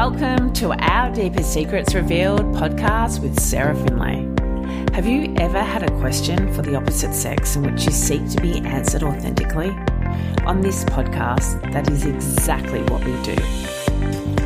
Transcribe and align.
Welcome 0.00 0.54
to 0.54 0.72
our 0.72 1.12
Deepest 1.12 1.52
Secrets 1.52 1.94
Revealed 1.94 2.40
podcast 2.54 3.20
with 3.20 3.38
Sarah 3.38 3.74
Finlay. 3.74 4.22
Have 4.94 5.04
you 5.04 5.34
ever 5.36 5.60
had 5.60 5.82
a 5.82 5.90
question 6.00 6.50
for 6.54 6.62
the 6.62 6.74
opposite 6.74 7.12
sex 7.12 7.54
in 7.54 7.64
which 7.64 7.84
you 7.84 7.92
seek 7.92 8.26
to 8.30 8.40
be 8.40 8.60
answered 8.60 9.02
authentically? 9.02 9.68
On 10.46 10.62
this 10.62 10.84
podcast, 10.84 11.60
that 11.74 11.90
is 11.90 12.06
exactly 12.06 12.80
what 12.84 13.04
we 13.04 13.12
do. 13.22 13.36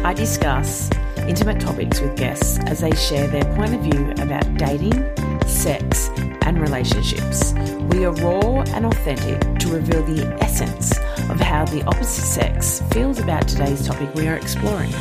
I 0.03 0.13
discuss 0.13 0.91
intimate 1.19 1.61
topics 1.61 2.01
with 2.01 2.17
guests 2.17 2.59
as 2.67 2.81
they 2.81 2.91
share 2.97 3.29
their 3.29 3.45
point 3.55 3.75
of 3.77 3.81
view 3.83 4.11
about 4.19 4.57
dating, 4.57 5.09
sex, 5.47 6.11
and 6.43 6.61
relationships. 6.61 7.53
We 7.93 8.05
are 8.05 8.13
raw 8.15 8.63
and 8.75 8.87
authentic 8.87 9.61
to 9.61 9.69
reveal 9.69 10.03
the 10.03 10.37
essence 10.43 10.99
of 11.31 11.39
how 11.39 11.65
the 11.67 11.85
opposite 11.85 12.25
sex 12.25 12.83
feels 12.91 13.21
about 13.21 13.47
today's 13.47 13.87
topic 13.87 14.13
we 14.17 14.27
are 14.27 14.35
exploring. 14.35 14.93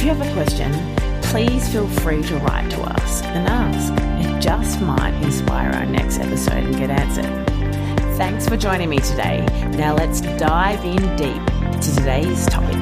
If 0.00 0.06
you 0.06 0.14
have 0.14 0.26
a 0.26 0.32
question, 0.32 0.96
please 1.24 1.68
feel 1.68 1.86
free 1.86 2.22
to 2.22 2.36
write 2.38 2.70
to 2.70 2.80
us 2.80 3.20
and 3.20 3.46
ask. 3.46 3.92
It 4.26 4.40
just 4.40 4.80
might 4.80 5.12
inspire 5.22 5.70
our 5.72 5.84
next 5.84 6.18
episode 6.18 6.64
and 6.64 6.74
get 6.74 6.88
answered. 6.88 7.46
Thanks 8.16 8.48
for 8.48 8.56
joining 8.56 8.88
me 8.88 8.96
today. 9.00 9.44
Now 9.76 9.94
let's 9.94 10.22
dive 10.22 10.82
in 10.86 11.16
deep 11.16 11.44
to 11.82 11.94
today's 11.94 12.46
topic. 12.46 12.78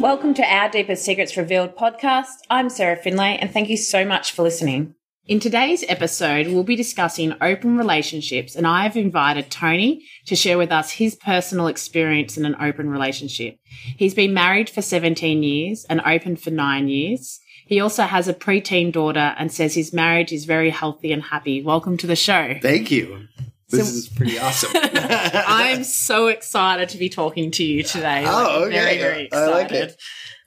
Welcome 0.00 0.34
to 0.34 0.42
our 0.42 0.68
Deepest 0.68 1.04
Secrets 1.04 1.36
Revealed 1.36 1.76
podcast. 1.76 2.34
I'm 2.50 2.68
Sarah 2.68 2.96
Finlay 2.96 3.38
and 3.40 3.52
thank 3.52 3.68
you 3.68 3.76
so 3.76 4.04
much 4.04 4.32
for 4.32 4.42
listening. 4.42 4.96
In 5.30 5.38
today's 5.38 5.84
episode, 5.86 6.48
we'll 6.48 6.64
be 6.64 6.74
discussing 6.74 7.34
open 7.40 7.78
relationships, 7.78 8.56
and 8.56 8.66
I 8.66 8.82
have 8.82 8.96
invited 8.96 9.48
Tony 9.48 10.04
to 10.26 10.34
share 10.34 10.58
with 10.58 10.72
us 10.72 10.90
his 10.90 11.14
personal 11.14 11.68
experience 11.68 12.36
in 12.36 12.44
an 12.44 12.56
open 12.60 12.90
relationship. 12.90 13.56
He's 13.96 14.12
been 14.12 14.34
married 14.34 14.68
for 14.68 14.82
17 14.82 15.44
years 15.44 15.86
and 15.88 16.00
open 16.04 16.34
for 16.34 16.50
nine 16.50 16.88
years. 16.88 17.38
He 17.64 17.78
also 17.80 18.02
has 18.02 18.26
a 18.26 18.34
preteen 18.34 18.90
daughter 18.90 19.36
and 19.38 19.52
says 19.52 19.72
his 19.76 19.92
marriage 19.92 20.32
is 20.32 20.46
very 20.46 20.70
healthy 20.70 21.12
and 21.12 21.22
happy. 21.22 21.62
Welcome 21.62 21.96
to 21.98 22.08
the 22.08 22.16
show. 22.16 22.56
Thank 22.60 22.90
you. 22.90 23.28
This 23.68 23.88
So- 23.88 23.96
is 23.98 24.08
pretty 24.08 24.36
awesome. 24.36 24.72
I'm 24.74 25.84
so 25.84 26.26
excited 26.26 26.88
to 26.88 26.98
be 26.98 27.08
talking 27.08 27.52
to 27.52 27.62
you 27.62 27.84
today. 27.84 28.24
Oh, 28.26 28.32
Like, 28.64 28.66
okay. 28.66 28.70
Very, 28.98 28.98
very 28.98 29.32
I 29.32 29.46
like 29.46 29.70
it. 29.70 29.96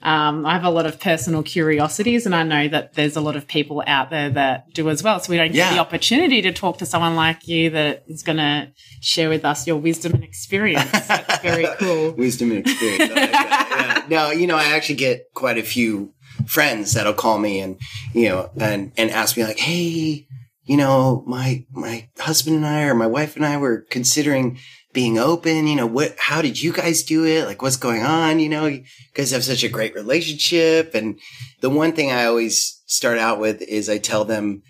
Um, 0.04 0.46
I 0.46 0.54
have 0.54 0.66
a 0.66 0.70
lot 0.70 0.86
of 0.86 1.00
personal 1.00 1.44
curiosities, 1.44 2.26
and 2.26 2.36
I 2.36 2.44
know 2.44 2.68
that 2.68 2.94
there's 2.94 3.16
a 3.16 3.22
lot 3.22 3.38
of 3.38 3.48
people 3.48 3.82
out 3.88 4.10
there 4.10 4.30
that 4.32 4.74
do 4.74 4.90
as 4.90 5.02
well. 5.02 5.20
So 5.22 5.32
we 5.32 5.38
don't 5.38 5.54
get 5.54 5.74
the 5.74 5.80
opportunity 5.80 6.42
to 6.42 6.52
talk 6.52 6.80
to 6.80 6.86
someone 6.86 7.16
like 7.16 7.48
you 7.48 7.70
that 7.70 8.04
is 8.08 8.22
going 8.22 8.38
to 8.38 8.72
share 9.00 9.30
with 9.30 9.46
us 9.46 9.66
your 9.66 9.78
wisdom 9.78 10.14
and 10.14 10.24
experience. 10.24 10.92
That's 10.92 11.40
very 11.40 11.68
cool. 11.78 12.12
Wisdom 12.12 12.52
and 12.52 12.60
experience. 12.60 13.14
Like. 13.14 13.32
Yeah. 13.74 14.06
No, 14.10 14.32
you 14.32 14.48
know, 14.48 14.56
I 14.56 14.66
actually 14.66 14.96
get 14.96 15.34
quite 15.34 15.58
a 15.58 15.64
few 15.64 16.14
friends 16.46 16.94
that'll 16.94 17.14
call 17.14 17.40
me 17.40 17.60
and, 17.60 17.80
you 18.14 18.30
know, 18.30 18.50
and, 18.60 18.92
and 18.98 19.10
ask 19.10 19.36
me 19.36 19.44
like, 19.44 19.58
Hey, 19.58 20.28
you 20.64 20.78
know, 20.78 21.24
my, 21.26 21.66
my 21.72 22.10
husband 22.20 22.58
and 22.58 22.66
I 22.66 22.84
or 22.84 22.94
my 22.94 23.08
wife 23.08 23.36
and 23.36 23.46
I 23.46 23.58
were 23.58 23.86
considering 23.90 24.60
being 24.94 25.18
open. 25.18 25.68
You 25.68 25.76
know, 25.76 25.88
what, 25.88 26.16
how 26.18 26.42
did 26.42 26.62
you 26.62 26.72
guys 26.72 27.04
do 27.04 27.26
it? 27.26 27.46
Like, 27.46 27.62
what's 27.62 27.78
going 27.78 28.04
on? 28.04 28.40
You 28.40 28.50
know, 28.50 28.68
you 28.68 28.84
guys 29.14 29.32
have 29.32 29.44
such 29.44 29.64
a 29.64 29.70
great 29.70 29.96
relationship. 29.96 30.94
And 30.94 31.20
the 31.62 31.70
one 31.70 31.94
thing 31.94 32.12
I 32.12 32.26
always 32.26 32.82
start 32.86 33.18
out 33.18 33.40
with 33.40 33.62
is 33.64 33.90
I 33.90 33.98
tell 33.98 34.24
them, 34.24 34.62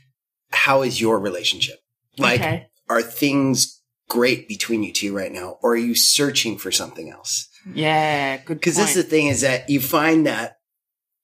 how 0.51 0.81
is 0.81 1.01
your 1.01 1.19
relationship? 1.19 1.79
Like, 2.17 2.39
okay. 2.39 2.67
are 2.89 3.01
things 3.01 3.81
great 4.07 4.47
between 4.47 4.83
you 4.83 4.93
two 4.93 5.15
right 5.15 5.31
now? 5.31 5.57
Or 5.61 5.73
are 5.73 5.77
you 5.77 5.95
searching 5.95 6.57
for 6.57 6.71
something 6.71 7.09
else? 7.09 7.49
Yeah, 7.73 8.37
good 8.37 8.59
Because 8.59 8.75
this 8.75 8.95
is 8.95 9.03
the 9.03 9.09
thing 9.09 9.27
is 9.27 9.41
that 9.41 9.69
you 9.69 9.79
find 9.79 10.27
that, 10.27 10.57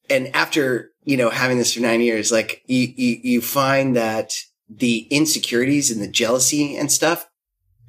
and 0.10 0.34
after, 0.36 0.92
you 1.04 1.18
know, 1.18 1.30
having 1.30 1.58
this 1.58 1.74
for 1.74 1.82
nine 1.82 2.02
years, 2.02 2.32
like 2.32 2.64
you, 2.66 2.92
you, 2.96 3.20
you 3.22 3.42
find 3.42 3.96
that 3.96 4.34
the 4.70 5.08
insecurities 5.12 5.92
and 5.92 6.02
the 6.02 6.08
jealousy 6.08 6.76
and 6.76 6.92
stuff 6.92 7.29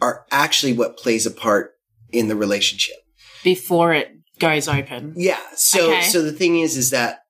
are 0.01 0.25
actually 0.31 0.73
what 0.73 0.97
plays 0.97 1.27
a 1.27 1.31
part 1.31 1.73
in 2.11 2.29
the 2.29 2.37
relationship. 2.37 2.97
Before 3.45 3.93
it 3.93 4.11
goes 4.39 4.69
open. 4.69 5.15
Yeah. 5.17 5.41
So, 5.55 5.93
Okay. 5.93 6.03
so 6.03 6.23
the 6.23 6.33
thing 6.33 6.59
is, 6.59 6.77
is 6.77 6.91
that 6.91 7.21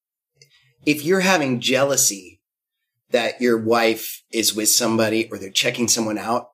if 0.87 1.05
you're 1.05 1.21
having 1.21 1.61
jealousy 1.61 2.41
that 3.11 3.41
your 3.41 3.59
wife 3.59 4.23
is 4.33 4.55
with 4.55 4.69
somebody 4.69 5.29
or 5.31 5.39
they're 5.39 5.51
checking 5.51 5.89
someone 5.89 6.19
out, 6.19 6.49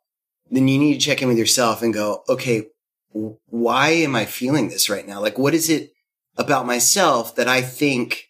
then 0.50 0.68
you 0.68 0.78
need 0.78 0.94
to 0.94 1.00
check 1.00 1.20
in 1.22 1.28
with 1.28 1.38
yourself 1.38 1.82
and 1.82 1.92
go, 1.92 2.22
okay, 2.28 2.66
why 3.12 3.90
am 3.90 4.14
I 4.14 4.24
feeling 4.24 4.68
this 4.68 4.88
right 4.90 5.06
now? 5.06 5.20
Like, 5.20 5.38
what 5.38 5.54
is 5.54 5.68
it 5.68 5.90
about 6.36 6.66
myself 6.66 7.34
that 7.36 7.48
I 7.48 7.62
think 7.62 8.24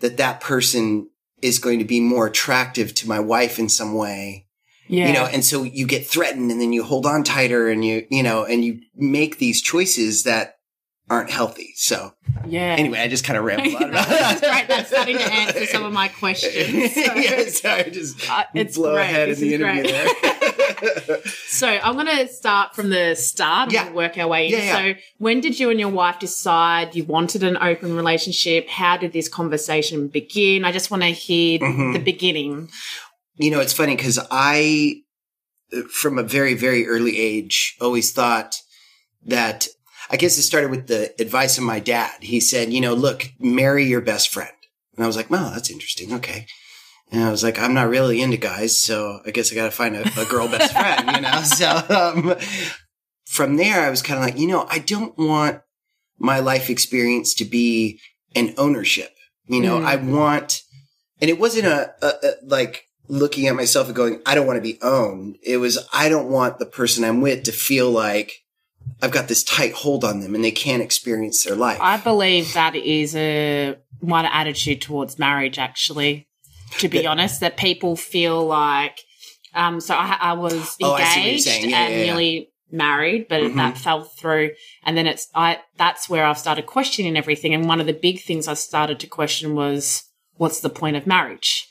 that 0.00 0.16
that 0.16 0.40
person 0.40 1.10
is 1.42 1.58
going 1.58 1.78
to 1.78 1.84
be 1.84 2.00
more 2.00 2.26
attractive 2.26 2.94
to 2.96 3.08
my 3.08 3.20
wife 3.20 3.58
in 3.58 3.68
some 3.68 3.94
way? 3.94 4.46
Yeah. 4.88 5.08
you 5.08 5.12
know 5.12 5.24
and 5.26 5.44
so 5.44 5.62
you 5.62 5.86
get 5.86 6.06
threatened 6.06 6.50
and 6.50 6.60
then 6.60 6.72
you 6.72 6.82
hold 6.82 7.06
on 7.06 7.22
tighter 7.24 7.68
and 7.68 7.84
you 7.84 8.06
you 8.10 8.22
know 8.22 8.44
and 8.44 8.64
you 8.64 8.80
make 8.96 9.38
these 9.38 9.60
choices 9.62 10.24
that 10.24 10.54
aren't 11.10 11.30
healthy 11.30 11.72
so 11.76 12.12
yeah. 12.46 12.76
anyway 12.78 12.98
i 13.00 13.08
just 13.08 13.24
kind 13.24 13.38
of 13.38 13.44
rambled 13.44 13.74
on 13.76 13.90
about 13.90 14.08
That's 14.08 14.40
that. 14.40 14.50
great. 14.66 14.68
That's 14.68 14.88
starting 14.90 15.16
to 15.16 15.32
answer 15.32 15.66
some 15.66 15.84
of 15.84 15.92
my 15.92 16.08
questions. 16.20 16.94
So- 16.94 17.00
yeah, 17.14 17.48
sorry, 17.48 17.90
just 17.90 18.30
Uh, 18.30 18.44
it's 18.54 18.76
blow 18.76 18.94
great. 18.94 19.04
ahead 19.04 19.28
This 19.30 19.38
of 19.38 19.40
the 19.42 19.54
interview 19.54 19.82
great. 19.82 19.94
there. 21.02 21.20
So 21.46 21.66
I'm 21.66 21.94
going 21.94 22.06
to 22.14 22.28
start 22.28 22.74
from 22.74 22.90
the 22.90 23.14
start 23.16 23.64
and 23.68 23.72
Yeah. 23.72 23.84
we'll 23.86 23.94
work 23.94 24.18
our 24.18 24.28
way 24.28 24.46
in. 24.46 24.52
Yeah, 24.52 24.58
yeah. 24.58 24.94
So 24.94 25.00
when 25.18 25.40
did 25.40 25.58
you 25.58 25.70
and 25.70 25.80
your 25.80 25.88
wife 25.88 26.18
decide 26.18 26.94
you 26.94 27.04
wanted 27.04 27.42
an 27.42 27.56
open 27.60 27.96
relationship? 27.96 28.68
How 28.68 28.96
did 28.96 29.12
this 29.12 29.28
conversation 29.28 30.08
begin? 30.08 30.64
I 30.64 30.72
just 30.72 30.90
want 30.90 31.02
to 31.04 31.08
hear 31.08 31.58
Mhm. 31.60 31.94
the 31.94 31.98
beginning. 32.00 32.70
You 33.38 33.50
know, 33.50 33.60
it's 33.60 33.72
funny 33.72 33.96
because 33.96 34.18
I, 34.30 35.02
from 35.90 36.18
a 36.18 36.22
very, 36.22 36.54
very 36.54 36.86
early 36.86 37.18
age, 37.18 37.76
always 37.80 38.12
thought 38.12 38.56
that 39.26 39.68
I 40.10 40.16
guess 40.16 40.38
it 40.38 40.42
started 40.42 40.70
with 40.70 40.86
the 40.86 41.14
advice 41.20 41.58
of 41.58 41.64
my 41.64 41.80
dad. 41.80 42.22
He 42.22 42.40
said, 42.40 42.72
you 42.72 42.80
know, 42.80 42.94
look, 42.94 43.28
marry 43.38 43.84
your 43.84 44.00
best 44.00 44.30
friend. 44.30 44.50
And 44.96 45.04
I 45.04 45.06
was 45.06 45.16
like, 45.16 45.26
oh, 45.30 45.50
that's 45.52 45.70
interesting. 45.70 46.12
Okay. 46.14 46.46
And 47.10 47.22
I 47.24 47.30
was 47.30 47.42
like, 47.42 47.58
I'm 47.58 47.74
not 47.74 47.88
really 47.88 48.20
into 48.20 48.36
guys, 48.36 48.76
so 48.76 49.20
I 49.24 49.30
guess 49.30 49.50
I 49.50 49.54
got 49.54 49.64
to 49.66 49.70
find 49.70 49.96
a, 49.96 50.02
a 50.20 50.26
girl 50.26 50.48
best 50.48 50.72
friend, 50.72 51.10
you 51.14 51.22
know? 51.22 51.40
So, 51.44 51.68
um, 51.88 52.34
from 53.26 53.56
there, 53.56 53.82
I 53.82 53.90
was 53.90 54.02
kind 54.02 54.18
of 54.18 54.24
like, 54.24 54.38
you 54.38 54.46
know, 54.46 54.66
I 54.68 54.78
don't 54.78 55.16
want 55.16 55.60
my 56.18 56.38
life 56.40 56.68
experience 56.68 57.34
to 57.34 57.44
be 57.44 58.00
an 58.34 58.54
ownership. 58.58 59.10
You 59.46 59.60
know, 59.62 59.78
Mm. 59.78 59.84
I 59.86 59.96
want, 59.96 60.62
and 61.20 61.30
it 61.30 61.38
wasn't 61.38 61.66
a, 61.66 61.94
a, 62.02 62.12
a 62.22 62.32
like 62.44 62.84
looking 63.08 63.46
at 63.46 63.56
myself 63.56 63.86
and 63.86 63.96
going, 63.96 64.20
I 64.26 64.34
don't 64.34 64.46
want 64.46 64.58
to 64.58 64.62
be 64.62 64.78
owned. 64.82 65.38
It 65.42 65.56
was, 65.56 65.78
I 65.92 66.08
don't 66.08 66.28
want 66.28 66.58
the 66.58 66.66
person 66.66 67.04
I'm 67.04 67.20
with 67.20 67.44
to 67.44 67.52
feel 67.52 67.90
like 67.90 68.44
I've 69.02 69.10
got 69.10 69.28
this 69.28 69.42
tight 69.42 69.72
hold 69.72 70.04
on 70.04 70.20
them 70.20 70.34
and 70.34 70.44
they 70.44 70.50
can't 70.50 70.82
experience 70.82 71.44
their 71.44 71.56
life. 71.56 71.78
I 71.80 71.96
believe 71.98 72.52
that 72.54 72.74
is 72.74 73.14
a 73.16 73.76
one 74.00 74.26
attitude 74.26 74.82
towards 74.82 75.18
marriage, 75.18 75.58
actually, 75.58 76.28
to 76.78 76.88
be 76.88 77.06
honest, 77.06 77.40
that 77.40 77.56
people 77.56 77.96
feel 77.96 78.44
like, 78.46 79.00
um, 79.54 79.80
so 79.80 79.94
I, 79.94 80.16
I 80.20 80.32
was 80.34 80.76
Oh, 80.82 80.92
I 80.92 81.04
see 81.04 81.20
what 81.20 81.24
you're 81.24 81.28
engaged. 81.28 81.46
Yeah, 81.46 81.52
and 81.62 81.70
yeah, 81.70 81.88
yeah. 81.88 82.04
nearly 82.04 82.50
married, 82.70 83.26
but 83.28 83.40
Mhm. 83.42 83.56
that 83.56 83.78
fell 83.78 84.04
through. 84.04 84.50
And 84.82 84.96
then 84.96 85.06
it's, 85.06 85.28
I, 85.34 85.60
that's 85.76 86.08
where 86.10 86.24
I've 86.26 86.38
started 86.38 86.66
questioning 86.66 87.16
everything. 87.16 87.54
And 87.54 87.66
one 87.66 87.80
of 87.80 87.86
the 87.86 87.92
big 87.94 88.20
things 88.20 88.46
I 88.46 88.54
started 88.54 89.00
to 89.00 89.06
question 89.06 89.54
was, 89.54 90.04
what's 90.36 90.60
the 90.60 90.68
point 90.70 90.96
of 90.96 91.06
marriage? 91.06 91.67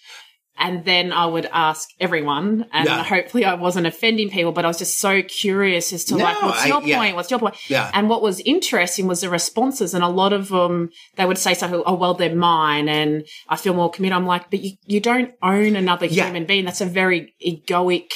And 0.59 0.84
then 0.85 1.13
I 1.13 1.25
would 1.28 1.47
ask 1.51 1.88
everyone, 2.00 2.66
and 2.73 2.85
Yeah. 2.88 3.03
hopefully 3.03 3.45
I 3.45 3.53
wasn't 3.53 3.85
offending 3.85 4.29
people, 4.29 4.51
but 4.51 4.66
I 4.66 4.68
was 4.68 4.78
just 4.79 4.97
so 5.00 5.22
curious 5.22 5.93
as 5.93 6.03
to 6.05 6.16
like, 6.17 6.41
what's 6.41 6.64
I- 6.64 6.67
your 6.67 6.82
yeah. 6.84 6.97
point? 6.97 7.16
What's 7.16 7.29
your 7.29 7.40
point? 7.40 7.55
yeah. 7.70 7.91
And 7.93 8.09
what 8.09 8.22
was 8.23 8.40
interesting 8.41 9.05
was 9.08 9.22
the 9.22 9.29
responses, 9.29 9.93
and 9.93 10.03
a 10.03 10.08
lot 10.08 10.34
of 10.34 10.49
them 10.49 10.90
they 11.16 11.26
would 11.26 11.37
say 11.37 11.53
something, 11.53 11.84
"Oh, 11.85 11.93
well, 11.93 12.14
they're 12.16 12.35
mine," 12.35 12.90
and 12.90 13.23
I 13.47 13.55
feel 13.55 13.73
more 13.76 13.91
committed. 13.91 14.16
I'm 14.16 14.26
like, 14.26 14.49
but 14.49 14.61
you, 14.64 14.72
you 14.87 14.99
don't 14.99 15.32
own 15.43 15.76
another 15.76 16.08
human 16.08 16.46
being. 16.46 16.66
That's 16.66 16.82
a 16.82 16.85
very 16.85 17.34
egoic 17.46 18.11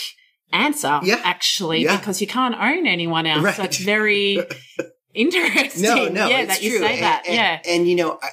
answer, 0.51 0.99
Yeah. 1.03 1.21
actually, 1.23 1.83
Yeah. 1.83 1.97
because 1.97 2.21
you 2.21 2.27
can't 2.27 2.55
own 2.55 2.87
anyone 2.87 3.25
else. 3.25 3.55
So 3.55 3.63
it's 3.63 3.77
very 3.77 4.39
interesting. 5.13 5.83
No, 5.83 6.07
no, 6.07 6.27
yeah, 6.27 6.45
that 6.45 6.61
you 6.63 6.71
true. 6.71 6.79
say 6.79 6.93
And- 6.95 7.03
that. 7.03 7.23
and- 7.25 7.35
yeah, 7.35 7.59
And 7.65 7.87
you 7.89 7.95
know, 7.95 8.19
I, 8.21 8.29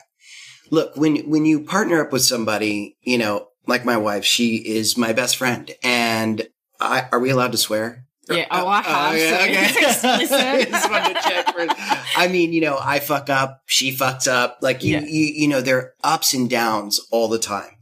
look, 0.70 0.96
when, 0.96 1.16
when 1.28 1.44
you 1.44 1.60
partner 1.64 2.00
up 2.04 2.12
with 2.12 2.22
somebody, 2.24 2.96
you 3.02 3.18
know, 3.18 3.47
like 3.68 3.84
my 3.84 3.96
wife, 3.96 4.24
she 4.24 4.56
is 4.56 4.96
my 4.96 5.12
best 5.12 5.36
friend 5.36 5.70
and 5.84 6.48
I, 6.80 7.08
are 7.12 7.20
we 7.20 7.30
allowed 7.30 7.52
to 7.52 7.58
swear? 7.58 8.06
yeah. 8.30 8.46
Oh, 8.50 8.66
I 8.66 8.78
oh, 8.80 8.82
have. 8.82 9.14
Oh, 9.14 9.18
so 9.18 9.36
it's 9.40 9.76
explicit. 9.76 10.70
Just 10.70 10.90
wanted 10.90 11.14
to 11.16 11.22
check 11.22 11.54
first. 11.54 11.74
I 12.16 12.28
mean, 12.28 12.52
you 12.52 12.60
know, 12.60 12.78
I 12.80 12.98
fuck 12.98 13.30
up, 13.30 13.62
she 13.66 13.92
fucks 13.92 14.26
up. 14.28 14.58
Like 14.60 14.82
you, 14.82 14.94
Yeah. 14.94 15.00
you, 15.00 15.24
you 15.24 15.48
know, 15.48 15.60
there 15.60 15.78
are 15.78 15.94
ups 16.04 16.34
and 16.34 16.48
downs 16.48 17.00
all 17.10 17.28
the 17.28 17.38
time. 17.38 17.76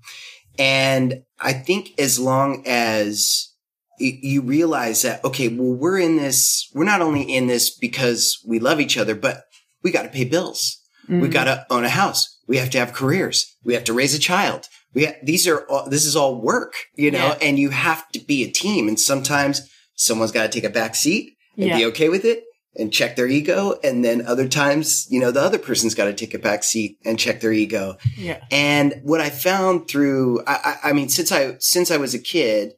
And 0.59 1.23
I 1.41 1.53
think 1.53 1.99
as 1.99 2.19
long 2.19 2.63
as 2.67 3.53
you 3.99 4.43
realize 4.43 5.03
that, 5.03 5.25
okay, 5.25 5.49
well, 5.49 5.75
we're 5.75 5.99
in 5.99 6.17
this, 6.17 6.71
we're 6.75 6.85
not 6.85 7.03
only 7.03 7.23
in 7.23 7.47
this 7.47 7.71
because 7.71 8.39
we 8.47 8.59
love 8.59 8.81
each 8.81 8.97
other, 8.99 9.15
but 9.15 9.45
we 9.83 9.91
got 9.91 10.03
to 10.03 10.09
pay 10.09 10.25
bills. 10.25 10.81
We 11.09 11.15
mm-hmm. 11.17 11.31
got 11.31 11.45
to 11.45 11.67
own 11.71 11.85
a 11.85 11.89
house. 11.89 12.39
We 12.47 12.57
have 12.59 12.71
to 12.71 12.79
have 12.79 12.93
careers. 12.93 13.57
We 13.65 13.75
have 13.75 13.85
to 13.85 13.93
raise 13.93 14.15
a 14.15 14.19
child. 14.19 14.69
We 14.97 15.09
these 15.23 15.47
are 15.47 15.61
all, 15.71 15.85
this 15.89 16.05
is 16.11 16.17
all 16.17 16.41
work, 16.41 16.73
you 16.97 17.11
know, 17.17 17.29
Yeah. 17.29 17.39
and 17.47 17.59
you 17.59 17.71
have 17.71 18.03
to 18.15 18.19
be 18.19 18.39
a 18.45 18.51
team. 18.51 18.89
And 18.89 18.99
sometimes 18.99 19.55
someone's 19.95 20.33
got 20.33 20.45
to 20.51 20.55
take 20.57 20.65
a 20.69 20.75
back 20.81 20.95
seat 21.03 21.25
and 21.57 21.69
Yeah. 21.69 21.77
be 21.79 21.85
okay 21.91 22.09
with 22.09 22.25
it 22.25 22.45
and 22.79 22.93
check 22.93 23.15
their 23.17 23.27
ego. 23.29 23.79
And 23.85 24.05
then 24.05 24.27
other 24.27 24.49
times, 24.49 25.07
you 25.11 25.21
know, 25.21 25.31
the 25.31 25.43
other 25.49 25.59
person's 25.59 25.95
got 25.95 26.07
to 26.07 26.15
take 26.15 26.35
a 26.35 26.39
back 26.39 26.65
seat 26.65 26.99
and 27.05 27.19
check 27.19 27.41
their 27.41 27.53
ego. 27.53 27.97
Yeah. 28.17 28.41
And 28.51 29.01
what 29.03 29.21
I 29.21 29.31
found 29.31 29.89
through, 29.89 30.43
I, 30.47 30.55
I, 30.83 30.91
I 30.91 30.93
mean, 30.93 31.09
since 31.11 31.31
I, 31.31 31.57
since 31.61 31.91
I 31.91 31.99
was 31.99 32.15
a 32.15 32.19
kid, 32.35 32.73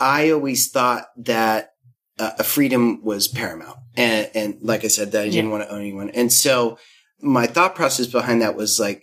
I 0.00 0.30
always 0.30 0.70
thought 0.70 1.06
that 1.16 1.70
uh, 2.20 2.32
a 2.38 2.44
freedom 2.44 3.02
was 3.04 3.26
paramount. 3.28 3.78
And, 3.96 4.30
and 4.34 4.58
like 4.62 4.84
I 4.84 4.88
said, 4.88 5.10
that 5.12 5.22
I 5.22 5.28
didn't 5.28 5.46
Yeah. 5.46 5.50
want 5.56 5.62
to 5.64 5.72
own 5.74 5.80
anyone. 5.80 6.10
And 6.10 6.32
so 6.32 6.78
my 7.20 7.46
thought 7.48 7.74
process 7.74 8.06
behind 8.06 8.42
that 8.42 8.56
was 8.56 8.78
like, 8.80 9.02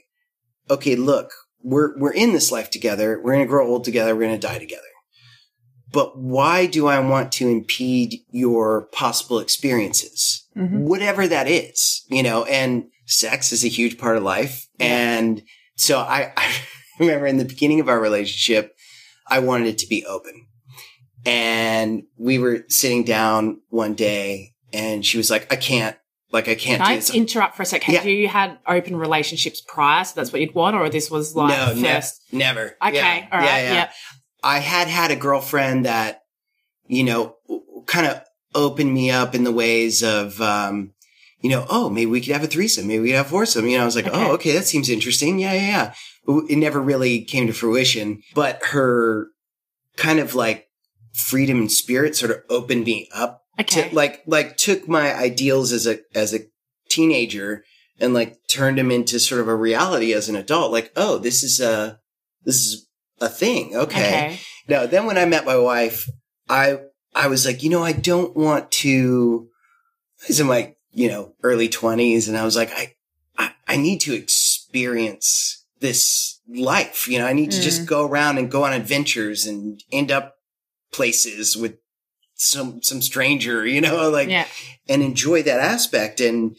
okay, 0.69 0.95
look, 0.95 1.31
we're, 1.65 1.97
we're 1.97 2.13
in 2.13 2.31
this 2.31 2.51
life 2.51 2.69
together. 2.69 3.19
We're 3.21 3.33
going 3.33 3.45
to 3.45 3.49
grow 3.49 3.67
old 3.67 3.83
together. 3.83 4.15
We're 4.15 4.27
going 4.27 4.39
to 4.39 4.47
die 4.47 4.59
together. 4.59 4.83
But 5.91 6.17
why 6.17 6.67
do 6.67 6.87
I 6.87 6.99
want 6.99 7.31
to 7.33 7.47
impede 7.47 8.19
your 8.29 8.87
possible 8.91 9.39
experiences? 9.39 10.45
Mhm. 10.55 10.81
Whatever 10.81 11.27
that 11.27 11.47
is, 11.47 12.05
you 12.07 12.21
know, 12.21 12.43
and 12.45 12.85
sex 13.05 13.51
is 13.51 13.63
a 13.63 13.69
huge 13.69 13.97
part 13.97 14.17
of 14.17 14.23
life. 14.23 14.67
And 14.79 15.41
so 15.75 15.99
I, 15.99 16.33
I 16.37 16.53
remember 16.99 17.25
in 17.25 17.37
the 17.37 17.45
beginning 17.45 17.79
of 17.79 17.89
our 17.89 17.99
relationship, 17.99 18.75
I 19.27 19.39
wanted 19.39 19.67
it 19.67 19.77
to 19.79 19.87
be 19.87 20.05
open. 20.05 20.47
And 21.25 22.03
we 22.17 22.37
were 22.37 22.65
sitting 22.69 23.03
down 23.03 23.61
one 23.69 23.95
day 23.95 24.53
and 24.71 25.03
she 25.03 25.17
was 25.17 25.31
like, 25.31 25.51
I 25.51 25.55
can't, 25.55 25.97
like, 26.35 26.47
I 26.47 26.53
can't 26.55 26.81
Can 26.83 27.01
I 27.01 27.01
interrupt 27.17 27.55
for 27.55 27.63
a 27.63 27.65
second? 27.65 27.93
Yeah. 27.95 28.03
you 28.03 28.27
had 28.27 28.59
open 28.67 28.95
relationships 28.95 29.61
prior, 29.67 30.03
so 30.03 30.13
that's 30.15 30.31
what 30.31 30.41
you'd 30.41 30.53
want, 30.53 30.75
or 30.75 30.87
this 30.89 31.09
was 31.09 31.35
like 31.35 31.49
no, 31.57 31.73
ne- 31.81 31.93
first? 31.95 32.21
never. 32.31 32.75
Okay, 32.85 32.95
Yeah, 32.95 33.27
all 33.31 33.39
right, 33.39 33.45
yeah, 33.45 33.57
yeah. 33.57 33.73
yeah. 33.73 33.91
I 34.43 34.59
had 34.59 34.87
had 34.87 35.09
a 35.11 35.15
girlfriend 35.15 35.85
that, 35.85 36.21
you 36.87 37.03
know, 37.03 37.35
kind 37.87 38.05
of 38.05 38.21
opened 38.53 38.93
me 38.93 39.09
up 39.09 39.33
in 39.33 39.43
the 39.43 39.51
ways 39.51 40.03
of, 40.03 40.39
um, 40.39 40.93
you 41.41 41.49
know, 41.49 41.65
oh, 41.69 41.89
maybe 41.89 42.05
we 42.11 42.21
could 42.21 42.33
have 42.33 42.43
a 42.43 42.47
threesome. 42.47 42.87
Maybe 42.87 42.99
we 43.01 43.09
could 43.09 43.17
have 43.17 43.27
foursome. 43.27 43.65
You 43.67 43.77
know, 43.77 43.83
I 43.83 43.85
was 43.85 43.95
like, 43.95 44.07
Okay. 44.07 44.15
oh, 44.17 44.33
okay, 44.33 44.51
that 44.53 44.65
seems 44.65 44.89
interesting. 44.89 45.39
Yeah, 45.39 45.53
yeah, 45.53 45.67
yeah. 45.67 45.93
But 46.25 46.43
it 46.49 46.57
never 46.57 46.79
really 46.81 47.23
came 47.23 47.47
to 47.47 47.53
fruition. 47.53 48.21
But 48.33 48.61
her 48.71 49.27
kind 49.97 50.19
of 50.19 50.35
like 50.35 50.67
freedom 51.13 51.59
and 51.59 51.71
spirit 51.71 52.15
sort 52.15 52.31
of 52.31 52.41
opened 52.49 52.85
me 52.85 53.07
up 53.13 53.43
Okay. 53.59 53.89
to 53.89 53.95
like, 53.95 54.23
like 54.25 54.57
took 54.57 54.87
my 54.87 55.13
ideals 55.13 55.71
as 55.71 55.87
a, 55.87 55.99
as 56.13 56.33
a 56.33 56.39
teenager 56.89 57.63
and 57.99 58.13
like 58.13 58.37
turned 58.49 58.77
them 58.77 58.91
into 58.91 59.19
sort 59.19 59.41
of 59.41 59.47
a 59.47 59.55
reality 59.55 60.13
as 60.13 60.27
an 60.29 60.35
adult. 60.35 60.71
Like, 60.71 60.91
oh, 60.95 61.17
this 61.17 61.43
is 61.43 61.59
a, 61.59 61.99
this 62.43 62.57
is 62.57 62.87
a 63.21 63.29
thing. 63.29 63.75
okay. 63.75 64.39
now 64.67 64.85
then 64.85 65.05
when 65.05 65.17
I 65.17 65.25
met 65.25 65.45
my 65.45 65.57
wife, 65.57 66.09
I 66.49 66.79
I 67.13 67.27
was 67.27 67.45
like, 67.45 67.63
you 67.63 67.69
know, 67.69 67.83
I 67.83 67.93
don't 67.93 68.35
want 68.35 68.71
to. 68.71 69.49
I 70.23 70.25
was 70.27 70.39
in 70.39 70.47
my 70.47 70.75
you 70.91 71.09
know 71.09 71.33
early 71.43 71.69
twenties, 71.69 72.27
and 72.27 72.37
I 72.37 72.45
was 72.45 72.55
like, 72.55 72.71
I, 72.73 72.95
I 73.37 73.51
I 73.67 73.77
need 73.77 74.01
to 74.01 74.13
experience 74.13 75.65
this 75.79 76.39
life. 76.47 77.07
You 77.07 77.19
know, 77.19 77.27
I 77.27 77.33
need 77.33 77.51
to 77.51 77.61
just 77.61 77.83
mm. 77.83 77.87
go 77.87 78.05
around 78.05 78.37
and 78.37 78.51
go 78.51 78.63
on 78.63 78.73
adventures 78.73 79.45
and 79.45 79.81
end 79.91 80.11
up 80.11 80.35
places 80.91 81.57
with 81.57 81.77
some 82.35 82.81
some 82.81 83.01
stranger. 83.01 83.65
You 83.65 83.81
know, 83.81 84.09
like 84.11 84.29
yeah. 84.29 84.47
and 84.87 85.01
enjoy 85.01 85.43
that 85.43 85.59
aspect 85.59 86.21
and 86.21 86.55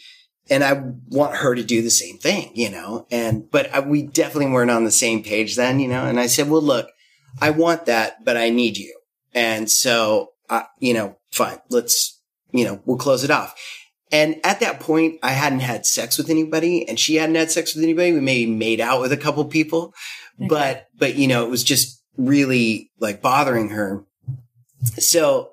and 0.48 0.62
I 0.62 0.80
want 1.08 1.36
her 1.36 1.54
to 1.54 1.64
do 1.64 1.82
the 1.82 1.90
same 1.90 2.18
thing, 2.18 2.52
you 2.54 2.70
know, 2.70 3.06
and, 3.10 3.50
but 3.50 3.72
I, 3.74 3.80
we 3.80 4.02
definitely 4.02 4.52
weren't 4.52 4.70
on 4.70 4.84
the 4.84 4.90
same 4.92 5.22
page 5.22 5.56
then, 5.56 5.80
you 5.80 5.88
know, 5.88 6.06
and 6.06 6.20
I 6.20 6.26
said, 6.28 6.48
well, 6.48 6.62
look, 6.62 6.88
I 7.40 7.50
want 7.50 7.86
that, 7.86 8.24
but 8.24 8.36
I 8.36 8.50
need 8.50 8.76
you. 8.76 8.96
And 9.34 9.70
so, 9.70 10.32
uh, 10.48 10.62
you 10.78 10.94
know, 10.94 11.16
fine, 11.32 11.58
let's, 11.68 12.20
you 12.52 12.64
know, 12.64 12.80
we'll 12.84 12.96
close 12.96 13.24
it 13.24 13.30
off. 13.30 13.54
And 14.12 14.36
at 14.44 14.60
that 14.60 14.78
point, 14.78 15.18
I 15.20 15.32
hadn't 15.32 15.60
had 15.60 15.84
sex 15.84 16.16
with 16.16 16.30
anybody 16.30 16.88
and 16.88 16.98
she 16.98 17.16
hadn't 17.16 17.34
had 17.34 17.50
sex 17.50 17.74
with 17.74 17.82
anybody. 17.82 18.12
We 18.12 18.20
maybe 18.20 18.50
made 18.50 18.80
out 18.80 19.00
with 19.00 19.12
a 19.12 19.16
couple 19.16 19.44
people, 19.46 19.94
Okay. 20.38 20.46
but, 20.48 20.86
but, 20.96 21.16
you 21.16 21.26
know, 21.26 21.44
it 21.44 21.50
was 21.50 21.64
just 21.64 22.00
really 22.16 22.92
like 23.00 23.20
bothering 23.20 23.70
her. 23.70 24.04
So 24.98 25.50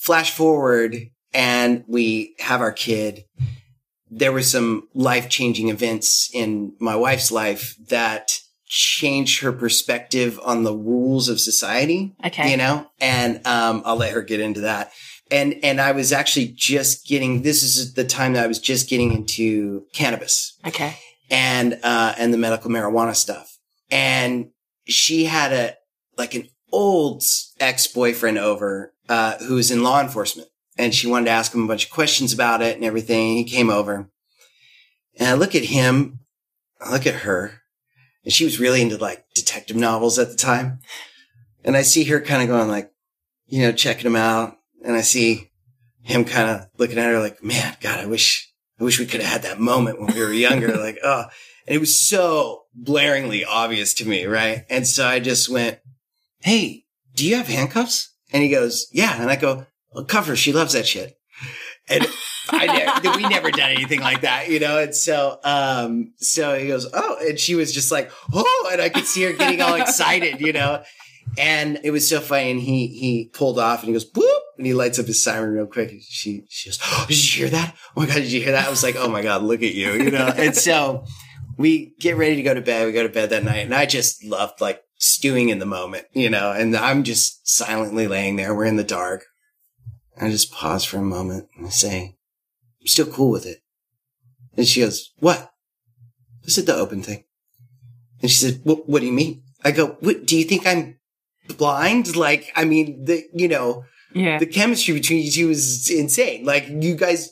flash 0.00 0.30
forward 0.34 0.96
and 1.32 1.84
we 1.86 2.34
have 2.40 2.60
our 2.60 2.72
kid. 2.72 3.24
There 4.10 4.32
were 4.32 4.42
some 4.42 4.88
life 4.94 5.28
changing 5.28 5.68
events 5.68 6.30
in 6.34 6.74
my 6.80 6.96
wife's 6.96 7.30
life 7.30 7.76
that 7.88 8.32
changed 8.66 9.42
her 9.42 9.52
perspective 9.52 10.40
on 10.44 10.62
the 10.64 10.74
rules 10.74 11.28
of 11.28 11.40
society, 11.40 12.14
Okay. 12.24 12.50
you 12.50 12.56
know, 12.56 12.86
and, 13.00 13.44
um, 13.46 13.82
I'll 13.84 13.96
let 13.96 14.12
her 14.12 14.22
get 14.22 14.40
into 14.40 14.60
that. 14.62 14.92
And, 15.30 15.54
and 15.62 15.80
I 15.80 15.92
was 15.92 16.12
actually 16.12 16.48
just 16.56 17.06
getting, 17.06 17.42
this 17.42 17.62
is 17.62 17.94
the 17.94 18.04
time 18.04 18.32
that 18.32 18.44
I 18.44 18.48
was 18.48 18.58
just 18.58 18.88
getting 18.88 19.12
into 19.12 19.84
cannabis 19.92 20.56
Okay. 20.66 20.96
and 21.30 21.78
uh 21.84 22.14
and 22.18 22.34
the 22.34 22.38
medical 22.38 22.70
marijuana 22.70 23.14
stuff. 23.14 23.56
And 23.92 24.50
she 24.86 25.24
had 25.26 25.52
a 25.52 25.74
like 26.18 26.34
an 26.34 26.48
old 26.72 27.22
ex-boyfriend 27.60 28.38
over 28.38 28.92
uh 29.10 29.36
who 29.38 29.56
was 29.56 29.70
in 29.70 29.82
law 29.82 30.00
enforcement 30.00 30.48
and 30.78 30.94
she 30.94 31.06
wanted 31.06 31.26
to 31.26 31.32
ask 31.32 31.54
him 31.54 31.64
a 31.64 31.68
bunch 31.68 31.84
of 31.84 31.90
questions 31.90 32.32
about 32.32 32.62
it 32.62 32.74
and 32.74 32.84
everything. 32.84 33.36
He 33.36 33.44
came 33.44 33.68
over. 33.68 34.10
And 35.18 35.28
I 35.28 35.34
look 35.34 35.54
at 35.54 35.64
him, 35.64 36.20
I 36.80 36.90
look 36.90 37.06
at 37.06 37.16
her, 37.16 37.60
and 38.24 38.32
she 38.32 38.44
was 38.44 38.60
really 38.60 38.80
into 38.80 38.96
like 38.96 39.24
detective 39.34 39.76
novels 39.76 40.18
at 40.18 40.30
the 40.30 40.36
time. 40.36 40.80
And 41.64 41.76
I 41.76 41.82
see 41.82 42.04
her 42.04 42.20
kind 42.20 42.42
of 42.42 42.48
going 42.48 42.68
like, 42.68 42.90
you 43.46 43.62
know, 43.62 43.72
checking 43.72 44.06
him 44.06 44.16
out. 44.16 44.56
And 44.82 44.96
I 44.96 45.02
see 45.02 45.50
him 46.02 46.24
kind 46.24 46.48
of 46.48 46.66
looking 46.78 46.98
at 46.98 47.12
her 47.12 47.20
like, 47.20 47.42
man, 47.44 47.76
God, 47.80 47.98
I 47.98 48.06
wish, 48.06 48.50
I 48.80 48.84
wish 48.84 48.98
we 48.98 49.06
could 49.06 49.20
have 49.20 49.30
had 49.30 49.42
that 49.42 49.60
moment 49.60 50.00
when 50.00 50.14
we 50.14 50.20
were 50.20 50.32
younger. 50.32 50.74
like, 50.78 50.98
oh, 51.04 51.24
and 51.66 51.76
it 51.76 51.80
was 51.80 52.00
so 52.00 52.62
blaringly 52.80 53.44
obvious 53.46 53.92
to 53.94 54.08
me. 54.08 54.24
Right. 54.24 54.64
And 54.70 54.86
so 54.86 55.06
I 55.06 55.20
just 55.20 55.50
went, 55.50 55.78
Hey, 56.40 56.84
do 57.14 57.26
you 57.26 57.36
have 57.36 57.48
handcuffs? 57.48 58.09
And 58.32 58.42
he 58.42 58.48
goes, 58.48 58.86
yeah. 58.92 59.20
And 59.20 59.30
I 59.30 59.36
go, 59.36 59.66
well, 59.92 60.04
cover. 60.04 60.36
She 60.36 60.52
loves 60.52 60.72
that 60.74 60.86
shit. 60.86 61.16
And 61.88 62.06
I 62.50 62.66
never, 62.66 63.16
we 63.16 63.28
never 63.28 63.50
done 63.50 63.70
anything 63.70 64.00
like 64.00 64.22
that, 64.22 64.48
you 64.48 64.60
know? 64.60 64.78
And 64.78 64.94
so, 64.94 65.38
um, 65.44 66.12
so 66.18 66.58
he 66.58 66.68
goes, 66.68 66.88
oh, 66.92 67.16
and 67.20 67.38
she 67.38 67.54
was 67.54 67.72
just 67.72 67.90
like, 67.90 68.10
oh, 68.32 68.70
and 68.72 68.80
I 68.80 68.88
could 68.88 69.06
see 69.06 69.22
her 69.24 69.32
getting 69.32 69.60
all 69.60 69.74
excited, 69.74 70.40
you 70.40 70.52
know? 70.52 70.82
And 71.38 71.80
it 71.84 71.90
was 71.90 72.08
so 72.08 72.20
funny. 72.20 72.50
And 72.50 72.60
he, 72.60 72.88
he 72.88 73.30
pulled 73.32 73.58
off 73.58 73.80
and 73.80 73.88
he 73.88 73.92
goes, 73.92 74.10
boop, 74.10 74.40
and 74.56 74.66
he 74.66 74.74
lights 74.74 74.98
up 74.98 75.06
his 75.06 75.22
siren 75.22 75.52
real 75.52 75.66
quick. 75.66 75.92
She, 76.02 76.44
she 76.48 76.70
goes, 76.70 76.78
oh, 76.82 77.06
did 77.08 77.16
you 77.16 77.44
hear 77.44 77.50
that? 77.50 77.76
Oh 77.96 78.00
my 78.00 78.06
God, 78.06 78.14
did 78.14 78.32
you 78.32 78.42
hear 78.42 78.52
that? 78.52 78.66
I 78.66 78.70
was 78.70 78.82
like, 78.82 78.96
oh 78.96 79.08
my 79.08 79.22
God, 79.22 79.42
look 79.42 79.62
at 79.62 79.74
you, 79.74 79.92
you 79.92 80.10
know? 80.10 80.32
And 80.36 80.56
so 80.56 81.04
we 81.56 81.94
get 82.00 82.16
ready 82.16 82.36
to 82.36 82.42
go 82.42 82.54
to 82.54 82.60
bed. 82.60 82.86
We 82.86 82.92
go 82.92 83.02
to 83.02 83.12
bed 83.12 83.30
that 83.30 83.44
night 83.44 83.64
and 83.64 83.74
I 83.74 83.86
just 83.86 84.24
loved 84.24 84.60
like 84.60 84.82
stewing 85.00 85.48
in 85.48 85.58
the 85.58 85.66
moment, 85.66 86.04
you 86.12 86.28
know, 86.30 86.52
and 86.52 86.76
I'm 86.76 87.02
just 87.02 87.48
silently 87.48 88.06
laying 88.06 88.36
there. 88.36 88.54
We're 88.54 88.66
in 88.66 88.76
the 88.76 88.84
dark. 88.84 89.24
I 90.20 90.28
just 90.30 90.52
pause 90.52 90.84
for 90.84 90.98
a 90.98 91.02
moment 91.02 91.48
and 91.56 91.66
I 91.66 91.70
say, 91.70 92.16
I'm 92.80 92.86
still 92.86 93.06
cool 93.06 93.30
with 93.30 93.46
it. 93.46 93.58
And 94.56 94.66
she 94.68 94.80
goes, 94.82 95.10
what? 95.18 95.50
I 96.44 96.48
said, 96.50 96.66
the 96.66 96.74
open 96.76 97.02
thing. 97.02 97.24
And 98.20 98.30
she 98.30 98.36
said, 98.36 98.60
what, 98.64 98.88
what 98.88 99.00
do 99.00 99.06
you 99.06 99.12
mean? 99.12 99.42
I 99.64 99.70
go, 99.70 99.96
what, 100.00 100.26
do 100.26 100.36
you 100.38 100.44
think 100.44 100.66
I'm 100.66 100.98
blind? 101.56 102.14
Like, 102.16 102.52
I 102.54 102.64
mean, 102.66 103.04
the, 103.06 103.24
you 103.32 103.48
know, 103.48 103.84
Yeah. 104.12 104.38
the 104.38 104.46
chemistry 104.46 104.92
between 104.92 105.24
you 105.24 105.30
two 105.30 105.50
is 105.50 105.90
insane. 105.90 106.44
Like, 106.44 106.66
you 106.68 106.94
guys 106.94 107.30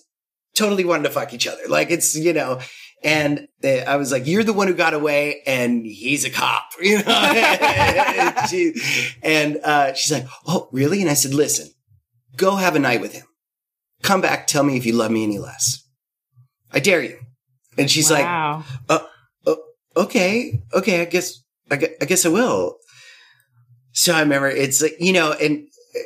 totally 0.54 0.86
wanted 0.86 1.02
to 1.04 1.10
fuck 1.10 1.34
each 1.34 1.46
other. 1.46 1.62
Like, 1.68 1.90
it's, 1.90 2.16
you 2.16 2.32
know, 2.32 2.60
and 3.02 3.48
uh, 3.62 3.68
I 3.68 3.96
was 3.96 4.10
like, 4.10 4.26
you're 4.26 4.44
the 4.44 4.52
one 4.52 4.66
who 4.66 4.74
got 4.74 4.94
away 4.94 5.42
and 5.46 5.86
he's 5.86 6.24
a 6.24 6.30
cop, 6.30 6.70
you 6.80 6.98
know? 6.98 7.04
and 7.06 8.48
she, 8.50 8.74
and, 9.22 9.58
uh, 9.58 9.94
she's 9.94 10.12
like, 10.12 10.26
oh, 10.46 10.68
really? 10.72 11.00
And 11.00 11.10
I 11.10 11.14
said, 11.14 11.34
listen, 11.34 11.68
go 12.36 12.56
have 12.56 12.76
a 12.76 12.80
night 12.80 13.00
with 13.00 13.12
him. 13.12 13.26
Come 14.02 14.20
back. 14.20 14.46
Tell 14.46 14.62
me 14.62 14.76
if 14.76 14.86
you 14.86 14.92
love 14.92 15.10
me 15.10 15.24
any 15.24 15.38
less. 15.38 15.84
I 16.72 16.80
dare 16.80 17.02
you. 17.02 17.18
And 17.76 17.90
she's 17.90 18.10
like, 18.10 18.24
wow. 18.24 18.64
okay, 19.96 20.60
okay, 20.74 21.00
I 21.00 21.04
guess, 21.04 21.42
I 21.70 21.76
guess, 21.76 21.90
I 22.00 22.04
guess 22.04 22.26
I 22.26 22.28
will. 22.28 22.76
So 23.92 24.14
I 24.14 24.20
remember 24.20 24.48
it's 24.48 24.82
like, 24.82 24.96
you 24.98 25.12
know, 25.12 25.32
and 25.32 25.66
uh, 25.94 26.00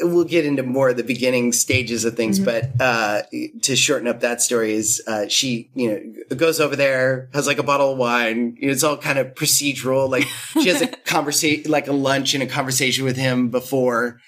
we'll 0.00 0.24
get 0.24 0.44
into 0.44 0.62
more 0.62 0.90
of 0.90 0.96
the 0.96 1.02
beginning 1.04 1.52
stages 1.52 2.04
of 2.04 2.16
things, 2.16 2.38
Mhm. 2.40 2.44
but, 2.44 2.80
uh, 2.80 3.22
to 3.62 3.76
shorten 3.76 4.06
up 4.08 4.20
that 4.20 4.42
story 4.42 4.74
is, 4.74 5.02
uh, 5.06 5.26
she, 5.28 5.70
you 5.74 5.88
know, 5.90 6.36
goes 6.36 6.60
over 6.60 6.76
there, 6.76 7.28
has 7.32 7.46
like 7.46 7.58
a 7.58 7.62
bottle 7.62 7.92
of 7.92 7.98
wine. 7.98 8.56
It's 8.60 8.82
all 8.84 8.96
kind 8.96 9.18
of 9.18 9.28
procedural. 9.34 10.08
Like 10.10 10.26
she 10.62 10.68
has 10.68 10.82
a 10.82 10.86
conversation, 10.88 11.70
like 11.70 11.88
a 11.88 11.92
lunch 11.92 12.34
and 12.34 12.42
a 12.42 12.46
conversation 12.46 13.04
with 13.04 13.16
him 13.16 13.48
before. 13.48 14.20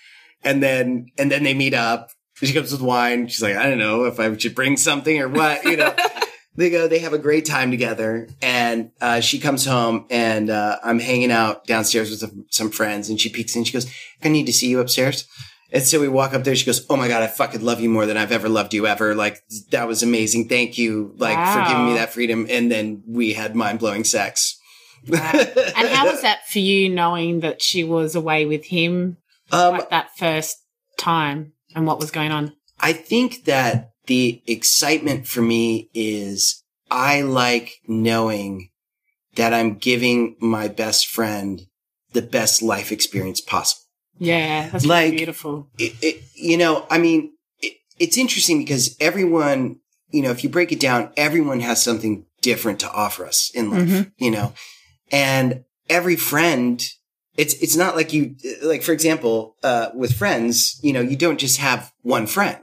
And 0.45 0.63
then, 0.63 1.09
and 1.19 1.31
then 1.31 1.43
they 1.43 1.55
meet 1.55 1.75
up. 1.75 2.11
She 2.35 2.53
comes 2.53 2.71
with 2.71 2.81
wine. 2.81 3.27
She's 3.27 3.43
like, 3.43 3.57
I 3.57 3.65
don't 3.69 3.79
know 3.79 4.05
if 4.05 4.21
I 4.21 4.37
should 4.37 4.55
bring 4.55 4.77
something 4.77 5.21
or 5.21 5.29
what, 5.29 5.65
you 5.65 5.77
know. 5.77 5.93
they 6.57 6.71
go, 6.71 6.87
they 6.89 7.01
have 7.01 7.13
a 7.13 7.19
great 7.19 7.45
time 7.45 7.71
together. 7.73 8.29
And 8.41 8.91
uh, 9.01 9.21
she 9.21 9.39
comes 9.41 9.65
home 9.65 10.07
and 10.09 10.49
uh, 10.49 10.79
I'm 10.85 11.01
hanging 11.01 11.33
out 11.33 11.67
downstairs 11.67 12.11
with 12.11 12.21
some, 12.21 12.47
some 12.51 12.71
friends 12.71 13.09
and 13.11 13.21
she 13.21 13.29
peeks 13.29 13.55
in. 13.57 13.65
She 13.65 13.73
goes, 13.73 13.93
I 14.23 14.29
need 14.29 14.47
to 14.47 14.53
see 14.53 14.69
you 14.69 14.79
upstairs. 14.81 15.27
And 15.71 15.83
so 15.83 16.01
we 16.01 16.09
walk 16.09 16.33
up 16.33 16.45
there. 16.45 16.57
She 16.57 16.65
goes, 16.65 16.87
Oh 16.89 16.97
my 16.97 17.09
God, 17.09 17.23
I 17.23 17.27
fucking 17.27 17.63
love 17.63 17.81
you 17.81 17.91
more 17.91 18.07
than 18.07 18.17
I've 18.17 18.33
ever 18.33 18.49
loved 18.49 18.73
you 18.73 18.87
ever. 18.87 19.15
Like, 19.15 19.43
that 19.71 19.87
was 19.87 20.03
amazing. 20.03 20.49
Thank 20.49 20.79
you. 20.79 21.15
Like, 21.19 21.37
for 21.55 21.69
giving 21.69 21.87
me 21.87 21.95
that 21.95 22.13
freedom. 22.13 22.47
And 22.49 22.71
then 22.71 23.03
we 23.07 23.35
had 23.35 23.55
mind 23.55 23.79
blowing 23.79 24.05
sex. 24.05 24.59
Wow. 25.07 25.31
and 25.33 25.89
how 25.89 26.07
was 26.07 26.23
that 26.23 26.49
for 26.49 26.59
you 26.59 26.89
knowing 26.89 27.41
that 27.41 27.63
she 27.63 27.85
was 27.85 28.15
away 28.15 28.47
with 28.47 28.65
him 28.67 29.17
Um, 29.53 29.75
like 29.75 29.91
that 29.91 30.17
first 30.17 30.57
time 30.97 31.53
and 31.75 31.87
what 31.87 31.99
was 31.99 32.11
going 32.11 32.33
on? 32.33 32.55
I 32.81 32.93
think 32.93 33.45
that 33.45 33.93
the 34.07 34.43
excitement 34.47 35.27
for 35.27 35.43
me 35.43 35.91
is 35.95 36.63
I 36.91 37.23
like 37.23 37.75
knowing 37.87 38.71
that 39.37 39.55
I'm 39.55 39.77
giving 39.77 40.37
my 40.41 40.69
best 40.69 41.07
friend 41.07 41.63
the 42.13 42.23
best 42.23 42.63
life 42.63 42.91
experience 42.91 43.41
possible. 43.41 43.85
Yeah, 44.19 44.69
that's 44.71 44.85
Like- 44.85 45.05
really 45.07 45.17
beautiful. 45.17 45.69
It, 45.79 45.95
it, 46.03 46.23
you 46.35 46.57
know, 46.57 46.87
I 46.91 46.99
mean, 46.99 47.33
it, 47.61 47.75
it's 47.99 48.17
interesting 48.19 48.59
because 48.59 48.97
everyone, 49.01 49.77
you 50.11 50.23
know, 50.23 50.31
if 50.31 50.43
you 50.43 50.51
break 50.51 50.73
it 50.73 50.81
down, 50.81 51.11
everyone 51.17 51.61
has 51.61 51.83
something 51.83 52.25
different 52.41 52.81
to 52.81 52.91
offer 52.91 53.25
us 53.27 53.51
in 53.55 53.71
life, 53.71 53.89
Mhm. 53.89 54.13
you 54.19 54.31
know, 54.31 54.53
and 55.11 55.65
every 55.89 56.17
friend, 56.17 56.83
it's, 57.37 57.55
it's 57.55 57.77
not 57.77 57.97
like 57.97 58.13
you, 58.13 58.35
like, 58.63 58.83
for 58.83 58.93
example, 58.93 59.57
uh, 59.63 59.91
with 59.95 60.13
friends, 60.15 60.79
you 60.83 60.93
know, 60.93 61.01
you 61.01 61.17
don't 61.17 61.39
just 61.39 61.59
have 61.59 61.93
one 62.03 62.27
friend. 62.27 62.61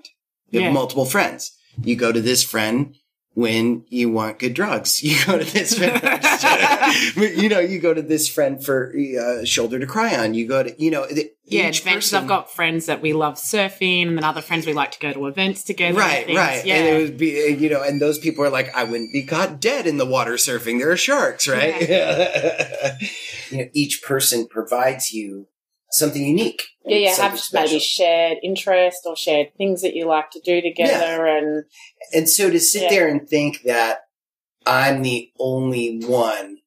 You 0.50 0.60
have 0.62 0.70
Yeah. 0.70 0.74
multiple 0.74 1.06
friends. 1.06 1.52
You 1.84 1.96
go 1.96 2.12
to 2.12 2.22
this 2.22 2.44
friend 2.44 2.96
when 3.36 3.86
you 3.90 4.10
want 4.10 4.40
good 4.40 4.54
drugs. 4.54 5.04
You 5.04 5.24
go 5.26 5.38
to 5.38 5.44
this 5.46 5.78
friend, 5.78 6.02
you 7.38 7.50
know, 7.50 7.60
you 7.60 7.80
go 7.80 7.94
to 7.94 8.02
this 8.02 8.28
friend 8.28 8.64
for 8.64 8.92
uh, 8.96 9.46
shoulder 9.46 9.78
to 9.78 9.86
cry 9.86 10.16
on. 10.18 10.34
You 10.34 10.48
go 10.48 10.64
to, 10.64 10.82
you 10.82 10.90
know, 10.90 11.06
the, 11.06 11.32
Yeah, 11.44 11.68
each 11.70 11.80
adventures. 11.80 12.06
person- 12.06 12.24
I've 12.24 12.28
got 12.28 12.52
friends 12.52 12.86
that 12.88 13.02
we 13.02 13.14
love 13.14 13.36
surfing, 13.36 14.08
and 14.08 14.18
then 14.18 14.24
other 14.24 14.42
friends 14.42 14.66
we 14.66 14.74
like 14.74 14.92
to 14.94 15.00
go 15.00 15.14
to 15.14 15.28
events 15.28 15.64
together. 15.64 16.00
Right, 16.00 16.26
things. 16.26 16.38
right. 16.38 16.66
Yeah. 16.66 16.76
And 16.76 16.88
it 16.88 17.02
would 17.02 17.18
be, 17.18 17.44
uh, 17.44 17.48
you 17.58 17.70
know, 17.70 17.84
and 17.84 18.02
those 18.02 18.18
people 18.18 18.44
are 18.46 18.50
like, 18.50 18.74
I 18.76 18.84
wouldn't 18.86 19.12
be 19.14 19.24
caught 19.24 19.60
dead 19.60 19.86
in 19.86 19.98
the 19.98 20.06
water 20.06 20.34
surfing. 20.34 20.80
There 20.80 20.90
are 20.92 20.98
sharks, 20.98 21.48
right? 21.48 21.88
Yeah. 21.88 22.98
you 23.52 23.58
know, 23.58 23.66
each 23.74 24.02
person 24.02 24.48
provides 24.48 25.12
you 25.12 25.48
something 25.98 26.24
unique. 26.24 26.64
Yeah, 26.86 27.14
something 27.14 27.32
have 27.32 27.40
special. 27.40 27.68
maybe 27.74 27.80
shared 27.80 28.38
interest 28.44 29.02
or 29.06 29.16
shared 29.16 29.56
things 29.58 29.82
that 29.82 29.96
you 29.96 30.06
like 30.06 30.30
to 30.32 30.40
do 30.42 30.62
together, 30.62 31.26
and 31.26 31.66
And 32.14 32.30
so 32.30 32.50
to 32.50 32.60
sit 32.60 32.84
Yeah. 32.84 32.90
there 32.90 33.08
and 33.08 33.28
think 33.28 33.64
that 33.64 34.02
I'm 34.66 35.02
the 35.02 35.32
only 35.40 36.00
one 36.06 36.60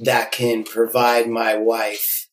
that 0.00 0.32
can 0.32 0.64
provide 0.64 1.28
my 1.28 1.56
wife 1.56 2.28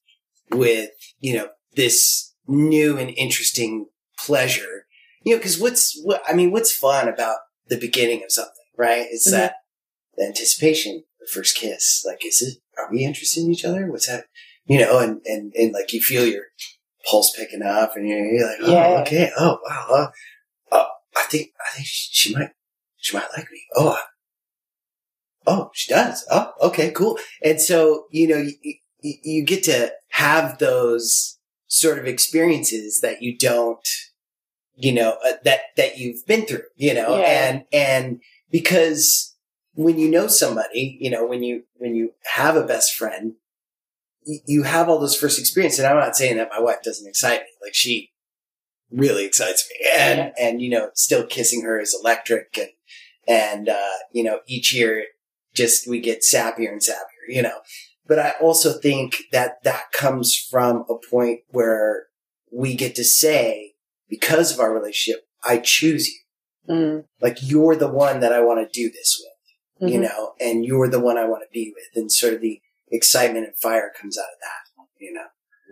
with, 0.51 0.91
you 1.19 1.33
know, 1.37 1.49
this 1.75 2.33
new 2.47 2.97
and 2.97 3.09
interesting 3.17 3.87
pleasure, 4.17 4.85
you 5.23 5.35
know, 5.35 5.41
cause 5.41 5.59
what's, 5.59 5.99
what, 6.03 6.21
I 6.27 6.33
mean, 6.33 6.51
what's 6.51 6.71
fun 6.71 7.07
about 7.07 7.37
the 7.67 7.77
beginning 7.77 8.23
of 8.23 8.31
something, 8.31 8.53
right? 8.77 9.07
It's 9.09 9.27
Mhm. 9.27 9.31
that 9.31 9.55
the 10.17 10.25
anticipation, 10.25 11.03
the 11.19 11.27
first 11.27 11.55
kiss. 11.55 12.03
Like, 12.05 12.25
is 12.25 12.41
it, 12.41 12.57
are 12.77 12.91
we 12.91 13.03
interested 13.03 13.43
in 13.43 13.51
each 13.51 13.65
other? 13.65 13.87
What's 13.89 14.07
that? 14.07 14.25
You 14.65 14.79
know, 14.79 14.99
and, 14.99 15.21
and, 15.25 15.53
and 15.55 15.73
like 15.73 15.91
you 15.93 16.01
feel 16.01 16.25
your 16.25 16.43
pulse 17.09 17.33
picking 17.37 17.61
up 17.63 17.95
and 17.95 18.07
you're, 18.07 18.25
you're 18.25 18.47
like, 18.47 18.59
oh, 18.61 18.71
Yeah. 18.71 19.01
okay. 19.01 19.31
Oh, 19.37 19.59
wow. 19.67 20.11
Uh, 20.71 20.85
I 21.15 21.23
think, 21.29 21.49
I 21.59 21.75
think 21.75 21.87
she, 21.87 22.29
she 22.29 22.35
might, 22.35 22.51
she 22.97 23.15
might 23.17 23.27
like 23.35 23.51
me. 23.51 23.61
Oh, 23.75 23.89
I- 23.89 24.01
oh, 25.45 25.69
she 25.73 25.93
does. 25.93 26.25
Oh, 26.31 26.51
okay, 26.61 26.91
cool. 26.91 27.17
And 27.43 27.59
so, 27.59 28.05
you 28.11 28.27
know, 28.27 28.37
you, 28.37 28.53
you, 29.01 29.13
you 29.23 29.45
get 29.45 29.63
to 29.65 29.91
have 30.11 30.59
those 30.59 31.37
sort 31.67 31.99
of 31.99 32.05
experiences 32.05 33.01
that 33.01 33.21
you 33.21 33.37
don't, 33.37 33.85
you 34.75 34.93
know, 34.93 35.17
uh, 35.25 35.33
that, 35.43 35.59
that 35.75 35.97
you've 35.97 36.25
been 36.25 36.45
through, 36.45 36.63
you 36.77 36.93
know, 36.93 37.17
Yeah. 37.17 37.25
and, 37.51 37.63
and 37.73 38.21
because 38.49 39.35
when 39.73 39.97
you 39.99 40.09
know 40.09 40.27
somebody, 40.27 40.97
you 41.01 41.09
know, 41.09 41.25
when 41.27 41.43
you, 41.43 41.63
when 41.75 41.95
you 41.95 42.11
have 42.35 42.55
a 42.55 42.63
best 42.65 42.93
friend, 42.95 43.33
you 44.45 44.63
have 44.63 44.89
all 44.89 44.99
those 44.99 45.15
first 45.15 45.39
experiences. 45.39 45.79
And 45.79 45.87
I'm 45.87 45.97
not 45.99 46.15
saying 46.15 46.37
that 46.37 46.49
my 46.51 46.59
wife 46.59 46.81
doesn't 46.83 47.07
excite 47.07 47.41
me. 47.41 47.47
Like 47.63 47.73
she 47.73 48.11
really 48.91 49.25
excites 49.25 49.67
me. 49.69 49.87
And, 49.93 50.17
Yeah. 50.19 50.31
and, 50.39 50.61
you 50.61 50.69
know, 50.69 50.89
still 50.95 51.25
kissing 51.25 51.63
her 51.63 51.79
is 51.79 51.97
electric 51.99 52.57
and, 52.57 52.69
and, 53.27 53.69
uh, 53.69 53.97
you 54.11 54.23
know, 54.23 54.39
each 54.47 54.73
year 54.73 55.05
just 55.53 55.87
we 55.87 55.99
get 55.99 56.21
sappier 56.21 56.71
and 56.71 56.81
sappier, 56.81 57.27
you 57.29 57.41
know. 57.41 57.59
But 58.05 58.19
I 58.19 58.33
also 58.41 58.73
think 58.73 59.15
that 59.31 59.63
that 59.63 59.91
comes 59.93 60.35
from 60.35 60.85
a 60.89 60.95
point 61.09 61.41
where 61.49 62.07
we 62.51 62.75
get 62.75 62.95
to 62.95 63.03
say, 63.03 63.73
because 64.09 64.53
of 64.53 64.59
our 64.59 64.73
relationship, 64.73 65.23
I 65.43 65.57
choose 65.57 66.07
you. 66.09 66.19
mm, 66.69 67.05
Like 67.21 67.37
you're 67.41 67.75
the 67.75 67.91
one 67.91 68.19
that 68.19 68.33
I 68.33 68.41
want 68.41 68.59
to 68.59 68.71
do 68.81 68.91
this 68.91 69.21
with, 69.79 69.91
you 69.91 69.99
mhm. 69.99 70.03
know, 70.03 70.33
and 70.39 70.65
you're 70.65 70.89
the 70.89 70.99
one 70.99 71.17
I 71.17 71.25
want 71.25 71.43
to 71.43 71.51
be 71.51 71.73
with. 71.75 71.87
And 71.95 72.11
sort 72.11 72.33
of 72.33 72.41
the 72.41 72.61
excitement 72.93 73.45
and 73.47 73.57
fire 73.57 73.91
comes 73.99 74.17
out 74.17 74.21
of 74.33 74.39
that, 74.41 74.85
you 74.99 75.11
know. 75.13 75.25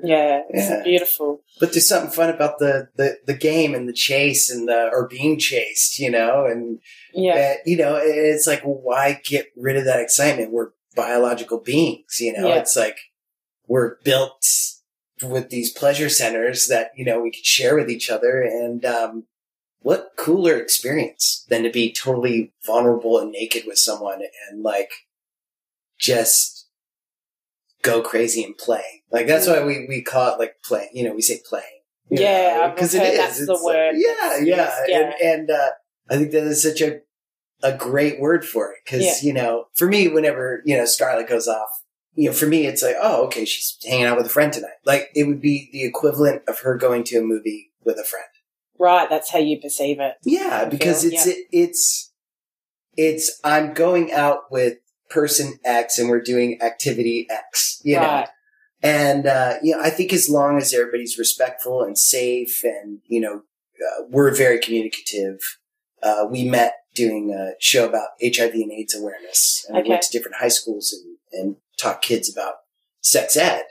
yeah, 0.03 0.41
it's 0.49 0.69
Yeah. 0.69 0.83
beautiful. 0.83 1.43
But 1.59 1.71
there's 1.71 1.87
something 1.87 2.11
fun 2.11 2.29
about 2.29 2.59
the, 2.59 2.89
the, 2.95 3.19
the 3.25 3.33
game 3.35 3.73
and 3.75 3.87
the 3.87 3.93
chase 3.93 4.49
and 4.49 4.67
the, 4.67 4.89
or 4.91 5.07
being 5.07 5.37
chased, 5.39 5.99
you 5.99 6.09
know, 6.09 6.45
and 6.45 6.79
Yeah, 7.13 7.53
uh, 7.55 7.61
you 7.65 7.77
know, 7.77 7.99
it's 8.01 8.47
like, 8.47 8.61
why 8.63 9.21
get 9.23 9.47
rid 9.55 9.77
of 9.77 9.85
that 9.85 9.99
excitement? 10.01 10.51
We're 10.51 10.71
biological 10.95 11.59
beings, 11.59 12.19
you 12.19 12.33
know, 12.33 12.47
Yeah. 12.49 12.59
it's 12.59 12.75
like 12.75 12.97
we're 13.67 13.97
built 14.03 14.43
with 15.21 15.49
these 15.49 15.71
pleasure 15.71 16.09
centers 16.09 16.67
that, 16.67 16.91
you 16.95 17.05
know, 17.05 17.21
we 17.21 17.31
could 17.31 17.45
share 17.45 17.75
with 17.75 17.89
each 17.89 18.09
other. 18.09 18.41
And, 18.41 18.83
um, 18.85 19.27
what 19.83 20.11
cooler 20.15 20.57
experience 20.57 21.43
than 21.49 21.63
to 21.63 21.69
be 21.71 21.91
totally 21.91 22.53
vulnerable 22.65 23.17
and 23.19 23.31
naked 23.31 23.63
with 23.65 23.79
someone 23.79 24.21
and 24.49 24.61
like 24.61 24.91
just 25.97 26.60
go 27.83 28.01
crazy 28.01 28.43
and 28.43 28.57
play. 28.57 29.03
Like 29.11 29.27
that's 29.27 29.47
why 29.47 29.63
we, 29.63 29.85
we 29.87 30.01
call 30.01 30.33
it 30.33 30.39
like 30.39 30.55
play, 30.63 30.89
you 30.93 31.03
know, 31.03 31.13
we 31.13 31.21
say 31.21 31.39
know, 31.49 31.81
Yeah, 32.09 32.67
I've 32.69 32.77
'cause 32.77 32.93
heard 32.93 33.17
that's 33.17 33.45
the 33.45 33.53
like- 33.53 33.63
word 33.63 33.93
yeah, 33.97 34.37
yeah. 34.41 34.71
yeah. 34.87 34.99
And, 35.21 35.21
and, 35.21 35.51
uh, 35.51 35.69
I 36.09 36.17
think 36.17 36.31
that 36.31 36.43
is 36.43 36.61
such 36.63 36.81
a, 36.81 36.99
a 37.63 37.75
great 37.77 38.19
word 38.19 38.43
for 38.45 38.71
it. 38.73 38.79
Cause, 38.89 39.01
Yeah. 39.01 39.13
you 39.21 39.33
know, 39.33 39.65
for 39.75 39.87
me, 39.87 40.07
whenever, 40.07 40.61
you 40.65 40.75
know, 40.77 40.85
Scarlett 40.85 41.29
goes 41.29 41.47
off, 41.47 41.69
you 42.15 42.27
know, 42.29 42.33
for 42.35 42.45
me, 42.47 42.65
it's 42.65 42.83
like, 42.83 42.95
oh, 43.01 43.25
okay, 43.25 43.45
she's 43.45 43.77
hanging 43.87 44.05
out 44.05 44.17
with 44.17 44.25
a 44.25 44.29
friend 44.29 44.51
tonight. 44.51 44.79
Like 44.85 45.09
it 45.15 45.25
would 45.25 45.39
be 45.41 45.69
the 45.71 45.83
equivalent 45.83 46.41
of 46.47 46.59
her 46.59 46.75
going 46.75 47.03
to 47.05 47.17
a 47.17 47.21
movie 47.21 47.71
with 47.85 47.97
a 47.97 48.03
friend. 48.03 48.25
right. 48.77 49.09
That's 49.09 49.31
how 49.31 49.39
you 49.39 49.59
perceive 49.61 49.99
it. 49.99 50.15
Yeah, 50.23 50.65
because 50.65 51.03
feel, 51.03 51.13
it's, 51.13 51.27
it, 51.27 51.37
it's, 51.51 52.11
it's, 52.97 53.39
I'm 53.43 53.73
going 53.73 54.11
out 54.11 54.51
with 54.51 54.77
person 55.11 55.59
X 55.63 55.99
and 55.99 56.09
we're 56.09 56.21
doing 56.21 56.61
activity 56.61 57.27
X, 57.29 57.81
you 57.83 57.95
know? 57.95 58.25
And, 58.83 59.27
uh, 59.27 59.55
you 59.61 59.75
know, 59.75 59.81
I 59.83 59.89
think 59.91 60.11
as 60.11 60.29
long 60.29 60.57
as 60.57 60.73
everybody's 60.73 61.17
respectful 61.19 61.83
and 61.83 61.97
safe 61.97 62.63
and, 62.63 62.99
you 63.07 63.21
know, 63.21 63.43
uh, 63.79 64.03
we're 64.09 64.33
very 64.35 64.59
communicative. 64.59 65.39
Uh, 66.01 66.25
we 66.29 66.43
met 66.47 66.73
doing 66.95 67.31
a 67.31 67.51
show 67.59 67.87
about 67.87 68.09
HIV 68.23 68.53
and 68.53 68.71
AIDS 68.71 68.95
awareness 68.95 69.65
and 69.67 69.81
we 69.83 69.89
went 69.89 70.01
to 70.01 70.11
different 70.11 70.37
high 70.37 70.47
schools 70.47 70.93
and, 70.93 71.17
and 71.31 71.55
taught 71.79 72.01
kids 72.01 72.31
about 72.31 72.55
sex 73.01 73.37
ed. 73.37 73.63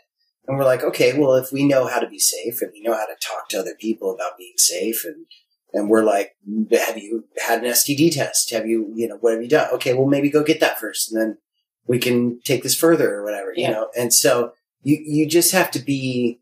And 0.46 0.56
we're 0.56 0.64
like, 0.64 0.82
okay, 0.82 1.18
well, 1.18 1.34
if 1.34 1.52
we 1.52 1.66
know 1.66 1.86
how 1.86 2.00
to 2.00 2.08
be 2.08 2.18
safe 2.18 2.62
and 2.62 2.70
we 2.72 2.82
know 2.82 2.94
how 2.94 3.06
to 3.06 3.14
talk 3.20 3.48
to 3.50 3.58
other 3.58 3.74
people 3.78 4.14
about 4.14 4.38
being 4.38 4.54
safe 4.56 5.04
and, 5.04 5.26
and 5.72 5.88
we're 5.88 6.02
like, 6.04 6.32
have 6.72 6.98
you 6.98 7.24
had 7.46 7.64
an 7.64 7.70
STD 7.70 8.12
test? 8.14 8.50
Have 8.50 8.66
you, 8.66 8.92
you 8.94 9.08
know, 9.08 9.16
what 9.16 9.34
have 9.34 9.42
you 9.42 9.48
done? 9.48 9.68
Okay, 9.74 9.94
well, 9.94 10.06
maybe 10.06 10.30
go 10.30 10.42
get 10.42 10.60
that 10.60 10.78
first 10.78 11.10
and 11.12 11.20
then 11.20 11.38
we 11.86 11.98
can 11.98 12.40
take 12.44 12.62
this 12.62 12.74
further 12.74 13.14
or 13.14 13.24
whatever, 13.24 13.52
you 13.54 13.68
know? 13.68 13.88
And 13.96 14.12
so 14.12 14.52
you, 14.82 14.98
you 15.04 15.26
just 15.26 15.52
have 15.52 15.70
to 15.72 15.78
be 15.78 16.40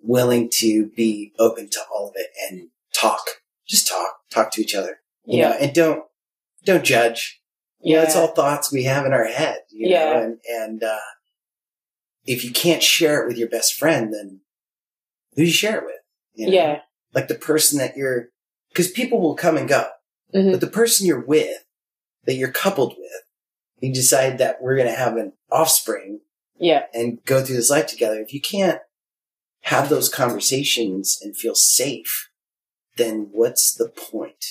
willing 0.00 0.48
to 0.58 0.86
be 0.96 1.32
open 1.38 1.68
to 1.70 1.80
all 1.94 2.08
of 2.08 2.14
it 2.16 2.28
and 2.48 2.68
talk. 2.94 3.22
Just 3.66 3.88
talk, 3.88 4.14
talk 4.30 4.50
to 4.52 4.60
each 4.62 4.74
other, 4.74 5.00
you 5.24 5.38
Yeah. 5.38 5.50
know, 5.50 5.56
and 5.60 5.74
don't, 5.74 6.04
don't 6.64 6.84
judge. 6.84 7.40
You 7.80 7.96
know, 7.96 8.02
it's 8.02 8.16
all 8.16 8.28
thoughts 8.28 8.72
we 8.72 8.84
have 8.84 9.06
in 9.06 9.12
our 9.12 9.26
head, 9.26 9.60
you 9.70 9.88
Yeah. 9.88 10.04
know, 10.12 10.22
and, 10.22 10.38
and, 10.48 10.82
uh, 10.82 10.98
if 12.24 12.44
you 12.44 12.50
can't 12.50 12.82
share 12.82 13.22
it 13.22 13.26
with 13.28 13.38
your 13.38 13.48
best 13.48 13.74
friend, 13.74 14.12
then 14.12 14.40
who 15.34 15.42
do 15.42 15.46
you 15.46 15.52
share 15.52 15.78
it 15.78 15.84
with? 15.84 15.94
You 16.34 16.46
know? 16.46 16.52
Yeah. 16.52 16.80
Like 17.14 17.28
the 17.28 17.34
person 17.34 17.78
that 17.78 17.96
you're, 17.96 18.28
cause 18.74 18.90
people 18.90 19.20
will 19.20 19.34
come 19.34 19.56
and 19.56 19.68
go, 19.68 19.86
Mhm. 20.34 20.52
but 20.52 20.60
the 20.60 20.66
person 20.66 21.06
you're 21.06 21.24
with, 21.24 21.64
that 22.24 22.34
you're 22.34 22.52
coupled 22.52 22.94
with, 22.98 23.22
you 23.80 23.92
decide 23.92 24.38
that 24.38 24.60
we're 24.60 24.76
going 24.76 24.88
to 24.88 24.94
have 24.94 25.16
an 25.16 25.32
offspring 25.50 26.20
Yeah. 26.58 26.86
and 26.92 27.24
go 27.24 27.42
through 27.44 27.56
this 27.56 27.70
life 27.70 27.86
together. 27.86 28.20
If 28.20 28.34
you 28.34 28.40
can't 28.40 28.80
have 29.62 29.88
those 29.88 30.08
conversations 30.08 31.18
and 31.22 31.36
feel 31.36 31.54
safe, 31.54 32.30
then 32.96 33.28
what's 33.32 33.74
the 33.74 33.88
point? 33.88 34.44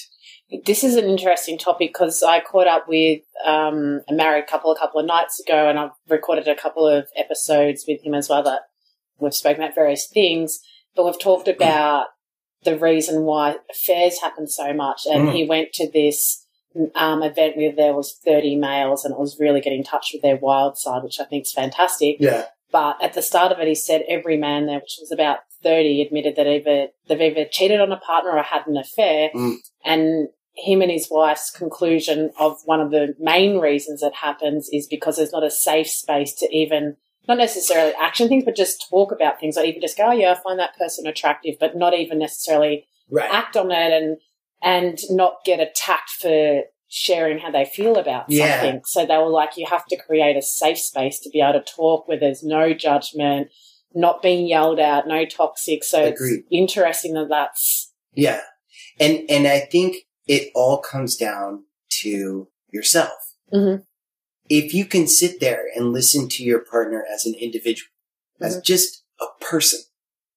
This 0.66 0.84
is 0.84 0.96
an 0.96 1.06
interesting 1.06 1.58
topic 1.58 1.90
because 1.92 2.24
I 2.24 2.40
caught 2.40 2.68
up 2.68 2.88
with 2.88 3.22
um, 3.46 4.02
a 4.08 4.14
married 4.14 4.48
couple 4.48 4.72
a 4.72 4.80
couple 4.80 5.00
of 5.02 5.06
nights 5.06 5.40
ago, 5.42 5.68
and 5.70 5.78
I've 5.78 5.92
recorded 6.08 6.48
a 6.48 6.56
couple 6.56 6.88
of 6.88 7.10
episodes 7.18 7.84
with 7.88 8.02
him 8.02 8.14
as 8.14 8.30
well 8.30 8.44
that 8.44 8.62
we've 9.20 9.34
spoken 9.34 9.62
about 9.64 9.76
various 9.76 10.08
things. 10.08 10.62
But 10.96 11.06
we've 11.06 11.20
talked 11.20 11.50
about 11.50 12.08
the 12.64 12.78
reason 12.78 13.24
why 13.24 13.58
affairs 13.70 14.20
happen 14.22 14.48
so 14.48 14.74
much, 14.74 15.02
and 15.06 15.30
Mm. 15.30 15.34
he 15.34 15.46
went 15.46 15.74
to 15.74 15.90
this 15.90 16.46
um, 16.96 17.24
event 17.24 17.58
where 17.58 17.72
there 17.72 17.94
was 17.96 18.14
thirty 18.24 18.56
males, 18.56 19.04
and 19.04 19.14
it 19.14 19.20
was 19.20 19.40
really 19.40 19.62
getting 19.62 19.80
in 19.80 19.86
touch 19.86 20.12
with 20.14 20.22
their 20.22 20.36
wild 20.38 20.78
side, 20.78 21.04
which 21.04 21.20
I 21.20 21.24
think 21.24 21.44
is 21.46 21.52
fantastic. 21.54 22.18
Yeah. 22.20 22.46
But 22.72 23.02
at 23.02 23.14
the 23.14 23.22
start 23.22 23.52
of 23.52 23.60
it, 23.60 23.68
he 23.68 23.76
said 23.76 24.04
every 24.08 24.38
man 24.38 24.66
there, 24.68 24.80
which 24.80 24.98
was 25.00 25.12
about 25.12 25.40
30, 25.64 26.02
admitted 26.02 26.36
that 26.36 26.46
either 26.48 26.90
they've 27.08 27.22
either 27.22 27.46
cheated 27.50 27.80
on 27.80 27.92
a 27.92 27.98
partner 27.98 28.32
or 28.32 28.44
had 28.44 28.68
an 28.68 28.78
affair. 28.78 29.30
Mm. 29.34 29.56
And 29.86 30.28
him 30.54 30.82
and 30.82 30.92
his 30.92 31.08
wife's 31.10 31.50
conclusion 31.50 32.32
of 32.40 32.58
one 32.66 32.82
of 32.82 32.92
the 32.92 33.16
main 33.20 33.60
reasons 33.60 34.04
it 34.04 34.16
happens 34.16 34.70
is 34.74 34.86
because 34.86 35.16
there's 35.16 35.32
not 35.32 35.44
a 35.46 35.50
safe 35.52 35.88
space 35.88 36.34
to 36.36 36.50
even, 36.56 36.98
not 37.28 37.38
necessarily 37.38 37.94
action 38.00 38.28
things, 38.28 38.44
but 38.46 38.56
just 38.56 38.86
talk 38.90 39.12
about 39.12 39.40
things 39.40 39.58
or 39.58 39.64
even 39.66 39.82
just 39.82 39.98
go, 39.98 40.08
oh, 40.08 40.12
yeah, 40.12 40.32
I 40.32 40.36
find 40.42 40.60
that 40.60 40.78
person 40.78 41.06
attractive, 41.08 41.56
but 41.60 41.76
not 41.76 41.94
even 41.94 42.20
necessarily 42.20 42.88
Right. 43.10 43.30
act 43.34 43.56
on 43.56 43.72
it 43.72 43.92
and, 43.94 44.18
and 44.62 45.00
not 45.10 45.38
get 45.46 45.60
attacked 45.60 46.10
for 46.10 46.64
sharing 46.90 47.40
how 47.40 47.52
they 47.52 47.66
feel 47.66 47.98
about 47.98 48.26
Yeah. 48.30 48.62
something. 48.62 48.82
So 48.86 49.06
they 49.06 49.18
were 49.18 49.28
like, 49.30 49.58
you 49.58 49.66
have 49.70 49.86
to 49.88 49.98
create 49.98 50.36
a 50.38 50.42
safe 50.42 50.78
space 50.80 51.20
to 51.22 51.30
be 51.30 51.42
able 51.42 51.60
to 51.60 51.66
talk 51.74 52.08
where 52.08 52.20
there's 52.20 52.44
no 52.44 52.74
judgment, 52.74 53.50
not 53.94 54.22
being 54.22 54.48
yelled 54.48 54.80
at, 54.80 55.08
no 55.08 55.26
toxic. 55.26 55.84
So 55.84 56.04
Agreed. 56.06 56.40
it's 56.40 56.48
interesting 56.52 57.14
that 57.14 57.28
that's, 57.30 57.92
Yeah. 58.14 58.42
And 59.00 59.24
and 59.30 59.48
I 59.48 59.60
think 59.62 59.98
it 60.28 60.52
all 60.56 60.80
comes 60.80 61.16
down 61.16 61.64
to 62.02 62.48
yourself. 62.72 63.18
Mhm. 63.54 63.84
If 64.50 64.74
you 64.74 64.86
can 64.86 65.08
sit 65.08 65.40
there 65.40 65.66
and 65.76 65.92
listen 65.92 66.30
to 66.30 66.44
your 66.44 66.60
partner 66.60 67.06
as 67.14 67.26
an 67.26 67.36
individual, 67.40 67.90
as 68.40 68.62
just 68.62 69.04
a 69.20 69.26
person. 69.44 69.80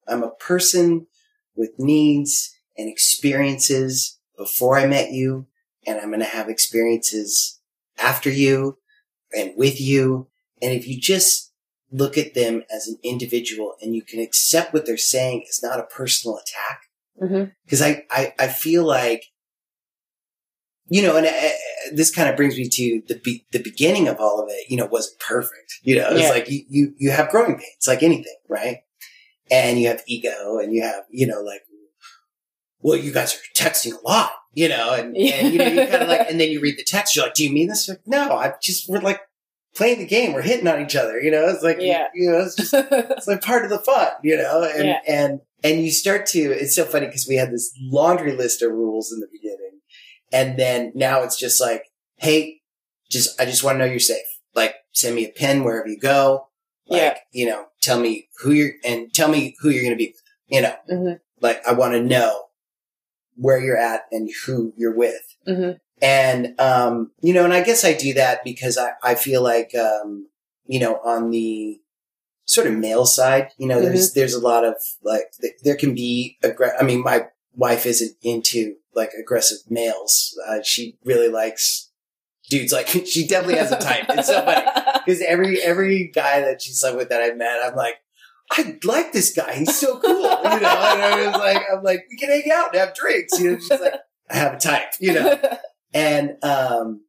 I'm 0.09 0.23
a 0.23 0.31
person 0.31 1.07
with 1.55 1.71
needs 1.79 2.55
and 2.77 2.89
experiences 2.89 4.19
before 4.37 4.79
I 4.79 4.87
met 4.87 5.13
you, 5.13 5.47
and 5.87 6.01
I'm 6.01 6.09
going 6.09 6.21
to 6.21 6.27
have 6.27 6.49
experiences 6.49 7.61
after 7.99 8.31
you 8.31 8.79
and 9.37 9.53
with 9.57 9.81
you. 9.81 10.29
And 10.63 10.73
if 10.73 10.89
you 10.89 11.01
just 11.01 11.53
look 11.93 12.17
at 12.17 12.35
them 12.35 12.63
as 12.75 12.89
an 12.89 12.97
individual 13.03 13.75
and 13.83 13.95
you 13.95 14.03
can 14.03 14.21
accept 14.21 14.73
what 14.73 14.87
they're 14.87 14.97
saying 14.97 15.45
is 15.49 15.63
not 15.63 15.79
a 15.79 15.85
personal 15.85 16.39
attack, 16.39 16.81
because 17.65 17.83
I, 17.83 18.05
I, 18.11 18.33
I 18.39 18.47
feel 18.49 18.85
like, 18.85 19.25
you 20.89 21.03
know, 21.03 21.17
and 21.17 21.27
uh, 21.27 21.51
this 21.93 22.15
kind 22.15 22.29
of 22.29 22.37
brings 22.37 22.57
me 22.57 22.69
to 22.69 23.03
the 23.09 23.21
be- 23.23 23.47
the 23.53 23.59
beginning 23.63 24.09
of 24.09 24.19
all 24.21 24.41
of 24.43 24.49
it. 24.51 24.71
You 24.71 24.77
know, 24.77 24.87
wasn't 24.87 25.19
perfect. 25.21 25.75
You 25.83 25.97
know, 25.97 26.09
it's 26.11 26.21
Yeah. 26.23 26.29
like 26.31 26.51
you, 26.51 26.65
you 26.69 26.95
you 26.99 27.11
have 27.11 27.31
growing 27.31 27.55
pains, 27.55 27.87
like 27.87 28.03
anything, 28.03 28.37
right? 28.49 28.79
And 29.51 29.79
you 29.81 29.89
have 29.89 30.03
ego, 30.07 30.59
and 30.59 30.73
you 30.73 30.83
have 30.83 31.05
you 31.11 31.27
know, 31.27 31.41
like, 31.43 31.63
well, 32.81 32.99
you 32.99 33.13
guys 33.13 33.35
are 33.35 33.39
texting 33.63 33.93
a 33.93 34.09
lot, 34.09 34.31
you 34.55 34.69
know, 34.69 34.95
and, 34.95 35.17
and 35.17 35.53
you 35.53 35.59
know, 35.59 35.67
you 35.67 35.87
kind 35.87 36.03
of 36.03 36.09
like, 36.09 36.31
and 36.31 36.41
then 36.41 36.51
you 36.51 36.61
read 36.61 36.79
the 36.79 36.85
text, 36.85 37.15
you're 37.17 37.25
like, 37.27 37.35
do 37.35 37.45
you 37.45 37.51
mean 37.53 37.69
this? 37.69 37.89
Like, 37.89 38.01
no, 38.07 38.33
I 38.37 38.55
just 38.63 38.89
we're 38.89 39.01
like 39.01 39.21
playing 39.77 39.99
the 39.99 40.07
game, 40.07 40.33
we're 40.33 40.43
hitting 40.43 40.67
on 40.69 40.81
each 40.81 40.97
other, 40.97 41.21
you 41.21 41.31
know. 41.31 41.47
It's 41.49 41.63
like, 41.63 41.79
Yeah. 41.81 42.07
you 42.15 42.31
know, 42.31 42.41
it's 42.41 42.57
just 42.57 42.73
it's 42.75 43.27
like 43.29 43.43
part 43.43 43.65
of 43.65 43.71
the 43.71 43.79
fun, 43.81 44.09
you 44.23 44.37
know, 44.37 44.63
and 44.63 44.87
Yeah. 44.87 44.99
and 45.07 45.41
and 45.63 45.83
you 45.85 45.91
start 45.91 46.25
to. 46.27 46.39
It's 46.41 46.75
so 46.75 46.85
funny 46.85 47.07
because 47.07 47.27
we 47.29 47.37
had 47.37 47.51
this 47.53 47.71
laundry 47.81 48.33
list 48.35 48.63
of 48.63 48.73
rules 48.73 49.13
in 49.13 49.21
the 49.21 49.29
beginning, 49.31 49.60
and 50.33 50.59
then 50.59 50.93
now 50.95 51.23
it's 51.23 51.37
just 51.39 51.61
like, 51.61 51.85
hey, 52.17 52.61
just 53.11 53.41
I 53.41 53.45
just 53.45 53.65
want 53.65 53.77
to 53.77 53.79
know 53.85 53.91
you're 53.91 53.99
safe. 54.01 54.27
Like, 54.55 54.75
send 54.93 55.15
me 55.15 55.25
a 55.27 55.31
pin 55.31 55.65
wherever 55.65 55.89
you 55.89 55.99
go. 55.99 56.49
Like, 56.87 57.01
Yeah. 57.03 57.17
you 57.33 57.47
know, 57.47 57.67
tell 57.83 57.99
me 58.01 58.29
who 58.43 58.53
you're 58.53 58.73
and 58.85 59.13
tell 59.15 59.29
me 59.29 59.55
who 59.61 59.71
you're 59.71 59.83
going 59.85 59.95
to 59.95 60.05
be 60.05 60.09
with. 60.09 60.23
You 60.49 60.63
know, 60.63 60.75
Mhm. 60.91 61.21
like 61.41 61.65
I 61.67 61.73
want 61.73 61.95
to 61.95 62.03
know 62.03 62.47
where 63.37 63.59
you're 63.61 63.77
at 63.77 64.03
and 64.11 64.29
who 64.45 64.73
you're 64.77 64.95
with. 64.95 65.23
Mhm. 65.47 65.79
And, 66.03 66.59
um, 66.61 67.13
you 67.23 67.33
know, 67.35 67.45
and 67.45 67.53
I 67.55 67.63
guess 67.63 67.85
I 67.85 67.93
do 67.93 68.15
that 68.15 68.43
because 68.45 68.77
I, 68.79 68.93
I 69.03 69.15
feel 69.15 69.43
like, 69.43 69.75
um, 69.75 70.29
you 70.67 70.81
know, 70.81 70.97
on 71.05 71.31
the 71.31 71.81
sort 72.47 72.67
of 72.67 72.75
male 72.75 73.07
side, 73.07 73.51
you 73.59 73.67
know, 73.69 73.77
Mm-hmm. 73.77 73.85
there's, 73.87 74.13
there's 74.15 74.35
a 74.35 74.41
lot 74.41 74.65
of 74.65 74.75
like, 75.03 75.31
th- 75.41 75.55
there 75.63 75.77
can 75.77 75.95
be, 75.95 76.39
aggra- 76.43 76.75
I 76.79 76.83
mean, 76.83 77.03
my 77.03 77.27
wife 77.55 77.87
isn't 77.87 78.17
into 78.23 78.77
like 78.95 79.11
aggressive 79.19 79.59
males. 79.69 80.39
Uh, 80.49 80.63
she 80.63 80.99
really 81.05 81.29
likes 81.29 81.91
dudes. 82.49 82.73
Like 82.73 82.89
she 83.07 83.27
definitely 83.27 83.57
has 83.59 83.73
a 83.73 83.79
type. 83.79 84.07
It's 84.11 84.29
so 84.29 84.43
funny 84.45 84.67
because 85.05 85.23
every, 85.23 85.61
every 85.61 86.11
guy 86.15 86.41
that 86.41 86.63
she's 86.63 86.83
like 86.83 86.97
with 86.97 87.09
that 87.09 87.23
I 87.23 87.35
met, 87.35 87.61
I'm 87.65 87.75
like, 87.75 87.97
I 88.53 88.79
like 88.85 89.13
this 89.13 89.33
guy. 89.33 89.55
He's 89.55 89.79
so 89.79 89.99
cool. 90.01 90.23
You 90.23 90.25
know, 90.25 90.33
and 90.33 90.65
I 90.67 91.27
was 91.27 91.37
like, 91.37 91.63
I'm 91.73 91.85
like, 91.85 92.07
we 92.11 92.17
can 92.17 92.31
hang 92.31 92.51
out 92.53 92.71
and 92.75 92.81
have 92.81 92.95
drinks. 92.95 93.39
You 93.39 93.53
know, 93.53 93.59
she's 93.59 93.71
like, 93.71 93.95
I 94.29 94.37
have 94.37 94.55
a 94.55 94.59
type, 94.59 94.91
you 95.01 95.15
know. 95.15 95.41
And 95.93 96.37
um, 96.45 97.01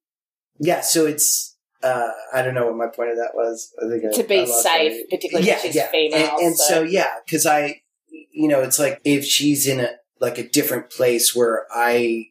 yeah, 0.60 0.82
so 0.82 1.06
it's 1.06 1.56
uh, 1.84 2.10
I 2.34 2.41
don't 2.41 2.56
know 2.56 2.65
what 2.65 2.77
my 2.77 2.88
point 2.88 3.12
of 3.12 3.17
that 3.17 3.36
was. 3.36 3.71
I 3.80 3.88
think 3.88 4.04
I- 4.06 4.15
to 4.15 4.23
be 4.27 4.39
I 4.39 4.45
safe, 4.45 4.93
my- 4.93 5.04
particularly 5.17 5.47
yeah, 5.47 5.54
if 5.58 5.62
she's 5.62 5.75
yeah. 5.75 5.91
female. 5.91 6.17
And, 6.17 6.41
and 6.47 6.58
so, 6.58 6.65
so, 6.67 6.82
yeah, 6.82 7.12
because 7.23 7.45
I, 7.45 7.82
you 8.10 8.47
know, 8.47 8.62
it's 8.62 8.80
like 8.80 8.99
if 9.04 9.23
she's 9.23 9.67
in 9.67 9.82
a 9.82 9.91
like 10.21 10.38
a 10.38 10.47
different 10.47 10.89
place 10.89 11.36
where 11.36 11.65
I, 11.73 12.27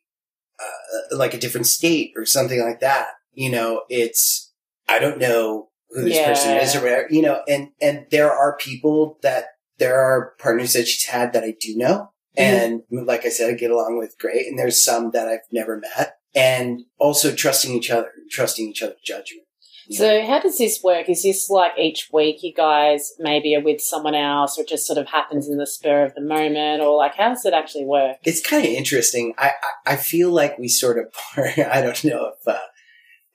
uh, 0.59 1.17
like 1.17 1.35
a 1.35 1.39
different 1.39 1.67
state 1.67 2.13
or 2.17 2.25
something 2.25 2.63
like 2.63 2.81
that, 2.81 3.09
you 3.35 3.51
know, 3.51 3.83
it's 3.91 4.53
I 4.89 4.99
don't 4.99 5.19
know 5.19 5.69
who 5.91 6.05
this 6.05 6.25
person 6.25 6.57
is 6.57 6.75
or 6.75 6.81
whatever, 6.81 7.09
you 7.11 7.23
know, 7.23 7.43
and 7.49 7.71
and 7.83 8.07
there 8.11 8.33
are 8.33 8.57
people 8.57 9.19
that 9.23 9.47
there 9.79 10.01
are 10.01 10.35
partners 10.39 10.75
that 10.75 10.87
she's 10.87 11.07
had 11.07 11.33
that 11.33 11.43
I 11.43 11.55
do 11.59 11.77
know. 11.77 12.13
And 12.37 12.83
like 12.91 13.27
I 13.27 13.29
said, 13.29 13.51
I 13.51 13.55
get 13.55 13.71
along 13.71 13.99
with 13.99 14.19
great. 14.19 14.47
And 14.47 14.59
there's 14.59 14.85
some 14.85 15.11
that 15.11 15.27
I've 15.27 15.41
never 15.51 15.79
met. 15.79 16.19
And 16.35 16.83
also 16.99 17.35
trusting 17.35 17.75
each 17.75 17.91
other, 17.91 18.13
trusting 18.31 18.69
each 18.69 18.83
other's 18.83 19.01
judgment. 19.05 19.47
So 19.91 20.25
how 20.25 20.39
does 20.41 20.57
this 20.59 20.81
work? 20.85 21.09
Is 21.09 21.23
this 21.25 21.51
like 21.51 21.73
each 21.79 22.11
week 22.13 22.43
you 22.43 22.55
guys 22.55 23.13
maybe 23.19 23.57
are 23.57 23.61
with 23.63 23.81
someone 23.81 24.15
else 24.15 24.59
or 24.59 24.65
just 24.65 24.87
sort 24.87 24.99
of 24.99 25.09
happens 25.09 25.49
in 25.49 25.59
the 25.59 25.67
spur 25.67 26.05
of 26.05 26.15
the 26.15 26.21
moment 26.21 26.81
or 26.81 26.97
like 26.97 27.17
how 27.17 27.31
does 27.31 27.45
it 27.45 27.55
actually 27.55 27.85
work? 27.85 28.17
it's 28.23 28.41
kind 28.41 28.65
of 28.65 28.71
interesting. 28.71 29.35
I, 29.37 29.51
I 29.87 29.93
I 29.93 29.97
feel 29.97 30.31
like 30.31 30.59
we 30.59 30.69
sort 30.69 30.99
of 30.99 31.13
I 31.37 31.81
don't 31.81 32.05
know 32.05 32.33
if 32.39 32.47
uh, 32.49 32.59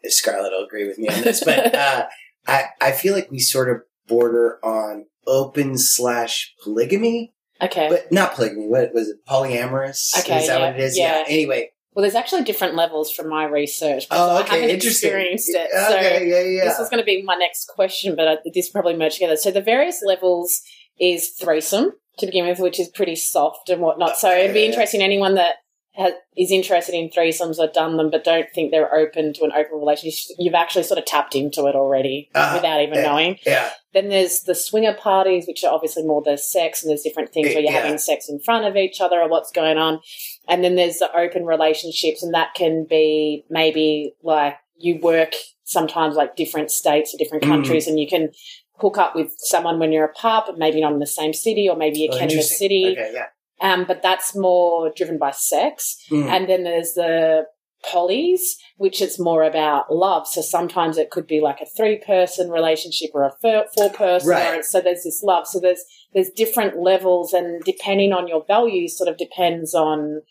if 0.02 0.14
Scarlett 0.14 0.52
will 0.54 0.66
agree 0.66 0.88
with 0.88 0.98
me 0.98 1.10
on 1.10 1.22
this, 1.22 1.44
but 1.44 1.76
uh, 1.88 2.06
I 2.48 2.66
I 2.82 2.92
feel 2.94 3.14
like 3.14 3.30
we 3.30 3.40
sort 3.40 3.70
of 3.70 3.82
border 4.08 4.60
on 4.64 5.08
open 5.28 5.78
slash 5.78 6.54
polygamy, 6.64 7.34
Okay. 7.62 7.90
but 7.90 8.12
not 8.12 8.36
polygamy. 8.36 8.68
What 8.68 8.94
was 8.94 9.10
it? 9.10 9.18
Polyamorous? 9.28 10.18
Okay, 10.20 10.40
is 10.40 10.48
that 10.48 10.60
yeah, 10.60 10.66
what 10.68 10.80
it 10.80 10.82
is? 10.84 10.98
yeah. 10.98 11.24
Anyway. 11.28 11.72
Well, 11.96 12.02
there's 12.04 12.14
actually 12.16 12.44
different 12.44 12.76
levels 12.76 13.12
from 13.12 13.30
my 13.30 13.46
research. 13.46 14.06
Oh, 14.12 14.38
I 14.38 14.42
haven't 14.44 14.70
Interesting. 14.70 15.08
experienced 15.10 15.50
it. 15.50 15.72
So 15.72 15.96
Okay. 15.98 16.28
Yeah. 16.30 16.42
Yeah. 16.64 16.70
this 16.70 16.78
was 16.78 16.90
going 16.90 17.00
to 17.02 17.06
be 17.06 17.22
my 17.24 17.36
next 17.36 17.66
question, 17.70 18.16
but 18.16 18.28
uh, 18.28 18.36
this 18.54 18.70
probably 18.70 18.96
merged 18.96 19.16
together. 19.16 19.38
So 19.38 19.50
the 19.50 19.62
various 19.62 20.02
levels 20.06 20.62
is 21.00 21.30
threesome 21.42 21.92
to 22.20 22.26
begin 22.26 22.48
with, 22.48 22.60
which 22.60 22.80
is 22.80 22.90
pretty 22.90 23.16
soft 23.16 23.70
and 23.70 23.82
whatnot. 23.82 24.18
So 24.18 24.30
it'd 24.30 24.54
be 24.54 24.66
interesting. 24.66 25.02
Anyone 25.02 25.36
that 25.36 25.56
has, 25.94 26.12
is 26.38 26.52
interested 26.52 26.94
in 26.94 27.10
threesomes 27.10 27.58
or 27.60 27.68
done 27.68 27.96
them, 27.98 28.10
but 28.12 28.24
don't 28.26 28.48
think 28.54 28.72
they're 28.72 28.94
open 28.94 29.32
to 29.34 29.44
an 29.46 29.52
open 29.54 29.80
relationship, 29.80 30.36
you've 30.38 30.54
actually 30.54 30.84
sort 30.84 30.98
of 30.98 31.06
tapped 31.06 31.36
into 31.36 31.66
it 31.68 31.76
already 31.76 32.30
Ah, 32.36 32.52
without 32.56 32.82
even 32.82 32.96
yeah. 32.96 33.02
knowing. 33.04 33.38
yeah. 33.46 33.70
Then 33.94 34.10
there's 34.10 34.42
the 34.42 34.56
swinger 34.56 34.94
parties, 34.94 35.46
which 35.48 35.64
are 35.64 35.74
obviously 35.74 36.04
more 36.04 36.22
the 36.22 36.38
sex, 36.38 36.84
and 36.84 36.90
there's 36.90 37.02
different 37.04 37.32
things 37.32 37.48
where 37.48 37.60
you're 37.64 37.72
Yeah. 37.72 37.80
having 37.80 37.98
sex 37.98 38.28
in 38.28 38.40
front 38.42 38.66
of 38.66 38.76
each 38.76 39.00
other 39.00 39.22
or 39.22 39.30
what's 39.30 39.52
going 39.52 39.78
on. 39.78 40.02
And 40.48 40.64
then 40.64 40.76
there's 40.76 40.98
the 41.00 41.10
open 41.16 41.46
relationships, 41.46 42.22
and 42.24 42.34
that 42.34 42.54
can 42.56 42.86
be 42.90 43.46
maybe 43.50 44.14
like 44.24 44.56
you 44.78 45.00
work 45.02 45.34
sometimes 45.64 46.16
like 46.16 46.36
different 46.36 46.70
states 46.72 47.14
or 47.14 47.18
different 47.18 47.44
Mm. 47.44 47.48
countries, 47.48 47.88
and 47.88 48.00
you 48.00 48.08
can 48.08 48.32
hook 48.80 48.98
up 48.98 49.16
with 49.16 49.34
someone 49.38 49.80
when 49.80 49.92
you're 49.92 50.06
apart, 50.06 50.46
but 50.48 50.58
maybe 50.58 50.82
not 50.82 50.92
in 50.94 51.00
the 51.00 51.08
same 51.08 51.34
city, 51.34 51.68
or 51.70 51.76
maybe 51.76 52.00
you 52.00 52.10
Oh, 52.12 52.18
can 52.18 52.24
in 52.24 52.30
a 52.30 52.32
interesting. 52.34 52.58
city. 52.58 52.86
Okay. 52.92 53.12
Yeah. 53.14 53.28
Um, 53.62 53.86
but 53.86 54.02
that's 54.02 54.36
more 54.36 54.92
driven 54.96 55.18
by 55.18 55.32
sex. 55.32 55.98
Mm. 56.12 56.26
And 56.28 56.50
then 56.50 56.64
there's 56.66 56.94
the 56.94 57.46
polys, 57.90 58.42
which 58.78 59.02
is 59.02 59.20
more 59.20 59.44
about 59.44 59.94
love. 59.94 60.28
So 60.28 60.42
sometimes 60.42 60.98
it 60.98 61.10
could 61.10 61.28
be 61.28 61.40
like 61.40 61.62
a 61.62 61.66
three 61.66 61.98
person 61.98 62.50
relationship 62.50 63.12
or 63.14 63.24
a 63.24 63.32
four 63.42 63.90
person. 63.92 64.30
Right. 64.30 64.66
So 64.66 64.82
there's 64.82 65.04
this 65.04 65.22
love. 65.24 65.48
So 65.48 65.60
there's, 65.60 65.84
there's 66.14 66.30
different 66.32 66.78
levels 66.78 67.32
and 67.32 67.64
depending 67.64 68.12
on 68.12 68.28
your 68.28 68.44
values 68.46 68.98
sort 68.98 69.08
of 69.08 69.18
depends 69.18 69.74
on 69.74 70.22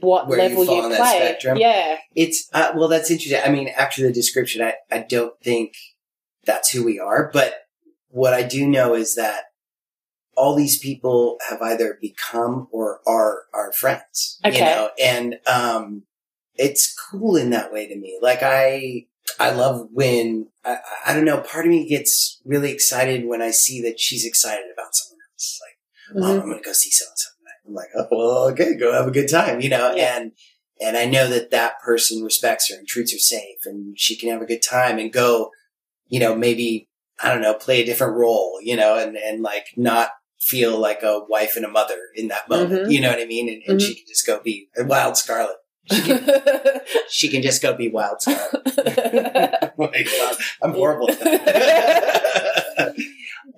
what 0.00 0.28
Where 0.28 0.38
you 0.38 0.48
level 0.48 0.64
fall 0.66 0.76
you, 0.76 0.82
on 0.84 0.90
that 0.90 1.00
play. 1.00 1.16
spectrum. 1.18 1.58
Yeah. 1.58 1.98
It's 2.14 2.48
uh, 2.52 2.72
well, 2.74 2.88
that's 2.88 3.10
interesting. 3.10 3.40
I 3.44 3.50
mean, 3.50 3.68
after 3.68 4.02
the 4.02 4.12
description, 4.12 4.62
I 4.62 4.74
I 4.90 5.00
don't 5.08 5.38
think 5.42 5.74
that's 6.44 6.70
who 6.70 6.84
we 6.84 6.98
are, 6.98 7.30
but 7.32 7.54
what 8.08 8.32
I 8.34 8.42
do 8.42 8.66
know 8.66 8.94
is 8.94 9.14
that 9.16 9.44
all 10.36 10.54
these 10.54 10.78
people 10.78 11.38
have 11.50 11.60
either 11.60 11.98
become 12.00 12.68
or 12.70 13.00
are 13.06 13.42
our 13.52 13.72
friends. 13.72 14.38
Okay. 14.44 14.58
You 14.58 14.64
know, 14.64 14.90
and 15.02 15.34
um, 15.46 16.04
it's 16.54 16.94
cool 17.10 17.36
in 17.36 17.50
that 17.50 17.72
way 17.72 17.88
to 17.88 17.96
me. 17.96 18.18
Like 18.22 18.40
I, 18.42 19.06
I 19.40 19.50
love 19.50 19.88
when 19.92 20.48
I, 20.64 20.78
I 21.06 21.14
don't 21.14 21.24
know. 21.24 21.40
Part 21.40 21.66
of 21.66 21.70
me 21.70 21.88
gets 21.88 22.40
really 22.44 22.70
excited 22.72 23.26
when 23.26 23.42
I 23.42 23.50
see 23.50 23.82
that 23.82 23.98
she's 24.00 24.24
excited 24.24 24.66
about 24.72 24.94
someone 24.94 25.18
else. 25.34 25.60
Like, 25.60 26.22
oh, 26.24 26.26
Mhm. 26.28 26.40
I'm 26.42 26.46
going 26.48 26.58
to 26.62 26.64
go 26.64 26.72
see 26.72 26.90
so 26.90 27.04
and 27.06 27.18
so. 27.18 27.28
I'm 27.68 27.74
like, 27.74 27.88
oh, 27.96 28.06
well, 28.10 28.48
okay, 28.52 28.74
go 28.76 28.92
have 28.92 29.06
a 29.06 29.10
good 29.12 29.28
time, 29.28 29.60
you 29.60 29.68
know, 29.68 29.94
Yeah. 29.94 30.16
and, 30.18 30.32
and 30.80 30.96
I 30.96 31.04
know 31.04 31.28
that 31.28 31.50
that 31.50 31.80
person 31.84 32.22
respects 32.22 32.70
her 32.70 32.76
and 32.78 32.86
treats 32.88 33.12
her 33.12 33.18
safe 33.18 33.58
and 33.64 33.98
she 33.98 34.16
can 34.16 34.30
have 34.30 34.40
a 34.42 34.46
good 34.46 34.62
time 34.62 34.98
and 34.98 35.12
go, 35.12 35.50
you 36.06 36.18
know, 36.20 36.34
maybe, 36.34 36.88
I 37.22 37.30
don't 37.32 37.42
know, 37.42 37.54
play 37.54 37.82
a 37.82 37.86
different 37.86 38.16
role, 38.16 38.58
you 38.62 38.76
know, 38.76 38.96
and, 38.96 39.16
and 39.16 39.42
like 39.42 39.66
not 39.76 40.10
feel 40.40 40.78
like 40.78 41.02
a 41.02 41.20
wife 41.28 41.56
and 41.56 41.64
a 41.64 41.68
mother 41.68 41.98
in 42.14 42.28
that 42.28 42.48
moment. 42.48 42.86
Mhm. 42.86 42.92
You 42.92 43.00
know 43.00 43.10
what 43.10 43.20
I 43.20 43.24
mean? 43.26 43.48
And, 43.48 43.62
and 43.66 43.82
she 43.82 43.94
can 43.96 44.04
just 44.06 44.24
go 44.26 44.40
be 44.40 44.68
a 44.78 44.84
wild 44.84 45.16
Scarlet. 45.16 45.56
She 45.90 46.00
can, 46.02 46.30
she 47.10 47.28
can 47.28 47.42
just 47.42 47.60
go 47.60 47.74
be 47.76 47.88
wild 47.88 48.22
Scarlet. 48.22 48.52
Like, 49.78 50.08
wow, 50.18 50.32
I'm 50.62 50.72
horrible 50.72 51.08
at 51.10 51.20
that. 51.20 52.94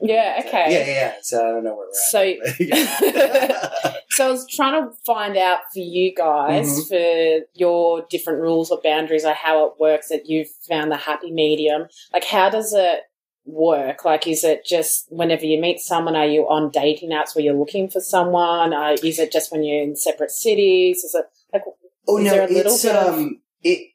Yeah, 0.03 0.43
okay. 0.47 0.67
Yeah, 0.73 0.87
yeah. 0.95 1.15
So 1.23 1.39
I 1.39 1.53
don't 1.53 1.65
know 1.65 1.75
where 1.77 1.87
we're 1.87 1.91
at. 1.91 1.95
So, 2.11 2.23
Yeah. 2.61 3.93
so 4.11 4.29
I 4.29 4.31
was 4.31 4.47
trying 4.51 4.83
to 4.83 4.95
find 5.07 5.37
out 5.37 5.61
for 5.73 5.81
you 5.81 6.15
guys 6.15 6.69
Mhm. 6.69 6.89
for 6.89 7.47
your 7.55 8.07
different 8.11 8.41
rules 8.41 8.71
or 8.71 8.81
boundaries 8.83 9.25
or 9.25 9.33
how 9.35 9.67
it 9.67 9.75
works 9.79 10.09
that 10.09 10.27
you've 10.27 10.51
found 10.69 10.91
the 10.91 10.97
happy 10.97 11.31
medium. 11.31 11.87
Like, 12.13 12.25
how 12.25 12.51
does 12.51 12.73
it 12.73 13.01
work? 13.47 14.05
Like, 14.05 14.27
is 14.27 14.45
it 14.45 14.65
just 14.65 15.07
whenever 15.11 15.45
you 15.47 15.61
meet 15.61 15.81
someone, 15.81 16.17
are 16.17 16.27
you 16.27 16.43
on 16.49 16.71
dating 16.71 17.11
apps 17.11 17.35
where 17.35 17.45
you're 17.45 17.55
looking 17.55 17.89
for 17.89 18.01
someone? 18.01 18.73
Uh, 18.73 18.97
is 19.03 19.19
it 19.19 19.33
just 19.33 19.51
when 19.53 19.63
you're 19.65 19.83
in 19.83 19.97
separate 19.97 20.31
cities? 20.31 21.03
Is 21.05 21.15
it 21.15 21.25
like, 21.53 21.63
oh 22.09 22.17
no, 22.19 22.31
there 22.31 22.45
a 22.45 22.49
little 22.49 22.73
it's 22.73 22.83
bit 22.83 22.95
of- 22.97 23.15
um, 23.15 23.41
it 23.63 23.89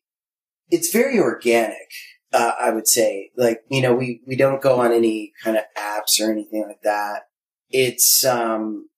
it's 0.70 0.92
very 0.92 1.20
organic. 1.20 1.90
Uh, 2.34 2.52
I 2.60 2.72
would 2.72 2.88
say, 2.88 3.32
like 3.38 3.62
you 3.70 3.82
know, 3.82 3.94
we 3.96 4.22
we 4.28 4.36
don't 4.36 4.62
go 4.62 4.80
on 4.82 4.92
any 4.92 5.32
kind 5.44 5.58
of 5.58 5.64
apps 5.78 6.20
or 6.20 6.32
anything 6.32 6.66
like 6.68 6.82
that. 6.84 7.24
It's 7.70 8.26
um, 8.26 8.90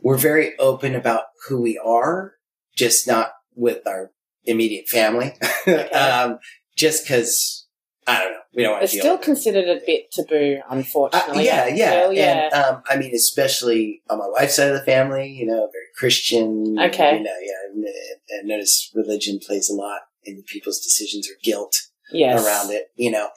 we're 0.00 0.18
very 0.18 0.58
open 0.58 0.94
about 0.94 1.24
who 1.48 1.60
we 1.60 1.78
are, 1.78 2.34
just 2.76 3.06
not 3.06 3.32
with 3.54 3.86
our 3.86 4.12
immediate 4.44 4.88
family. 4.88 5.34
Okay. 5.68 5.90
um, 5.90 6.38
just 6.76 7.04
because 7.04 7.68
I 8.06 8.18
don't 8.18 8.32
know, 8.32 8.38
we 8.56 8.62
don't 8.64 8.72
want 8.72 8.82
it's 8.84 8.94
to 8.94 8.98
still 8.98 9.18
considered 9.18 9.68
a 9.68 9.80
bit 9.86 10.10
taboo, 10.10 10.58
Uh, 10.58 10.74
unfortunately. 10.74 11.44
yeah, 11.44 11.68
yeah, 11.68 11.90
Still, 11.90 12.12
yeah. 12.12 12.48
And 12.52 12.54
um, 12.54 12.82
I 12.88 12.96
mean, 12.96 13.14
especially 13.14 14.02
on 14.10 14.18
my 14.18 14.26
wife's 14.28 14.56
side 14.56 14.70
of 14.70 14.74
the 14.74 14.84
family, 14.84 15.28
you 15.28 15.46
know, 15.46 15.68
very 15.72 15.86
Christian. 15.96 16.76
Okay. 16.80 17.18
You 17.18 17.22
know, 17.22 17.36
yeah, 17.40 17.72
and, 17.72 17.84
and 18.30 18.48
notice 18.48 18.90
religion 18.92 19.38
plays 19.38 19.70
a 19.70 19.74
lot 19.74 20.00
in 20.24 20.42
people's 20.48 20.80
decisions 20.80 21.28
or 21.30 21.34
guilt 21.44 21.76
yes. 22.12 22.44
around 22.44 22.70
it. 22.70 22.90
You 22.96 23.10
know, 23.10 23.28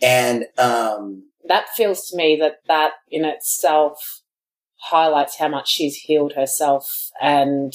and 0.00 0.44
um, 0.58 1.24
that 1.48 1.68
feels 1.70 2.08
to 2.08 2.16
me 2.16 2.36
that 2.40 2.56
that 2.68 2.92
in 3.10 3.24
itself 3.24 4.20
highlights 4.80 5.38
how 5.38 5.48
much 5.48 5.70
she's 5.70 5.96
healed 5.96 6.32
herself 6.32 7.10
and 7.20 7.72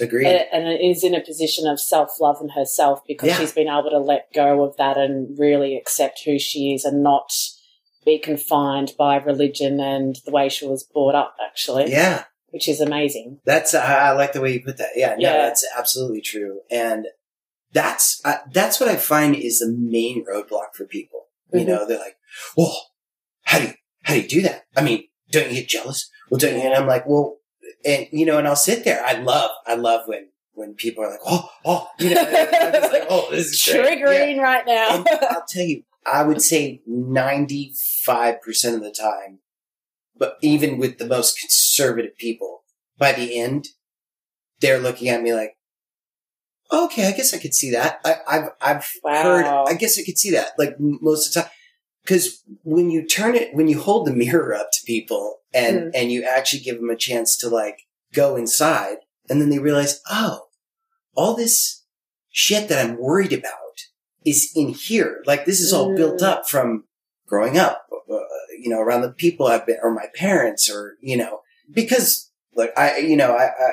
agreed. 0.00 0.26
and 0.26 0.80
is 0.82 1.04
in 1.04 1.14
a 1.14 1.20
position 1.20 1.66
of 1.68 1.80
self-love 1.80 2.38
in 2.40 2.48
herself 2.50 3.00
because 3.06 3.28
Yeah. 3.28 3.38
she's 3.38 3.52
been 3.52 3.68
able 3.68 3.90
to 3.90 3.98
let 3.98 4.32
go 4.32 4.64
of 4.64 4.76
that 4.76 4.96
and 4.98 5.38
really 5.38 5.76
accept 5.76 6.22
who 6.24 6.38
she 6.38 6.74
is 6.74 6.84
and 6.84 7.02
not 7.02 7.30
be 8.04 8.18
confined 8.18 8.94
by 8.98 9.16
religion 9.16 9.78
and 9.80 10.16
the 10.24 10.30
way 10.32 10.48
she 10.48 10.66
was 10.66 10.82
brought 10.82 11.14
up 11.14 11.36
actually 11.46 11.90
yeah, 11.90 12.24
which 12.50 12.68
is 12.68 12.80
amazing 12.80 13.38
that's 13.44 13.72
I, 13.74 14.08
I 14.08 14.12
like 14.12 14.32
the 14.32 14.40
way 14.40 14.52
you 14.54 14.64
put 14.64 14.78
that. 14.78 14.90
Yeah, 14.96 15.10
no, 15.10 15.16
Yeah. 15.18 15.36
that's 15.46 15.64
absolutely 15.76 16.22
true, 16.22 16.60
and 16.70 17.06
that's 17.72 18.20
uh, 18.24 18.38
that's 18.52 18.80
what 18.80 18.88
I 18.88 18.96
find 18.96 19.34
is 19.36 19.58
the 19.60 19.70
main 19.76 20.24
roadblock 20.24 20.74
for 20.74 20.86
people. 20.86 21.26
You 21.52 21.60
Mhm. 21.60 21.66
know, 21.66 21.86
they're 21.86 21.98
like, 21.98 22.16
"Well, 22.56 22.90
how 23.44 23.58
do 23.58 23.66
you 23.66 23.74
how 24.02 24.14
do 24.14 24.20
you 24.20 24.28
do 24.28 24.42
that? 24.42 24.64
I 24.76 24.82
mean, 24.82 25.04
don't 25.30 25.48
you 25.48 25.54
get 25.60 25.68
jealous? 25.68 26.10
Well, 26.30 26.38
don't 26.38 26.54
you?" 26.56 26.62
And 26.62 26.74
I'm 26.74 26.86
like, 26.86 27.06
"Well." 27.06 27.36
and 27.84 28.08
you 28.10 28.26
know, 28.26 28.38
and 28.38 28.48
I'll 28.48 28.56
sit 28.56 28.84
there. 28.84 29.04
I 29.04 29.12
love, 29.12 29.50
I 29.66 29.74
love 29.74 30.02
when 30.08 30.30
when 30.54 30.74
people 30.74 31.04
are 31.04 31.10
like, 31.10 31.20
oh, 31.24 31.48
oh, 31.64 31.88
you 32.00 32.12
know, 32.12 32.22
like, 32.22 33.06
oh, 33.08 33.28
this 33.30 33.46
is 33.52 33.60
triggering 33.62 34.38
right 34.38 34.66
now 34.66 34.96
And 34.96 35.08
I'll 35.30 35.44
tell 35.48 35.64
you, 35.64 35.84
I 36.04 36.24
would 36.24 36.42
say 36.42 36.82
ninety 36.86 37.72
five 38.04 38.42
percent 38.42 38.74
of 38.74 38.82
the 38.82 38.90
time, 38.90 39.38
but 40.16 40.38
even 40.42 40.78
with 40.78 40.98
the 40.98 41.06
most 41.06 41.38
conservative 41.38 42.16
people, 42.18 42.64
by 42.98 43.12
the 43.12 43.38
end, 43.38 43.68
they're 44.60 44.80
looking 44.80 45.08
at 45.08 45.22
me 45.22 45.32
like, 45.34 45.56
okay, 46.72 47.08
I 47.08 47.12
guess 47.12 47.32
I 47.34 47.38
could 47.38 47.54
see 47.54 47.70
that. 47.72 48.00
I, 48.04 48.16
I've 48.26 48.48
I've 48.60 48.90
Wow. 49.02 49.22
heard. 49.22 49.44
I 49.46 49.74
guess 49.74 49.98
I 49.98 50.02
could 50.04 50.18
see 50.18 50.30
that. 50.32 50.52
Like 50.58 50.76
most 50.78 51.28
of 51.28 51.34
the 51.34 51.40
time. 51.42 51.50
Because 52.04 52.42
when 52.62 52.90
you 52.90 53.06
turn 53.06 53.34
it, 53.34 53.54
when 53.54 53.68
you 53.68 53.78
hold 53.80 54.06
the 54.06 54.12
mirror 54.14 54.54
up 54.54 54.68
to 54.72 54.78
people 54.86 55.40
and, 55.52 55.76
Mm. 55.78 55.90
and 55.94 56.12
you 56.12 56.22
actually 56.24 56.60
give 56.60 56.76
them 56.76 56.88
a 56.88 56.96
chance 56.96 57.36
to 57.38 57.48
like 57.50 57.80
go 58.14 58.34
inside 58.36 58.98
and 59.28 59.40
then 59.42 59.50
they 59.50 59.58
realize, 59.58 60.00
oh, 60.10 60.46
all 61.14 61.34
this 61.34 61.84
shit 62.30 62.68
that 62.68 62.82
I'm 62.82 62.96
worried 62.98 63.34
about 63.34 63.52
is 64.24 64.50
in 64.56 64.68
here. 64.68 65.22
Like 65.26 65.44
this 65.44 65.60
is 65.60 65.72
all 65.72 65.90
Mm. 65.90 65.96
built 65.96 66.22
up 66.22 66.48
from 66.48 66.84
growing 67.26 67.58
up, 67.58 67.86
uh, 68.10 68.16
you 68.58 68.70
know, 68.70 68.80
around 68.80 69.02
the 69.02 69.12
people 69.12 69.46
I've 69.46 69.66
been, 69.66 69.78
or 69.82 69.92
my 69.92 70.06
parents 70.14 70.70
or, 70.70 70.96
you 71.02 71.16
know, 71.16 71.40
because 71.70 72.30
like 72.54 72.72
I, 72.76 72.98
you 72.98 73.16
know, 73.16 73.32
I, 73.32 73.44
I 73.48 73.70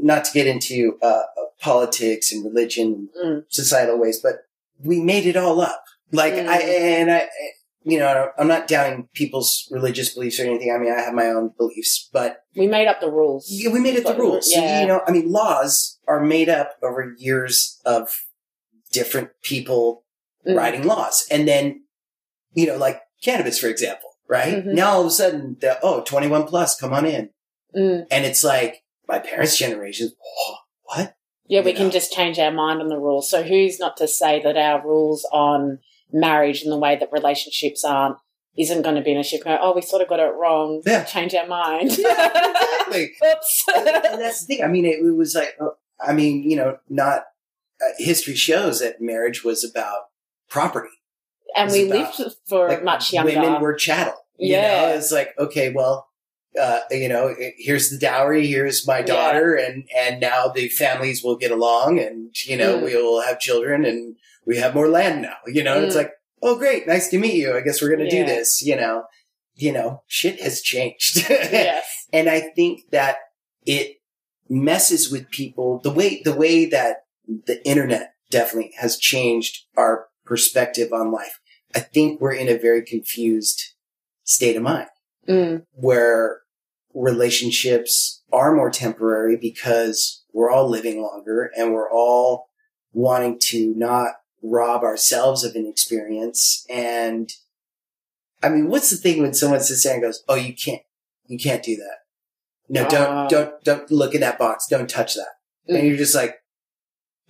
not 0.00 0.24
to 0.26 0.32
get 0.32 0.46
into, 0.46 0.98
uh, 1.02 1.22
politics 1.60 2.32
and 2.32 2.44
religion, 2.44 3.08
Mm. 3.22 3.44
societal 3.48 3.98
ways, 3.98 4.18
but 4.22 4.44
we 4.82 4.98
made 5.00 5.26
it 5.26 5.36
all 5.36 5.60
up. 5.60 5.84
Like 6.12 6.32
Mm. 6.34 6.48
I, 6.48 6.58
and 6.62 7.10
I, 7.12 7.28
you 7.84 7.98
know, 7.98 8.30
I'm 8.38 8.48
not 8.48 8.66
doubting 8.66 9.08
people's 9.14 9.68
religious 9.70 10.14
beliefs 10.14 10.40
or 10.40 10.44
anything. 10.44 10.72
I 10.74 10.78
mean, 10.78 10.92
I 10.92 11.00
have 11.00 11.14
my 11.14 11.26
own 11.28 11.52
beliefs, 11.56 12.08
but 12.12 12.44
we 12.56 12.66
made 12.66 12.88
up 12.88 13.00
the 13.00 13.10
rules 13.10 13.46
yeah, 13.50 13.70
we 13.70 13.78
made 13.80 13.94
it 13.96 14.04
the 14.04 14.14
rules. 14.14 14.50
yeah. 14.50 14.80
You 14.80 14.86
know, 14.86 15.02
I 15.06 15.10
mean, 15.12 15.30
laws 15.30 15.98
are 16.08 16.20
made 16.20 16.48
up 16.48 16.76
over 16.82 17.14
years 17.18 17.80
of 17.84 18.10
different 18.92 19.30
people 19.42 20.04
Mm. 20.46 20.56
writing 20.56 20.84
laws. 20.86 21.26
And 21.30 21.46
then, 21.46 21.84
you 22.54 22.66
know, 22.66 22.76
like 22.78 23.00
cannabis, 23.22 23.58
for 23.58 23.68
example, 23.68 24.08
right? 24.28 24.64
Mhm. 24.64 24.74
Now 24.74 24.92
all 24.94 25.00
of 25.02 25.06
a 25.06 25.10
sudden, 25.10 25.56
the, 25.60 25.78
oh, 25.82 26.00
21 26.02 26.44
plus, 26.46 26.74
come 26.80 26.92
on 26.94 27.04
in. 27.06 27.30
Mm. 27.76 28.06
And 28.10 28.24
it's 28.24 28.42
like 28.42 28.82
my 29.10 29.18
parents' 29.18 29.58
generation, 29.58 30.12
oh, 30.24 30.56
what? 30.84 31.16
Yeah, 31.46 31.62
we 31.62 31.70
You 31.70 31.76
can 31.76 31.86
know? 31.86 31.90
just 31.92 32.12
change 32.12 32.38
our 32.38 32.52
mind 32.52 32.80
on 32.80 32.88
the 32.88 32.98
rules. 32.98 33.28
So 33.28 33.42
who's 33.42 33.78
not 33.80 33.96
to 33.98 34.06
say 34.08 34.40
that 34.42 34.56
our 34.56 34.82
rules 34.86 35.26
on 35.32 35.80
marriage 36.12 36.62
and 36.62 36.70
the 36.72 36.78
way 36.78 36.96
that 36.96 37.10
relationships 37.12 37.84
aren't 37.84 38.16
isn't 38.58 38.82
going 38.82 38.94
to 38.96 39.02
be 39.02 39.12
an 39.12 39.18
issue? 39.18 39.38
Go, 39.42 39.58
oh, 39.60 39.72
we 39.74 39.82
sort 39.82 40.02
of 40.02 40.08
got 40.08 40.20
it 40.20 40.32
wrong. 40.40 40.82
Yeah. 40.86 41.04
Change 41.04 41.34
our 41.34 41.46
mind. 41.46 41.90
Exactly. 41.90 43.12
Oops. 43.32 43.64
and, 43.76 43.88
and 43.88 44.20
that's 44.20 44.46
the 44.46 44.56
thing. 44.56 44.64
I 44.64 44.68
mean, 44.68 44.84
it, 44.84 44.98
it 45.04 45.16
was 45.16 45.34
like, 45.34 45.56
uh, 45.60 45.68
I 46.00 46.12
mean, 46.12 46.48
you 46.48 46.56
know, 46.56 46.78
not 46.88 47.24
uh, 47.82 47.92
history 47.98 48.34
shows 48.34 48.80
that 48.80 49.00
marriage 49.00 49.42
was 49.44 49.64
about 49.64 50.02
property. 50.48 50.88
and 51.56 51.70
we 51.72 51.90
about, 51.90 52.18
lived 52.18 52.34
for 52.48 52.68
Like 52.68 52.84
much 52.84 53.12
younger. 53.12 53.32
women 53.40 53.60
were 53.60 53.74
chattel. 53.74 54.14
You 54.36 54.52
Yeah. 54.54 54.80
know, 54.90 54.94
it's 54.96 55.10
like 55.12 55.34
okay, 55.38 55.70
well, 55.72 56.08
uh, 56.58 56.80
you 56.90 57.08
know, 57.08 57.34
here's 57.58 57.90
the 57.90 57.98
dowry, 57.98 58.46
here's 58.46 58.86
my 58.86 58.98
Yeah. 58.98 59.04
daughter, 59.06 59.54
and 59.54 59.88
and 59.96 60.20
now 60.20 60.48
the 60.48 60.68
families 60.68 61.22
will 61.22 61.36
get 61.36 61.50
along, 61.50 61.98
and 61.98 62.34
you 62.44 62.56
know, 62.56 62.78
Mm. 62.78 62.84
we 62.84 62.94
will 62.96 63.20
have 63.22 63.38
children, 63.40 63.84
and 63.84 64.16
we 64.46 64.56
have 64.56 64.74
more 64.74 64.88
land 64.88 65.22
now. 65.22 65.36
You 65.46 65.62
know, 65.62 65.76
and 65.76 65.84
it's 65.86 65.94
Mm. 65.94 65.98
like, 65.98 66.12
oh, 66.42 66.56
great, 66.56 66.86
nice 66.86 67.08
to 67.10 67.18
meet 67.18 67.34
you. 67.34 67.56
I 67.56 67.60
guess 67.60 67.80
we're 67.80 67.90
gonna 67.90 68.04
Yeah. 68.04 68.24
do 68.24 68.26
this. 68.26 68.62
You 68.62 68.76
know, 68.76 69.04
you 69.54 69.72
know, 69.72 70.02
shit 70.06 70.40
has 70.40 70.60
changed. 70.60 71.16
yes. 71.30 71.84
and 72.12 72.28
I 72.28 72.40
think 72.40 72.90
that 72.90 73.18
it 73.66 73.98
messes 74.48 75.10
with 75.10 75.30
people 75.30 75.78
the 75.84 75.90
way 75.92 76.20
the 76.24 76.34
way 76.34 76.64
that 76.64 77.04
the 77.46 77.64
internet 77.64 78.14
definitely 78.30 78.72
has 78.78 78.96
changed 78.98 79.64
our 79.76 80.08
perspective 80.24 80.92
on 80.92 81.12
life. 81.12 81.38
I 81.74 81.80
think 81.80 82.20
we're 82.20 82.32
in 82.32 82.48
a 82.48 82.58
very 82.58 82.82
confused 82.84 83.74
state 84.24 84.56
of 84.56 84.62
mind 84.64 84.88
Mm. 85.30 85.64
where 85.72 86.40
relationships 86.92 88.22
are 88.32 88.54
more 88.54 88.70
temporary 88.70 89.36
because 89.36 90.24
we're 90.32 90.50
all 90.50 90.68
living 90.68 91.00
longer 91.02 91.50
and 91.56 91.72
we're 91.72 91.90
all 91.90 92.48
wanting 92.92 93.38
to 93.38 93.72
not 93.76 94.14
rob 94.42 94.82
ourselves 94.82 95.44
of 95.44 95.54
an 95.54 95.66
experience. 95.66 96.64
And 96.68 97.30
I 98.42 98.48
mean, 98.48 98.68
what's 98.68 98.90
the 98.90 98.96
thing 98.96 99.22
when 99.22 99.34
someone 99.34 99.60
sits 99.60 99.84
there 99.84 99.94
and 99.94 100.02
goes, 100.02 100.24
Oh, 100.28 100.34
you 100.34 100.54
can't, 100.54 100.82
you 101.26 101.38
can't 101.38 101.62
do 101.62 101.76
that. 101.76 101.98
No, 102.68 102.84
Uh. 102.84 102.88
don't, 102.88 103.28
don't, 103.30 103.64
don't 103.64 103.90
look 103.90 104.14
in 104.14 104.20
that 104.22 104.38
box. 104.38 104.66
Don't 104.68 104.88
touch 104.88 105.14
that. 105.14 105.34
Mm. 105.70 105.78
And 105.78 105.88
you're 105.88 105.96
just 105.96 106.14
like, 106.14 106.36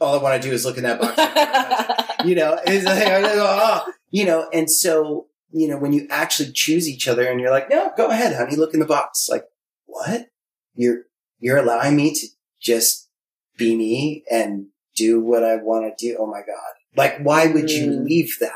all 0.01 0.19
I 0.19 0.23
want 0.23 0.41
to 0.41 0.49
do 0.49 0.55
is 0.55 0.65
look 0.65 0.79
in 0.79 0.85
that 0.85 1.01
box. 1.01 2.25
you 2.25 2.35
know, 2.35 2.59
it's 2.67 2.87
like, 2.87 3.03
oh, 3.09 3.93
you 4.11 4.25
know, 4.25 4.49
and 4.53 4.71
so, 4.71 5.27
you 5.53 5.69
know, 5.69 5.79
when 5.79 5.93
you 5.93 6.07
actually 6.11 6.53
choose 6.53 6.89
each 6.89 7.09
other 7.09 7.27
and 7.27 7.41
you're 7.41 7.51
like, 7.51 7.69
no, 7.71 7.91
go 7.97 8.09
ahead, 8.09 8.37
honey, 8.37 8.57
look 8.57 8.75
in 8.75 8.81
the 8.81 8.87
box. 8.87 9.29
Like, 9.31 9.45
what? 9.87 10.27
You're, 10.75 11.03
you're 11.39 11.59
allowing 11.59 11.97
me 11.97 12.15
to 12.15 12.27
just 12.61 13.09
be 13.57 13.77
me 13.77 14.25
and 14.31 14.67
do 14.95 15.21
what 15.21 15.45
I 15.45 15.57
want 15.57 15.97
to 15.97 16.07
do. 16.07 16.17
Oh 16.19 16.27
my 16.27 16.41
God. 16.41 16.75
Like, 16.97 17.19
why 17.21 17.47
would 17.47 17.71
you 17.71 17.87
Mm. 17.91 18.05
leave 18.05 18.37
that? 18.41 18.53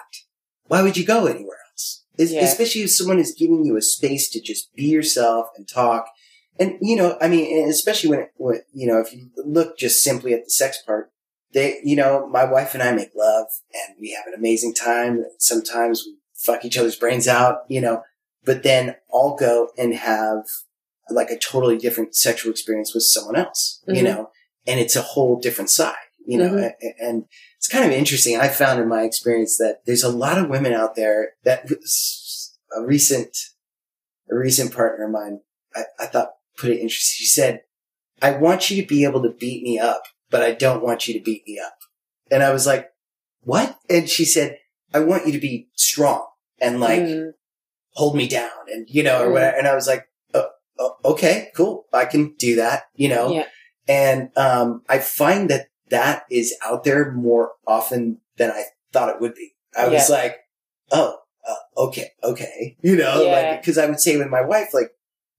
Why 0.67 0.83
would 0.83 0.97
you 0.97 1.05
go 1.05 1.27
anywhere 1.27 1.59
else? 1.71 2.05
Yeah. 2.17 2.43
Especially 2.43 2.83
if 2.83 2.91
someone 2.91 3.19
is 3.19 3.35
giving 3.37 3.65
you 3.65 3.77
a 3.77 3.83
space 3.83 4.29
to 4.31 4.41
just 4.41 4.75
be 4.75 4.85
yourself 4.87 5.49
and 5.57 5.69
talk. 5.69 6.07
And, 6.59 6.79
you 6.81 6.97
know, 6.97 7.17
I 7.21 7.29
mean, 7.29 7.69
especially 7.69 8.11
when, 8.11 8.21
it, 8.21 8.31
when, 8.37 8.61
you 8.73 8.87
know, 8.87 8.99
if 9.01 9.13
you 9.13 9.31
look 9.37 9.77
just 9.77 10.03
simply 10.03 10.33
at 10.33 10.45
the 10.45 10.51
sex 10.51 10.81
part, 10.87 11.11
they, 11.53 11.81
you 11.85 11.97
know, 11.97 12.29
my 12.29 12.45
wife 12.45 12.75
and 12.75 12.83
I 12.83 12.93
make 12.93 13.11
love 13.15 13.47
and 13.73 13.97
we 14.01 14.13
have 14.13 14.27
an 14.27 14.35
amazing 14.35 14.75
time. 14.75 15.25
Sometimes 15.39 16.05
we 16.07 16.17
fuck 16.45 16.65
each 16.65 16.77
other's 16.79 16.97
brains 16.97 17.27
out, 17.27 17.59
you 17.69 17.81
know, 17.81 18.03
but 18.45 18.63
then 18.63 18.97
I'll 19.13 19.35
go 19.37 19.71
and 19.79 19.95
have 19.95 20.45
like 21.11 21.31
a 21.31 21.39
totally 21.39 21.79
different 21.79 22.15
sexual 22.15 22.51
experience 22.51 22.95
with 22.95 23.03
someone 23.05 23.37
else, 23.37 23.83
you 23.89 24.03
Mhm. 24.03 24.05
know, 24.05 24.31
and 24.67 24.81
it's 24.81 24.97
a 24.97 25.03
whole 25.03 25.39
different 25.39 25.71
side, 25.71 25.97
you 26.27 26.39
know, 26.39 26.51
Mhm. 26.51 26.73
a- 26.83 27.03
and 27.03 27.25
it's 27.59 27.69
kind 27.69 27.85
of 27.85 27.91
interesting. 27.93 28.37
I 28.39 28.49
found 28.49 28.81
in 28.81 28.89
my 28.89 29.03
experience 29.05 29.57
that 29.59 29.83
there's 29.87 30.03
a 30.03 30.09
lot 30.11 30.39
of 30.39 30.49
women 30.49 30.73
out 30.73 30.95
there 30.97 31.35
that 31.45 31.71
a 32.77 32.83
recent, 32.83 33.37
a 34.31 34.35
recent 34.37 34.73
partner 34.73 35.05
of 35.07 35.11
mine, 35.13 35.41
I, 35.75 35.85
I 35.99 36.07
thought 36.07 36.35
put 36.57 36.71
it 36.71 36.79
interesting. 36.81 37.17
She 37.23 37.27
said, 37.27 37.63
I 38.23 38.33
want 38.33 38.71
you 38.71 38.81
to 38.81 38.87
be 38.89 39.05
able 39.05 39.23
to 39.23 39.31
beat 39.31 39.63
me 39.63 39.79
up, 39.79 40.05
but 40.31 40.43
I 40.43 40.53
don't 40.53 40.83
want 40.83 41.07
you 41.07 41.15
to 41.15 41.21
beat 41.21 41.45
me 41.47 41.59
up. 41.59 41.77
And 42.31 42.43
I 42.43 42.53
was 42.53 42.67
like, 42.67 42.91
what? 43.43 43.79
And 43.91 44.09
she 44.09 44.25
said, 44.25 44.59
I 44.95 45.01
want 45.01 45.27
you 45.27 45.33
to 45.33 45.39
be 45.41 45.69
strong 45.75 46.27
and 46.65 46.81
like 46.81 47.01
Mm. 47.03 47.33
hold 47.91 48.17
me 48.17 48.27
down 48.29 48.51
and, 48.73 48.89
you 48.91 49.03
know, 49.03 49.23
or 49.23 49.29
Mm. 49.29 49.33
whatever. 49.35 49.57
And 49.57 49.69
I 49.69 49.75
was 49.75 49.87
like, 49.87 50.07
oh, 50.35 50.49
oh, 50.79 50.97
okay, 51.05 51.51
cool. 51.55 51.87
I 51.93 52.05
can 52.07 52.35
do 52.39 52.57
that, 52.57 52.85
you 52.95 53.09
know? 53.09 53.31
Yeah. 53.33 53.47
And, 53.87 54.31
um, 54.37 54.83
I 54.89 54.99
find 54.99 55.49
that 55.51 55.69
that 55.91 56.25
is 56.31 56.55
out 56.65 56.85
there 56.85 57.13
more 57.13 57.53
often 57.67 58.21
than 58.37 58.51
I 58.51 58.65
thought 58.93 59.11
it 59.15 59.21
would 59.21 59.35
be. 59.35 59.55
I 59.77 59.89
was 59.89 60.09
like, 60.11 60.39
oh, 60.91 61.19
uh, 61.47 61.55
okay, 61.87 62.13
okay. 62.23 62.77
You 62.81 62.97
know, 62.97 63.23
Yeah. 63.23 63.33
like, 63.33 63.65
cause 63.65 63.79
I 63.79 63.87
would 63.87 64.01
say 64.01 64.17
with 64.17 64.29
my 64.29 64.43
wife, 64.43 64.73
like, 64.73 64.91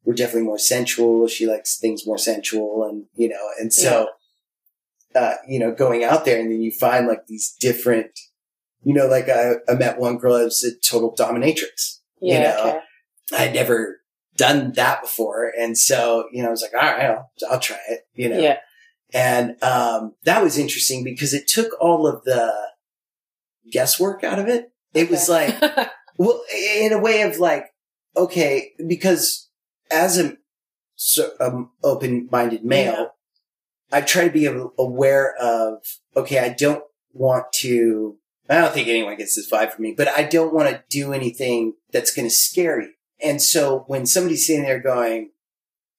we're 0.05 0.13
definitely 0.13 0.43
more 0.43 0.59
sensual. 0.59 1.27
She 1.27 1.47
likes 1.47 1.77
things 1.79 2.05
more 2.05 2.17
sensual 2.19 2.83
and, 2.87 3.05
you 3.15 3.27
know, 3.27 3.49
and 3.59 3.73
so, 3.73 4.09
uh, 5.15 5.35
you 5.47 5.57
know, 5.59 5.71
going 5.73 6.03
out 6.03 6.25
there 6.25 6.39
and 6.39 6.51
then 6.51 6.61
you 6.61 6.71
find 6.71 7.07
like 7.07 7.25
these 7.27 7.55
different, 7.59 8.19
you 8.85 8.93
know, 8.93 9.07
like 9.07 9.27
I, 9.27 9.55
I 9.67 9.73
met 9.73 9.99
one 9.99 10.17
girl 10.17 10.37
that 10.37 10.45
was 10.45 10.63
a 10.63 10.79
total 10.79 11.13
dominatrix. 11.13 11.99
Yeah. 12.21 12.33
you 12.33 12.39
know, 12.39 12.69
okay. 12.69 13.43
I'd 13.43 13.53
never 13.53 14.01
done 14.37 14.71
that 14.73 15.01
before. 15.01 15.51
And 15.59 15.77
so, 15.77 16.27
you 16.31 16.41
know, 16.41 16.49
I 16.49 16.51
was 16.51 16.61
like, 16.61 16.73
all 16.73 16.79
right, 16.89 17.05
I'll, 17.09 17.31
I'll 17.49 17.59
try 17.59 17.79
it, 17.89 18.07
you 18.13 18.29
know. 18.29 18.39
Yeah. 18.39 18.59
And 19.13 19.61
um, 19.63 20.13
that 20.23 20.43
was 20.43 20.57
interesting 20.57 21.03
because 21.03 21.33
it 21.33 21.47
took 21.47 21.71
all 21.81 22.05
of 22.07 22.23
the 22.23 22.53
guesswork 23.71 24.23
out 24.23 24.39
of 24.39 24.47
it. 24.47 24.71
It 24.93 25.09
was 25.09 25.27
like, 25.29 25.59
well, 26.17 26.43
in 26.53 26.93
a 26.93 26.99
way 26.99 27.21
of 27.21 27.39
like, 27.39 27.65
okay, 28.15 28.71
because 28.87 29.49
as 29.89 30.19
a 30.19 30.37
so, 30.95 31.31
um, 31.39 31.71
open-minded 31.83 32.63
male, 32.63 32.93
Yeah. 32.93 33.05
I 33.91 34.01
try 34.01 34.25
to 34.25 34.31
be 34.31 34.45
aware 34.45 35.35
of, 35.35 35.77
okay, 36.15 36.39
I 36.39 36.49
don't 36.49 36.83
want 37.13 37.45
to, 37.57 38.17
I 38.49 38.55
don't 38.59 38.73
think 38.73 38.87
anyone 38.87 39.17
gets 39.17 39.35
this 39.35 39.49
vibe 39.49 39.73
from 39.73 39.83
me, 39.83 39.93
but 39.97 40.07
I 40.07 40.23
don't 40.23 40.53
want 40.53 40.69
to 40.69 40.83
do 40.89 41.13
anything 41.13 41.73
that's 41.91 42.13
going 42.13 42.27
to 42.27 42.33
scare 42.33 42.81
you. 42.81 42.91
And 43.21 43.41
so 43.41 43.85
when 43.87 44.05
somebody's 44.05 44.45
sitting 44.45 44.63
there 44.63 44.79
going, 44.79 45.31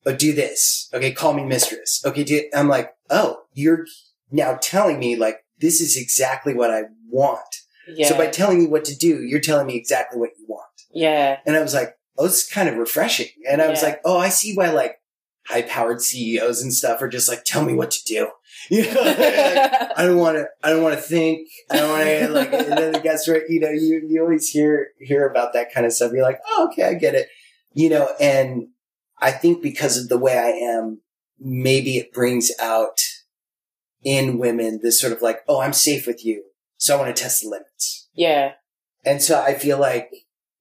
oh, 0.05 0.15
do 0.15 0.33
this. 0.33 0.89
Okay. 0.95 1.13
Call 1.13 1.33
me 1.33 1.45
mistress. 1.45 2.03
Okay. 2.05 2.25
Do, 2.25 2.43
I'm 2.55 2.69
like, 2.69 2.95
oh, 3.11 3.43
you're 3.53 3.87
now 4.31 4.59
telling 4.63 4.99
me 4.99 5.17
like, 5.17 5.45
this 5.59 5.81
is 5.81 5.97
exactly 5.97 6.55
what 6.55 6.71
I 6.71 6.83
want. 7.09 7.57
yeah. 7.89 8.09
So 8.09 8.17
by 8.17 8.27
telling 8.29 8.59
me 8.61 8.67
what 8.67 8.85
to 8.87 8.97
do, 8.97 9.23
you're 9.23 9.41
telling 9.41 9.67
me 9.67 9.77
exactly 9.77 10.19
what 10.21 10.31
you 10.39 10.45
want. 10.47 10.63
yeah. 10.93 11.39
And 11.47 11.57
I 11.57 11.63
was 11.63 11.75
like, 11.75 11.97
oh, 12.19 12.27
is 12.27 12.47
kind 12.47 12.69
of 12.69 12.77
refreshing. 12.77 13.29
And 13.51 13.61
I 13.61 13.69
was 13.69 13.83
like, 13.83 14.01
oh, 14.05 14.19
I 14.19 14.29
see 14.29 14.55
why 14.55 14.71
like 14.71 15.01
high 15.47 15.63
powered 15.63 16.01
CEOs 16.03 16.63
and 16.63 16.73
stuff 16.73 17.01
are 17.03 17.09
just 17.09 17.29
like, 17.29 17.45
tell 17.45 17.65
me 17.65 17.75
what 17.75 17.91
to 17.93 18.05
do. 18.05 18.29
You 18.71 18.83
know, 18.93 19.01
like, 19.01 19.19
I 19.97 20.05
don't 20.05 20.17
want 20.17 20.37
to, 20.39 20.47
I 20.63 20.71
don't 20.71 20.83
want 20.83 20.97
to 20.97 21.01
think. 21.01 21.47
I 21.71 21.77
don't 21.77 21.91
want 21.91 22.05
to 22.05 22.29
like, 22.29 22.53
and 22.53 22.79
then 22.79 22.93
the 22.93 23.01
guess 23.01 23.29
right, 23.29 23.43
you 23.49 23.61
know, 23.61 23.71
you, 23.71 24.03
you 24.09 24.21
always 24.23 24.49
hear, 24.49 24.89
hear 24.99 25.27
about 25.29 25.53
that 25.53 25.73
kind 25.73 25.87
of 25.87 25.93
stuff. 25.93 26.13
You're 26.13 26.23
like, 26.23 26.41
oh, 26.49 26.69
okay, 26.73 26.85
I 26.85 26.95
get 26.95 27.15
it. 27.15 27.29
You 27.73 27.91
know, 27.91 28.09
and 28.19 28.69
I 29.21 29.31
think 29.31 29.63
because 29.63 29.97
of 29.99 30.09
the 30.09 30.19
way 30.19 30.37
I 30.37 30.49
am, 30.49 31.03
maybe 31.39 31.97
it 31.97 32.13
brings 32.13 32.51
out 32.61 32.99
in 34.03 34.39
women 34.39 34.81
this 34.83 35.01
sort 35.01 35.13
of 35.13 35.23
like, 35.23 35.41
oh, 35.49 35.61
I'm 35.61 35.73
safe 35.73 36.07
with 36.07 36.25
you. 36.25 36.45
So 36.77 36.97
I 36.97 37.01
want 37.01 37.15
to 37.15 37.23
test 37.23 37.43
the 37.43 37.49
limits. 37.49 38.09
yeah. 38.15 38.53
And 39.05 39.23
so 39.23 39.41
I 39.41 39.55
feel 39.55 39.79
like, 39.79 40.11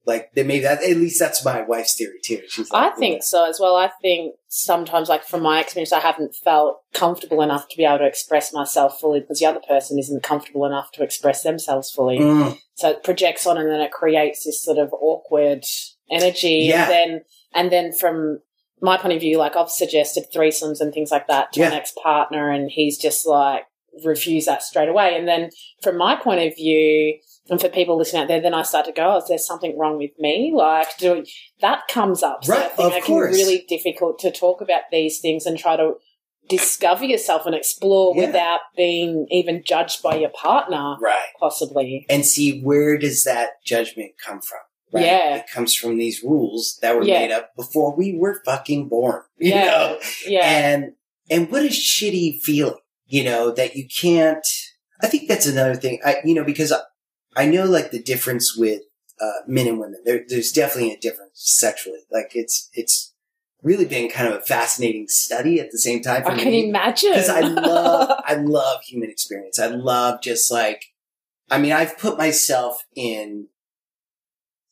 like 0.06 0.32
that 0.34 0.46
maybe 0.46 0.63
that, 0.63 0.84
at 0.84 0.98
least 0.98 1.20
that's 1.20 1.44
my 1.44 1.62
wife's 1.62 1.98
theory 1.98 2.20
too. 2.24 2.41
She's 2.48 2.72
I 2.72 2.86
like, 2.88 2.98
think 2.98 3.24
so 3.24 3.50
as 3.50 3.60
well. 3.60 3.76
I 3.76 3.89
think 4.02 4.36
sometimes, 4.48 5.10
like 5.10 5.24
from 5.24 5.41
my 5.41 5.60
experience, 5.60 5.91
I 5.91 6.00
haven't 6.00 6.36
felt 6.36 6.82
comfortable 6.94 7.41
enough 7.41 7.68
to 7.70 7.78
be 7.78 7.86
able 7.86 8.00
to 8.00 8.06
express 8.06 8.54
myself 8.54 9.00
fully 9.00 9.20
because 9.20 9.39
the 9.39 9.48
other 9.48 9.62
person 9.68 9.98
isn't 9.98 10.24
comfortable 10.24 10.65
enough 10.65 10.91
to 10.94 11.04
express 11.04 11.41
themselves 11.41 11.91
fully. 11.91 12.20
Mm, 12.20 12.58
So 12.76 12.91
it 12.91 13.04
projects 13.04 13.48
on, 13.48 13.58
and 13.58 13.70
then 13.70 13.82
it 13.82 13.91
creates 13.91 14.46
this 14.46 14.63
sort 14.63 14.78
of 14.78 14.94
awkward 14.94 15.65
energy. 16.12 16.68
Yeah. 16.70 16.84
And 16.84 16.91
then, 16.91 17.22
and 17.54 17.72
then 17.72 17.94
from 17.94 18.39
my 18.82 18.98
point 18.98 19.15
of 19.15 19.22
view, 19.22 19.38
like 19.38 19.56
I've 19.56 19.70
suggested 19.70 20.26
threesomes 20.34 20.82
and 20.82 20.94
things 20.94 21.10
like 21.10 21.28
that 21.28 21.52
to 21.54 21.63
an 21.63 21.74
ex 21.74 21.91
partner, 22.04 22.52
and 22.52 22.70
he's 22.70 22.98
just 22.98 23.26
like 23.26 23.63
refused 24.04 24.48
that 24.48 24.62
straight 24.62 24.89
away. 24.89 25.18
And 25.18 25.28
then 25.28 25.50
from 25.82 25.98
my 25.98 26.15
point 26.15 26.41
of 26.41 26.56
view, 26.56 27.18
and 27.49 27.60
for 27.62 27.69
people 27.69 27.97
listening 27.97 28.23
out 28.23 28.27
there, 28.27 28.41
then 28.41 28.53
I 28.53 28.63
start 28.63 28.86
to 28.88 28.91
go, 28.91 29.13
oh, 29.13 29.17
is 29.17 29.27
there 29.27 29.38
something 29.38 29.77
wrong 29.77 29.97
with 29.97 30.12
me? 30.19 30.51
Like, 30.55 30.97
do 30.97 31.23
that 31.62 31.88
comes 31.88 32.23
up. 32.23 32.43
So 32.43 32.53
I 32.53 32.58
Right, 32.58 32.71
think 32.71 32.79
of 32.91 32.93
it 32.97 33.03
can 33.03 33.15
course. 33.15 33.36
be 33.38 33.43
really 33.43 33.65
difficult 33.67 34.19
to 34.19 34.31
talk 34.31 34.62
about 34.62 34.81
these 34.91 35.19
things 35.19 35.45
and 35.45 35.58
try 35.58 35.75
to 35.77 35.93
discover 36.49 37.05
yourself 37.05 37.45
and 37.45 37.55
explore 37.55 38.13
Yeah. 38.15 38.27
without 38.27 38.60
being 38.77 39.25
even 39.31 39.63
judged 39.63 40.03
by 40.03 40.15
your 40.15 40.29
partner, 40.29 40.95
right. 41.01 41.29
possibly. 41.39 42.05
And 42.10 42.25
see, 42.25 42.62
where 42.62 42.97
does 42.97 43.23
that 43.23 43.63
judgment 43.65 44.13
come 44.23 44.41
from? 44.41 44.60
Right? 44.91 45.05
Yeah. 45.05 45.36
It 45.38 45.45
comes 45.51 45.73
from 45.75 45.97
these 45.97 46.23
rules 46.23 46.77
that 46.81 46.95
were 46.95 47.03
Yeah. 47.03 47.19
made 47.19 47.31
up 47.31 47.55
before 47.55 47.95
we 47.95 48.15
were 48.17 48.41
fucking 48.45 48.88
born. 48.89 49.23
You 49.39 49.49
Yeah. 49.51 49.65
know? 49.65 49.99
Yeah. 50.27 50.47
And, 50.47 50.93
and 51.29 51.51
what 51.51 51.63
a 51.63 51.69
shitty 51.69 52.41
feeling, 52.41 52.77
you 53.08 53.23
know, 53.23 53.51
that 53.51 53.75
you 53.75 53.88
can't, 53.88 54.45
I 55.01 55.08
think 55.08 55.27
that's 55.27 55.47
another 55.47 55.75
thing. 55.75 55.99
I, 56.05 56.17
you 56.23 56.34
know, 56.36 56.43
because 56.43 56.71
I, 57.36 57.45
know 57.45 57.65
like 57.65 57.91
the 57.91 58.02
difference 58.02 58.56
with, 58.58 58.82
uh, 59.21 59.41
men 59.48 59.67
and 59.67 59.80
women. 59.80 60.02
There, 60.04 60.24
there's 60.28 60.52
definitely 60.52 60.93
a 60.93 61.00
difference 61.00 61.32
sexually. 61.36 62.00
Like 62.12 62.32
it's, 62.36 62.69
it's 62.74 63.13
really 63.65 63.86
been 63.86 64.10
kind 64.10 64.28
of 64.28 64.36
a 64.36 64.41
fascinating 64.41 65.08
study 65.08 65.60
at 65.60 65.71
the 65.71 65.78
same 65.80 66.02
time 66.02 66.24
for 66.24 66.32
I 66.32 66.38
can 66.38 66.52
me. 66.52 66.69
imagine. 66.69 67.12
because 67.12 67.30
I 67.30 67.39
love 67.41 68.10
I 68.26 68.36
love 68.36 68.82
human 68.84 69.10
experience. 69.10 69.60
I 69.60 69.67
love 69.67 70.21
just 70.21 70.52
like 70.52 70.93
I 71.50 71.58
mean 71.58 71.71
I've 71.74 71.98
put 71.98 72.17
myself 72.17 72.86
in 72.95 73.48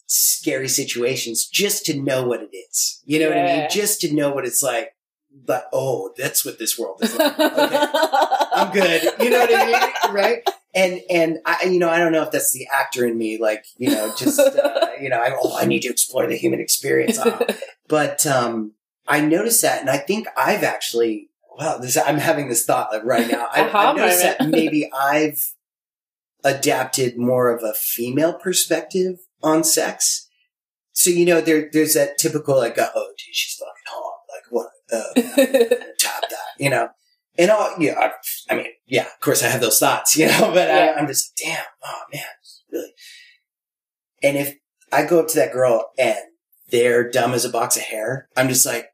scary 0.05 0.67
situations 0.67 1.47
just 1.47 1.85
to 1.87 1.99
know 1.99 2.23
what 2.23 2.41
it 2.41 2.55
is. 2.55 3.01
You 3.03 3.19
know 3.19 3.29
what 3.29 3.37
I 3.39 3.45
mean? 3.45 3.67
Just 3.69 4.01
to 4.01 4.13
know 4.13 4.31
what 4.31 4.45
it's 4.45 4.61
like. 4.61 4.91
But 5.35 5.67
oh, 5.73 6.13
that's 6.15 6.45
what 6.45 6.59
this 6.59 6.77
world 6.77 6.99
is 7.01 7.17
like. 7.17 7.39
Okay. 7.39 7.87
I'm 8.55 8.71
good. 8.71 9.03
You 9.19 9.31
know 9.31 9.39
what 9.39 9.49
I 9.51 9.65
mean? 9.65 10.13
Right? 10.15 10.47
And 10.75 11.01
and 11.09 11.37
I 11.45 11.65
you 11.65 11.79
know 11.79 11.89
I 11.89 11.99
don't 11.99 12.11
know 12.11 12.23
if 12.23 12.31
that's 12.31 12.51
the 12.51 12.67
actor 12.73 13.05
in 13.05 13.17
me 13.17 13.37
like 13.39 13.65
you 13.77 13.91
know 13.91 14.13
just 14.17 14.39
uh, 14.39 14.87
you 14.99 15.09
know 15.09 15.17
I, 15.17 15.35
oh 15.39 15.57
I 15.57 15.65
need 15.65 15.81
to 15.83 15.89
explore 15.89 16.25
the 16.27 16.35
human 16.35 16.59
experience. 16.59 17.19
Ah. 17.19 17.39
But 17.89 18.25
um, 18.25 18.73
I 19.07 19.19
noticed 19.21 19.61
that, 19.61 19.81
and 19.81 19.89
I 19.89 19.97
think 19.97 20.27
I've 20.37 20.63
actually, 20.63 21.29
wow, 21.59 21.77
this, 21.77 21.97
I'm 21.97 22.17
having 22.17 22.49
this 22.49 22.65
thought 22.65 22.89
right 23.03 23.29
now. 23.29 23.47
I, 23.51 23.69
I 23.69 23.93
noticed 23.93 24.23
that 24.23 24.47
maybe 24.47 24.89
I've 24.91 25.53
adapted 26.43 27.17
more 27.17 27.55
of 27.55 27.63
a 27.63 27.73
female 27.73 28.33
perspective 28.33 29.19
on 29.41 29.63
sex. 29.63 30.29
So 30.93 31.09
you 31.09 31.25
know, 31.25 31.41
there 31.41 31.69
there's 31.71 31.95
that 31.95 32.17
typical 32.17 32.55
like, 32.57 32.77
oh, 32.79 33.13
geez, 33.17 33.35
she's 33.35 33.59
fucking 33.59 33.73
hot, 33.87 34.19
like 34.33 34.43
what? 34.49 34.71
Uh, 34.91 35.75
top 35.99 36.21
that, 36.29 36.37
you 36.57 36.69
know. 36.69 36.89
And 37.37 37.49
all, 37.51 37.75
yeah, 37.79 37.95
I, 37.99 38.11
I 38.53 38.55
mean, 38.57 38.67
yeah, 38.85 39.03
of 39.05 39.19
course 39.19 39.43
I 39.43 39.47
have 39.47 39.61
those 39.61 39.79
thoughts, 39.79 40.15
you 40.17 40.27
know, 40.27 40.51
but 40.53 40.67
Yeah. 40.67 40.93
I, 40.95 40.99
I'm 40.99 41.07
just, 41.07 41.31
like, 41.41 41.49
damn, 41.55 41.65
oh 41.83 42.01
man, 42.13 42.23
really. 42.71 42.93
And 44.21 44.37
if 44.37 44.55
I 44.91 45.05
go 45.05 45.19
up 45.19 45.27
to 45.29 45.35
that 45.37 45.51
girl 45.51 45.91
and 45.97 46.17
they're 46.69 47.09
dumb 47.09 47.33
as 47.33 47.45
a 47.45 47.49
box 47.49 47.75
of 47.75 47.83
hair, 47.83 48.29
I'm 48.37 48.47
just 48.49 48.65
like, 48.65 48.87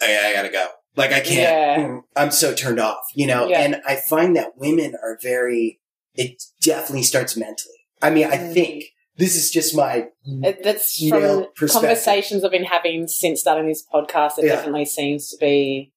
oh 0.00 0.06
yeah, 0.06 0.28
I 0.28 0.32
gotta 0.34 0.48
go. 0.50 0.66
Like 0.96 1.10
I 1.12 1.20
can't, 1.20 1.28
Yeah. 1.28 1.78
mm, 1.86 2.02
I'm 2.16 2.30
so 2.30 2.54
turned 2.54 2.78
off, 2.80 3.04
you 3.14 3.26
know, 3.26 3.48
Yeah. 3.48 3.60
and 3.62 3.82
I 3.86 3.96
find 3.96 4.36
that 4.36 4.56
women 4.56 4.94
are 5.02 5.18
very, 5.22 5.80
it 6.14 6.42
definitely 6.60 7.02
starts 7.04 7.36
mentally. 7.36 7.74
I 8.00 8.10
mean, 8.10 8.26
I 8.26 8.36
Mm. 8.36 8.52
think 8.54 8.84
this 9.16 9.36
is 9.36 9.50
just 9.50 9.74
my 9.76 10.06
that's 10.24 10.98
from 10.98 11.68
conversations 11.68 12.44
I've 12.44 12.50
been 12.50 12.64
having 12.64 13.06
since 13.08 13.40
starting 13.40 13.66
this 13.68 13.84
podcast. 13.92 14.38
It 14.38 14.46
Yeah. 14.46 14.56
definitely 14.56 14.86
seems 14.86 15.28
to 15.30 15.36
be 15.38 15.91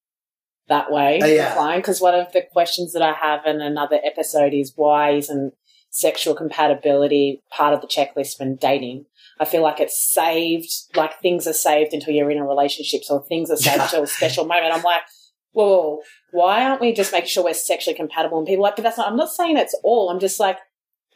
that 0.68 0.92
way. 0.92 1.20
Uh, 1.22 1.26
yeah. 1.28 1.76
Because 1.78 2.02
one 2.02 2.16
of 2.16 2.32
the 2.32 2.42
questions 2.52 2.94
that 2.94 3.02
I 3.02 3.14
have 3.14 3.42
in 3.46 3.62
another 3.62 4.00
episode 4.04 4.54
is 4.54 4.74
why 4.76 5.12
isn't 5.12 5.54
sexual 5.90 6.36
compatibility 6.36 7.42
part 7.52 7.74
of 7.74 7.82
the 7.82 7.88
checklist 7.88 8.40
when 8.40 8.56
dating? 8.56 9.06
I 9.40 9.46
feel 9.46 9.62
like 9.62 9.80
it's 9.80 10.00
saved, 10.14 10.70
like 10.96 11.20
things 11.22 11.46
are 11.46 11.54
saved 11.54 11.94
until 11.94 12.14
you're 12.14 12.32
in 12.32 12.38
a 12.38 12.46
relationship, 12.48 13.04
so 13.04 13.20
things 13.20 13.52
are 13.52 13.58
saved 13.58 13.82
until 13.82 14.04
a 14.04 14.08
special 14.08 14.46
moment. 14.46 14.74
I'm 14.74 14.82
like, 14.84 15.02
well, 15.54 16.00
why 16.32 16.64
aren't 16.64 16.82
we 16.82 16.94
just 16.94 17.12
making 17.12 17.30
sure 17.30 17.44
we're 17.44 17.54
sexually 17.54 17.96
compatible? 17.96 18.38
And 18.38 18.48
people 18.48 18.64
are 18.66 18.70
like, 18.70 18.76
but 18.78 18.84
that's 18.84 18.98
not, 18.98 19.08
I'm 19.08 19.18
not 19.18 19.30
saying 19.30 19.58
it's 19.58 19.78
all. 19.84 20.10
I'm 20.10 20.20
just 20.20 20.40
like, 20.40 20.58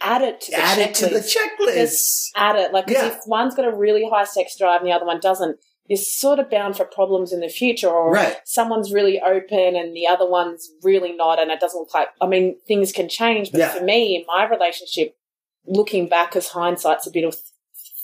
add 0.01 0.21
it 0.21 0.39
to 0.41 0.51
the 0.51 0.57
add 0.57 0.79
it 0.79 0.95
to 0.95 1.07
the 1.07 1.19
checklist 1.19 1.35
checklist. 1.75 2.27
at 2.35 2.55
it. 2.55 2.71
Like, 2.73 2.89
Yeah. 2.89 3.07
if 3.07 3.17
one's 3.25 3.55
got 3.55 3.65
a 3.65 3.75
really 3.75 4.07
high 4.09 4.23
sex 4.25 4.55
drive 4.57 4.81
and 4.81 4.87
the 4.89 4.93
other 4.93 5.05
one 5.05 5.19
doesn't, 5.19 5.57
you're 5.89 5.97
sort 5.97 6.37
of 6.39 6.49
bound 6.49 6.77
for 6.77 6.85
problems 6.85 7.33
in 7.33 7.39
the 7.41 7.49
future. 7.49 7.89
Or 7.89 8.11
Right. 8.13 8.37
someone's 8.45 8.93
really 8.93 9.19
open 9.19 9.75
and 9.75 9.95
the 9.95 10.07
other 10.07 10.29
one's 10.29 10.71
really 10.83 11.11
not, 11.11 11.39
and 11.41 11.49
it 11.51 11.59
doesn't 11.59 11.79
look 11.79 11.93
like. 11.93 12.09
I 12.21 12.27
mean, 12.27 12.57
things 12.67 12.91
can 12.91 13.09
change, 13.09 13.51
but 13.51 13.57
Yeah. 13.59 13.73
for 13.73 13.83
me, 13.83 14.15
in 14.15 14.23
my 14.27 14.47
relationship, 14.47 15.17
looking 15.65 16.07
back 16.07 16.35
as 16.35 16.49
hindsight's 16.49 17.07
a 17.07 17.11
bit 17.11 17.25
of 17.25 17.35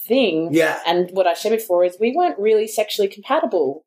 thing. 0.08 0.50
Yeah. 0.52 0.80
And 0.86 1.12
what 1.12 1.28
I 1.28 1.34
shared 1.36 1.58
before 1.58 1.86
is 1.86 1.98
we 2.00 2.12
weren't 2.15 2.39
really 2.39 2.67
sexually 2.67 3.08
compatible. 3.08 3.85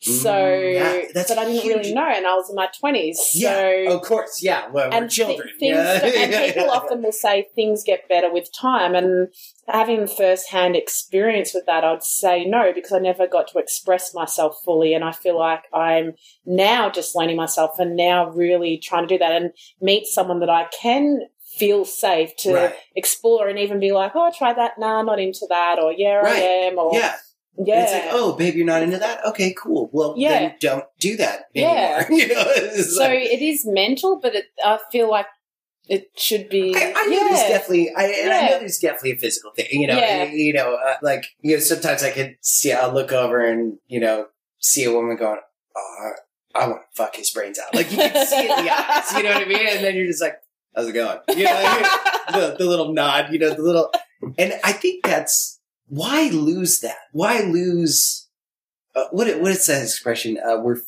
So, 0.00 0.34
Mm, 0.34 0.74
yeah, 0.74 1.02
that's 1.14 1.30
but 1.30 1.38
I 1.38 1.44
didn't 1.46 1.62
huge. 1.62 1.76
really 1.78 1.94
know, 1.94 2.06
and 2.06 2.26
I 2.26 2.34
was 2.34 2.50
in 2.50 2.56
my 2.56 2.68
twenties. 2.78 3.18
So, 3.30 3.38
yeah. 3.48 3.90
Of 3.90 4.02
course. 4.02 4.42
Yeah. 4.42 4.68
Well, 4.70 4.90
we're 4.90 4.96
and 4.98 5.10
children. 5.10 5.48
things, 5.58 5.76
yeah. 5.76 6.04
and 6.04 6.54
people 6.54 6.70
often 6.70 7.02
will 7.02 7.12
say 7.12 7.48
things 7.54 7.82
get 7.84 8.06
better 8.06 8.30
with 8.30 8.50
time. 8.52 8.94
And 8.94 9.28
having 9.66 10.06
first-hand 10.06 10.76
experience 10.76 11.54
with 11.54 11.64
that, 11.66 11.84
I'd 11.84 12.02
say 12.02 12.44
no 12.44 12.70
because 12.74 12.92
I 12.92 12.98
never 12.98 13.26
got 13.26 13.48
to 13.48 13.58
express 13.58 14.12
myself 14.12 14.58
fully. 14.62 14.92
And 14.92 15.02
I 15.04 15.12
feel 15.12 15.38
like 15.38 15.62
I'm 15.72 16.12
now 16.44 16.90
just 16.90 17.16
learning 17.16 17.36
myself, 17.36 17.78
and 17.78 17.96
now 17.96 18.28
really 18.28 18.76
trying 18.76 19.08
to 19.08 19.14
do 19.14 19.18
that 19.18 19.32
and 19.32 19.52
meet 19.80 20.06
someone 20.06 20.40
that 20.40 20.50
I 20.50 20.66
can 20.82 21.20
feel 21.56 21.84
safe 21.86 22.34
to 22.36 22.52
Right. 22.52 22.74
explore 22.94 23.48
and 23.48 23.58
even 23.58 23.80
be 23.80 23.92
like, 23.92 24.12
oh, 24.14 24.24
I 24.24 24.32
tried 24.36 24.58
that. 24.58 24.72
Nah, 24.78 24.98
I'm 24.98 25.06
not 25.06 25.20
into 25.20 25.46
that. 25.48 25.78
Or 25.80 25.92
yeah, 25.92 26.16
Right. 26.16 26.36
I 26.36 26.40
am. 26.66 26.78
Or 26.78 26.90
Yeah. 26.94 27.14
Yeah. 27.58 27.74
And 27.74 27.82
it's 27.84 27.92
like, 27.92 28.04
oh, 28.12 28.32
babe, 28.36 28.54
you're 28.54 28.66
not 28.66 28.82
into 28.82 28.98
that? 28.98 29.24
Okay, 29.26 29.54
cool. 29.56 29.90
Well, 29.92 30.14
Yeah. 30.16 30.30
then 30.30 30.54
don't 30.60 30.84
do 30.98 31.16
that 31.18 31.46
anymore. 31.54 31.74
Yeah. 31.76 32.06
you 32.10 32.28
know, 32.34 32.44
so 32.82 33.02
like- 33.04 33.20
it 33.20 33.42
is 33.42 33.64
mental, 33.66 34.18
but 34.20 34.34
it, 34.34 34.46
I 34.64 34.78
feel 34.90 35.10
like 35.10 35.26
it 35.88 36.08
should 36.16 36.48
be. 36.48 36.74
I, 36.74 36.94
I 36.96 37.06
know 37.06 37.12
yeah. 37.18 37.28
there's 37.28 37.48
definitely, 37.48 37.90
I, 37.94 38.04
and 38.04 38.32
I 38.32 38.48
know 38.48 38.58
there's 38.58 38.78
definitely 38.78 39.12
a 39.12 39.16
physical 39.16 39.50
thing. 39.52 39.66
You 39.70 39.86
know, 39.86 39.98
Yeah. 39.98 40.24
you, 40.24 40.36
you 40.46 40.52
know, 40.54 40.74
uh, 40.76 40.94
like 41.02 41.26
you 41.40 41.54
know, 41.56 41.60
sometimes 41.60 42.02
I 42.02 42.10
could 42.10 42.36
see, 42.40 42.72
I'll 42.72 42.92
look 42.92 43.12
over 43.12 43.44
and 43.44 43.78
you 43.86 44.00
know, 44.00 44.26
see 44.58 44.84
a 44.84 44.92
woman 44.92 45.16
going, 45.16 45.40
"Oh, 45.76 46.10
I 46.54 46.68
want 46.68 46.80
to 46.82 46.96
fuck 46.96 47.16
his 47.16 47.30
brains 47.30 47.58
out." 47.58 47.74
Like 47.74 47.90
you 47.90 47.98
can 47.98 48.26
see 48.26 48.36
it 48.46 48.58
in 48.58 48.64
the 48.64 48.70
eyes. 48.72 49.12
You 49.14 49.22
know 49.24 49.30
what 49.34 49.42
I 49.42 49.44
mean? 49.44 49.66
And 49.68 49.84
then 49.84 49.94
you're 49.94 50.06
just 50.06 50.22
like, 50.22 50.36
"How's 50.74 50.88
it 50.88 50.92
going?" 50.92 51.18
You 51.36 51.44
know, 51.44 51.52
what 51.52 51.66
I 51.66 52.32
mean? 52.40 52.40
the, 52.50 52.56
the 52.56 52.64
little 52.64 52.94
nod. 52.94 53.30
You 53.30 53.38
know, 53.40 53.50
the 53.52 53.60
little, 53.62 53.92
and 54.38 54.54
I 54.64 54.72
think 54.72 55.04
that's 55.04 55.60
why 55.94 56.28
lose 56.32 56.80
that. 56.80 56.96
Why 57.12 57.40
lose? 57.42 58.28
Uh, 58.94 59.04
what 59.10 59.26
what 59.40 59.50
is 59.52 59.66
that 59.66 59.82
expression? 59.82 60.38
Uh, 60.38 60.58
we're 60.60 60.78